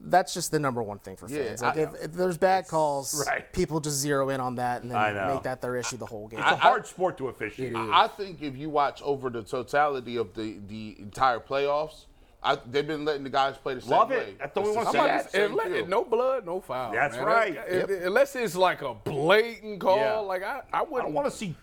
that's 0.02 0.32
just 0.32 0.50
the 0.50 0.58
number 0.58 0.82
one 0.82 0.98
thing 0.98 1.16
for 1.16 1.28
Yeah, 1.28 1.44
fans. 1.44 1.62
Like 1.62 1.76
if, 1.76 1.90
if 2.02 2.12
there's 2.12 2.38
bad 2.38 2.66
calls, 2.68 3.24
Right. 3.26 3.52
people 3.52 3.80
just 3.80 3.96
zero 3.98 4.30
in 4.30 4.40
on 4.40 4.54
that 4.56 4.82
and 4.82 4.90
then 4.90 5.28
make 5.28 5.42
that 5.42 5.60
their 5.60 5.76
issue 5.76 5.96
the 5.96 6.06
whole 6.06 6.26
game. 6.28 6.40
It's 6.40 6.50
a 6.50 6.56
hard 6.56 6.86
sport 6.86 7.18
to 7.18 7.28
officiate. 7.28 7.74
I 7.76 8.08
think 8.08 8.42
if 8.42 8.56
you 8.56 8.70
watch 8.70 9.02
over 9.02 9.28
the 9.30 9.42
totality 9.42 10.16
of 10.16 10.34
the, 10.34 10.56
the 10.68 10.96
entire 10.98 11.38
playoffs, 11.40 12.06
I, 12.42 12.56
they've 12.70 12.86
been 12.86 13.04
letting 13.04 13.24
the 13.24 13.28
guys 13.30 13.58
play 13.58 13.74
the 13.74 13.82
same 13.82 13.90
Love 13.90 14.08
way. 14.08 14.16
it. 14.16 14.38
That's 14.38 14.56
what 14.56 14.64
we 14.64 14.70
the 14.70 14.76
wanna 14.78 14.90
see. 14.92 14.98
I'm 14.98 15.04
about 15.04 15.24
to 15.24 15.30
say, 15.30 15.38
same 15.46 15.58
unless- 15.60 15.88
no 15.88 16.04
blood, 16.04 16.46
no 16.46 16.60
foul. 16.62 16.92
That's 16.92 17.16
man. 17.16 17.26
right. 17.26 17.54
That- 17.54 17.90
if- 17.90 18.06
Unless 18.06 18.36
it's 18.36 18.56
like 18.56 18.80
a 18.80 18.94
blatant 18.94 19.80
call, 19.80 19.96
Yeah. 19.98 20.16
like 20.20 20.42
I, 20.42 20.62
I 20.72 20.78
I 20.78 20.82
wouldn't 20.82 21.08
don't 21.08 21.12
want 21.12 21.30
to 21.30 21.36
see 21.36 21.54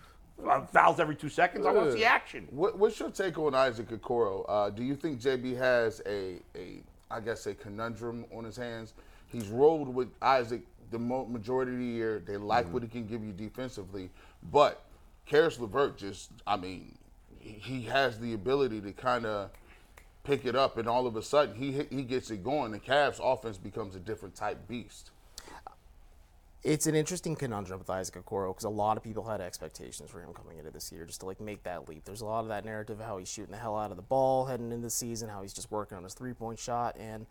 uh, 0.48 0.64
fouls 0.66 1.00
every 1.00 1.16
two 1.16 1.28
seconds. 1.28 1.66
I 1.66 1.72
want 1.72 1.90
to 1.90 1.96
see 1.96 2.04
action. 2.04 2.46
What, 2.52 2.78
what's 2.78 3.00
your 3.00 3.10
take 3.10 3.36
on 3.38 3.56
Isaac 3.56 3.88
Okoro? 3.88 4.44
Uh, 4.48 4.70
do 4.70 4.84
you 4.84 4.94
think 4.94 5.20
JB 5.20 5.56
has 5.56 6.00
a, 6.06 6.36
a, 6.56 6.80
I 7.10 7.20
guess, 7.20 7.46
a 7.46 7.54
conundrum 7.54 8.24
on 8.34 8.44
his 8.44 8.56
hands? 8.56 8.94
He's 9.28 9.48
rolled 9.48 9.94
with 9.94 10.08
Isaac 10.22 10.62
the 10.90 10.98
majority 10.98 11.72
of 11.72 11.78
the 11.78 11.84
year. 11.84 12.22
They 12.26 12.36
like 12.36 12.64
Mm-hmm. 12.64 12.72
what 12.74 12.82
he 12.82 12.88
can 12.88 13.06
give 13.06 13.22
you 13.22 13.32
defensively, 13.32 14.10
but 14.50 14.84
Caris 15.26 15.58
Levert 15.58 15.98
just, 15.98 16.30
I 16.46 16.56
mean, 16.56 16.96
he 17.40 17.82
has 17.82 18.18
the 18.18 18.32
ability 18.34 18.80
to 18.80 18.92
kind 18.92 19.26
of 19.26 19.50
pick 20.24 20.44
it 20.46 20.54
up, 20.56 20.76
and 20.78 20.88
all 20.88 21.06
of 21.06 21.16
a 21.16 21.22
sudden 21.22 21.54
he 21.54 21.84
he 21.90 22.02
gets 22.02 22.30
it 22.30 22.42
going. 22.44 22.72
The 22.72 22.78
Cavs' 22.78 23.20
offense 23.22 23.58
becomes 23.58 23.94
a 23.96 24.00
different 24.00 24.34
type 24.34 24.66
beast. 24.68 25.10
It's 26.68 26.86
an 26.86 26.94
interesting 26.94 27.34
conundrum 27.34 27.78
with 27.78 27.88
Isaac 27.88 28.22
Okoro 28.22 28.50
because 28.50 28.64
a 28.64 28.68
lot 28.68 28.98
of 28.98 29.02
people 29.02 29.24
had 29.24 29.40
expectations 29.40 30.10
for 30.10 30.20
him 30.20 30.34
coming 30.34 30.58
into 30.58 30.70
this 30.70 30.92
year 30.92 31.06
just 31.06 31.20
to 31.20 31.26
like 31.26 31.40
make 31.40 31.62
that 31.62 31.88
leap. 31.88 32.04
There's 32.04 32.20
a 32.20 32.26
lot 32.26 32.40
of 32.40 32.48
that 32.48 32.66
narrative 32.66 33.00
of 33.00 33.06
how 33.06 33.16
he's 33.16 33.26
shooting 33.26 33.52
the 33.52 33.56
hell 33.56 33.74
out 33.74 33.90
of 33.90 33.96
the 33.96 34.02
ball 34.02 34.44
heading 34.44 34.70
into 34.70 34.82
the 34.82 34.90
season, 34.90 35.30
how 35.30 35.40
he's 35.40 35.54
just 35.54 35.70
working 35.70 35.96
on 35.96 36.04
his 36.04 36.12
three 36.12 36.34
point 36.34 36.58
shot, 36.58 36.94
and 37.00 37.24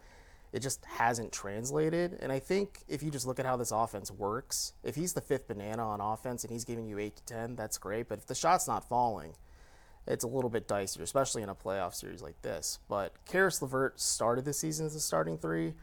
it 0.54 0.64
just 0.64 0.84
hasn't 0.86 1.32
translated. 1.32 2.18
And 2.20 2.32
I 2.32 2.40
think 2.40 2.80
if 2.88 3.04
you 3.04 3.12
just 3.12 3.28
look 3.28 3.40
at 3.40 3.46
how 3.46 3.56
this 3.58 3.70
offense 3.70 4.10
works, 4.10 4.74
if 4.84 4.96
he's 4.96 5.14
the 5.14 5.22
fifth 5.22 5.48
banana 5.48 5.88
on 5.88 6.02
offense 6.02 6.44
and 6.44 6.52
he's 6.52 6.66
giving 6.66 6.88
you 6.88 6.98
eight 6.98 7.18
to 7.18 7.26
ten, 7.26 7.56
that's 7.56 7.78
great. 7.78 8.10
But 8.10 8.18
if 8.18 8.26
the 8.26 8.34
shot's 8.34 8.68
not 8.68 8.90
falling, 8.90 9.36
it's 10.08 10.24
a 10.24 10.28
little 10.28 10.50
bit 10.50 10.68
dicier, 10.68 11.02
especially 11.02 11.44
in 11.44 11.50
a 11.50 11.54
playoff 11.54 11.94
series 11.94 12.24
like 12.24 12.42
this. 12.42 12.80
But 12.90 13.14
Caris 13.26 13.62
Levert 13.62 14.00
started 14.00 14.46
the 14.46 14.54
season 14.54 14.88
as 14.88 14.96
a 14.96 15.00
starting 15.00 15.38
three, 15.38 15.76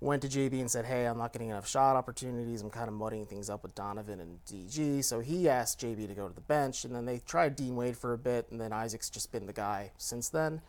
went 0.00 0.22
to 0.22 0.28
JB 0.28 0.60
and 0.60 0.70
said, 0.70 0.84
Hey, 0.84 1.06
I'm 1.06 1.18
not 1.18 1.32
getting 1.32 1.48
enough 1.48 1.66
shot 1.66 1.96
opportunities. 1.96 2.62
I'm 2.62 2.70
kind 2.70 2.88
of 2.88 2.94
muddying 2.94 3.26
things 3.26 3.48
up 3.48 3.62
with 3.62 3.74
Donovan 3.74 4.20
and 4.20 4.38
DG. 4.44 5.02
So 5.04 5.20
he 5.20 5.48
asked 5.48 5.80
JB 5.80 6.08
to 6.08 6.14
go 6.14 6.28
to 6.28 6.34
the 6.34 6.40
bench, 6.42 6.84
and 6.84 6.94
then 6.94 7.06
they 7.06 7.18
tried 7.20 7.56
Dean 7.56 7.76
Wade 7.76 7.96
for 7.96 8.12
a 8.12 8.18
bit, 8.18 8.46
and 8.50 8.60
then 8.60 8.72
Isaac's 8.72 9.10
just 9.10 9.32
been 9.32 9.46
the 9.46 9.52
guy 9.52 9.92
since 9.98 10.28
then. 10.28 10.60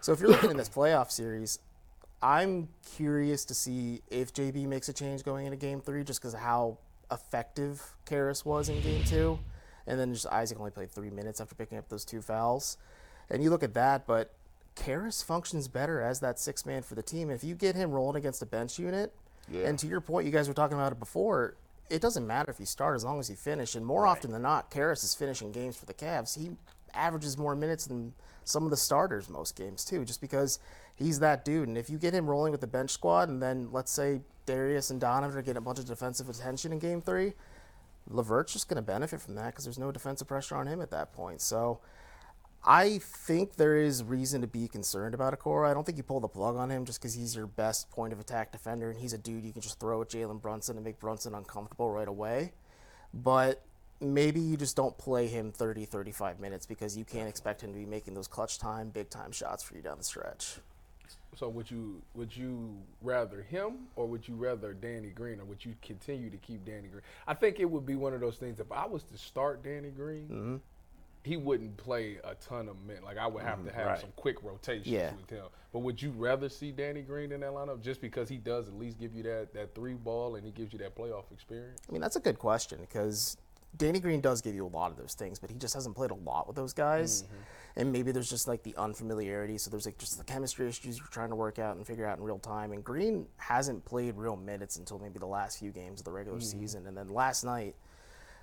So 0.00 0.12
if 0.12 0.20
you're 0.20 0.30
looking 0.30 0.50
in 0.50 0.56
this 0.56 0.68
playoff 0.74 1.10
series, 1.10 1.58
I'm 2.22 2.68
curious 2.96 3.44
to 3.46 3.54
see 3.54 4.02
if 4.10 4.32
JB 4.32 4.66
makes 4.66 4.88
a 4.88 4.92
change 4.92 5.22
going 5.22 5.46
into 5.46 5.56
game 5.56 5.80
three 5.80 6.04
just 6.04 6.20
because 6.20 6.34
of 6.34 6.40
how 6.40 6.78
effective 7.10 7.94
Caris 8.04 8.44
was 8.44 8.68
in 8.68 8.80
game 8.80 9.04
two. 9.04 9.38
And 9.86 10.00
then 10.00 10.12
just 10.12 10.26
Isaac 10.26 10.58
only 10.58 10.70
played 10.70 10.90
three 10.90 11.10
minutes 11.10 11.40
after 11.40 11.54
picking 11.54 11.78
up 11.78 11.88
those 11.88 12.04
two 12.04 12.20
fouls. 12.20 12.78
And 13.30 13.42
you 13.42 13.50
look 13.50 13.62
at 13.62 13.74
that, 13.74 14.06
but 14.06 14.32
Caris 14.76 15.22
functions 15.22 15.66
better 15.66 16.00
as 16.00 16.20
that 16.20 16.38
six 16.38 16.64
man 16.64 16.82
for 16.82 16.94
the 16.94 17.02
team. 17.02 17.30
If 17.30 17.42
you 17.42 17.56
get 17.56 17.74
him 17.74 17.90
rolling 17.90 18.16
against 18.16 18.42
a 18.42 18.46
bench 18.46 18.78
unit, 18.78 19.12
and 19.68 19.78
to 19.78 19.86
your 19.86 20.00
point, 20.00 20.26
you 20.26 20.32
guys 20.32 20.46
were 20.48 20.54
talking 20.54 20.76
about 20.76 20.92
it 20.92 21.00
before, 21.00 21.56
it 21.88 22.00
doesn't 22.00 22.26
matter 22.26 22.50
if 22.50 22.58
you 22.60 22.66
start 22.66 22.94
as 22.96 23.04
long 23.04 23.18
as 23.18 23.30
you 23.30 23.36
finish. 23.36 23.74
And 23.74 23.84
more 23.86 24.06
often 24.06 24.32
than 24.32 24.42
not, 24.42 24.70
Caris 24.70 25.02
is 25.04 25.14
finishing 25.14 25.52
games 25.52 25.76
for 25.76 25.86
the 25.86 25.94
Cavs. 25.94 26.38
He 26.38 26.50
averages 26.94 27.38
more 27.38 27.54
minutes 27.54 27.86
than 27.86 28.12
some 28.44 28.64
of 28.64 28.70
the 28.70 28.76
starters 28.76 29.28
most 29.28 29.56
games 29.56 29.84
too, 29.84 30.04
just 30.04 30.20
because 30.20 30.58
he's 30.94 31.20
that 31.20 31.44
dude. 31.44 31.68
And 31.68 31.78
if 31.78 31.88
you 31.90 31.98
get 31.98 32.12
him 32.14 32.28
rolling 32.28 32.52
with 32.52 32.60
the 32.60 32.66
bench 32.66 32.90
squad, 32.90 33.28
and 33.28 33.42
then 33.42 33.68
let's 33.72 33.92
say 33.92 34.20
Darius 34.46 34.90
and 34.90 35.00
Donovan 35.00 35.38
are 35.38 35.42
getting 35.42 35.58
a 35.58 35.60
bunch 35.60 35.78
of 35.78 35.86
defensive 35.86 36.28
attention 36.28 36.72
in 36.72 36.78
Game 36.78 37.00
Three, 37.00 37.34
LeVert's 38.08 38.52
just 38.52 38.68
going 38.68 38.76
to 38.76 38.82
benefit 38.82 39.20
from 39.20 39.34
that 39.34 39.46
because 39.46 39.64
there's 39.64 39.78
no 39.78 39.90
defensive 39.90 40.28
pressure 40.28 40.56
on 40.56 40.66
him 40.66 40.80
at 40.80 40.90
that 40.90 41.12
point. 41.12 41.40
So 41.40 41.80
I 42.66 42.98
think 42.98 43.54
there 43.54 43.76
is 43.76 44.02
reason 44.02 44.40
to 44.40 44.48
be 44.48 44.66
concerned 44.66 45.14
about 45.14 45.38
Okoro. 45.38 45.68
I 45.68 45.72
don't 45.72 45.84
think 45.84 45.98
you 45.98 46.02
pull 46.02 46.18
the 46.18 46.26
plug 46.28 46.56
on 46.56 46.70
him 46.70 46.84
just 46.84 47.00
because 47.00 47.14
he's 47.14 47.36
your 47.36 47.46
best 47.46 47.88
point 47.90 48.12
of 48.12 48.18
attack 48.18 48.50
defender 48.50 48.90
and 48.90 48.98
he's 48.98 49.12
a 49.12 49.18
dude 49.18 49.44
you 49.44 49.52
can 49.52 49.62
just 49.62 49.78
throw 49.78 50.02
at 50.02 50.08
Jalen 50.08 50.42
Brunson 50.42 50.76
and 50.76 50.84
make 50.84 50.98
Brunson 50.98 51.34
uncomfortable 51.34 51.90
right 51.90 52.08
away. 52.08 52.52
But 53.14 53.62
maybe 54.00 54.40
you 54.40 54.56
just 54.56 54.74
don't 54.76 54.98
play 54.98 55.28
him 55.28 55.52
30, 55.52 55.84
35 55.84 56.40
minutes 56.40 56.66
because 56.66 56.96
you 56.96 57.04
can't 57.04 57.28
expect 57.28 57.62
him 57.62 57.72
to 57.72 57.78
be 57.78 57.86
making 57.86 58.14
those 58.14 58.26
clutch 58.26 58.58
time, 58.58 58.90
big 58.90 59.10
time 59.10 59.30
shots 59.30 59.62
for 59.62 59.76
you 59.76 59.82
down 59.82 59.98
the 59.98 60.04
stretch. 60.04 60.56
So 61.36 61.48
would 61.50 61.70
you 61.70 62.02
would 62.14 62.34
you 62.34 62.76
rather 63.02 63.42
him 63.42 63.88
or 63.94 64.06
would 64.06 64.26
you 64.26 64.34
rather 64.34 64.72
Danny 64.72 65.10
Green 65.10 65.38
or 65.38 65.44
would 65.44 65.64
you 65.64 65.74
continue 65.82 66.30
to 66.30 66.36
keep 66.38 66.64
Danny 66.64 66.88
Green? 66.88 67.02
I 67.28 67.34
think 67.34 67.60
it 67.60 67.66
would 67.66 67.86
be 67.86 67.94
one 67.94 68.14
of 68.14 68.20
those 68.20 68.38
things. 68.38 68.58
If 68.58 68.72
I 68.72 68.86
was 68.86 69.02
to 69.04 69.18
start 69.18 69.62
Danny 69.62 69.90
Green, 69.90 70.28
Mm-hmm. 70.28 70.56
He 71.26 71.36
wouldn't 71.36 71.76
play 71.76 72.18
a 72.22 72.36
ton 72.36 72.68
of 72.68 72.80
minutes. 72.86 73.04
Like 73.04 73.18
I 73.18 73.26
would 73.26 73.42
have 73.42 73.58
mm-hmm. 73.58 73.68
to 73.68 73.74
have 73.74 73.86
Right. 73.86 74.00
some 74.00 74.12
quick 74.14 74.42
rotations 74.44 74.86
Yeah. 74.86 75.12
with 75.14 75.28
him. 75.28 75.46
But 75.72 75.80
would 75.80 76.00
you 76.00 76.12
rather 76.12 76.48
see 76.48 76.70
Danny 76.70 77.02
Green 77.02 77.32
in 77.32 77.40
that 77.40 77.50
lineup 77.50 77.80
just 77.80 78.00
because 78.00 78.28
he 78.28 78.36
does 78.36 78.68
at 78.68 78.74
least 78.74 78.98
give 78.98 79.12
you 79.12 79.24
that 79.24 79.52
that 79.54 79.74
three 79.74 79.94
ball 79.94 80.36
and 80.36 80.44
he 80.44 80.52
gives 80.52 80.72
you 80.72 80.78
that 80.78 80.94
playoff 80.96 81.30
experience? 81.32 81.80
I 81.88 81.92
mean, 81.92 82.00
that's 82.00 82.16
a 82.16 82.20
good 82.20 82.38
question 82.38 82.78
because 82.80 83.36
Danny 83.76 83.98
Green 83.98 84.20
does 84.20 84.40
give 84.40 84.54
you 84.54 84.64
a 84.64 84.68
lot 84.68 84.92
of 84.92 84.96
those 84.96 85.14
things, 85.14 85.40
but 85.40 85.50
he 85.50 85.56
just 85.56 85.74
hasn't 85.74 85.96
played 85.96 86.12
a 86.12 86.14
lot 86.14 86.46
with 86.46 86.54
those 86.54 86.72
guys. 86.72 87.22
Mm-hmm. 87.22 87.34
And 87.78 87.92
maybe 87.92 88.12
there's 88.12 88.30
just 88.30 88.46
like 88.46 88.62
the 88.62 88.74
unfamiliarity. 88.76 89.58
So 89.58 89.68
there's 89.68 89.84
like 89.84 89.98
just 89.98 90.16
the 90.16 90.24
chemistry 90.24 90.68
issues 90.68 90.96
you're 90.96 91.08
trying 91.08 91.30
to 91.30 91.36
work 91.36 91.58
out 91.58 91.76
and 91.76 91.86
figure 91.86 92.06
out 92.06 92.16
in 92.16 92.24
real 92.24 92.38
time. 92.38 92.72
And 92.72 92.82
Green 92.82 93.26
hasn't 93.36 93.84
played 93.84 94.16
real 94.16 94.36
minutes 94.36 94.76
until 94.76 94.98
maybe 95.00 95.18
the 95.18 95.26
last 95.26 95.58
few 95.58 95.72
games 95.72 96.00
of 96.00 96.04
the 96.04 96.12
regular 96.12 96.38
mm-hmm. 96.38 96.60
season. 96.60 96.86
And 96.86 96.96
then 96.96 97.08
last 97.08 97.44
night, 97.44 97.74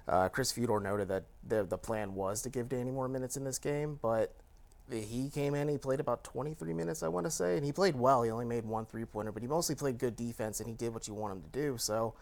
uh, 0.07 0.29
Chris 0.29 0.51
Fedor 0.51 0.79
noted 0.79 1.07
that 1.07 1.23
the, 1.47 1.63
the 1.63 1.77
plan 1.77 2.15
was 2.15 2.41
to 2.43 2.49
give 2.49 2.69
Danny 2.69 2.91
more 2.91 3.07
minutes 3.07 3.37
in 3.37 3.43
this 3.43 3.57
game, 3.57 3.99
but 4.01 4.33
he 4.91 5.29
came 5.29 5.55
in, 5.55 5.69
he 5.69 5.77
played 5.77 5.99
about 5.99 6.23
23 6.23 6.73
minutes, 6.73 7.03
I 7.03 7.07
want 7.07 7.25
to 7.25 7.31
say, 7.31 7.55
and 7.55 7.65
he 7.65 7.71
played 7.71 7.95
well. 7.95 8.23
He 8.23 8.31
only 8.31 8.45
made 8.45 8.65
one 8.65 8.85
three 8.85 9.05
pointer, 9.05 9.31
but 9.31 9.41
he 9.41 9.47
mostly 9.47 9.75
played 9.75 9.97
good 9.97 10.15
defense 10.15 10.59
and 10.59 10.67
he 10.67 10.75
did 10.75 10.93
what 10.93 11.07
you 11.07 11.13
want 11.13 11.33
him 11.33 11.41
to 11.41 11.49
do. 11.49 11.77
So, 11.77 12.13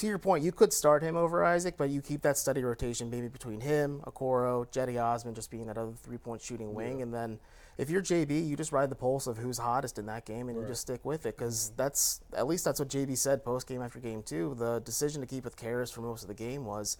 to 0.00 0.06
your 0.06 0.18
point, 0.18 0.42
you 0.42 0.50
could 0.50 0.72
start 0.72 1.02
him 1.02 1.14
over 1.14 1.44
Isaac, 1.44 1.76
but 1.76 1.90
you 1.90 2.00
keep 2.00 2.22
that 2.22 2.38
steady 2.38 2.62
rotation 2.64 3.10
maybe 3.10 3.28
between 3.28 3.60
him, 3.60 4.00
Okoro, 4.06 4.66
Cedi 4.66 5.02
Osman 5.02 5.34
just 5.34 5.50
being 5.50 5.66
that 5.66 5.76
other 5.76 5.92
three 6.02 6.16
point 6.16 6.40
shooting 6.40 6.72
wing. 6.72 7.02
And 7.02 7.12
then 7.12 7.38
if 7.76 7.90
you're 7.90 8.00
JB, 8.00 8.48
you 8.48 8.56
just 8.56 8.72
ride 8.72 8.90
the 8.90 8.94
pulse 8.94 9.26
of 9.26 9.36
who's 9.36 9.58
hottest 9.58 9.98
in 9.98 10.06
that 10.06 10.24
game 10.24 10.48
and 10.48 10.58
you 10.58 10.66
just 10.66 10.80
stick 10.80 11.04
with 11.04 11.26
it 11.26 11.36
because 11.36 11.66
mm-hmm. 11.66 11.76
that's 11.76 12.22
at 12.34 12.46
least 12.46 12.64
that's 12.64 12.80
what 12.80 12.88
JB 12.88 13.18
said 13.18 13.44
post 13.44 13.68
game 13.68 13.82
after 13.82 13.98
game 13.98 14.22
two. 14.22 14.56
The 14.58 14.80
decision 14.80 15.20
to 15.20 15.26
keep 15.26 15.44
with 15.44 15.56
Caris 15.56 15.90
for 15.90 16.00
most 16.00 16.22
of 16.22 16.28
the 16.28 16.34
game 16.34 16.64
was 16.64 16.96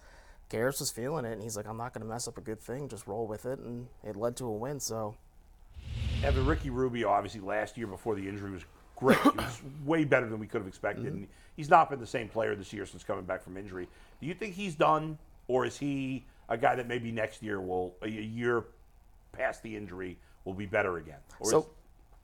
Caris 0.49 0.79
was 0.79 0.91
feeling 0.91 1.25
it 1.25 1.33
and 1.33 1.41
he's 1.41 1.57
like, 1.57 1.67
I'm 1.67 1.77
not 1.77 1.93
going 1.93 2.05
to 2.05 2.07
mess 2.07 2.27
up 2.27 2.37
a 2.37 2.41
good 2.41 2.61
thing, 2.61 2.87
just 2.87 3.07
roll 3.07 3.25
with 3.25 3.47
it. 3.47 3.57
And 3.57 3.87
it 4.03 4.15
led 4.15 4.35
to 4.37 4.45
a 4.45 4.51
win. 4.51 4.79
So 4.79 5.15
Evan 6.23 6.45
Ricky 6.45 6.69
Rubio, 6.69 7.09
obviously, 7.09 7.41
last 7.41 7.79
year 7.79 7.87
before 7.87 8.15
the 8.15 8.29
injury 8.29 8.51
was 8.51 8.63
great. 8.95 9.17
He 9.17 9.29
was 9.29 9.61
way 9.85 10.05
better 10.05 10.29
than 10.29 10.39
we 10.39 10.45
could 10.45 10.61
have 10.61 10.67
expected. 10.67 11.05
Mm-hmm. 11.05 11.15
And 11.15 11.27
he's 11.55 11.69
not 11.69 11.89
been 11.89 11.99
the 11.99 12.07
same 12.07 12.27
player 12.27 12.55
this 12.55 12.71
year 12.73 12.85
since 12.85 13.03
coming 13.03 13.25
back 13.25 13.43
from 13.43 13.57
injury. 13.57 13.87
Do 14.19 14.27
you 14.27 14.33
think 14.33 14.55
he's 14.55 14.75
done, 14.75 15.17
or 15.47 15.65
is 15.65 15.77
he 15.77 16.25
a 16.49 16.57
guy 16.57 16.75
that 16.75 16.87
maybe 16.87 17.11
next 17.11 17.41
year 17.43 17.59
will, 17.61 17.95
a 18.01 18.07
year 18.09 18.65
past 19.31 19.63
the 19.63 19.75
injury, 19.75 20.17
will 20.45 20.53
be 20.53 20.65
better 20.65 20.97
again? 20.97 21.19
Or 21.39 21.45
is- 21.45 21.51
So 21.51 21.69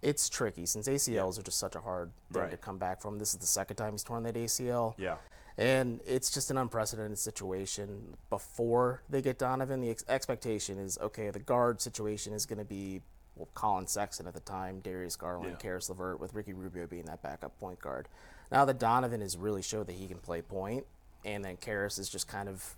it's 0.01 0.29
tricky 0.29 0.65
since 0.65 0.87
ACLs 0.87 1.39
are 1.39 1.43
just 1.43 1.57
such 1.59 1.75
a 1.75 1.79
hard 1.81 2.11
thing 2.31 2.43
to 2.51 2.57
come 2.57 2.77
back 2.77 3.01
from. 3.01 3.17
This 3.19 3.33
is 3.33 3.39
the 3.39 3.47
second 3.47 3.77
time 3.77 3.93
he's 3.93 4.03
torn 4.03 4.23
that 4.23 4.35
ACL. 4.35 4.93
Yeah. 4.97 5.15
And 5.59 6.01
it's 6.05 6.29
just 6.29 6.51
an 6.51 6.57
unprecedented 6.57 7.17
situation. 7.17 8.15
Before 8.29 9.01
they 9.09 9.23
get 9.23 9.39
Donovan, 9.39 9.81
the 9.81 9.89
ex- 9.89 10.05
expectation 10.07 10.77
is 10.77 10.99
okay, 10.99 11.31
the 11.31 11.39
guard 11.39 11.81
situation 11.81 12.33
is 12.33 12.45
going 12.45 12.59
to 12.59 12.65
be 12.65 13.01
well, 13.35 13.49
Collin 13.55 13.87
Sexton 13.87 14.27
at 14.27 14.33
the 14.35 14.39
time, 14.39 14.79
Darius 14.81 15.15
Garland, 15.15 15.57
Caris 15.59 15.89
Levert, 15.89 16.19
with 16.19 16.33
Ricky 16.35 16.53
Rubio 16.53 16.85
being 16.87 17.05
that 17.05 17.21
backup 17.23 17.57
point 17.59 17.79
guard. 17.79 18.07
Now 18.51 18.65
that 18.65 18.79
Donovan 18.79 19.21
has 19.21 19.37
really 19.37 19.61
showed 19.61 19.87
that 19.87 19.95
he 19.95 20.07
can 20.07 20.17
play 20.19 20.41
point, 20.41 20.85
and 21.25 21.43
then 21.43 21.57
Caris 21.57 21.97
is 21.97 22.09
just 22.09 22.27
kind 22.27 22.47
of 22.47 22.75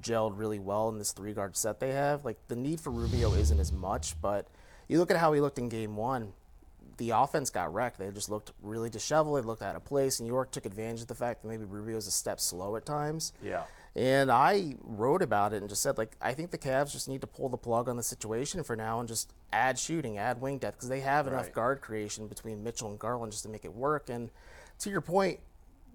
gelled 0.00 0.32
really 0.38 0.58
well 0.58 0.88
in 0.88 0.98
this 0.98 1.12
three 1.12 1.32
guard 1.32 1.56
set 1.56 1.78
they 1.80 1.92
have. 1.92 2.24
Like 2.24 2.38
the 2.48 2.56
need 2.56 2.80
for 2.80 2.90
Rubio 2.90 3.32
isn't 3.34 3.60
as 3.60 3.72
much, 3.72 4.20
but 4.20 4.48
you 4.88 4.98
look 4.98 5.10
at 5.10 5.16
how 5.18 5.32
he 5.32 5.40
looked 5.40 5.58
in 5.58 5.68
game 5.68 5.96
one. 5.96 6.32
The 6.98 7.10
offense 7.10 7.50
got 7.50 7.72
wrecked. 7.72 7.98
They 7.98 8.10
just 8.10 8.28
looked 8.28 8.52
really 8.62 8.90
disheveled. 8.90 9.42
They 9.42 9.46
looked 9.46 9.62
out 9.62 9.76
of 9.76 9.84
place. 9.84 10.20
New 10.20 10.26
York 10.28 10.50
took 10.50 10.66
advantage 10.66 11.02
of 11.02 11.06
the 11.08 11.14
fact 11.14 11.42
that 11.42 11.48
maybe 11.48 11.64
Rubio 11.64 11.80
Rubio's 11.80 12.06
a 12.06 12.10
step 12.10 12.38
slow 12.38 12.76
at 12.76 12.84
times. 12.84 13.32
Yeah. 13.42 13.64
And 13.94 14.30
I 14.30 14.76
wrote 14.82 15.20
about 15.22 15.52
it 15.52 15.58
and 15.58 15.68
just 15.68 15.82
said, 15.82 15.98
like, 15.98 16.16
I 16.20 16.32
think 16.32 16.50
the 16.50 16.58
Cavs 16.58 16.92
just 16.92 17.08
need 17.08 17.20
to 17.22 17.26
pull 17.26 17.48
the 17.48 17.56
plug 17.58 17.88
on 17.88 17.96
the 17.96 18.02
situation 18.02 18.62
for 18.62 18.74
now 18.76 19.00
and 19.00 19.08
just 19.08 19.32
add 19.52 19.78
shooting, 19.78 20.16
add 20.16 20.40
wing 20.40 20.58
depth, 20.58 20.76
because 20.78 20.88
they 20.88 21.00
have 21.00 21.26
enough 21.26 21.46
Right. 21.46 21.52
guard 21.54 21.80
creation 21.82 22.26
between 22.26 22.62
Mitchell 22.62 22.88
and 22.88 22.98
Garland 22.98 23.32
just 23.32 23.44
to 23.44 23.50
make 23.50 23.64
it 23.64 23.74
work. 23.74 24.08
And 24.08 24.30
to 24.82 24.90
your 24.90 25.00
point, 25.00 25.40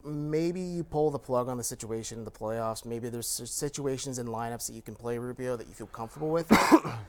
maybe 0.03 0.61
you 0.61 0.83
pull 0.83 1.11
the 1.11 1.19
plug 1.19 1.49
on 1.49 1.57
the 1.57 1.63
situation 1.63 2.19
in 2.19 2.25
the 2.25 2.31
playoffs. 2.31 2.85
Maybe 2.85 3.09
there's 3.09 3.27
situations 3.27 4.19
in 4.19 4.27
lineups 4.27 4.67
that 4.67 4.73
you 4.73 4.81
can 4.81 4.95
play 4.95 5.17
Rubio 5.17 5.55
that 5.57 5.67
you 5.67 5.73
feel 5.73 5.87
comfortable 5.87 6.29
with. 6.29 6.47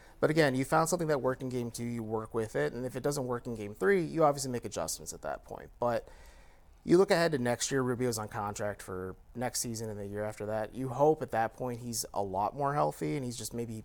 but 0.21 0.31
again, 0.31 0.55
you 0.55 0.65
found 0.65 0.89
something 0.89 1.09
that 1.09 1.21
worked 1.21 1.43
in 1.43 1.49
game 1.49 1.71
two, 1.71 1.85
you 1.85 2.03
work 2.03 2.35
with 2.35 2.57
it. 2.57 2.73
And 2.73 2.85
if 2.85 2.97
it 2.97 3.03
doesn't 3.03 3.27
work 3.27 3.47
in 3.47 3.55
game 3.55 3.75
three, 3.75 4.03
you 4.03 4.25
obviously 4.25 4.51
make 4.51 4.65
adjustments 4.65 5.13
at 5.13 5.23
that 5.23 5.45
point. 5.45 5.71
But 5.79 6.09
you 6.85 6.99
look 6.99 7.11
ahead 7.11 7.33
to 7.33 7.39
next 7.39 7.71
year, 7.71 7.83
Rubio's 7.83 8.19
on 8.19 8.29
contract 8.29 8.83
for 8.83 9.15
next 9.35 9.61
season 9.61 9.89
and 9.91 9.99
the 9.99 10.07
year 10.07 10.25
after 10.25 10.47
that. 10.47 10.75
You 10.75 10.89
hope 10.89 11.23
at 11.23 11.31
that 11.33 11.55
point 11.55 11.81
he's 11.81 12.05
a 12.15 12.23
lot 12.23 12.57
more 12.57 12.75
healthy 12.75 13.17
and 13.17 13.25
he's 13.25 13.37
just 13.37 13.55
maybe 13.55 13.85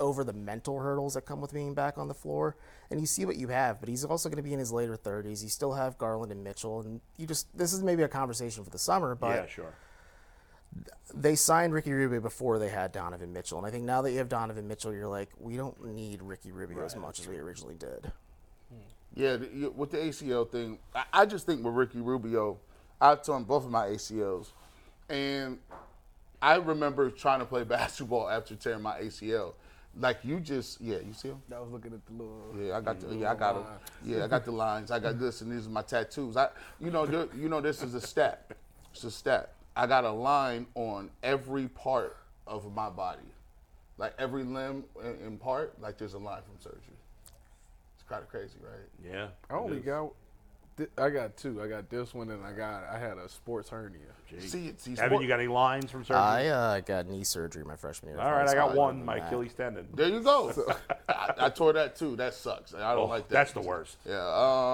over 0.00 0.24
the 0.24 0.32
mental 0.32 0.78
hurdles 0.80 1.14
that 1.14 1.22
come 1.22 1.40
with 1.40 1.52
being 1.52 1.74
back 1.74 1.98
on 1.98 2.08
the 2.08 2.14
floor. 2.14 2.56
And 2.90 3.00
you 3.00 3.06
see 3.06 3.24
what 3.24 3.36
you 3.36 3.48
have, 3.48 3.80
but 3.80 3.88
he's 3.88 4.04
also 4.04 4.28
going 4.28 4.36
to 4.36 4.42
be 4.42 4.52
in 4.52 4.58
his 4.58 4.72
later 4.72 4.96
30s. 4.96 5.42
You 5.42 5.48
still 5.48 5.72
have 5.72 5.98
Garland 5.98 6.32
and 6.32 6.42
Mitchell. 6.44 6.80
And 6.80 7.00
you 7.16 7.26
just, 7.26 7.46
this 7.56 7.72
is 7.72 7.82
maybe 7.82 8.02
a 8.02 8.08
conversation 8.08 8.64
for 8.64 8.70
the 8.70 8.78
summer, 8.78 9.14
but 9.14 9.34
yeah, 9.34 9.46
sure. 9.46 9.74
they 11.14 11.34
signed 11.34 11.72
Ricky 11.72 11.92
Rubio 11.92 12.20
before 12.20 12.58
they 12.58 12.68
had 12.68 12.92
Donovan 12.92 13.32
Mitchell. 13.32 13.58
And 13.58 13.66
I 13.66 13.70
think 13.70 13.84
now 13.84 14.02
that 14.02 14.12
you 14.12 14.18
have 14.18 14.28
Donovan 14.28 14.68
Mitchell, 14.68 14.92
you're 14.92 15.08
like, 15.08 15.30
we 15.38 15.56
don't 15.56 15.84
need 15.84 16.22
Ricky 16.22 16.52
Rubio 16.52 16.84
as 16.84 16.96
much 16.96 17.20
as 17.20 17.28
we 17.28 17.38
originally 17.38 17.76
did. 17.76 18.12
Hmm. 18.70 18.80
Yeah, 19.14 19.36
with 19.74 19.90
the 19.90 19.98
ACL 19.98 20.48
thing, 20.48 20.78
I, 20.94 21.04
I 21.12 21.26
just 21.26 21.46
think 21.46 21.64
with 21.64 21.74
Ricky 21.74 22.00
Rubio, 22.00 22.58
I've 23.00 23.22
torn 23.22 23.44
both 23.44 23.64
of 23.64 23.70
my 23.70 23.88
ACLs, 23.88 24.48
and 25.08 25.58
I 26.40 26.56
remember 26.56 27.10
trying 27.10 27.40
to 27.40 27.46
play 27.46 27.64
basketball 27.64 28.28
after 28.28 28.54
tearing 28.54 28.82
my 28.82 29.00
ACL. 29.00 29.54
Like 29.98 30.18
you 30.24 30.40
just, 30.40 30.80
yeah, 30.80 30.98
you 30.98 31.12
see 31.14 31.28
him? 31.28 31.40
I 31.54 31.58
was 31.60 31.70
looking 31.70 31.92
at 31.94 32.04
the 32.06 32.12
little. 32.12 32.54
Yeah, 32.60 32.76
I 32.76 32.80
got 32.82 33.00
the, 33.00 33.14
yeah, 33.14 33.30
I 33.32 33.34
got 33.34 33.54
them. 33.54 33.64
Yeah, 34.04 34.24
I 34.24 34.28
got 34.28 34.44
the 34.44 34.50
lines. 34.52 34.90
I 34.90 34.98
got 34.98 35.18
this, 35.18 35.40
and 35.40 35.50
these 35.50 35.66
are 35.66 35.70
my 35.70 35.82
tattoos. 35.82 36.36
I, 36.36 36.48
you 36.80 36.90
know, 36.90 37.06
there- 37.06 37.28
you 37.34 37.48
know, 37.48 37.60
this 37.62 37.82
is 37.82 37.94
a 37.94 38.00
stat. 38.00 38.50
It's 38.92 39.04
a 39.04 39.10
stat. 39.10 39.52
I 39.74 39.86
got 39.86 40.04
a 40.04 40.10
line 40.10 40.66
on 40.74 41.10
every 41.22 41.68
part 41.68 42.16
of 42.46 42.74
my 42.74 42.90
body, 42.90 43.22
like 43.98 44.14
every 44.18 44.42
limb 44.44 44.84
in, 45.02 45.16
and 45.24 45.40
part. 45.40 45.80
Like 45.80 45.96
there's 45.98 46.14
a 46.14 46.18
line 46.18 46.42
from 46.42 46.58
surgery. 46.60 46.96
It's 47.94 48.04
kind 48.08 48.22
of 48.22 48.28
crazy, 48.28 48.56
right? 48.62 48.88
Yeah. 49.12 49.28
I 49.50 49.54
only 49.54 49.80
got. 49.80 50.12
Thi- 50.76 50.86
I 50.98 51.10
got 51.10 51.36
two. 51.36 51.62
I 51.62 51.66
got 51.68 51.88
this 51.90 52.14
one, 52.14 52.30
and 52.30 52.44
I 52.44 52.52
got. 52.52 52.84
I 52.84 52.98
had 52.98 53.18
a 53.18 53.28
sports 53.28 53.68
hernia. 53.68 54.00
See, 54.40 54.72
see, 54.76 54.92
Evan, 54.92 55.06
sport- 55.10 55.22
you 55.22 55.28
got 55.28 55.38
any 55.40 55.48
lines 55.48 55.90
from 55.90 56.02
surgery? 56.04 56.16
I 56.16 56.46
uh, 56.48 56.80
got 56.80 57.06
knee 57.08 57.24
surgery 57.24 57.64
my 57.64 57.76
freshman 57.76 58.12
year. 58.12 58.20
All 58.20 58.32
right, 58.32 58.48
I 58.48 58.54
got 58.54 58.74
one, 58.74 59.04
my 59.04 59.14
than 59.14 59.22
that- 59.22 59.26
Achilles 59.28 59.54
tendon. 59.54 59.88
There 59.94 60.08
you 60.08 60.20
go. 60.20 60.52
I, 61.08 61.32
I 61.38 61.48
tore 61.50 61.72
that 61.74 61.96
too. 61.96 62.16
That 62.16 62.34
sucks. 62.34 62.74
I 62.74 62.94
don't 62.94 63.04
Oh, 63.04 63.06
like 63.06 63.28
that. 63.28 63.34
that's 63.34 63.52
the 63.52 63.60
worst. 63.60 63.96
Yeah. 64.06 64.20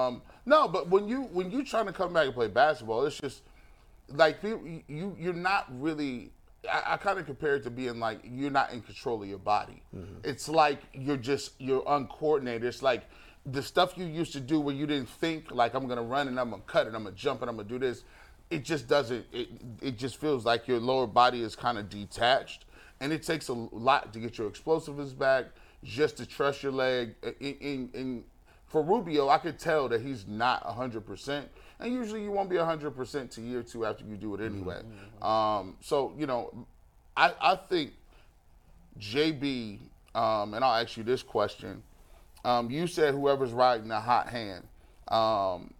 Um. 0.07 0.21
No, 0.45 0.67
but 0.67 0.89
when 0.89 1.07
you 1.07 1.23
when 1.23 1.51
you 1.51 1.63
trying 1.63 1.85
to 1.85 1.93
come 1.93 2.13
back 2.13 2.25
and 2.25 2.33
play 2.33 2.47
basketball, 2.47 3.05
it's 3.05 3.17
just 3.19 3.41
like 4.09 4.41
people, 4.41 4.61
you 4.87 5.15
you're 5.19 5.33
not 5.33 5.67
really. 5.79 6.31
I, 6.71 6.93
I 6.93 6.97
kind 6.97 7.19
of 7.19 7.25
compare 7.25 7.55
it 7.57 7.63
to 7.63 7.69
being 7.69 7.99
like 7.99 8.19
you're 8.23 8.49
not 8.51 8.71
in 8.71 8.81
control 8.81 9.21
of 9.21 9.27
your 9.27 9.37
body. 9.37 9.83
It's 10.23 10.47
like 10.47 10.79
you're 10.93 11.17
just 11.17 11.51
you're 11.59 11.83
uncoordinated. 11.85 12.63
It's 12.63 12.81
like 12.81 13.03
the 13.45 13.61
stuff 13.61 13.97
you 13.97 14.05
used 14.05 14.33
to 14.33 14.39
do 14.39 14.59
where 14.59 14.73
you 14.73 14.87
didn't 14.87 15.09
think 15.09 15.51
like 15.51 15.73
I'm 15.73 15.87
gonna 15.87 16.03
run 16.03 16.27
and 16.27 16.39
I'm 16.39 16.49
gonna 16.49 16.61
cut 16.65 16.87
and 16.87 16.95
I'm 16.95 17.03
gonna 17.03 17.15
jump 17.15 17.41
and 17.41 17.49
I'm 17.49 17.57
gonna 17.57 17.67
do 17.67 17.79
this. 17.79 18.03
It 18.49 18.63
just 18.63 18.87
doesn't. 18.87 19.25
It 19.31 19.49
it 19.81 19.97
just 19.97 20.17
feels 20.17 20.45
like 20.45 20.67
your 20.67 20.79
lower 20.79 21.07
body 21.07 21.41
is 21.41 21.55
kind 21.55 21.77
of 21.77 21.89
detached, 21.89 22.65
and 22.99 23.11
it 23.11 23.23
takes 23.23 23.47
a 23.47 23.53
lot 23.53 24.13
to 24.13 24.19
get 24.19 24.37
your 24.37 24.47
explosiveness 24.47 25.13
back, 25.13 25.45
just 25.83 26.17
to 26.17 26.25
trust 26.25 26.63
your 26.63 26.71
leg. 26.71 27.15
In, 27.39 27.55
in, 27.59 27.89
in 27.93 28.23
for 28.73 28.81
Rubio, 28.81 29.29
I 29.29 29.37
could 29.37 29.59
tell 29.59 29.87
that 29.89 30.01
he's 30.01 30.25
not 30.27 30.65
100%. 30.65 31.43
And 31.79 31.93
usually 31.93 32.23
you 32.23 32.31
won't 32.31 32.49
be 32.49 32.55
100% 32.55 33.29
to 33.29 33.41
year 33.41 33.61
two 33.61 33.85
after 33.85 34.03
you 34.03 34.17
do 34.17 34.33
it 34.33 34.41
anyway. 34.41 34.81
Um, 35.21 35.77
so, 35.79 36.11
you 36.17 36.25
know, 36.25 36.65
I, 37.15 37.33
I 37.39 37.55
think 37.55 37.93
JB, 38.99 39.77
um, 40.15 40.55
and 40.55 40.65
I'll 40.65 40.81
ask 40.81 40.97
you 40.97 41.03
this 41.03 41.21
question. 41.21 41.83
Um, 42.43 42.69
you 42.69 42.87
said 42.87 43.13
whoever's 43.13 43.51
riding 43.51 43.87
the 43.87 43.99
hot 43.99 44.29
hand. 44.29 44.67
Um, 45.07 45.73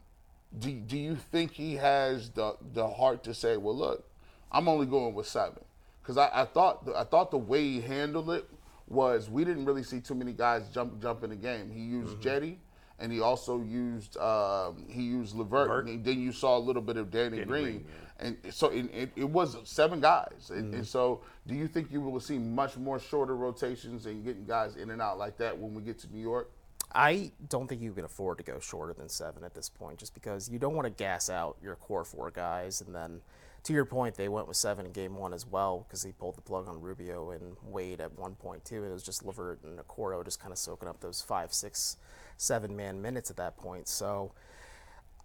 do, 0.58 0.72
do 0.72 0.98
you 0.98 1.16
think 1.16 1.52
he 1.52 1.76
has 1.76 2.30
the, 2.30 2.56
the 2.74 2.88
heart 2.88 3.24
to 3.24 3.34
say, 3.34 3.58
well, 3.58 3.76
look, 3.76 4.08
I'm 4.52 4.68
only 4.68 4.86
going 4.86 5.14
with 5.14 5.28
seven? 5.28 5.64
Because 6.02 6.18
I, 6.18 6.30
I 6.34 6.46
thought 6.46 6.86
the, 6.86 6.96
I 6.96 7.04
thought 7.04 7.32
the 7.32 7.38
way 7.38 7.62
he 7.64 7.82
handled 7.82 8.30
it 8.30 8.46
was 8.88 9.30
we 9.30 9.44
didn't 9.46 9.66
really 9.66 9.84
see 9.84 10.00
too 10.00 10.16
many 10.16 10.34
guys 10.34 10.68
jump 10.74 11.02
jump 11.02 11.24
in 11.24 11.30
the 11.30 11.36
game. 11.36 11.72
He 11.72 11.82
used 11.82 12.18
Cedi, 12.20 12.58
and 13.00 13.12
he 13.12 13.20
also 13.20 13.62
used 13.62 14.18
um, 14.18 14.86
he 14.90 15.04
used 15.04 15.36
Levert. 15.36 15.70
Levert. 15.70 15.88
And 15.88 16.04
then 16.04 16.20
you 16.20 16.32
saw 16.32 16.58
a 16.58 16.60
little 16.60 16.82
bit 16.82 16.98
of 16.98 17.12
Danny, 17.12 17.38
Danny 17.38 17.46
Green, 17.46 17.64
Green, 17.64 17.86
and 18.20 18.38
so 18.52 18.70
it, 18.70 18.86
it, 18.94 19.12
it 19.16 19.30
was 19.30 19.58
seven 19.64 20.00
guys. 20.00 20.52
And, 20.52 20.74
and 20.74 20.88
so, 20.88 21.22
do 21.48 21.56
you 21.56 21.68
think 21.68 21.92
you 21.92 22.02
will 22.02 22.20
see 22.20 22.38
much 22.38 22.78
more 22.78 23.00
shorter 23.00 23.36
rotations 23.36 24.06
and 24.06 24.24
getting 24.24 24.46
guys 24.46 24.76
in 24.76 24.92
and 24.92 25.02
out 25.02 25.18
like 25.18 25.38
that 25.38 25.58
when 25.58 25.74
we 25.74 25.82
get 25.82 26.00
to 26.00 26.14
New 26.14 26.22
York? 26.22 26.52
I 26.96 27.32
don't 27.50 27.68
think 27.68 27.82
you 27.82 27.92
can 27.92 28.06
afford 28.06 28.38
to 28.38 28.44
go 28.44 28.60
shorter 28.60 28.94
than 28.94 29.10
seven 29.10 29.44
at 29.44 29.56
this 29.56 29.68
point, 29.68 29.98
just 29.98 30.14
because 30.14 30.48
you 30.48 30.60
don't 30.60 30.76
want 30.76 30.86
to 30.86 30.92
gas 30.92 31.30
out 31.30 31.58
your 31.62 31.76
core 31.76 32.04
four 32.04 32.30
guys. 32.30 32.82
And 32.82 32.94
then, 32.94 33.22
to 33.64 33.74
your 33.74 33.86
point, 33.86 34.16
they 34.16 34.28
went 34.28 34.48
with 34.48 34.58
seven 34.58 34.86
in 34.86 34.92
game 34.92 35.16
one 35.16 35.34
as 35.34 35.48
well 35.48 35.86
because 35.88 36.04
he 36.04 36.12
pulled 36.12 36.36
the 36.36 36.42
plug 36.42 36.68
on 36.68 36.80
Rubio 36.80 37.32
and 37.32 37.56
Wade 37.64 38.00
at 38.00 38.18
one 38.20 38.36
point 38.36 38.64
too. 38.64 38.84
And 38.84 38.92
it 38.92 38.94
was 38.94 39.04
just 39.04 39.26
Levert 39.26 39.64
and 39.64 39.80
Okoro 39.80 40.24
just 40.24 40.40
kind 40.40 40.52
of 40.52 40.58
soaking 40.58 40.88
up 40.88 41.00
those 41.00 41.22
five, 41.22 41.52
six, 41.52 41.98
seven 42.38 42.76
man 42.76 43.02
minutes 43.02 43.30
at 43.30 43.38
that 43.38 43.58
point. 43.58 43.88
So. 43.88 44.34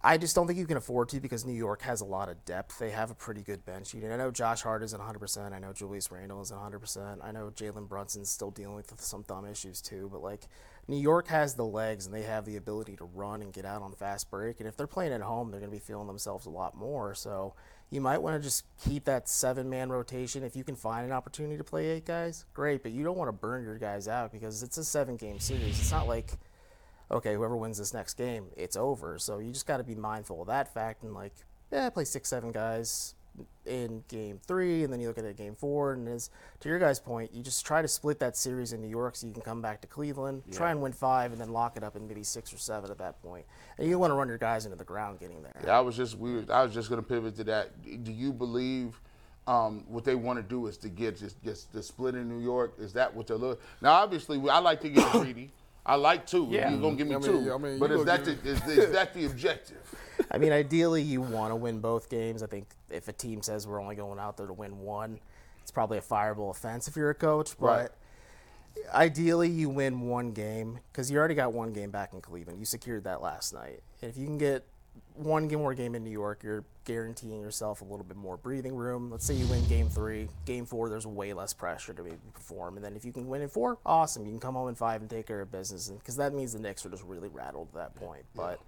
I 0.01 0.17
just 0.17 0.33
don't 0.33 0.47
think 0.47 0.57
you 0.57 0.65
can 0.65 0.77
afford 0.77 1.09
to 1.09 1.19
because 1.19 1.45
New 1.45 1.51
York 1.51 1.81
has 1.81 1.99
a 1.99 2.05
lot 2.05 2.29
of 2.29 2.45
depth. 2.45 2.79
They 2.79 2.91
have 2.91 3.11
a 3.11 3.13
pretty 3.13 3.41
good 3.41 3.65
bench 3.65 3.93
unit. 3.93 4.13
I 4.13 4.15
know 4.15 4.31
Josh 4.31 4.61
Hart 4.61 4.81
isn't 4.81 5.01
100%. 5.01 5.51
I 5.51 5.59
know 5.59 5.73
Julius 5.73 6.09
Randle 6.09 6.41
isn't 6.41 6.57
100%. 6.57 7.17
I 7.21 7.31
know 7.31 7.51
Jalen 7.53 7.89
Brunson's 7.89 8.29
still 8.29 8.49
dealing 8.49 8.75
with 8.75 8.93
some 9.01 9.23
thumb 9.23 9.45
issues 9.45 9.81
too. 9.81 10.07
But 10.09 10.23
like 10.23 10.47
New 10.87 10.95
York 10.95 11.27
has 11.27 11.55
the 11.55 11.65
legs 11.65 12.05
and 12.05 12.15
they 12.15 12.21
have 12.21 12.45
the 12.45 12.55
ability 12.55 12.95
to 12.95 13.03
run 13.13 13.41
and 13.41 13.51
get 13.51 13.65
out 13.65 13.81
on 13.81 13.91
fast 13.91 14.31
break. 14.31 14.61
And 14.61 14.69
if 14.69 14.77
they're 14.77 14.87
playing 14.87 15.11
at 15.11 15.19
home, 15.19 15.51
they're 15.51 15.59
going 15.59 15.71
to 15.71 15.75
be 15.75 15.83
feeling 15.83 16.07
themselves 16.07 16.45
a 16.45 16.49
lot 16.49 16.77
more. 16.77 17.13
So 17.13 17.53
you 17.89 17.99
might 17.99 18.21
want 18.21 18.37
to 18.37 18.41
just 18.41 18.63
keep 18.81 19.03
that 19.03 19.27
seven 19.27 19.69
man 19.69 19.89
rotation. 19.89 20.43
If 20.43 20.55
you 20.55 20.63
can 20.63 20.77
find 20.77 21.05
an 21.05 21.11
opportunity 21.11 21.57
to 21.57 21.63
play 21.65 21.87
eight 21.87 22.05
guys, 22.05 22.45
great. 22.53 22.83
But 22.83 22.93
you 22.93 23.03
don't 23.03 23.17
want 23.17 23.27
to 23.27 23.33
burn 23.33 23.65
your 23.65 23.77
guys 23.77 24.07
out 24.07 24.31
because 24.31 24.63
it's 24.63 24.77
a 24.77 24.85
seven 24.85 25.17
game 25.17 25.39
series. 25.39 25.77
It's 25.77 25.91
not 25.91 26.07
like 26.07 26.31
okay, 27.11 27.33
whoever 27.33 27.55
wins 27.55 27.77
this 27.77 27.93
next 27.93 28.15
game, 28.15 28.47
it's 28.55 28.75
over. 28.75 29.17
So 29.19 29.39
you 29.39 29.51
just 29.51 29.67
got 29.67 29.77
to 29.77 29.83
be 29.83 29.95
mindful 29.95 30.41
of 30.41 30.47
that 30.47 30.73
fact 30.73 31.03
and 31.03 31.13
like, 31.13 31.33
yeah, 31.71 31.89
play 31.89 32.05
six, 32.05 32.29
seven 32.29 32.51
guys 32.51 33.15
in 33.65 34.03
game 34.07 34.39
three, 34.45 34.83
and 34.83 34.91
then 34.91 34.99
you 34.99 35.07
look 35.07 35.17
at 35.17 35.23
it 35.23 35.37
game 35.37 35.55
four, 35.55 35.93
and 35.93 36.07
as 36.07 36.29
to 36.59 36.69
your 36.69 36.79
guys' 36.79 36.99
point, 36.99 37.33
you 37.33 37.41
just 37.43 37.65
try 37.65 37.81
to 37.81 37.87
split 37.87 38.19
that 38.19 38.35
series 38.35 38.73
in 38.73 38.81
New 38.81 38.87
York 38.89 39.15
so 39.15 39.27
you 39.27 39.33
can 39.33 39.41
come 39.41 39.61
back 39.61 39.81
to 39.81 39.87
Cleveland, 39.87 40.43
try 40.51 40.71
and 40.71 40.81
win 40.81 40.91
five, 40.91 41.31
and 41.31 41.39
then 41.39 41.49
lock 41.49 41.77
it 41.77 41.83
up 41.83 41.95
in 41.95 42.07
maybe 42.07 42.23
six 42.23 42.53
or 42.53 42.57
seven 42.57 42.91
at 42.91 42.97
that 42.97 43.21
point. 43.21 43.45
And 43.77 43.87
you 43.87 43.97
want 43.99 44.11
to 44.11 44.15
run 44.15 44.27
your 44.27 44.37
guys 44.37 44.65
into 44.65 44.77
the 44.77 44.83
ground 44.83 45.19
getting 45.19 45.41
there. 45.41 45.61
Yeah, 45.63 45.77
I 45.77 45.81
was 45.81 45.95
just 45.95 46.17
we 46.17 46.33
were, 46.33 46.45
I 46.51 46.63
was 46.63 46.73
just 46.73 46.89
going 46.89 47.01
to 47.01 47.07
pivot 47.07 47.35
to 47.37 47.43
that. 47.45 48.03
Do 48.03 48.11
you 48.11 48.33
believe 48.33 48.99
um, 49.47 49.83
what 49.87 50.03
they 50.03 50.15
want 50.15 50.37
to 50.37 50.43
do 50.43 50.67
is 50.67 50.77
to 50.77 50.89
get 50.89 51.17
just 51.17 51.41
just 51.43 51.71
the 51.71 51.81
split 51.81 52.15
in 52.15 52.27
New 52.27 52.43
York? 52.43 52.73
Is 52.79 52.93
that 52.93 53.13
what 53.13 53.27
they're 53.27 53.37
looking? 53.37 53.63
Now, 53.81 53.93
obviously, 53.93 54.37
I 54.49 54.59
like 54.59 54.81
to 54.81 54.89
get 54.89 55.09
greedy. 55.11 55.51
I 55.89 55.95
like 55.95 56.27
two. 56.27 56.47
Yeah. 56.51 56.69
You're 56.69 56.79
gonna 56.79 56.95
give 56.95 57.07
me 57.07 57.15
I 57.15 57.17
mean, 57.17 57.43
two. 57.45 57.51
I 57.53 57.57
mean, 57.57 57.79
but 57.79 57.91
is 57.91 58.05
that 58.05 58.23
the, 58.23 58.33
is, 58.43 58.61
is 58.67 58.91
that 58.91 59.11
the 59.15 59.25
objective? 59.25 59.77
I 60.29 60.37
mean, 60.37 60.51
ideally, 60.51 61.01
you 61.01 61.19
want 61.19 61.49
to 61.51 61.55
win 61.55 61.79
both 61.79 62.09
games. 62.09 62.43
I 62.43 62.45
think 62.47 62.67
if 62.91 63.07
a 63.07 63.13
team 63.13 63.41
says 63.41 63.65
we're 63.65 63.81
only 63.81 63.95
going 63.95 64.19
out 64.19 64.37
there 64.37 64.45
to 64.45 64.53
win 64.53 64.79
one, 64.81 65.19
it's 65.63 65.71
probably 65.71 65.97
a 65.97 66.01
fireable 66.01 66.51
offense 66.51 66.87
if 66.87 66.95
you're 66.95 67.09
a 67.09 67.15
coach. 67.15 67.57
But 67.59 67.65
Right. 67.65 67.89
ideally, 68.93 69.49
you 69.49 69.67
win 69.69 70.01
one 70.01 70.31
game 70.31 70.79
because 70.91 71.09
you 71.09 71.17
already 71.17 71.33
got 71.33 71.53
one 71.53 71.73
game 71.73 71.89
back 71.89 72.13
in 72.13 72.21
Cleveland. 72.21 72.59
You 72.59 72.65
secured 72.65 73.05
that 73.05 73.23
last 73.23 73.51
night. 73.51 73.81
And 74.03 74.11
if 74.11 74.17
you 74.17 74.27
can 74.27 74.37
get 74.37 74.67
one 75.15 75.47
game 75.47 75.59
more 75.59 75.73
game 75.73 75.95
in 75.95 76.03
New 76.03 76.09
York, 76.09 76.41
you're 76.43 76.63
guaranteeing 76.85 77.41
yourself 77.41 77.81
a 77.81 77.83
little 77.83 78.03
bit 78.03 78.17
more 78.17 78.37
breathing 78.37 78.73
room. 78.73 79.11
Let's 79.11 79.25
say 79.25 79.33
you 79.33 79.45
win 79.47 79.63
game 79.67 79.89
three, 79.89 80.29
game 80.45 80.65
four, 80.65 80.89
there's 80.89 81.05
way 81.05 81.33
less 81.33 81.53
pressure 81.53 81.93
to 81.93 82.03
maybe 82.03 82.17
perform. 82.33 82.77
And 82.77 82.85
then 82.85 82.95
if 82.95 83.05
you 83.05 83.11
can 83.11 83.27
win 83.27 83.41
in 83.41 83.49
four, 83.49 83.77
awesome. 83.85 84.25
You 84.25 84.31
can 84.31 84.39
come 84.39 84.55
home 84.55 84.69
in 84.69 84.75
five 84.75 85.01
and 85.01 85.09
take 85.09 85.27
care 85.27 85.41
of 85.41 85.51
business. 85.51 85.89
Because 85.89 86.15
that 86.17 86.33
means 86.33 86.53
the 86.53 86.59
Knicks 86.59 86.85
are 86.85 86.89
just 86.89 87.03
really 87.03 87.29
rattled 87.29 87.67
at 87.69 87.75
that 87.75 87.95
point. 87.95 88.23
But 88.35 88.59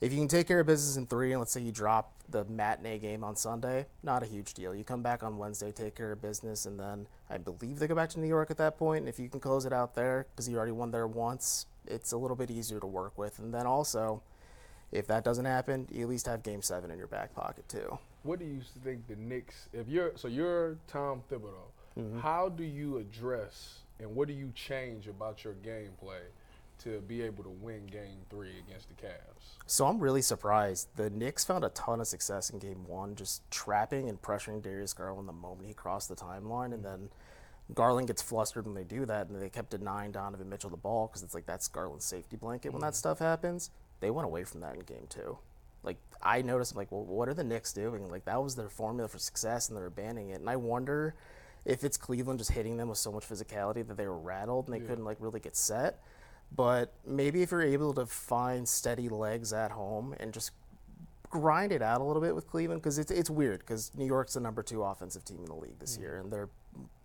if 0.00 0.12
you 0.12 0.18
can 0.18 0.28
take 0.28 0.48
care 0.48 0.60
of 0.60 0.66
business 0.66 0.96
in 0.96 1.06
three, 1.06 1.30
and 1.30 1.40
let's 1.40 1.52
say 1.52 1.60
you 1.60 1.70
drop 1.70 2.14
the 2.28 2.44
matinee 2.46 2.98
game 2.98 3.22
on 3.22 3.36
Sunday, 3.36 3.86
not 4.02 4.22
a 4.22 4.26
huge 4.26 4.54
deal. 4.54 4.74
You 4.74 4.82
come 4.82 5.02
back 5.02 5.22
on 5.22 5.38
Wednesday, 5.38 5.70
take 5.70 5.94
care 5.94 6.10
of 6.10 6.20
business, 6.20 6.66
and 6.66 6.80
then 6.80 7.06
I 7.30 7.38
believe 7.38 7.78
they 7.78 7.86
go 7.86 7.94
back 7.94 8.08
to 8.10 8.20
New 8.20 8.26
York 8.26 8.50
at 8.50 8.56
that 8.56 8.76
point. 8.78 9.00
And 9.00 9.08
if 9.08 9.20
you 9.20 9.28
can 9.28 9.38
close 9.38 9.64
it 9.66 9.72
out 9.72 9.94
there, 9.94 10.26
because 10.32 10.48
you 10.48 10.56
already 10.56 10.72
won 10.72 10.90
there 10.90 11.06
once, 11.06 11.66
it's 11.86 12.10
a 12.10 12.16
little 12.16 12.36
bit 12.36 12.50
easier 12.50 12.80
to 12.80 12.86
work 12.86 13.16
with. 13.16 13.38
And 13.38 13.54
then 13.54 13.66
also, 13.66 14.22
if 14.92 15.06
that 15.08 15.24
doesn't 15.24 15.44
happen, 15.46 15.88
you 15.90 16.02
at 16.02 16.08
least 16.08 16.26
have 16.26 16.42
Game 16.42 16.62
Seven 16.62 16.90
in 16.90 16.98
your 16.98 17.06
back 17.08 17.34
pocket 17.34 17.68
too. 17.68 17.98
What 18.22 18.38
do 18.38 18.44
you 18.44 18.60
think 18.84 19.06
the 19.08 19.16
Knicks? 19.16 19.68
If 19.72 19.88
you're 19.88 20.12
so 20.16 20.28
you're 20.28 20.76
Tom 20.88 21.22
Thibodeau, 21.30 21.68
Mm-hmm. 21.98 22.20
how 22.20 22.48
do 22.48 22.64
you 22.64 22.96
address 22.96 23.80
and 24.00 24.14
what 24.16 24.26
do 24.26 24.32
you 24.32 24.50
change 24.54 25.08
about 25.08 25.44
your 25.44 25.52
gameplay 25.62 26.22
to 26.78 27.00
be 27.02 27.20
able 27.20 27.44
to 27.44 27.50
win 27.50 27.84
Game 27.86 28.16
Three 28.30 28.54
against 28.66 28.88
the 28.88 28.94
Cavs? 28.94 29.58
So 29.66 29.86
I'm 29.86 29.98
really 30.00 30.22
surprised. 30.22 30.88
The 30.96 31.10
Knicks 31.10 31.44
found 31.44 31.64
a 31.64 31.68
ton 31.68 32.00
of 32.00 32.06
success 32.06 32.48
in 32.48 32.58
game 32.58 32.86
one, 32.86 33.14
just 33.14 33.42
trapping 33.50 34.08
and 34.08 34.20
pressuring 34.22 34.62
Darius 34.62 34.94
Garland 34.94 35.28
the 35.28 35.34
moment 35.34 35.68
he 35.68 35.74
crossed 35.74 36.08
the 36.08 36.16
timeline. 36.16 36.72
And 36.72 36.82
then 36.82 37.10
Garland 37.74 38.06
gets 38.06 38.22
flustered 38.22 38.64
when 38.64 38.74
they 38.74 38.84
do 38.84 39.04
that, 39.04 39.28
and 39.28 39.40
they 39.40 39.50
kept 39.50 39.70
denying 39.70 40.12
Donovan 40.12 40.48
Mitchell 40.48 40.70
the 40.70 40.76
ball 40.78 41.08
because 41.08 41.22
it's 41.22 41.34
like 41.34 41.44
that's 41.44 41.68
Garland's 41.68 42.06
safety 42.06 42.36
blanket 42.36 42.72
when 42.72 42.80
that 42.80 42.96
stuff 42.96 43.18
happens. 43.18 43.70
They 44.02 44.10
went 44.10 44.26
away 44.26 44.44
from 44.44 44.60
that 44.60 44.74
in 44.74 44.80
game 44.80 45.06
two. 45.08 45.38
Like, 45.82 45.96
I 46.22 46.42
noticed, 46.42 46.72
I'm 46.72 46.76
like, 46.76 46.92
well, 46.92 47.04
what 47.04 47.28
are 47.28 47.34
the 47.34 47.42
Knicks 47.42 47.72
doing? 47.72 48.10
Like, 48.10 48.24
that 48.26 48.42
was 48.42 48.54
their 48.54 48.68
formula 48.68 49.08
for 49.08 49.18
success, 49.18 49.68
and 49.68 49.78
they're 49.78 49.86
abandoning 49.86 50.30
it. 50.30 50.40
And 50.40 50.50
I 50.50 50.56
wonder 50.56 51.14
if 51.64 51.82
it's 51.84 51.96
Cleveland 51.96 52.38
just 52.38 52.52
hitting 52.52 52.76
them 52.76 52.88
with 52.88 52.98
so 52.98 53.10
much 53.10 53.26
physicality 53.26 53.86
that 53.86 53.96
they 53.96 54.06
were 54.06 54.18
rattled 54.18 54.66
and 54.66 54.74
they 54.74 54.80
couldn't, 54.80 55.04
like, 55.04 55.16
really 55.20 55.40
get 55.40 55.56
set. 55.56 56.00
But 56.54 56.92
maybe 57.06 57.42
if 57.42 57.50
you're 57.50 57.62
able 57.62 57.94
to 57.94 58.04
find 58.06 58.68
steady 58.68 59.08
legs 59.08 59.52
at 59.52 59.70
home 59.70 60.14
and 60.20 60.32
just 60.34 60.50
grind 61.30 61.72
it 61.72 61.80
out 61.80 62.00
a 62.00 62.04
little 62.04 62.20
bit 62.20 62.34
with 62.34 62.46
Cleveland, 62.46 62.82
because 62.82 62.98
it's, 62.98 63.10
it's 63.10 63.30
weird, 63.30 63.60
because 63.60 63.90
New 63.96 64.04
York's 64.04 64.34
the 64.34 64.40
number 64.40 64.62
two 64.62 64.82
offensive 64.82 65.24
team 65.24 65.38
in 65.38 65.46
the 65.46 65.54
league 65.54 65.78
this 65.78 65.96
mm. 65.96 66.02
year, 66.02 66.18
and 66.18 66.30
they're 66.30 66.50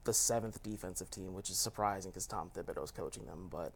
the 0.03 0.13
seventh 0.13 0.61
defensive 0.63 1.09
team, 1.09 1.33
which 1.33 1.49
is 1.49 1.57
surprising 1.57 2.11
because 2.11 2.27
Tom 2.27 2.51
Thibodeau's 2.55 2.91
coaching 2.91 3.25
them. 3.25 3.47
But 3.49 3.73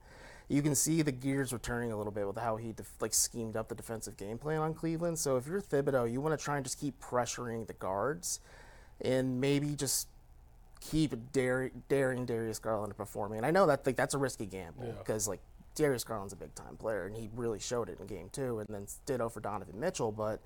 you 0.51 0.61
can 0.61 0.75
see 0.75 1.01
the 1.01 1.13
gears 1.13 1.53
returning 1.53 1.93
a 1.93 1.97
little 1.97 2.11
bit 2.11 2.27
with 2.27 2.37
how 2.37 2.57
he 2.57 2.73
def- 2.73 3.01
like 3.01 3.13
schemed 3.13 3.55
up 3.55 3.69
the 3.69 3.75
defensive 3.75 4.17
game 4.17 4.37
plan 4.37 4.59
on 4.59 4.73
Cleveland. 4.73 5.17
So 5.17 5.37
if 5.37 5.47
you're 5.47 5.61
Thibodeau, 5.61 6.11
you 6.11 6.19
want 6.19 6.37
to 6.37 6.43
try 6.43 6.57
and 6.57 6.65
just 6.65 6.77
keep 6.77 6.99
pressuring 6.99 7.67
the 7.67 7.73
guards, 7.73 8.41
and 8.99 9.39
maybe 9.39 9.75
just 9.75 10.09
keep 10.81 11.13
daring, 11.31 11.83
daring 11.87 12.25
Darius 12.25 12.59
Garland 12.59 12.91
to 12.91 12.95
perform. 12.95 13.31
And 13.31 13.45
I 13.45 13.51
know 13.51 13.65
that 13.67 13.85
like 13.85 13.95
that's 13.95 14.13
a 14.13 14.17
risky 14.17 14.45
gamble 14.45 14.93
because 14.97 15.25
like 15.25 15.39
Darius 15.73 16.03
Garland's 16.03 16.33
a 16.33 16.35
big 16.35 16.53
time 16.53 16.75
player, 16.75 17.05
and 17.05 17.15
he 17.15 17.29
really 17.33 17.59
showed 17.59 17.87
it 17.87 18.01
in 18.01 18.07
game 18.07 18.27
two, 18.33 18.59
and 18.59 18.67
then 18.69 18.87
ditto 19.05 19.29
for 19.29 19.39
Donovan 19.39 19.79
Mitchell. 19.79 20.11
But 20.11 20.41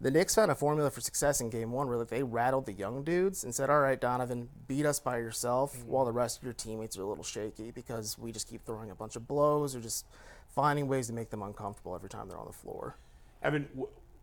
the 0.00 0.10
Knicks 0.10 0.34
found 0.34 0.50
a 0.50 0.54
formula 0.54 0.90
for 0.90 1.00
success 1.00 1.40
in 1.40 1.50
game 1.50 1.72
one 1.72 1.88
where 1.88 1.98
like, 1.98 2.08
they 2.08 2.22
rattled 2.22 2.66
the 2.66 2.72
young 2.72 3.02
dudes 3.04 3.44
and 3.44 3.54
said, 3.54 3.68
All 3.68 3.80
right, 3.80 4.00
Donovan, 4.00 4.48
beat 4.66 4.86
us 4.86 4.98
by 4.98 5.18
yourself 5.18 5.76
mm-hmm. 5.76 5.90
while 5.90 6.04
the 6.04 6.12
rest 6.12 6.38
of 6.38 6.44
your 6.44 6.52
teammates 6.52 6.96
are 6.96 7.02
a 7.02 7.06
little 7.06 7.24
shaky 7.24 7.70
because 7.70 8.18
we 8.18 8.32
just 8.32 8.48
keep 8.48 8.64
throwing 8.64 8.90
a 8.90 8.94
bunch 8.94 9.16
of 9.16 9.28
blows 9.28 9.76
or 9.76 9.80
just 9.80 10.06
finding 10.48 10.88
ways 10.88 11.06
to 11.08 11.12
make 11.12 11.30
them 11.30 11.42
uncomfortable 11.42 11.94
every 11.94 12.08
time 12.08 12.28
they're 12.28 12.38
on 12.38 12.46
the 12.46 12.52
floor. 12.52 12.96
Evan, 13.42 13.68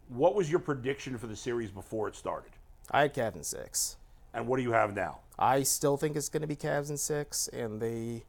what 0.09 0.35
was 0.35 0.49
your 0.49 0.59
prediction 0.59 1.17
for 1.17 1.27
the 1.27 1.35
series 1.35 1.71
before 1.71 2.07
it 2.07 2.15
started? 2.15 2.51
I 2.91 3.01
had 3.01 3.13
Cavs 3.13 3.35
in 3.35 3.43
six. 3.43 3.97
And 4.33 4.47
what 4.47 4.57
do 4.57 4.63
you 4.63 4.71
have 4.71 4.95
now? 4.95 5.19
I 5.39 5.63
still 5.63 5.97
think 5.97 6.15
it's 6.15 6.29
going 6.29 6.41
to 6.41 6.47
be 6.47 6.55
Cavs 6.55 6.89
in 6.89 6.97
six, 6.97 7.47
and 7.49 7.81
they 7.81 8.23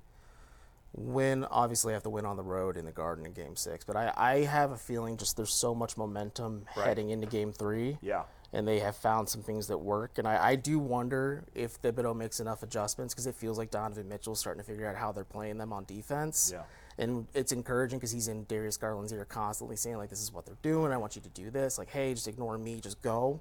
win. 0.93 1.45
Obviously, 1.45 1.93
I 1.93 1.95
have 1.95 2.03
to 2.05 2.11
win 2.11 2.25
on 2.25 2.37
the 2.37 2.43
road 2.43 2.77
in 2.77 2.85
the 2.85 2.93
Garden 2.93 3.27
in 3.27 3.33
Game 3.33 3.57
Six. 3.57 3.85
But 3.85 3.97
I, 3.97 4.13
I 4.17 4.45
have 4.45 4.71
a 4.71 4.77
feeling 4.77 5.17
just 5.17 5.37
there's 5.37 5.53
so 5.53 5.75
much 5.75 5.97
momentum 5.97 6.65
heading 6.75 7.11
into 7.11 7.27
Game 7.27 7.53
Three. 7.53 7.99
Yeah. 8.01 8.25
And 8.51 8.67
they 8.67 8.79
have 8.79 8.97
found 8.97 9.29
some 9.29 9.43
things 9.43 9.67
that 9.67 9.77
work, 9.77 10.17
and 10.17 10.27
I, 10.27 10.53
I 10.53 10.57
do 10.57 10.79
wonder 10.79 11.45
if 11.55 11.83
Thibodeau 11.83 12.17
makes 12.17 12.41
enough 12.41 12.63
adjustments 12.63 13.13
because 13.13 13.27
it 13.27 13.35
feels 13.35 13.59
like 13.59 13.71
Donovan 13.71 14.09
Mitchell's 14.09 14.41
starting 14.41 14.63
to 14.63 14.67
figure 14.67 14.89
out 14.89 14.97
how 14.97 15.13
they're 15.13 15.23
playing 15.23 15.59
them 15.59 15.71
on 15.71 15.85
defense. 15.85 16.51
Yeah. 16.51 16.63
And 16.97 17.27
it's 17.35 17.53
encouraging 17.53 17.99
because 17.99 18.11
he's 18.11 18.27
in 18.27 18.45
Darius 18.45 18.79
Garland's 18.79 19.13
ear 19.13 19.27
constantly 19.27 19.77
saying 19.77 19.99
like, 19.99 20.09
"This 20.09 20.23
is 20.23 20.33
what 20.33 20.47
they're 20.47 20.57
doing. 20.63 20.93
I 20.93 20.97
want 20.97 21.15
you 21.15 21.21
to 21.21 21.29
do 21.29 21.51
this. 21.51 21.77
Like, 21.77 21.91
hey, 21.91 22.15
just 22.15 22.27
ignore 22.27 22.57
me. 22.57 22.81
Just 22.81 23.03
go." 23.03 23.41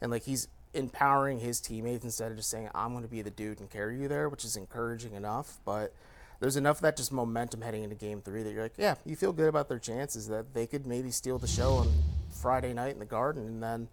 And 0.00 0.12
like 0.12 0.22
he's 0.22 0.46
empowering 0.72 1.40
his 1.40 1.60
teammates 1.60 2.04
instead 2.04 2.30
of 2.30 2.36
just 2.36 2.48
saying, 2.48 2.68
"I'm 2.76 2.92
going 2.92 3.02
to 3.02 3.10
be 3.10 3.22
the 3.22 3.30
dude 3.30 3.58
and 3.58 3.68
carry 3.68 4.00
you 4.00 4.06
there," 4.06 4.28
which 4.28 4.44
is 4.44 4.56
encouraging 4.56 5.14
enough. 5.14 5.58
But 5.64 5.92
there's 6.40 6.56
enough 6.56 6.76
of 6.78 6.82
that 6.82 6.96
just 6.96 7.12
momentum 7.12 7.60
heading 7.62 7.82
into 7.84 7.96
Game 7.96 8.20
Three 8.20 8.42
that 8.42 8.52
you're 8.52 8.62
like, 8.62 8.74
yeah, 8.76 8.94
you 9.04 9.16
feel 9.16 9.32
good 9.32 9.48
about 9.48 9.68
their 9.68 9.78
chances 9.78 10.28
that 10.28 10.54
they 10.54 10.66
could 10.66 10.86
maybe 10.86 11.10
steal 11.10 11.38
the 11.38 11.46
show 11.46 11.74
on 11.74 11.90
Friday 12.30 12.72
night 12.72 12.92
in 12.92 12.98
the 12.98 13.04
Garden, 13.04 13.46
and 13.46 13.62
then 13.62 13.88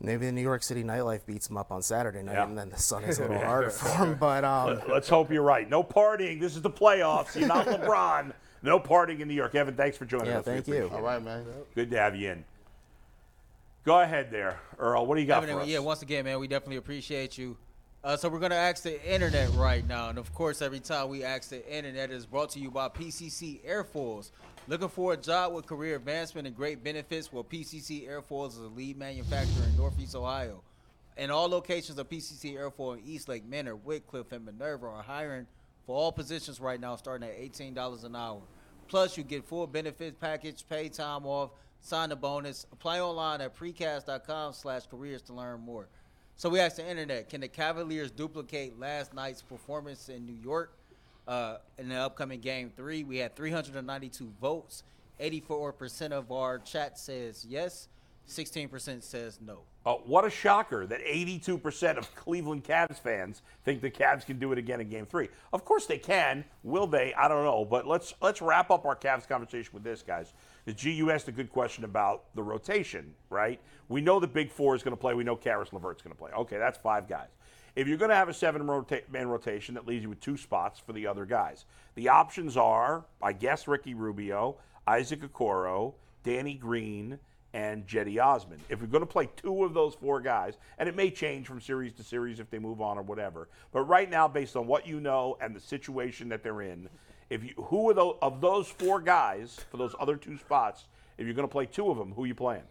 maybe 0.00 0.26
the 0.26 0.32
New 0.32 0.42
York 0.42 0.62
City 0.62 0.84
nightlife 0.84 1.24
beats 1.26 1.48
them 1.48 1.56
up 1.56 1.70
on 1.72 1.82
Saturday 1.82 2.22
night, 2.22 2.34
Yeah. 2.34 2.44
and 2.44 2.58
then 2.58 2.70
the 2.70 2.78
sun 2.78 3.04
is 3.04 3.18
a 3.18 3.22
little 3.22 3.38
harder 3.44 3.70
for 3.70 3.88
them. 4.04 4.16
But 4.18 4.44
um, 4.44 4.80
Let's 4.88 5.08
hope 5.08 5.30
you're 5.30 5.42
right. 5.42 5.68
No 5.68 5.82
partying. 5.82 6.40
This 6.40 6.56
is 6.56 6.62
the 6.62 6.70
playoffs. 6.70 7.34
You're 7.38 7.48
not 7.48 7.66
LeBron. 7.66 8.32
No 8.62 8.80
partying 8.80 9.20
in 9.20 9.28
New 9.28 9.34
York. 9.34 9.54
Evan, 9.54 9.76
thanks 9.76 9.96
for 9.96 10.04
joining 10.04 10.26
yeah, 10.28 10.38
us. 10.40 10.46
We 10.46 10.52
thank 10.52 10.66
you. 10.68 10.90
All 10.92 11.00
right, 11.00 11.22
man. 11.22 11.46
Good 11.74 11.90
to 11.90 11.96
have 11.98 12.16
you 12.16 12.30
in. 12.32 12.44
Go 13.84 14.00
ahead 14.00 14.30
there, 14.30 14.58
Earl. 14.78 15.06
What 15.06 15.14
do 15.14 15.20
you 15.20 15.26
got 15.26 15.44
Evan, 15.44 15.54
for 15.54 15.60
us? 15.62 15.68
yeah, 15.68 15.78
once 15.78 16.02
again, 16.02 16.24
man, 16.24 16.38
we 16.40 16.48
definitely 16.48 16.76
appreciate 16.76 17.38
you. 17.38 17.56
Uh, 18.04 18.16
so 18.16 18.28
we're 18.28 18.38
gonna 18.38 18.54
ask 18.54 18.84
the 18.84 19.12
internet 19.12 19.52
right 19.54 19.86
now, 19.86 20.08
and 20.08 20.18
of 20.18 20.32
course, 20.32 20.62
every 20.62 20.78
time 20.78 21.08
we 21.08 21.24
ask 21.24 21.50
the 21.50 21.68
internet 21.68 22.12
is 22.12 22.26
brought 22.26 22.50
to 22.50 22.60
you 22.60 22.70
by 22.70 22.88
PCC 22.88 23.60
Airfoils. 23.66 24.30
Looking 24.68 24.88
for 24.88 25.14
a 25.14 25.16
job 25.16 25.52
with 25.52 25.66
career 25.66 25.96
advancement 25.96 26.46
and 26.46 26.54
great 26.54 26.84
benefits? 26.84 27.32
Well, 27.32 27.42
PCC 27.42 28.08
Airfoils 28.08 28.50
is 28.50 28.58
a 28.58 28.68
lead 28.68 28.98
manufacturer 28.98 29.64
in 29.64 29.76
Northeast 29.76 30.14
Ohio. 30.14 30.62
And 31.16 31.32
all 31.32 31.48
locations 31.48 31.98
of 31.98 32.08
PCC 32.08 32.54
Airfoil 32.54 32.98
in 32.98 33.04
Eastlake, 33.04 33.44
Mentor, 33.44 33.76
Wickliffe, 33.76 34.30
and 34.30 34.44
Minerva 34.44 34.86
are 34.86 35.02
hiring 35.02 35.48
for 35.84 35.96
all 35.96 36.12
positions 36.12 36.60
right 36.60 36.78
now, 36.78 36.94
starting 36.94 37.28
at 37.28 37.36
$18 37.36 38.04
an 38.04 38.14
hour. 38.14 38.42
Plus, 38.86 39.16
you 39.16 39.24
get 39.24 39.44
full 39.44 39.66
benefits 39.66 40.16
package, 40.20 40.64
pay 40.68 40.88
time 40.88 41.26
off, 41.26 41.50
sign 41.80 42.12
a 42.12 42.16
bonus. 42.16 42.64
Apply 42.72 43.00
online 43.00 43.40
at 43.40 43.56
precast.com 43.56 44.52
slash 44.52 44.86
careers 44.86 45.22
to 45.22 45.32
learn 45.32 45.60
more. 45.60 45.88
So 46.38 46.48
we 46.48 46.60
asked 46.60 46.76
the 46.76 46.88
internet, 46.88 47.28
can 47.28 47.40
the 47.40 47.48
Cavaliers 47.48 48.12
duplicate 48.12 48.78
last 48.78 49.12
night's 49.12 49.42
performance 49.42 50.08
in 50.08 50.24
New 50.24 50.36
York 50.40 50.70
uh, 51.26 51.56
in 51.78 51.88
the 51.88 51.96
upcoming 51.96 52.38
game 52.38 52.70
three? 52.76 53.02
We 53.02 53.16
had 53.16 53.34
392 53.34 54.32
votes. 54.40 54.84
84% 55.20 56.12
of 56.12 56.30
our 56.30 56.60
chat 56.60 56.96
says 56.96 57.44
yes. 57.44 57.88
16% 58.28 59.02
says 59.02 59.40
no. 59.44 59.62
Uh, 59.84 59.94
what 59.94 60.24
a 60.24 60.30
shocker 60.30 60.86
that 60.86 61.04
82% 61.04 61.96
of 61.96 62.14
Cleveland 62.14 62.62
Cavs 62.62 63.00
fans 63.00 63.42
think 63.64 63.80
the 63.80 63.90
Cavs 63.90 64.24
can 64.24 64.38
do 64.38 64.52
it 64.52 64.58
again 64.58 64.80
in 64.80 64.88
Game 64.88 65.06
Three. 65.06 65.30
Of 65.52 65.64
course 65.64 65.86
they 65.86 65.98
can. 65.98 66.44
Will 66.62 66.86
they? 66.86 67.14
I 67.14 67.26
don't 67.26 67.42
know. 67.42 67.64
But 67.64 67.88
let's 67.88 68.14
let's 68.20 68.40
wrap 68.40 68.70
up 68.70 68.84
our 68.84 68.94
Cavs 68.94 69.26
conversation 69.26 69.70
with 69.72 69.82
this, 69.82 70.02
guys. 70.02 70.34
Because 70.68 70.82
G, 70.82 70.90
you 70.90 71.10
asked 71.10 71.28
a 71.28 71.32
good 71.32 71.50
question 71.50 71.84
about 71.84 72.24
the 72.34 72.42
rotation, 72.42 73.14
right? 73.30 73.58
We 73.88 74.02
know 74.02 74.20
the 74.20 74.26
Big 74.26 74.50
Four 74.50 74.74
is 74.74 74.82
going 74.82 74.92
to 74.94 75.00
play. 75.00 75.14
We 75.14 75.24
know 75.24 75.34
Caris 75.34 75.72
LeVert's 75.72 76.02
going 76.02 76.14
to 76.14 76.18
play. 76.18 76.30
Okay, 76.32 76.58
that's 76.58 76.76
five 76.76 77.08
guys. 77.08 77.28
If 77.74 77.88
you're 77.88 77.96
going 77.96 78.10
to 78.10 78.14
have 78.14 78.28
a 78.28 78.34
seven-man 78.34 79.28
rotation, 79.28 79.74
that 79.76 79.86
leaves 79.86 80.02
you 80.02 80.10
with 80.10 80.20
two 80.20 80.36
spots 80.36 80.78
for 80.78 80.92
the 80.92 81.06
other 81.06 81.24
guys. 81.24 81.64
The 81.94 82.10
options 82.10 82.58
are, 82.58 83.06
I 83.22 83.32
guess, 83.32 83.66
Ricky 83.66 83.94
Rubio, 83.94 84.58
Isaac 84.86 85.20
Okoro, 85.22 85.94
Danny 86.22 86.52
Green, 86.52 87.18
and 87.54 87.86
Cedi 87.86 88.22
Osman. 88.22 88.60
If 88.68 88.82
we're 88.82 88.88
going 88.88 89.00
to 89.00 89.06
play 89.06 89.30
two 89.36 89.64
of 89.64 89.72
those 89.72 89.94
four 89.94 90.20
guys, 90.20 90.58
and 90.76 90.86
it 90.86 90.94
may 90.94 91.10
change 91.10 91.46
from 91.46 91.62
series 91.62 91.94
to 91.94 92.02
series 92.02 92.40
if 92.40 92.50
they 92.50 92.58
move 92.58 92.82
on 92.82 92.98
or 92.98 93.02
whatever, 93.02 93.48
but 93.72 93.84
right 93.84 94.10
now, 94.10 94.28
based 94.28 94.54
on 94.54 94.66
what 94.66 94.86
you 94.86 95.00
know 95.00 95.38
and 95.40 95.56
the 95.56 95.60
situation 95.60 96.28
that 96.28 96.42
they're 96.42 96.60
in, 96.60 96.90
if 97.30 97.44
you 97.44 97.50
who 97.56 97.90
are 97.90 97.94
those, 97.94 98.16
of 98.22 98.40
those 98.40 98.68
four 98.68 99.00
guys 99.00 99.58
for 99.70 99.76
those 99.76 99.94
other 100.00 100.16
two 100.16 100.38
spots, 100.38 100.84
if 101.18 101.26
you're 101.26 101.34
going 101.34 101.48
to 101.48 101.52
play 101.52 101.66
two 101.66 101.90
of 101.90 101.98
them, 101.98 102.12
who 102.12 102.24
are 102.24 102.26
you 102.26 102.34
playing? 102.34 102.62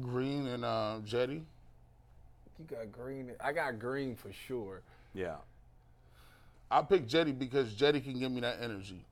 Green 0.00 0.46
and 0.46 0.64
uh, 0.64 0.98
Cedi. 1.04 1.42
You 2.58 2.64
got 2.66 2.90
Green. 2.92 3.32
I 3.40 3.52
got 3.52 3.78
Green 3.78 4.14
for 4.16 4.32
sure. 4.32 4.82
Yeah. 5.14 5.36
I 6.70 6.82
pick 6.82 7.08
Cedi 7.08 7.38
because 7.38 7.72
Cedi 7.74 8.02
can 8.02 8.18
give 8.18 8.32
me 8.32 8.40
that 8.40 8.58
energy. 8.60 9.04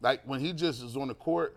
Like 0.00 0.22
when 0.24 0.40
he 0.40 0.52
just 0.52 0.82
is 0.82 0.96
on 0.96 1.08
the 1.08 1.14
court, 1.14 1.56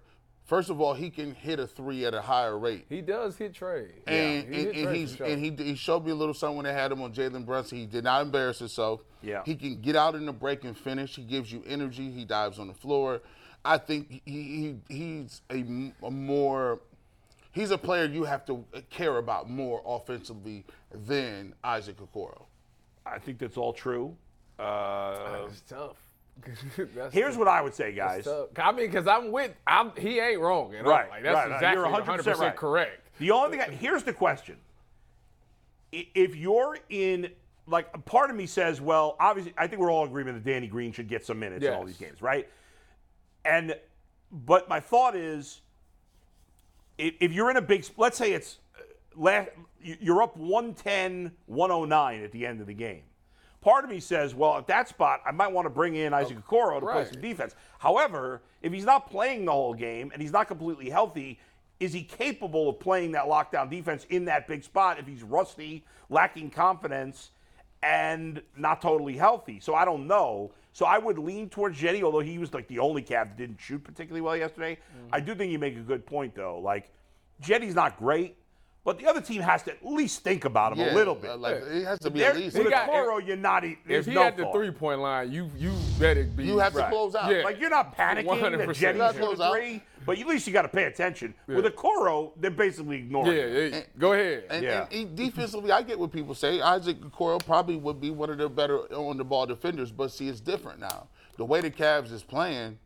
first 0.49 0.71
of 0.71 0.81
all, 0.81 0.95
he 0.95 1.11
can 1.11 1.35
hit 1.35 1.59
a 1.59 1.67
three 1.67 2.05
at 2.05 2.13
a 2.13 2.21
higher 2.21 2.57
rate. 2.57 2.87
He 2.89 3.01
does 3.01 3.37
hit 3.37 3.53
trade. 3.53 3.93
And, 4.07 4.53
he 4.53 4.61
hit 4.61 4.67
and, 4.67 4.75
and 4.75 4.83
trade 4.85 4.97
he's 4.97 5.15
sure. 5.15 5.27
and 5.27 5.39
he 5.39 5.63
he 5.63 5.75
showed 5.75 6.03
me 6.03 6.11
a 6.11 6.15
little 6.15 6.33
something 6.33 6.57
when 6.57 6.65
they 6.65 6.73
had 6.73 6.91
him 6.91 7.01
on 7.01 7.13
Jalen 7.13 7.45
Brunson. 7.45 7.77
He 7.77 7.85
did 7.85 8.03
not 8.03 8.23
embarrass 8.23 8.59
himself. 8.59 9.01
Yeah. 9.21 9.43
He 9.45 9.55
can 9.55 9.79
get 9.79 9.95
out 9.95 10.15
in 10.15 10.25
the 10.25 10.33
break 10.33 10.65
and 10.65 10.75
finish. 10.75 11.15
He 11.15 11.23
gives 11.23 11.51
you 11.51 11.63
energy. 11.67 12.09
He 12.11 12.25
dives 12.25 12.57
on 12.59 12.67
the 12.67 12.73
floor. 12.73 13.21
I 13.63 13.77
think 13.77 14.21
he, 14.25 14.75
he 14.89 14.95
he's 14.95 15.41
a 15.49 16.09
more 16.09 16.79
he's 17.51 17.71
a 17.71 17.77
player 17.77 18.05
you 18.05 18.23
have 18.23 18.45
to 18.47 18.65
care 18.89 19.17
about 19.17 19.49
more 19.49 19.81
offensively 19.85 20.65
than 20.91 21.53
Isaac 21.63 21.97
Okoro. 21.97 22.45
I 23.05 23.19
think 23.19 23.37
that's 23.37 23.57
all 23.57 23.73
true. 23.73 24.15
Uh, 24.57 25.45
It's 25.47 25.61
tough. 25.61 25.95
Here's 27.11 27.37
what 27.37 27.47
I 27.47 27.61
would 27.61 27.73
say, 27.73 27.93
guys. 27.93 28.27
I 28.57 28.71
mean, 28.71 28.87
because 28.87 29.07
I'm 29.07 29.31
with. 29.31 29.51
I'm. 29.67 29.91
He 29.97 30.19
ain't 30.19 30.39
wrong 30.39 30.73
at 30.75 30.85
all. 30.85 30.91
Right, 30.91 31.09
Like 31.09 31.23
that's 31.23 31.35
right, 31.35 31.49
right. 31.49 31.55
exactly 31.55 31.81
You're 31.81 32.17
100% 32.25 32.37
right. 32.39 32.55
correct. 32.55 33.09
The 33.19 33.31
only 33.31 33.57
thing, 33.57 33.69
I, 33.69 33.73
here's 33.73 34.03
the 34.03 34.13
question. 34.13 34.57
If 35.91 36.35
you're 36.35 36.77
in, 36.89 37.29
like, 37.67 38.05
part 38.05 38.29
of 38.29 38.35
me 38.35 38.45
says, 38.45 38.79
well, 38.79 39.17
obviously, 39.19 39.53
I 39.57 39.67
think 39.67 39.81
we're 39.81 39.91
all 39.91 40.03
in 40.03 40.09
agreement 40.09 40.41
that 40.43 40.49
Danny 40.49 40.67
Green 40.67 40.91
should 40.91 41.09
get 41.09 41.25
some 41.25 41.39
minutes 41.39 41.65
in 41.65 41.73
all 41.73 41.83
these 41.85 41.97
games, 41.97 42.21
right? 42.21 42.47
And, 43.43 43.75
but 44.31 44.69
my 44.69 44.79
thought 44.79 45.15
is, 45.15 45.61
if 46.97 47.33
you're 47.33 47.49
in 47.49 47.57
a 47.57 47.61
big, 47.61 47.85
let's 47.97 48.17
say 48.17 48.33
it's, 48.33 48.59
uh, 48.77 48.81
last, 49.15 49.49
you're 49.81 50.21
up 50.21 50.37
110, 50.37 51.31
109 51.47 52.23
at 52.23 52.31
the 52.31 52.45
end 52.45 52.61
of 52.61 52.67
the 52.67 52.73
game. 52.73 53.01
Part 53.62 53.84
of 53.84 53.89
me 53.89 53.99
says, 53.99 54.34
well, 54.34 54.57
at 54.57 54.68
that 54.68 54.88
spot, 54.88 55.22
I 55.26 55.32
might 55.32 55.51
want 55.51 55.66
to 55.66 55.70
bring 55.70 55.95
in 55.95 56.14
Isaac 56.14 56.38
oh, 56.49 56.55
Okoro 56.55 56.80
to 56.80 56.86
play 56.86 57.05
some 57.12 57.22
defense. 57.22 57.55
However, 57.78 58.41
if 58.62 58.72
he's 58.72 58.86
not 58.86 59.10
playing 59.10 59.45
the 59.45 59.51
whole 59.51 59.74
game 59.74 60.12
and 60.14 60.22
he's 60.22 60.32
not 60.32 60.47
completely 60.47 60.89
healthy, 60.89 61.39
is 61.80 61.91
he 61.91 62.03
capable 62.03 62.70
of 62.70 62.80
playing 62.80 63.12
that 63.14 63.26
lockdown 63.26 63.70
defense 63.70 64.05
in 64.10 64.26
that 64.26 64.47
big 64.47 64.64
spot 64.64 64.99
if 64.99 65.07
he's 65.07 65.24
rusty, 65.24 65.84
lacking 66.10 66.51
confidence, 66.51 67.32
and 67.84 68.41
not 68.55 68.82
totally 68.82 69.18
healthy? 69.18 69.60
So 69.60 69.76
I 69.76 69.84
don't 69.84 70.07
know. 70.07 70.51
So 70.72 70.86
I 70.86 70.97
would 70.97 71.18
lean 71.18 71.49
towards 71.49 71.80
Cedi, 71.80 72.01
although 72.03 72.20
he 72.20 72.38
was 72.38 72.53
like 72.53 72.68
the 72.68 72.80
only 72.80 73.01
Cav 73.01 73.28
that 73.28 73.38
didn't 73.38 73.60
shoot 73.60 73.84
particularly 73.84 74.22
well 74.22 74.38
yesterday. 74.38 74.76
Mm-hmm. 74.76 75.16
I 75.16 75.20
do 75.20 75.36
think 75.36 75.51
you 75.51 75.60
make 75.60 75.76
a 75.76 75.82
good 75.82 76.05
point 76.05 76.36
though. 76.36 76.60
Like 76.60 76.91
Cedi's 77.41 77.76
not 77.76 77.97
great, 77.97 78.38
but 78.89 78.97
the 78.97 79.05
other 79.05 79.21
team 79.21 79.39
has 79.43 79.61
to 79.61 79.69
at 79.71 79.85
least 79.85 80.23
think 80.23 80.45
about 80.45 80.75
him 80.75 80.79
a 80.79 80.95
little 80.95 81.13
bit. 81.13 81.29
uh, 81.29 81.37
Like 81.37 81.57
it 81.57 81.85
has 81.85 81.99
to 81.99 82.09
be 82.09 82.21
There, 82.21 82.31
at 82.31 82.37
least. 82.37 82.57
with 82.57 82.65
He 82.65 82.71
got- 82.71 82.89
Okoro, 82.89 83.23
you're 83.23 83.37
not. 83.37 83.63
e- 83.63 83.77
If 83.87 84.07
he 84.07 84.15
no 84.15 84.23
had 84.23 84.35
the 84.35 84.49
three 84.51 84.71
point 84.71 84.99
line, 84.99 85.31
you 85.31 85.47
you 85.55 85.71
better 85.99 86.23
be. 86.23 86.45
You 86.45 86.57
have 86.57 86.73
to 86.73 86.89
close 86.89 87.13
out. 87.13 87.31
Yeah. 87.31 87.43
Like 87.43 87.59
you're 87.59 87.69
not 87.69 87.95
panicking 87.95 88.25
100%. 88.25 88.75
Cedi's 88.77 88.97
Not 88.97 89.13
for 89.13 89.19
close 89.21 89.37
the 89.37 89.43
out. 89.43 89.53
three, 89.53 89.83
but 90.07 90.17
at 90.17 90.25
least 90.25 90.47
you 90.47 90.53
got 90.53 90.63
to 90.63 90.69
pay 90.69 90.85
attention. 90.85 91.35
With 91.45 91.65
Yeah. 91.65 91.69
Okoro, 91.69 92.31
they're 92.37 92.49
basically 92.49 92.97
ignoring. 92.97 93.31
Yeah, 93.31 93.43
him. 93.43 93.73
yeah, 93.73 93.79
go 93.99 94.13
ahead. 94.13 94.45
And, 94.49 94.63
Yeah. 94.63 94.87
and 94.91 94.91
he, 94.91 95.05
defensively, 95.05 95.71
I 95.71 95.83
get 95.83 95.99
what 95.99 96.11
people 96.11 96.33
say. 96.33 96.59
Isaac 96.59 96.99
Okoro 96.99 97.45
probably 97.45 97.75
would 97.75 98.01
be 98.01 98.09
one 98.09 98.31
of 98.31 98.39
the 98.39 98.49
better 98.49 98.79
on 98.95 99.17
the 99.17 99.23
ball 99.23 99.45
defenders, 99.45 99.91
but 99.91 100.09
see, 100.11 100.29
it's 100.29 100.39
different 100.39 100.79
now. 100.79 101.05
The 101.37 101.45
way 101.45 101.61
the 101.61 101.69
Cavs 101.69 102.11
is 102.11 102.23
playing, 102.23 102.79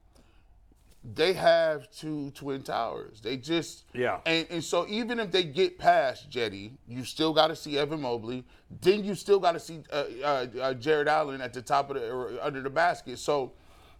they 1.03 1.33
have 1.33 1.91
two 1.91 2.31
twin 2.31 2.63
towers. 2.63 3.19
They 3.21 3.37
just 3.37 3.85
Yeah. 3.93 4.19
And, 4.25 4.47
and 4.49 4.63
so 4.63 4.85
even 4.87 5.19
if 5.19 5.31
they 5.31 5.43
get 5.43 5.77
past 5.77 6.29
Cedi, 6.29 6.71
you 6.87 7.03
still 7.03 7.33
got 7.33 7.47
to 7.47 7.55
see 7.55 7.77
Evan 7.77 8.01
Mobley. 8.01 8.45
Then 8.81 9.03
you 9.03 9.15
still 9.15 9.39
got 9.39 9.51
to 9.53 9.59
see 9.59 9.83
uh, 9.91 10.05
uh, 10.23 10.47
uh, 10.61 10.73
Jarrett 10.75 11.07
Allen 11.07 11.41
at 11.41 11.53
the 11.53 11.61
top 11.61 11.89
of 11.89 11.97
the 11.97 12.09
or 12.09 12.31
under 12.41 12.61
the 12.61 12.69
basket. 12.69 13.19
So. 13.19 13.53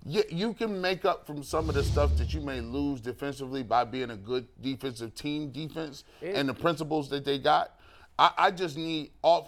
You, 0.05 0.21
you 0.27 0.53
can 0.53 0.81
make 0.81 1.05
up 1.05 1.25
from 1.25 1.43
some 1.43 1.69
of 1.69 1.75
the 1.75 1.83
stuff 1.83 2.17
that 2.17 2.33
you 2.33 2.41
may 2.41 2.59
lose 2.59 2.99
defensively 2.99 3.63
by 3.63 3.85
being 3.85 4.09
a 4.09 4.17
good 4.17 4.45
defensive 4.61 5.15
team 5.15 5.49
defense 5.49 6.03
and 6.21 6.49
the 6.49 6.53
principles 6.53 7.09
that 7.11 7.23
they 7.23 7.39
got. 7.39 7.79
I, 8.19 8.31
I 8.37 8.51
just 8.51 8.75
need 8.75 9.11
off 9.21 9.47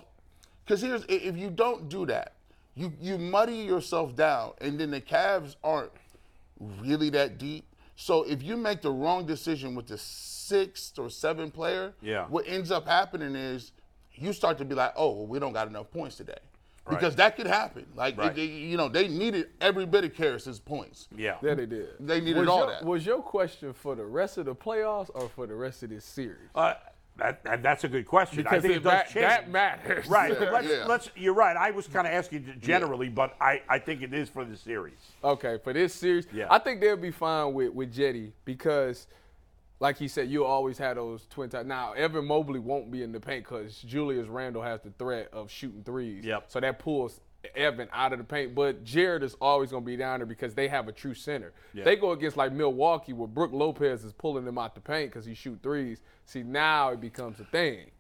because 0.66 0.82
here's 0.82 1.04
if 1.10 1.36
you 1.38 1.50
don't 1.50 1.90
do 1.90 2.06
that, 2.06 2.36
you 2.74 2.94
you 3.00 3.18
muddy 3.18 3.58
yourself 3.58 4.16
down, 4.16 4.54
and 4.62 4.80
then 4.80 4.92
the 4.92 5.02
Cavs 5.02 5.56
aren't 5.64 5.92
really 6.60 7.10
that 7.12 7.38
deep. 7.38 7.66
So 7.96 8.24
if 8.24 8.44
you 8.44 8.58
make 8.58 8.82
the 8.82 8.92
wrong 8.92 9.26
decision 9.26 9.74
with 9.76 9.88
the 9.88 9.98
sixth 9.98 11.00
or 11.00 11.10
seventh 11.10 11.54
player, 11.54 11.94
Yeah. 12.02 12.26
what 12.28 12.46
ends 12.48 12.72
up 12.72 12.86
happening 12.88 13.36
is 13.36 13.72
you 14.14 14.34
start 14.34 14.58
to 14.60 14.66
be 14.66 14.76
like, 14.76 14.94
oh, 14.96 15.12
well, 15.12 15.28
we 15.28 15.40
don't 15.40 15.54
got 15.54 15.68
enough 15.68 15.92
points 15.92 16.18
today. 16.18 16.38
Because 16.88 17.16
that 17.16 17.36
could 17.36 17.48
happen. 17.48 17.88
Like, 17.96 18.16
Right. 18.16 18.36
they- 18.36 18.46
you 18.46 18.78
know, 18.78 18.88
they 18.90 19.08
needed 19.08 19.50
every 19.60 19.88
bit 19.88 20.04
of 20.04 20.14
Caris's 20.14 20.60
points. 20.60 21.08
Yeah. 21.16 21.38
Yeah, 21.42 21.56
they 21.56 21.66
did. 21.66 21.90
They 22.00 22.20
needed 22.22 22.42
was 22.42 22.48
all 22.48 22.58
your, 22.60 22.68
that. 22.68 22.86
Was 22.86 23.06
your 23.06 23.22
question 23.24 23.74
for 23.74 23.96
the 23.96 24.06
rest 24.06 24.38
of 24.38 24.46
the 24.46 24.54
playoffs 24.54 25.10
or 25.16 25.28
for 25.30 25.48
the 25.48 25.56
rest 25.56 25.82
of 25.82 25.90
this 25.90 26.06
series? 26.06 26.38
Uh, 26.54 26.76
that, 27.18 27.44
that- 27.44 27.64
that's 27.64 27.84
a 27.84 27.88
good 27.88 28.06
question. 28.06 28.46
I 28.48 28.60
think 28.60 28.74
it 28.74 28.78
it 28.78 28.84
does 28.84 28.94
ma- 28.94 29.02
change. 29.04 29.14
that 29.26 29.50
matters. 29.50 30.08
Right. 30.08 30.38
but 30.38 30.52
let's, 30.54 30.68
Yeah. 30.68 30.86
let's. 30.86 31.10
You're 31.16 31.34
right. 31.34 31.56
I 31.56 31.72
was 31.72 31.88
kind 31.88 32.06
of 32.08 32.14
asking 32.14 32.56
generally, 32.62 33.10
but 33.10 33.36
I, 33.40 33.62
I 33.70 33.80
think 33.80 34.02
it 34.02 34.14
is 34.14 34.30
for 34.30 34.44
the 34.46 34.58
series. 34.58 34.98
Okay, 35.24 35.58
for 35.64 35.74
this 35.74 35.94
series, 35.94 36.28
Yeah. 36.34 36.48
I 36.50 36.60
think 36.60 36.82
they'll 36.82 36.98
be 36.98 37.12
fine 37.12 37.54
with 37.54 37.74
with 37.74 37.96
Cedi 37.96 38.32
because, 38.44 39.08
like 39.80 39.98
he 39.98 40.08
said, 40.08 40.30
you'll 40.30 40.46
always 40.46 40.78
have 40.78 40.96
those 40.98 41.26
twin 41.30 41.50
towers. 41.50 41.66
Now, 41.66 41.94
Evan 41.94 42.26
Mobley 42.26 42.60
won't 42.60 42.92
be 42.92 43.04
in 43.04 43.12
the 43.12 43.20
paint 43.20 43.44
because 43.46 43.78
Julius 43.82 44.28
Randle 44.28 44.62
has 44.62 44.82
the 44.82 44.92
threat 44.98 45.30
of 45.34 45.50
shooting 45.52 45.84
threes. 45.84 46.24
Yep. 46.26 46.46
So 46.48 46.60
that 46.60 46.80
pulls 46.80 47.20
Evan 47.56 47.90
out 47.92 48.14
of 48.14 48.20
the 48.20 48.26
paint. 48.26 48.56
But 48.56 48.84
Jarrett 48.84 49.24
is 49.24 49.36
always 49.42 49.72
going 49.72 49.84
to 49.84 49.86
be 49.86 49.98
down 49.98 50.20
there 50.20 50.26
because 50.26 50.54
they 50.54 50.68
have 50.68 50.88
a 50.88 50.92
true 50.92 51.14
center. 51.14 51.54
They 51.74 51.96
go 51.96 52.12
against 52.12 52.38
like 52.38 52.52
Milwaukee 52.54 53.14
where 53.14 53.28
Brook 53.28 53.52
Lopez 53.54 54.04
is 54.04 54.14
pulling 54.14 54.46
them 54.46 54.58
out 54.58 54.76
the 54.76 54.82
paint 54.82 55.12
because 55.12 55.26
he 55.26 55.34
shoot 55.34 55.60
threes. 55.62 56.02
See, 56.26 56.44
now 56.44 56.90
it 56.90 57.02
becomes 57.02 57.40
a 57.40 57.46
thing. 57.46 57.92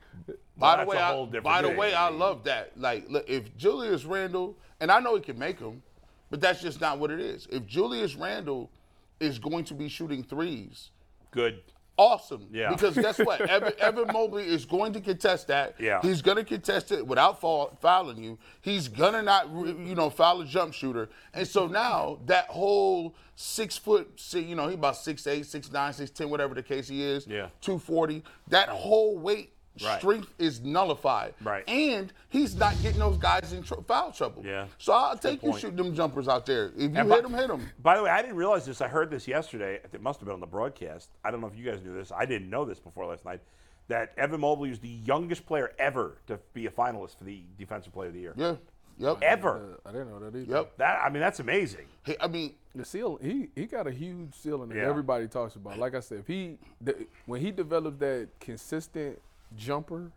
By 0.57 0.83
the 0.83 0.89
way, 0.89 0.97
a 0.97 1.01
I, 1.01 1.11
whole 1.11 1.25
different 1.25 1.43
by 1.43 1.61
the 1.61 1.71
way, 1.71 1.93
I 1.93 2.09
love 2.09 2.45
that. 2.45 2.71
Like, 2.77 3.09
look, 3.09 3.29
if 3.29 3.55
Julius 3.57 4.05
Randle, 4.05 4.55
and 4.79 4.89
I 4.89 4.99
know 4.99 5.15
he 5.15 5.21
can 5.21 5.37
make 5.37 5.59
them, 5.59 5.83
but 6.29 6.39
that's 6.39 6.61
just 6.61 6.79
not 6.79 6.99
what 6.99 7.11
it 7.11 7.19
is. 7.19 7.47
If 7.51 7.65
Julius 7.65 8.15
Randle 8.15 8.71
is 9.19 9.39
going 9.39 9.65
to 9.65 9.73
be 9.73 9.89
shooting 9.89 10.23
threes, 10.23 10.91
Good. 11.35 11.61
Awesome. 11.97 12.47
Yeah. 12.51 12.69
Because 12.69 12.95
guess 12.95 13.19
what? 13.19 13.41
Evan, 13.49 13.73
Evan 13.79 14.07
Mobley 14.11 14.43
is 14.43 14.65
going 14.65 14.93
to 14.93 15.01
contest 15.01 15.47
that. 15.47 15.75
Yeah. 15.79 16.01
He's 16.01 16.21
going 16.21 16.37
to 16.37 16.43
contest 16.43 16.91
it 16.91 17.05
without 17.05 17.39
fall, 17.41 17.77
fouling 17.81 18.23
you. 18.23 18.37
He's 18.61 18.87
going 18.87 19.13
to 19.13 19.21
not, 19.21 19.49
you 19.51 19.95
know, 19.95 20.09
foul 20.09 20.41
a 20.41 20.45
jump 20.45 20.73
shooter. 20.73 21.09
And 21.33 21.47
so 21.47 21.67
now 21.67 22.19
that 22.25 22.47
whole 22.47 23.15
six 23.35 23.77
foot, 23.77 24.21
you 24.33 24.55
know, 24.55 24.67
he 24.67 24.75
about 24.75 24.97
six 24.97 25.25
eight, 25.27 25.45
six 25.45 25.71
nine, 25.71 25.93
six 25.93 26.11
ten, 26.11 26.29
whatever 26.29 26.53
the 26.53 26.63
case 26.63 26.87
he 26.87 27.03
is. 27.03 27.27
Yeah. 27.27 27.49
240. 27.61 28.23
That 28.47 28.69
whole 28.69 29.17
weight. 29.17 29.51
Right. 29.83 29.99
Strength 29.99 30.33
is 30.39 30.61
nullified, 30.61 31.33
Right. 31.43 31.63
And 31.67 32.13
he's 32.29 32.55
not 32.55 32.81
getting 32.81 32.99
those 32.99 33.17
guys 33.17 33.51
in 33.51 33.61
tr- 33.63 33.81
foul 33.87 34.11
trouble. 34.13 34.41
Yeah. 34.45 34.67
So 34.77 34.93
I'll 34.93 35.13
Good 35.15 35.21
take 35.21 35.43
you 35.43 35.49
point. 35.49 35.61
shoot 35.61 35.75
them 35.75 35.93
jumpers 35.93 36.27
out 36.29 36.45
there. 36.45 36.67
If 36.67 36.79
you 36.79 36.85
And 36.95 37.09
by- 37.09 37.15
hit 37.15 37.23
them, 37.23 37.33
hit 37.33 37.47
them. 37.49 37.67
By 37.81 37.97
the 37.97 38.03
way, 38.03 38.09
I 38.09 38.21
didn't 38.21 38.37
realize 38.37 38.65
this. 38.65 38.79
I 38.79 38.87
heard 38.87 39.09
this 39.11 39.27
yesterday. 39.27 39.81
It 39.91 40.01
must 40.01 40.19
have 40.21 40.25
been 40.27 40.33
on 40.33 40.39
the 40.39 40.47
broadcast. 40.47 41.09
I 41.25 41.31
don't 41.31 41.41
know 41.41 41.47
if 41.47 41.57
you 41.57 41.65
guys 41.69 41.81
knew 41.83 41.93
this. 41.93 42.11
I 42.11 42.25
didn't 42.25 42.49
know 42.49 42.63
this 42.63 42.79
before 42.79 43.05
last 43.05 43.25
night. 43.25 43.41
That 43.89 44.13
Evan 44.17 44.39
Mobley 44.39 44.71
is 44.71 44.79
the 44.79 44.87
youngest 44.87 45.45
player 45.45 45.73
ever 45.77 46.17
to 46.27 46.39
be 46.53 46.65
a 46.67 46.71
finalist 46.71 47.17
for 47.17 47.23
the 47.25 47.41
Defensive 47.59 47.93
Player 47.93 48.07
of 48.07 48.13
the 48.15 48.19
Year. 48.21 48.33
Yeah. 48.37 48.55
Yep. 48.97 49.17
Ever. 49.23 49.79
I 49.85 49.91
didn't 49.91 50.09
know 50.09 50.19
that 50.19 50.37
either. 50.37 50.51
Yep. 50.57 50.77
That 50.77 51.01
I 51.03 51.09
mean, 51.09 51.19
that's 51.19 51.41
amazing. 51.41 51.85
He- 52.05 52.15
I 52.19 52.27
mean, 52.27 52.55
The 52.73 52.83
seal, 52.85 53.17
he 53.21 53.49
he 53.55 53.65
got 53.67 53.87
a 53.87 53.91
huge 53.91 54.33
ceiling 54.33 54.69
that 54.69 54.77
Yeah. 54.77 54.89
everybody 54.89 55.27
talks 55.27 55.55
about. 55.55 55.77
Like 55.77 55.95
I 55.95 55.99
said, 56.01 56.19
if 56.19 56.27
he 56.27 56.57
the, 56.81 57.05
when 57.25 57.39
he 57.41 57.51
develops 57.51 57.99
that 57.99 58.29
consistent 58.39 59.21
jumper, 59.55 60.11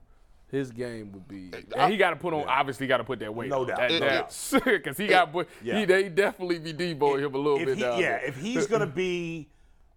his 0.50 0.70
game 0.70 1.12
would 1.12 1.28
be. 1.28 1.50
And 1.76 1.92
he 1.92 1.98
got 1.98 2.10
to 2.10 2.16
put 2.16 2.32
on. 2.34 2.44
Obviously, 2.48 2.86
got 2.86 2.98
to 2.98 3.04
put 3.04 3.18
that 3.20 3.34
weight. 3.34 3.50
No 3.50 3.60
on. 3.62 3.66
doubt, 3.68 3.78
That, 3.78 3.90
no 3.92 3.98
that's 4.00 4.52
because 4.64 4.96
he 4.96 5.06
got. 5.06 5.32
put 5.32 5.48
Yeah. 5.62 5.78
He 5.80 5.84
they 5.84 6.08
definitely 6.08 6.58
be 6.58 6.72
deboing 6.72 7.20
him 7.24 7.34
a 7.34 7.38
little 7.38 7.58
If 7.58 7.66
bit 7.66 7.76
he, 7.76 7.82
down 7.82 7.98
yeah, 7.98 8.08
there. 8.18 8.24
if 8.26 8.36
he's 8.36 8.66
going 8.66 8.80
to 8.80 8.86
be 8.86 9.48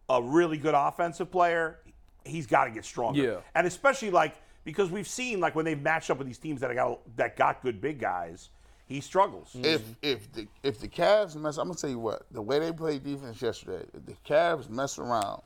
a 0.10 0.22
really 0.22 0.58
good 0.58 0.76
offensive 0.76 1.32
player, 1.32 1.80
he's 2.26 2.48
got 2.48 2.66
to 2.66 2.72
get 2.72 2.84
stronger. 2.86 3.22
Yeah. 3.22 3.38
and 3.56 3.66
especially 3.66 4.12
like 4.12 4.36
because 4.64 4.92
we've 4.92 5.08
seen 5.08 5.40
like 5.40 5.56
when 5.56 5.66
they've 5.66 5.82
matched 5.82 6.10
up 6.12 6.18
with 6.18 6.28
these 6.28 6.38
teams 6.38 6.62
that 6.62 6.74
got 6.76 7.00
that 7.16 7.36
got 7.38 7.62
good 7.64 7.80
big 7.80 8.00
guys, 8.00 8.50
he 8.86 9.00
struggles. 9.00 9.54
Mm-hmm. 9.56 9.66
if 9.66 9.82
if 10.02 10.32
the 10.34 10.48
if 10.64 10.80
the 10.80 10.88
Cavs 10.90 11.36
mess, 11.38 11.58
I'm 11.58 11.68
gonna 11.68 11.76
tell 11.80 11.90
you 11.90 12.00
what. 12.00 12.24
The 12.32 12.42
way 12.42 12.60
they 12.60 12.74
played 12.74 13.04
defense 13.06 13.42
yesterday, 13.42 13.86
if 13.94 14.06
the 14.06 14.16
Cavs 14.28 14.70
mess 14.70 15.00
around 15.00 15.42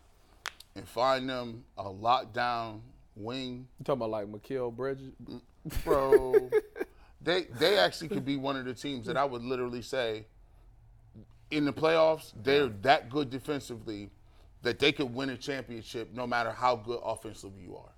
and 0.76 0.88
find 0.88 1.30
them 1.30 1.64
a 1.78 1.84
lockdown 1.86 2.80
wing, 3.16 3.68
you 3.80 3.86
talking 3.86 4.02
about 4.02 4.10
like 4.10 4.28
Mikal 4.28 4.76
Bridges? 4.76 5.12
bro, 5.84 6.50
they 7.22 7.44
they 7.60 7.78
actually 7.78 8.10
could 8.10 8.26
be 8.26 8.38
one 8.38 8.56
of 8.56 8.66
the 8.66 8.74
teams 8.74 9.06
that 9.08 9.18
I 9.18 9.26
would 9.26 9.44
literally 9.44 9.82
say 9.82 10.26
in 11.52 11.66
the 11.66 11.74
playoffs 11.74 12.34
they're 12.44 12.68
that 12.68 13.10
good 13.10 13.30
defensively 13.30 14.10
that 14.64 14.80
they 14.80 14.92
could 14.92 15.14
win 15.14 15.30
a 15.30 15.38
championship 15.38 16.12
no 16.14 16.26
matter 16.26 16.52
how 16.52 16.76
good 16.76 17.00
offensively 17.04 17.64
you 17.64 17.76
are. 17.76 17.95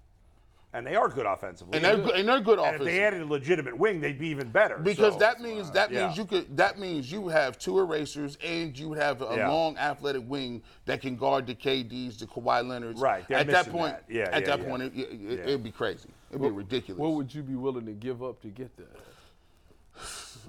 And 0.73 0.85
they 0.85 0.95
are 0.95 1.07
good 1.07 1.25
offensively. 1.25 1.77
And 1.77 1.85
they're 1.85 1.97
good, 1.97 2.15
and 2.15 2.27
they're 2.27 2.41
good 2.41 2.59
And 2.59 2.75
if 2.75 2.83
they 2.83 3.01
added 3.01 3.21
a 3.21 3.25
legitimate 3.25 3.77
wing, 3.77 4.01
they'd 4.01 4.19
be 4.19 4.27
even 4.27 4.49
better. 4.49 4.77
Because 4.77 5.13
so- 5.13 5.19
that 5.19 5.41
means 5.41 5.71
that 5.71 5.91
yeah. 5.91 6.05
means 6.07 6.17
you 6.17 6.25
could 6.25 6.57
that 6.57 6.77
means 6.77 7.11
you 7.11 7.29
have 7.29 7.57
two 7.57 7.79
erasers 7.79 8.37
and 8.43 8.77
you 8.77 8.93
have 8.93 9.21
a 9.21 9.35
Yeah. 9.37 9.49
long 9.49 9.77
athletic 9.77 10.23
wing 10.27 10.61
that 10.85 11.01
can 11.01 11.15
guard 11.15 11.47
the 11.47 11.55
KDs, 11.55 12.19
the 12.19 12.27
Kawhi 12.27 12.67
Leonards. 12.67 12.99
Right, 12.99 13.25
they're 13.27 13.39
At 13.39 13.47
that 13.47 13.69
point, 13.69 13.93
that. 13.93 14.03
Yeah, 14.09 14.23
at 14.31 14.41
yeah, 14.41 14.47
that 14.55 14.59
yeah. 14.61 14.69
point, 14.69 14.83
it, 14.83 14.93
it, 14.95 15.11
Yeah. 15.13 15.31
it'd 15.43 15.63
be 15.63 15.71
crazy. 15.71 16.09
It'd 16.29 16.41
be 16.41 16.49
ridiculous. 16.49 16.99
What 16.99 17.13
would 17.13 17.33
you 17.33 17.43
be 17.43 17.55
willing 17.55 17.85
to 17.85 17.93
give 17.93 18.21
up 18.21 18.41
to 18.41 18.49
get 18.49 18.75
that? 18.77 18.89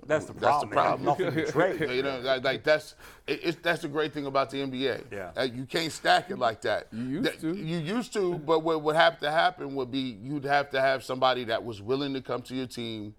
That's 0.09 0.25
the 0.25 0.35
problem. 0.35 0.71
That's 0.71 0.71
the 0.71 0.75
problem. 0.75 1.17
They 1.19 1.25
have. 1.25 1.35
Nothing 1.35 1.45
to 1.47 1.53
trade. 1.79 1.91
you 1.97 2.03
know, 2.03 2.19
like, 2.21 2.43
like 2.43 2.65
that's 2.65 2.95
it, 3.27 3.41
it's, 3.45 3.59
that's 3.63 3.83
the 3.83 3.89
great 3.89 4.13
thing 4.13 4.27
about 4.27 4.51
the 4.51 4.57
NBA. 4.59 5.05
Yeah. 5.13 5.31
Uh, 5.37 5.43
you 5.43 5.65
can't 5.67 5.93
stack 5.93 6.31
it 6.31 6.39
like 6.39 6.63
that. 6.63 6.89
You 6.93 7.05
used 7.05 7.25
That- 7.25 7.41
to. 7.41 7.55
You 7.55 7.79
used 7.79 8.13
to, 8.15 8.35
but 8.39 8.61
what 8.61 8.83
would 8.83 8.97
have 8.97 9.21
to 9.21 9.31
happen 9.31 9.75
would 9.75 9.91
be 9.93 10.19
you'd 10.23 10.45
have 10.45 10.71
to 10.71 10.81
have 10.81 11.05
somebody 11.05 11.45
that 11.45 11.63
was 11.63 11.81
willing 11.83 12.15
to 12.15 12.21
come 12.23 12.43
to 12.43 12.55
your 12.55 12.67
team. 12.67 13.15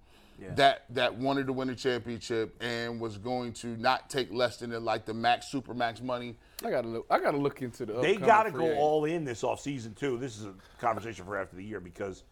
That 0.55 0.85
that 0.91 1.15
wanted 1.15 1.47
to 1.47 1.53
win 1.53 1.69
a 1.69 1.75
championship 1.75 2.55
and 2.63 3.01
was 3.01 3.17
going 3.17 3.51
to 3.55 3.67
not 3.75 4.09
take 4.09 4.31
less 4.31 4.55
than 4.55 4.69
the, 4.69 4.79
like 4.79 5.03
the 5.05 5.13
max 5.13 5.47
super 5.51 5.73
max 5.73 6.01
money. 6.01 6.37
I 6.63 6.69
gotta 6.69 6.87
look. 6.87 7.05
I 7.09 7.19
gotta 7.19 7.37
look 7.37 7.61
into 7.61 7.85
the. 7.85 7.99
They 7.99 8.15
got 8.15 8.43
to 8.43 8.51
go 8.51 8.73
all 8.77 9.03
in 9.03 9.25
this 9.25 9.41
offseason, 9.41 9.97
too. 9.97 10.17
This 10.17 10.37
is 10.39 10.45
a 10.45 10.53
conversation 10.79 11.25
for 11.25 11.37
after 11.37 11.57
the 11.57 11.63
year 11.65 11.81
because 11.81 12.23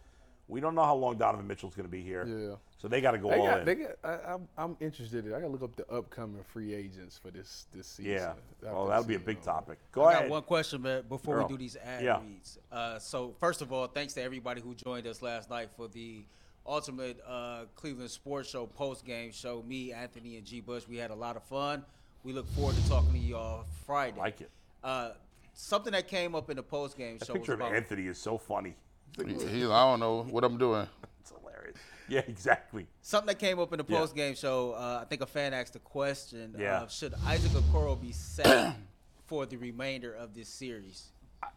we 0.48 0.60
don't 0.60 0.74
know 0.74 0.82
how 0.84 0.94
long 0.96 1.16
Donovan 1.18 1.46
Mitchell's 1.46 1.74
going 1.74 1.86
to 1.86 1.90
be 1.90 2.00
here. 2.02 2.26
Yeah. 2.26 2.54
So 2.78 2.88
they 2.88 3.00
got 3.00 3.10
to 3.12 3.18
go 3.18 3.28
They 3.30 3.38
all 3.38 3.46
got, 3.46 3.58
in. 3.60 3.64
they 3.66 3.74
got, 3.74 3.90
I, 4.02 4.18
I'm, 4.32 4.48
I'm 4.56 4.76
interested. 4.80 5.26
In, 5.26 5.34
I 5.34 5.40
gotta 5.40 5.48
look 5.52 5.62
up 5.62 5.76
the 5.76 5.86
upcoming 5.92 6.42
free 6.52 6.74
agents 6.74 7.18
for 7.18 7.30
this 7.30 7.66
this 7.74 7.86
season. 7.86 8.12
yeah. 8.12 8.28
after 8.62 8.72
Well, 8.74 8.86
that'll 8.86 9.04
be 9.04 9.16
a 9.16 9.18
big 9.20 9.42
topic. 9.42 9.78
Go 9.92 10.02
ahead. 10.02 10.10
I 10.10 10.12
ahead. 10.18 10.28
got 10.28 10.32
one 10.34 10.42
question, 10.44 10.82
man, 10.82 11.02
before 11.08 11.36
Earl. 11.36 11.46
we 11.48 11.52
do 11.54 11.58
these 11.58 11.76
ad 11.76 12.02
Yeah. 12.04 12.20
reads. 12.22 12.58
Uh, 12.72 12.98
so, 12.98 13.34
first 13.40 13.62
of 13.62 13.72
all, 13.72 13.86
thanks 13.88 14.14
to 14.14 14.22
everybody 14.22 14.60
who 14.60 14.74
joined 14.74 15.06
us 15.06 15.22
last 15.22 15.50
night 15.50 15.68
for 15.76 15.88
the 15.88 16.22
Ultimate 16.66 17.18
uh, 17.26 17.64
Cleveland 17.76 18.10
Sports 18.10 18.48
Show 18.50 18.66
post 18.66 19.04
game 19.04 19.32
show. 19.32 19.62
Me, 19.66 19.92
Anthony, 19.92 20.36
and 20.36 20.46
G. 20.46 20.60
Bush, 20.60 20.84
we 20.88 20.96
had 20.98 21.10
a 21.10 21.14
lot 21.14 21.36
of 21.36 21.42
fun. 21.44 21.84
We 22.24 22.32
look 22.32 22.46
forward 22.54 22.76
to 22.76 22.88
talking 22.88 23.12
to 23.12 23.18
y'all 23.18 23.64
Friday. 23.86 24.18
Like 24.18 24.40
it. 24.42 24.50
Uh, 24.84 25.10
something 25.54 25.92
that 25.92 26.08
came 26.08 26.34
up 26.34 26.48
in 26.50 26.56
the 26.56 26.62
post 26.62 26.96
game 26.96 27.18
That 27.18 27.26
show 27.26 27.32
was 27.32 27.40
picture 27.40 27.54
of 27.54 27.62
Anthony 27.62 28.06
is 28.06 28.18
so 28.18 28.38
funny. 28.38 28.74
He, 29.16 29.64
I 29.64 29.68
don't 29.68 30.00
know 30.00 30.22
what 30.22 30.44
I'm 30.44 30.58
doing. 30.58 30.86
It's 31.20 31.32
hilarious. 31.32 31.76
Yeah, 32.08 32.22
exactly. 32.26 32.86
something 33.02 33.26
that 33.28 33.38
came 33.38 33.58
up 33.58 33.72
in 33.72 33.78
the 33.78 33.84
post 33.84 34.14
game 34.14 34.34
show. 34.34 34.72
Uh, 34.72 35.00
I 35.02 35.04
think 35.04 35.20
a 35.22 35.26
fan 35.26 35.52
asked 35.52 35.72
the 35.74 35.78
question: 35.80 36.54
Yeah. 36.58 36.82
uh, 36.82 36.88
Should 36.88 37.14
Isaac 37.26 37.52
Okoro 37.52 38.00
be 38.00 38.12
set 38.12 38.74
for 39.26 39.46
the 39.46 39.56
remainder 39.56 40.14
of 40.14 40.34
this 40.34 40.48
series? 40.48 41.08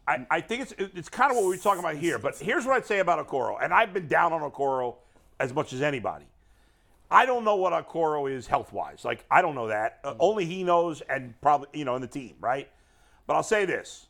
I, 0.07 0.25
I 0.29 0.41
think 0.41 0.63
it's 0.63 0.73
it's 0.77 1.09
kind 1.09 1.31
of 1.31 1.37
what 1.37 1.43
we 1.45 1.49
were 1.51 1.57
talking 1.57 1.79
about 1.79 1.95
here. 1.95 2.19
But 2.19 2.37
here's 2.37 2.65
what 2.65 2.75
I'd 2.75 2.85
say 2.85 2.99
about 2.99 3.25
Okoro, 3.25 3.57
and 3.61 3.73
I've 3.73 3.93
been 3.93 4.07
down 4.07 4.33
on 4.33 4.41
Okoro 4.41 4.95
as 5.39 5.53
much 5.53 5.73
as 5.73 5.81
anybody. 5.81 6.25
I 7.09 7.25
don't 7.25 7.43
know 7.43 7.57
what 7.57 7.73
Okoro 7.73 8.31
is 8.31 8.47
health 8.47 8.71
wise. 8.71 9.03
Like 9.03 9.25
I 9.29 9.41
don't 9.41 9.55
know 9.55 9.67
that. 9.67 9.99
Uh, 10.03 10.15
only 10.19 10.45
he 10.45 10.63
knows, 10.63 11.01
and 11.01 11.39
probably 11.41 11.67
you 11.73 11.85
know 11.85 11.95
in 11.95 12.01
the 12.01 12.07
team, 12.07 12.35
right? 12.39 12.69
But 13.27 13.35
I'll 13.35 13.43
say 13.43 13.65
this: 13.65 14.07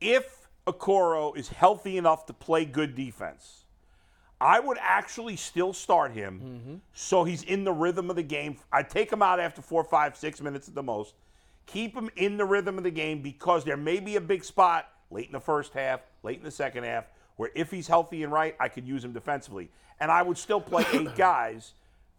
if 0.00 0.43
Okoro 0.66 1.36
is 1.36 1.48
healthy 1.48 1.98
enough 1.98 2.26
to 2.26 2.32
play 2.32 2.64
good 2.64 2.94
defense, 2.94 3.64
I 4.40 4.60
would 4.60 4.78
actually 4.80 5.36
still 5.36 5.72
start 5.72 6.12
him 6.12 6.82
so 6.92 7.24
he's 7.24 7.42
in 7.42 7.64
the 7.64 7.72
rhythm 7.72 8.10
of 8.10 8.16
the 8.16 8.22
game. 8.22 8.58
I'd 8.72 8.90
take 8.90 9.12
him 9.12 9.22
out 9.22 9.40
after 9.40 9.62
four, 9.62 9.84
five, 9.84 10.16
six 10.16 10.40
minutes 10.40 10.68
at 10.68 10.74
the 10.74 10.82
most. 10.82 11.14
Keep 11.66 11.94
him 11.94 12.10
in 12.16 12.36
the 12.36 12.44
rhythm 12.44 12.76
of 12.76 12.84
the 12.84 12.90
game 12.90 13.22
because 13.22 13.64
there 13.64 13.76
may 13.76 14.00
be 14.00 14.16
a 14.16 14.20
big 14.20 14.44
spot 14.44 14.90
late 15.10 15.26
in 15.26 15.32
the 15.32 15.40
first 15.40 15.72
half, 15.72 16.00
late 16.22 16.38
in 16.38 16.44
the 16.44 16.50
second 16.50 16.84
half, 16.84 17.06
where 17.36 17.50
if 17.54 17.70
he's 17.70 17.86
healthy 17.86 18.22
and 18.22 18.32
right, 18.32 18.54
I 18.60 18.68
could 18.68 18.86
use 18.86 19.04
him 19.04 19.12
defensively. 19.12 19.70
And 20.00 20.10
I 20.10 20.22
would 20.22 20.36
still 20.36 20.60
play 20.60 20.84
eight 20.92 21.14
guys. 21.16 21.72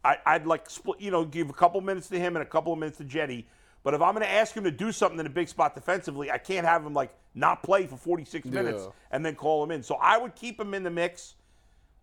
I, 0.03 0.17
I'd 0.25 0.47
like 0.47 0.69
split, 0.69 1.01
you 1.01 1.11
know, 1.11 1.25
give 1.25 1.49
a 1.49 1.53
couple 1.53 1.81
minutes 1.81 2.09
to 2.09 2.19
him 2.19 2.35
and 2.35 2.43
a 2.43 2.47
couple 2.47 2.73
of 2.73 2.79
minutes 2.79 2.97
to 2.99 3.03
Cedi. 3.03 3.45
But 3.85 3.93
if 3.93 4.01
I'm 4.01 4.15
going 4.15 4.25
to 4.25 4.31
ask 4.31 4.57
him 4.57 4.63
to 4.63 4.71
do 4.71 4.91
something 4.91 5.19
in 5.19 5.27
a 5.27 5.29
big 5.29 5.47
spot 5.47 5.75
defensively, 5.75 6.31
I 6.31 6.39
can't 6.39 6.65
have 6.65 6.83
him 6.83 6.95
like 6.95 7.13
not 7.35 7.61
play 7.61 7.85
for 7.85 7.95
46 7.97 8.47
minutes 8.47 8.81
Yeah. 8.83 8.89
and 9.11 9.23
then 9.23 9.35
call 9.35 9.63
him 9.63 9.69
in. 9.69 9.83
So 9.83 9.95
I 10.01 10.17
would 10.17 10.33
keep 10.33 10.59
him 10.59 10.73
in 10.73 10.81
the 10.81 10.89
mix 10.89 11.35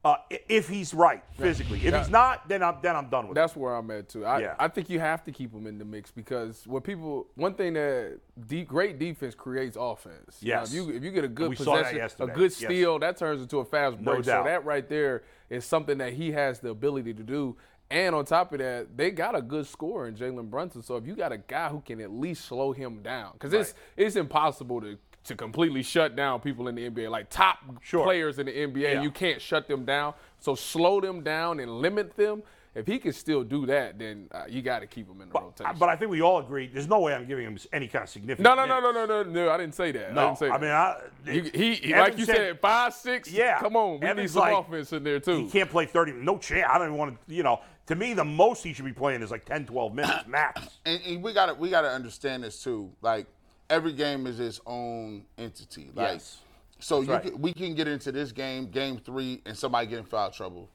uh, 0.05 0.15
if 0.49 0.69
he's 0.69 0.95
right 0.95 1.25
physically. 1.37 1.85
If 1.85 1.93
he's 1.95 2.09
not, 2.09 2.49
then 2.49 2.63
I'm 2.63 2.77
then 2.83 2.95
I'm 2.97 3.09
done 3.09 3.27
with 3.29 3.37
it. 3.37 3.41
That's 3.41 3.57
where 3.57 3.75
I'm 3.75 3.91
at 3.91 4.09
too. 4.09 4.25
I, 4.25 4.41
Yeah. 4.41 4.55
I 4.61 4.69
think 4.69 4.91
you 4.91 5.01
have 5.01 5.25
to 5.25 5.33
keep 5.33 5.53
him 5.53 5.67
in 5.67 5.79
the 5.79 5.85
mix 5.85 6.13
because 6.13 6.65
what 6.69 6.85
people 6.85 7.27
one 7.35 7.55
thing 7.55 7.73
that 7.75 8.19
great 8.67 9.01
defense 9.01 9.35
creates 9.35 9.77
offense. 9.79 10.39
You 10.41 10.53
know, 10.55 10.61
Yes. 10.61 10.69
if 10.71 10.75
you 10.77 10.91
if 10.91 11.03
you 11.03 11.11
get 11.11 11.25
a 11.25 11.29
good 11.29 11.57
possession, 11.57 12.01
a 12.21 12.27
good 12.29 12.43
Yes. 12.51 12.57
steal, 12.57 12.99
that 13.01 13.17
turns 13.17 13.43
into 13.43 13.59
a 13.59 13.65
fast 13.65 13.97
break. 13.97 14.07
No 14.19 14.23
doubt. 14.23 14.45
So 14.45 14.49
that 14.51 14.65
right 14.65 14.89
there 14.89 15.23
is 15.51 15.65
something 15.65 15.99
that 15.99 16.13
he 16.13 16.31
has 16.33 16.61
the 16.61 16.71
ability 16.71 17.15
to 17.15 17.23
do. 17.25 17.57
And 17.93 18.15
on 18.15 18.25
top 18.25 18.53
of 18.55 18.59
that, 18.61 18.97
they 18.97 19.11
got 19.11 19.37
a 19.37 19.43
good 19.43 19.67
scorer 19.67 20.09
in 20.09 20.15
Jalen 20.17 20.49
Brunson. 20.49 20.83
So 20.83 20.97
if 20.97 21.07
you 21.07 21.15
got 21.15 21.31
a 21.31 21.37
guy 21.37 21.69
who 21.69 21.81
can 21.81 22.01
at 22.01 22.11
least 22.11 22.47
slow 22.47 22.73
him 22.73 23.03
down, 23.03 23.33
because 23.35 23.53
it's 23.53 23.75
it's 23.97 24.17
impossible 24.17 24.81
to 24.81 24.97
to 25.25 25.37
completely 25.37 25.83
shut 25.85 26.17
down 26.17 26.41
people 26.41 26.67
in 26.69 26.75
the 26.75 26.89
NBA, 26.91 27.09
like 27.11 27.29
top 27.31 27.59
Sure. 27.83 28.03
players 28.03 28.39
in 28.41 28.47
the 28.47 28.53
NBA, 28.53 28.95
Yeah. 28.95 29.03
you 29.03 29.11
can't 29.13 29.41
shut 29.41 29.69
them 29.69 29.85
down. 29.85 30.15
So 30.41 30.55
slow 30.57 31.01
them 31.01 31.23
down 31.23 31.61
and 31.61 31.71
limit 31.81 32.17
them. 32.17 32.43
If 32.75 32.87
he 32.87 32.99
can 32.99 33.13
still 33.13 33.45
do 33.45 33.67
that, 33.67 33.99
then 33.99 34.29
uh, 34.33 34.45
you 34.49 34.63
got 34.63 34.79
to 34.81 34.87
keep 34.87 35.07
him 35.07 35.21
in 35.21 35.29
the 35.29 35.33
But, 35.35 35.43
rotation. 35.43 35.77
but 35.79 35.91
I 35.91 35.95
think 35.97 36.11
we 36.11 36.23
all 36.23 36.39
agree. 36.39 36.69
There's 36.73 36.89
no 36.89 37.01
way 37.01 37.15
I'm 37.15 37.27
giving 37.29 37.45
him 37.47 37.59
any 37.71 37.87
kind 37.87 38.03
of 38.05 38.09
significant. 38.09 38.43
no, 38.43 38.55
no, 38.55 38.65
no, 38.65 38.81
no, 38.81 38.93
no, 38.93 39.23
no, 39.23 39.23
no. 39.31 39.51
I 39.51 39.59
didn't 39.59 39.75
say 39.75 39.93
that. 39.93 40.11
I 40.11 40.15
No, 40.15 40.27
didn't 40.29 40.39
say 40.39 40.49
I 40.49 40.59
mean, 40.59 40.71
I, 40.71 40.97
You- 41.27 41.51
he, 41.55 41.95
like 41.95 42.17
you 42.19 42.25
said, 42.25 42.59
five, 42.61 42.95
six. 42.95 43.31
Yeah, 43.31 43.61
come 43.61 43.77
on, 43.77 44.01
we 44.01 44.13
need 44.15 44.31
some 44.31 44.41
like- 44.41 44.57
offense 44.57 44.91
in 44.95 45.05
there 45.05 45.21
too. 45.21 45.45
He 45.45 45.51
can't 45.51 45.69
play 45.71 45.85
30. 45.85 46.13
No 46.13 46.39
chance. 46.39 46.67
I 46.69 46.79
don't 46.79 46.87
even 46.89 46.99
want 46.99 47.29
to. 47.29 47.35
You 47.35 47.43
know, 47.43 47.61
to 47.93 47.99
me, 47.99 48.15
the 48.15 48.25
most 48.25 48.65
he 48.65 48.73
should 48.73 48.85
be 48.85 48.93
playing 48.93 49.23
is 49.23 49.31
like 49.31 49.45
10, 49.45 49.67
12 49.67 49.95
minutes 49.95 50.25
max. 50.27 50.79
and, 50.87 51.01
and 51.07 51.23
we 51.23 51.33
got 51.33 51.47
to 51.47 51.55
we 51.55 51.71
got 51.71 51.83
to 51.83 51.91
understand 51.91 52.45
this 52.45 52.63
too. 52.63 52.91
Like 53.03 53.27
every 53.71 53.93
game 53.93 54.27
is 54.27 54.41
its 54.41 54.61
own 54.67 55.25
entity. 55.39 55.91
Like, 55.95 56.13
Yes. 56.15 56.39
So 56.79 57.01
you 57.01 57.13
right. 57.13 57.23
can, 57.23 57.41
we 57.41 57.53
can 57.53 57.75
get 57.77 57.87
into 57.87 58.11
this 58.11 58.33
game, 58.33 58.69
game 58.69 58.99
three, 58.99 59.41
and 59.47 59.57
somebody 59.57 59.87
get 59.87 60.01
in 60.01 60.05
foul 60.05 60.31
trouble. 60.31 60.69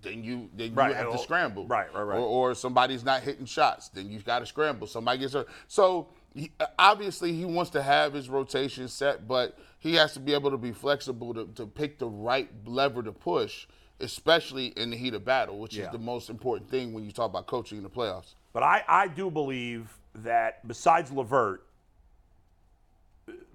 Then 0.00 0.24
you 0.24 0.48
then 0.54 0.74
Right, 0.74 0.90
you 0.90 0.94
have 0.94 1.08
well, 1.08 1.18
to 1.18 1.22
scramble. 1.22 1.66
right, 1.66 1.92
right, 1.94 2.02
right. 2.02 2.16
Or, 2.16 2.50
or 2.50 2.54
somebody's 2.54 3.04
not 3.04 3.22
hitting 3.22 3.46
shots. 3.46 3.88
Then 3.88 4.10
you 4.10 4.20
got 4.20 4.38
to 4.38 4.46
scramble. 4.46 4.86
Somebody 4.86 5.18
gets 5.18 5.34
hurt. 5.34 5.48
So 5.68 6.08
he, 6.34 6.50
uh, 6.60 6.66
obviously 6.78 7.32
he 7.32 7.44
wants 7.44 7.70
to 7.72 7.82
have 7.82 8.12
his 8.14 8.28
rotation 8.28 8.88
set, 8.88 9.28
but 9.28 9.58
he 9.80 9.94
has 9.94 10.14
to 10.14 10.20
be 10.20 10.32
able 10.32 10.50
to 10.50 10.56
be 10.56 10.72
flexible 10.72 11.34
to, 11.34 11.46
to 11.56 11.66
pick 11.66 11.98
the 11.98 12.08
right 12.08 12.48
lever 12.64 13.02
to 13.02 13.12
push, 13.12 13.66
especially 14.00 14.66
in 14.76 14.90
the 14.90 14.96
heat 14.96 15.14
of 15.14 15.24
battle, 15.24 15.58
which 15.58 15.76
Yeah. 15.76 15.86
is 15.86 15.92
the 15.92 15.98
most 15.98 16.28
important 16.30 16.70
thing 16.70 16.92
when 16.92 17.04
you 17.04 17.12
talk 17.12 17.30
about 17.30 17.46
coaching 17.46 17.78
in 17.78 17.84
the 17.84 17.90
playoffs. 17.90 18.34
But 18.52 18.62
I, 18.62 18.82
I 18.88 19.08
do 19.08 19.30
believe 19.30 19.88
that 20.16 20.66
besides 20.66 21.10
Levert, 21.10 21.64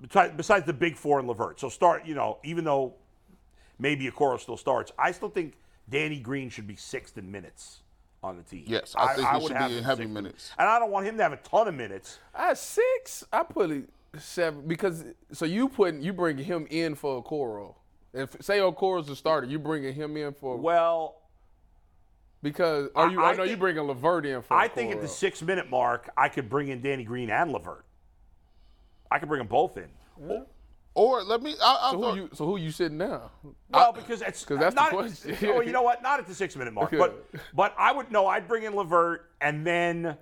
besides, 0.01 0.33
besides 0.35 0.65
the 0.65 0.73
big 0.73 0.95
four 0.95 1.19
and 1.19 1.27
Levert, 1.27 1.59
so 1.59 1.69
start, 1.69 2.05
you 2.05 2.15
know, 2.15 2.37
even 2.43 2.63
though 2.63 2.93
maybe 3.79 4.07
a 4.07 4.11
Okoro 4.11 4.39
still 4.39 4.57
starts, 4.57 4.91
I 4.97 5.11
still 5.11 5.29
think 5.29 5.53
Danny 5.89 6.19
Green 6.19 6.49
should 6.49 6.67
be 6.67 6.75
sixth 6.75 7.17
in 7.17 7.31
minutes 7.31 7.81
on 8.21 8.37
the 8.37 8.43
team. 8.43 8.65
Yes, 8.67 8.93
I 8.97 9.13
think 9.15 9.27
he 9.27 9.33
would 9.35 9.43
should 9.47 9.51
have 9.57 9.69
be 9.69 9.77
in 9.77 9.79
him 9.79 9.85
heavy 9.85 10.03
sixth. 10.03 10.13
minutes. 10.13 10.51
And 10.57 10.67
I 10.67 10.79
don't 10.79 10.91
want 10.91 11.05
him 11.05 11.17
to 11.17 11.23
have 11.23 11.33
a 11.33 11.37
ton 11.37 11.67
of 11.67 11.73
minutes. 11.75 12.19
At 12.35 12.57
six, 12.57 13.23
I 13.31 13.43
put 13.43 13.71
it 13.71 13.89
seven 14.17 14.67
because 14.67 15.03
so 15.31 15.45
you 15.45 15.69
putting 15.69 16.01
you 16.01 16.11
bringing 16.13 16.43
him 16.43 16.67
in 16.69 16.95
for 16.95 17.17
a 17.19 17.21
Okoro. 17.21 17.75
If 18.13 18.35
say 18.41 18.59
Okoro's 18.59 19.07
the 19.07 19.15
starter, 19.15 19.47
you 19.47 19.59
bringing 19.59 19.93
him 19.93 20.17
in 20.17 20.33
for 20.33 20.57
Well, 20.57 21.15
because 22.41 22.89
are 22.95 23.09
you? 23.09 23.21
I- 23.21 23.29
I, 23.29 23.31
I 23.31 23.35
know 23.35 23.43
you 23.43 23.57
bringing 23.57 23.83
LeVert 23.83 24.25
in 24.25 24.41
for. 24.41 24.53
I 24.55 24.67
think 24.67 24.91
at 24.91 25.01
the 25.01 25.07
six 25.07 25.41
minute 25.41 25.69
mark, 25.69 26.09
I 26.17 26.29
could 26.29 26.49
bring 26.49 26.69
in 26.69 26.81
Danny 26.81 27.03
Green 27.03 27.29
and 27.29 27.51
LeVert. 27.51 27.85
I 29.11 29.19
could 29.19 29.27
bring 29.29 29.39
them 29.39 29.47
both 29.47 29.77
in. 29.77 29.89
Or 30.95 31.23
let 31.23 31.41
me. 31.43 31.55
I, 31.63 31.77
I'll 31.81 31.91
So 31.91 31.99
throw, 31.99 32.11
who 32.11 32.15
you? 32.17 32.29
So 32.33 32.45
who 32.45 32.57
you 32.57 32.71
sitting 32.71 32.97
down? 32.97 33.29
Well, 33.69 33.93
because 33.93 34.21
it's 34.21 34.43
'Cause 34.43 34.57
that's 34.59 34.75
the 34.75 34.81
not, 34.81 34.91
question. 34.91 35.37
oh, 35.43 35.61
you 35.61 35.71
know 35.71 35.83
what? 35.83 36.01
Not 36.01 36.19
at 36.19 36.27
the 36.27 36.33
six 36.33 36.55
minute 36.55 36.73
mark, 36.73 36.91
but 36.91 37.25
but 37.53 37.75
I 37.77 37.91
would 37.91 38.11
no. 38.11 38.25
I'd 38.27 38.47
bring 38.47 38.63
in 38.63 38.73
LeVert, 38.75 39.29
and 39.39 39.65
then, 39.65 40.17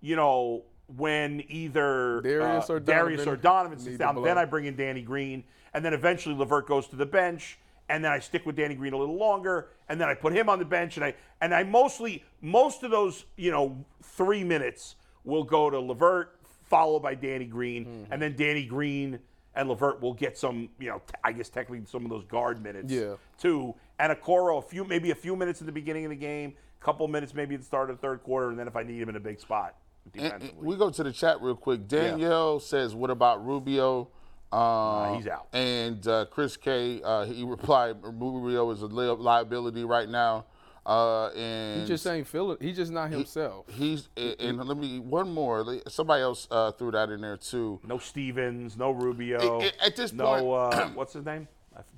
you 0.00 0.16
know, 0.16 0.64
when 0.96 1.42
either 1.48 2.20
Darius 2.22 2.68
uh, 2.68 2.74
or 2.74 2.80
Darius 2.80 3.20
or 3.22 3.36
Donovan 3.36 3.42
Donovan 3.42 3.78
sits 3.78 3.96
down, 3.98 4.22
then 4.22 4.36
I 4.36 4.44
bring 4.44 4.66
in 4.66 4.76
Danny 4.76 5.00
Green, 5.02 5.44
and 5.74 5.84
then 5.84 5.94
eventually 5.94 6.34
Levert 6.34 6.66
goes 6.66 6.86
to 6.88 6.96
the 6.96 7.06
bench, 7.06 7.58
and 7.88 8.04
then 8.04 8.12
I 8.12 8.18
stick 8.18 8.46
with 8.46 8.56
Danny 8.56 8.74
Green 8.74 8.92
a 8.92 8.96
little 8.98 9.16
longer, 9.18 9.68
and 9.88 10.00
then 10.00 10.08
I 10.08 10.14
put 10.14 10.32
him 10.34 10.48
on 10.48 10.58
the 10.58 10.64
bench, 10.64 10.96
and 10.96 11.04
I 11.04 11.14
and 11.40 11.54
I 11.54 11.62
mostly 11.64 12.24
most 12.40 12.82
of 12.82 12.90
those 12.90 13.24
you 13.36 13.50
know 13.50 13.84
three 14.02 14.44
minutes 14.44 14.96
will 15.24 15.44
go 15.44 15.70
to 15.70 15.78
Levert, 15.78 16.38
followed 16.64 17.00
by 17.00 17.14
Danny 17.14 17.44
Green, 17.46 17.84
Mm-hmm. 17.84 18.12
and 18.12 18.22
then 18.22 18.34
Danny 18.36 18.64
Green 18.64 19.18
and 19.54 19.68
Levert 19.68 20.00
will 20.00 20.14
get 20.14 20.38
some, 20.38 20.70
you 20.80 20.88
know, 20.88 20.96
t- 21.06 21.12
I 21.22 21.30
guess 21.32 21.50
technically 21.50 21.84
some 21.86 22.04
of 22.06 22.10
those 22.10 22.24
guard 22.24 22.62
minutes 22.62 22.90
Yeah. 22.90 23.16
too. 23.38 23.74
And 23.98 24.10
Okoro, 24.10 24.58
a 24.58 24.62
few 24.62 24.82
maybe 24.84 25.10
a 25.10 25.14
few 25.14 25.36
minutes 25.36 25.60
at 25.60 25.66
the 25.66 25.72
beginning 25.72 26.06
of 26.06 26.10
the 26.10 26.16
game, 26.16 26.54
a 26.80 26.84
couple 26.84 27.06
minutes 27.06 27.34
maybe 27.34 27.54
at 27.54 27.60
the 27.60 27.66
start 27.66 27.90
of 27.90 27.96
the 27.96 28.00
third 28.00 28.22
quarter, 28.22 28.48
and 28.48 28.58
then 28.58 28.66
if 28.66 28.74
I 28.76 28.82
need 28.82 29.00
him 29.02 29.10
in 29.10 29.16
a 29.16 29.20
big 29.20 29.38
spot 29.40 29.76
and- 30.14 30.32
and 30.42 30.52
we 30.56 30.74
go 30.76 30.88
to 30.90 31.02
the 31.04 31.12
chat 31.12 31.40
real 31.42 31.54
quick. 31.54 31.86
Danielle 31.86 32.58
says, 32.60 32.94
"What 32.94 33.10
about 33.10 33.44
Rubio?" 33.46 34.08
Uh, 34.52 35.14
he's 35.14 35.26
out. 35.26 35.46
And 35.52 36.06
uh, 36.06 36.26
Chris 36.30 36.56
K, 36.56 37.00
uh, 37.02 37.24
he 37.24 37.44
replied, 37.46 37.96
"Rubio 38.02 38.70
is 38.70 38.82
a 38.82 38.86
li- 38.86 39.06
liability 39.06 39.84
right 39.84 40.08
now." 40.08 40.46
Uh, 40.84 41.28
and 41.28 41.82
He 41.82 41.86
just 41.86 42.04
ain't 42.08 42.26
feeling. 42.26 42.56
He's 42.60 42.76
just 42.76 42.90
not 42.90 43.10
himself. 43.10 43.66
He's 43.70 44.08
and 44.16 44.34
and 44.40 44.64
let 44.68 44.76
me 44.76 44.98
one 44.98 45.32
more. 45.32 45.64
Somebody 45.88 46.22
else 46.22 46.48
uh, 46.50 46.72
threw 46.72 46.90
that 46.90 47.08
in 47.10 47.20
there 47.20 47.36
too. 47.36 47.80
no 47.84 47.98
Stevens, 47.98 48.76
no 48.76 48.90
Rubio. 48.90 49.62
At- 49.62 49.74
at 49.86 49.96
this 49.96 50.12
no, 50.12 50.24
point- 50.26 50.74
uh, 50.74 50.88
what's 50.94 51.12
his 51.12 51.24
name? 51.24 51.46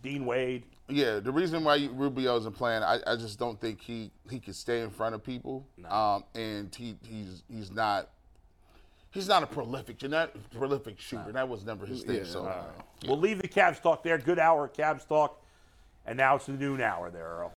Dean 0.02 0.24
Wade. 0.26 0.64
Yeah, 0.88 1.18
the 1.18 1.32
reason 1.32 1.64
why 1.64 1.88
Rubio 1.92 2.36
isn't 2.36 2.54
playing, 2.54 2.82
I, 2.82 2.98
I 3.06 3.16
just 3.16 3.38
don't 3.38 3.58
think 3.60 3.80
he 3.80 4.10
he 4.30 4.38
can 4.38 4.52
stay 4.52 4.82
in 4.82 4.90
front 4.90 5.14
of 5.14 5.24
people. 5.24 5.66
Um, 5.88 6.24
and 6.34 6.72
he 6.74 6.96
he's 7.08 7.42
he's 7.48 7.72
not 7.72 8.10
he's 9.14 9.28
not 9.28 9.42
a 9.42 9.46
prolific 9.46 10.02
not 10.02 10.32
a 10.34 10.56
prolific 10.56 11.00
shooter. 11.00 11.32
That 11.32 11.48
was 11.48 11.64
never 11.64 11.86
his 11.86 12.02
thing. 12.02 12.24
so 12.24 12.52
We'll 13.06 13.18
leave 13.18 13.40
the 13.40 13.48
Cavs 13.48 13.80
talk 13.80 14.02
there. 14.02 14.18
Good 14.18 14.38
hour 14.38 14.68
Cavs 14.68 15.06
talk. 15.06 15.40
And 16.06 16.18
now 16.18 16.36
it's 16.36 16.46
the 16.46 16.52
noon 16.52 16.82
hour 16.82 17.10
there, 17.10 17.24
Earl. 17.24 17.52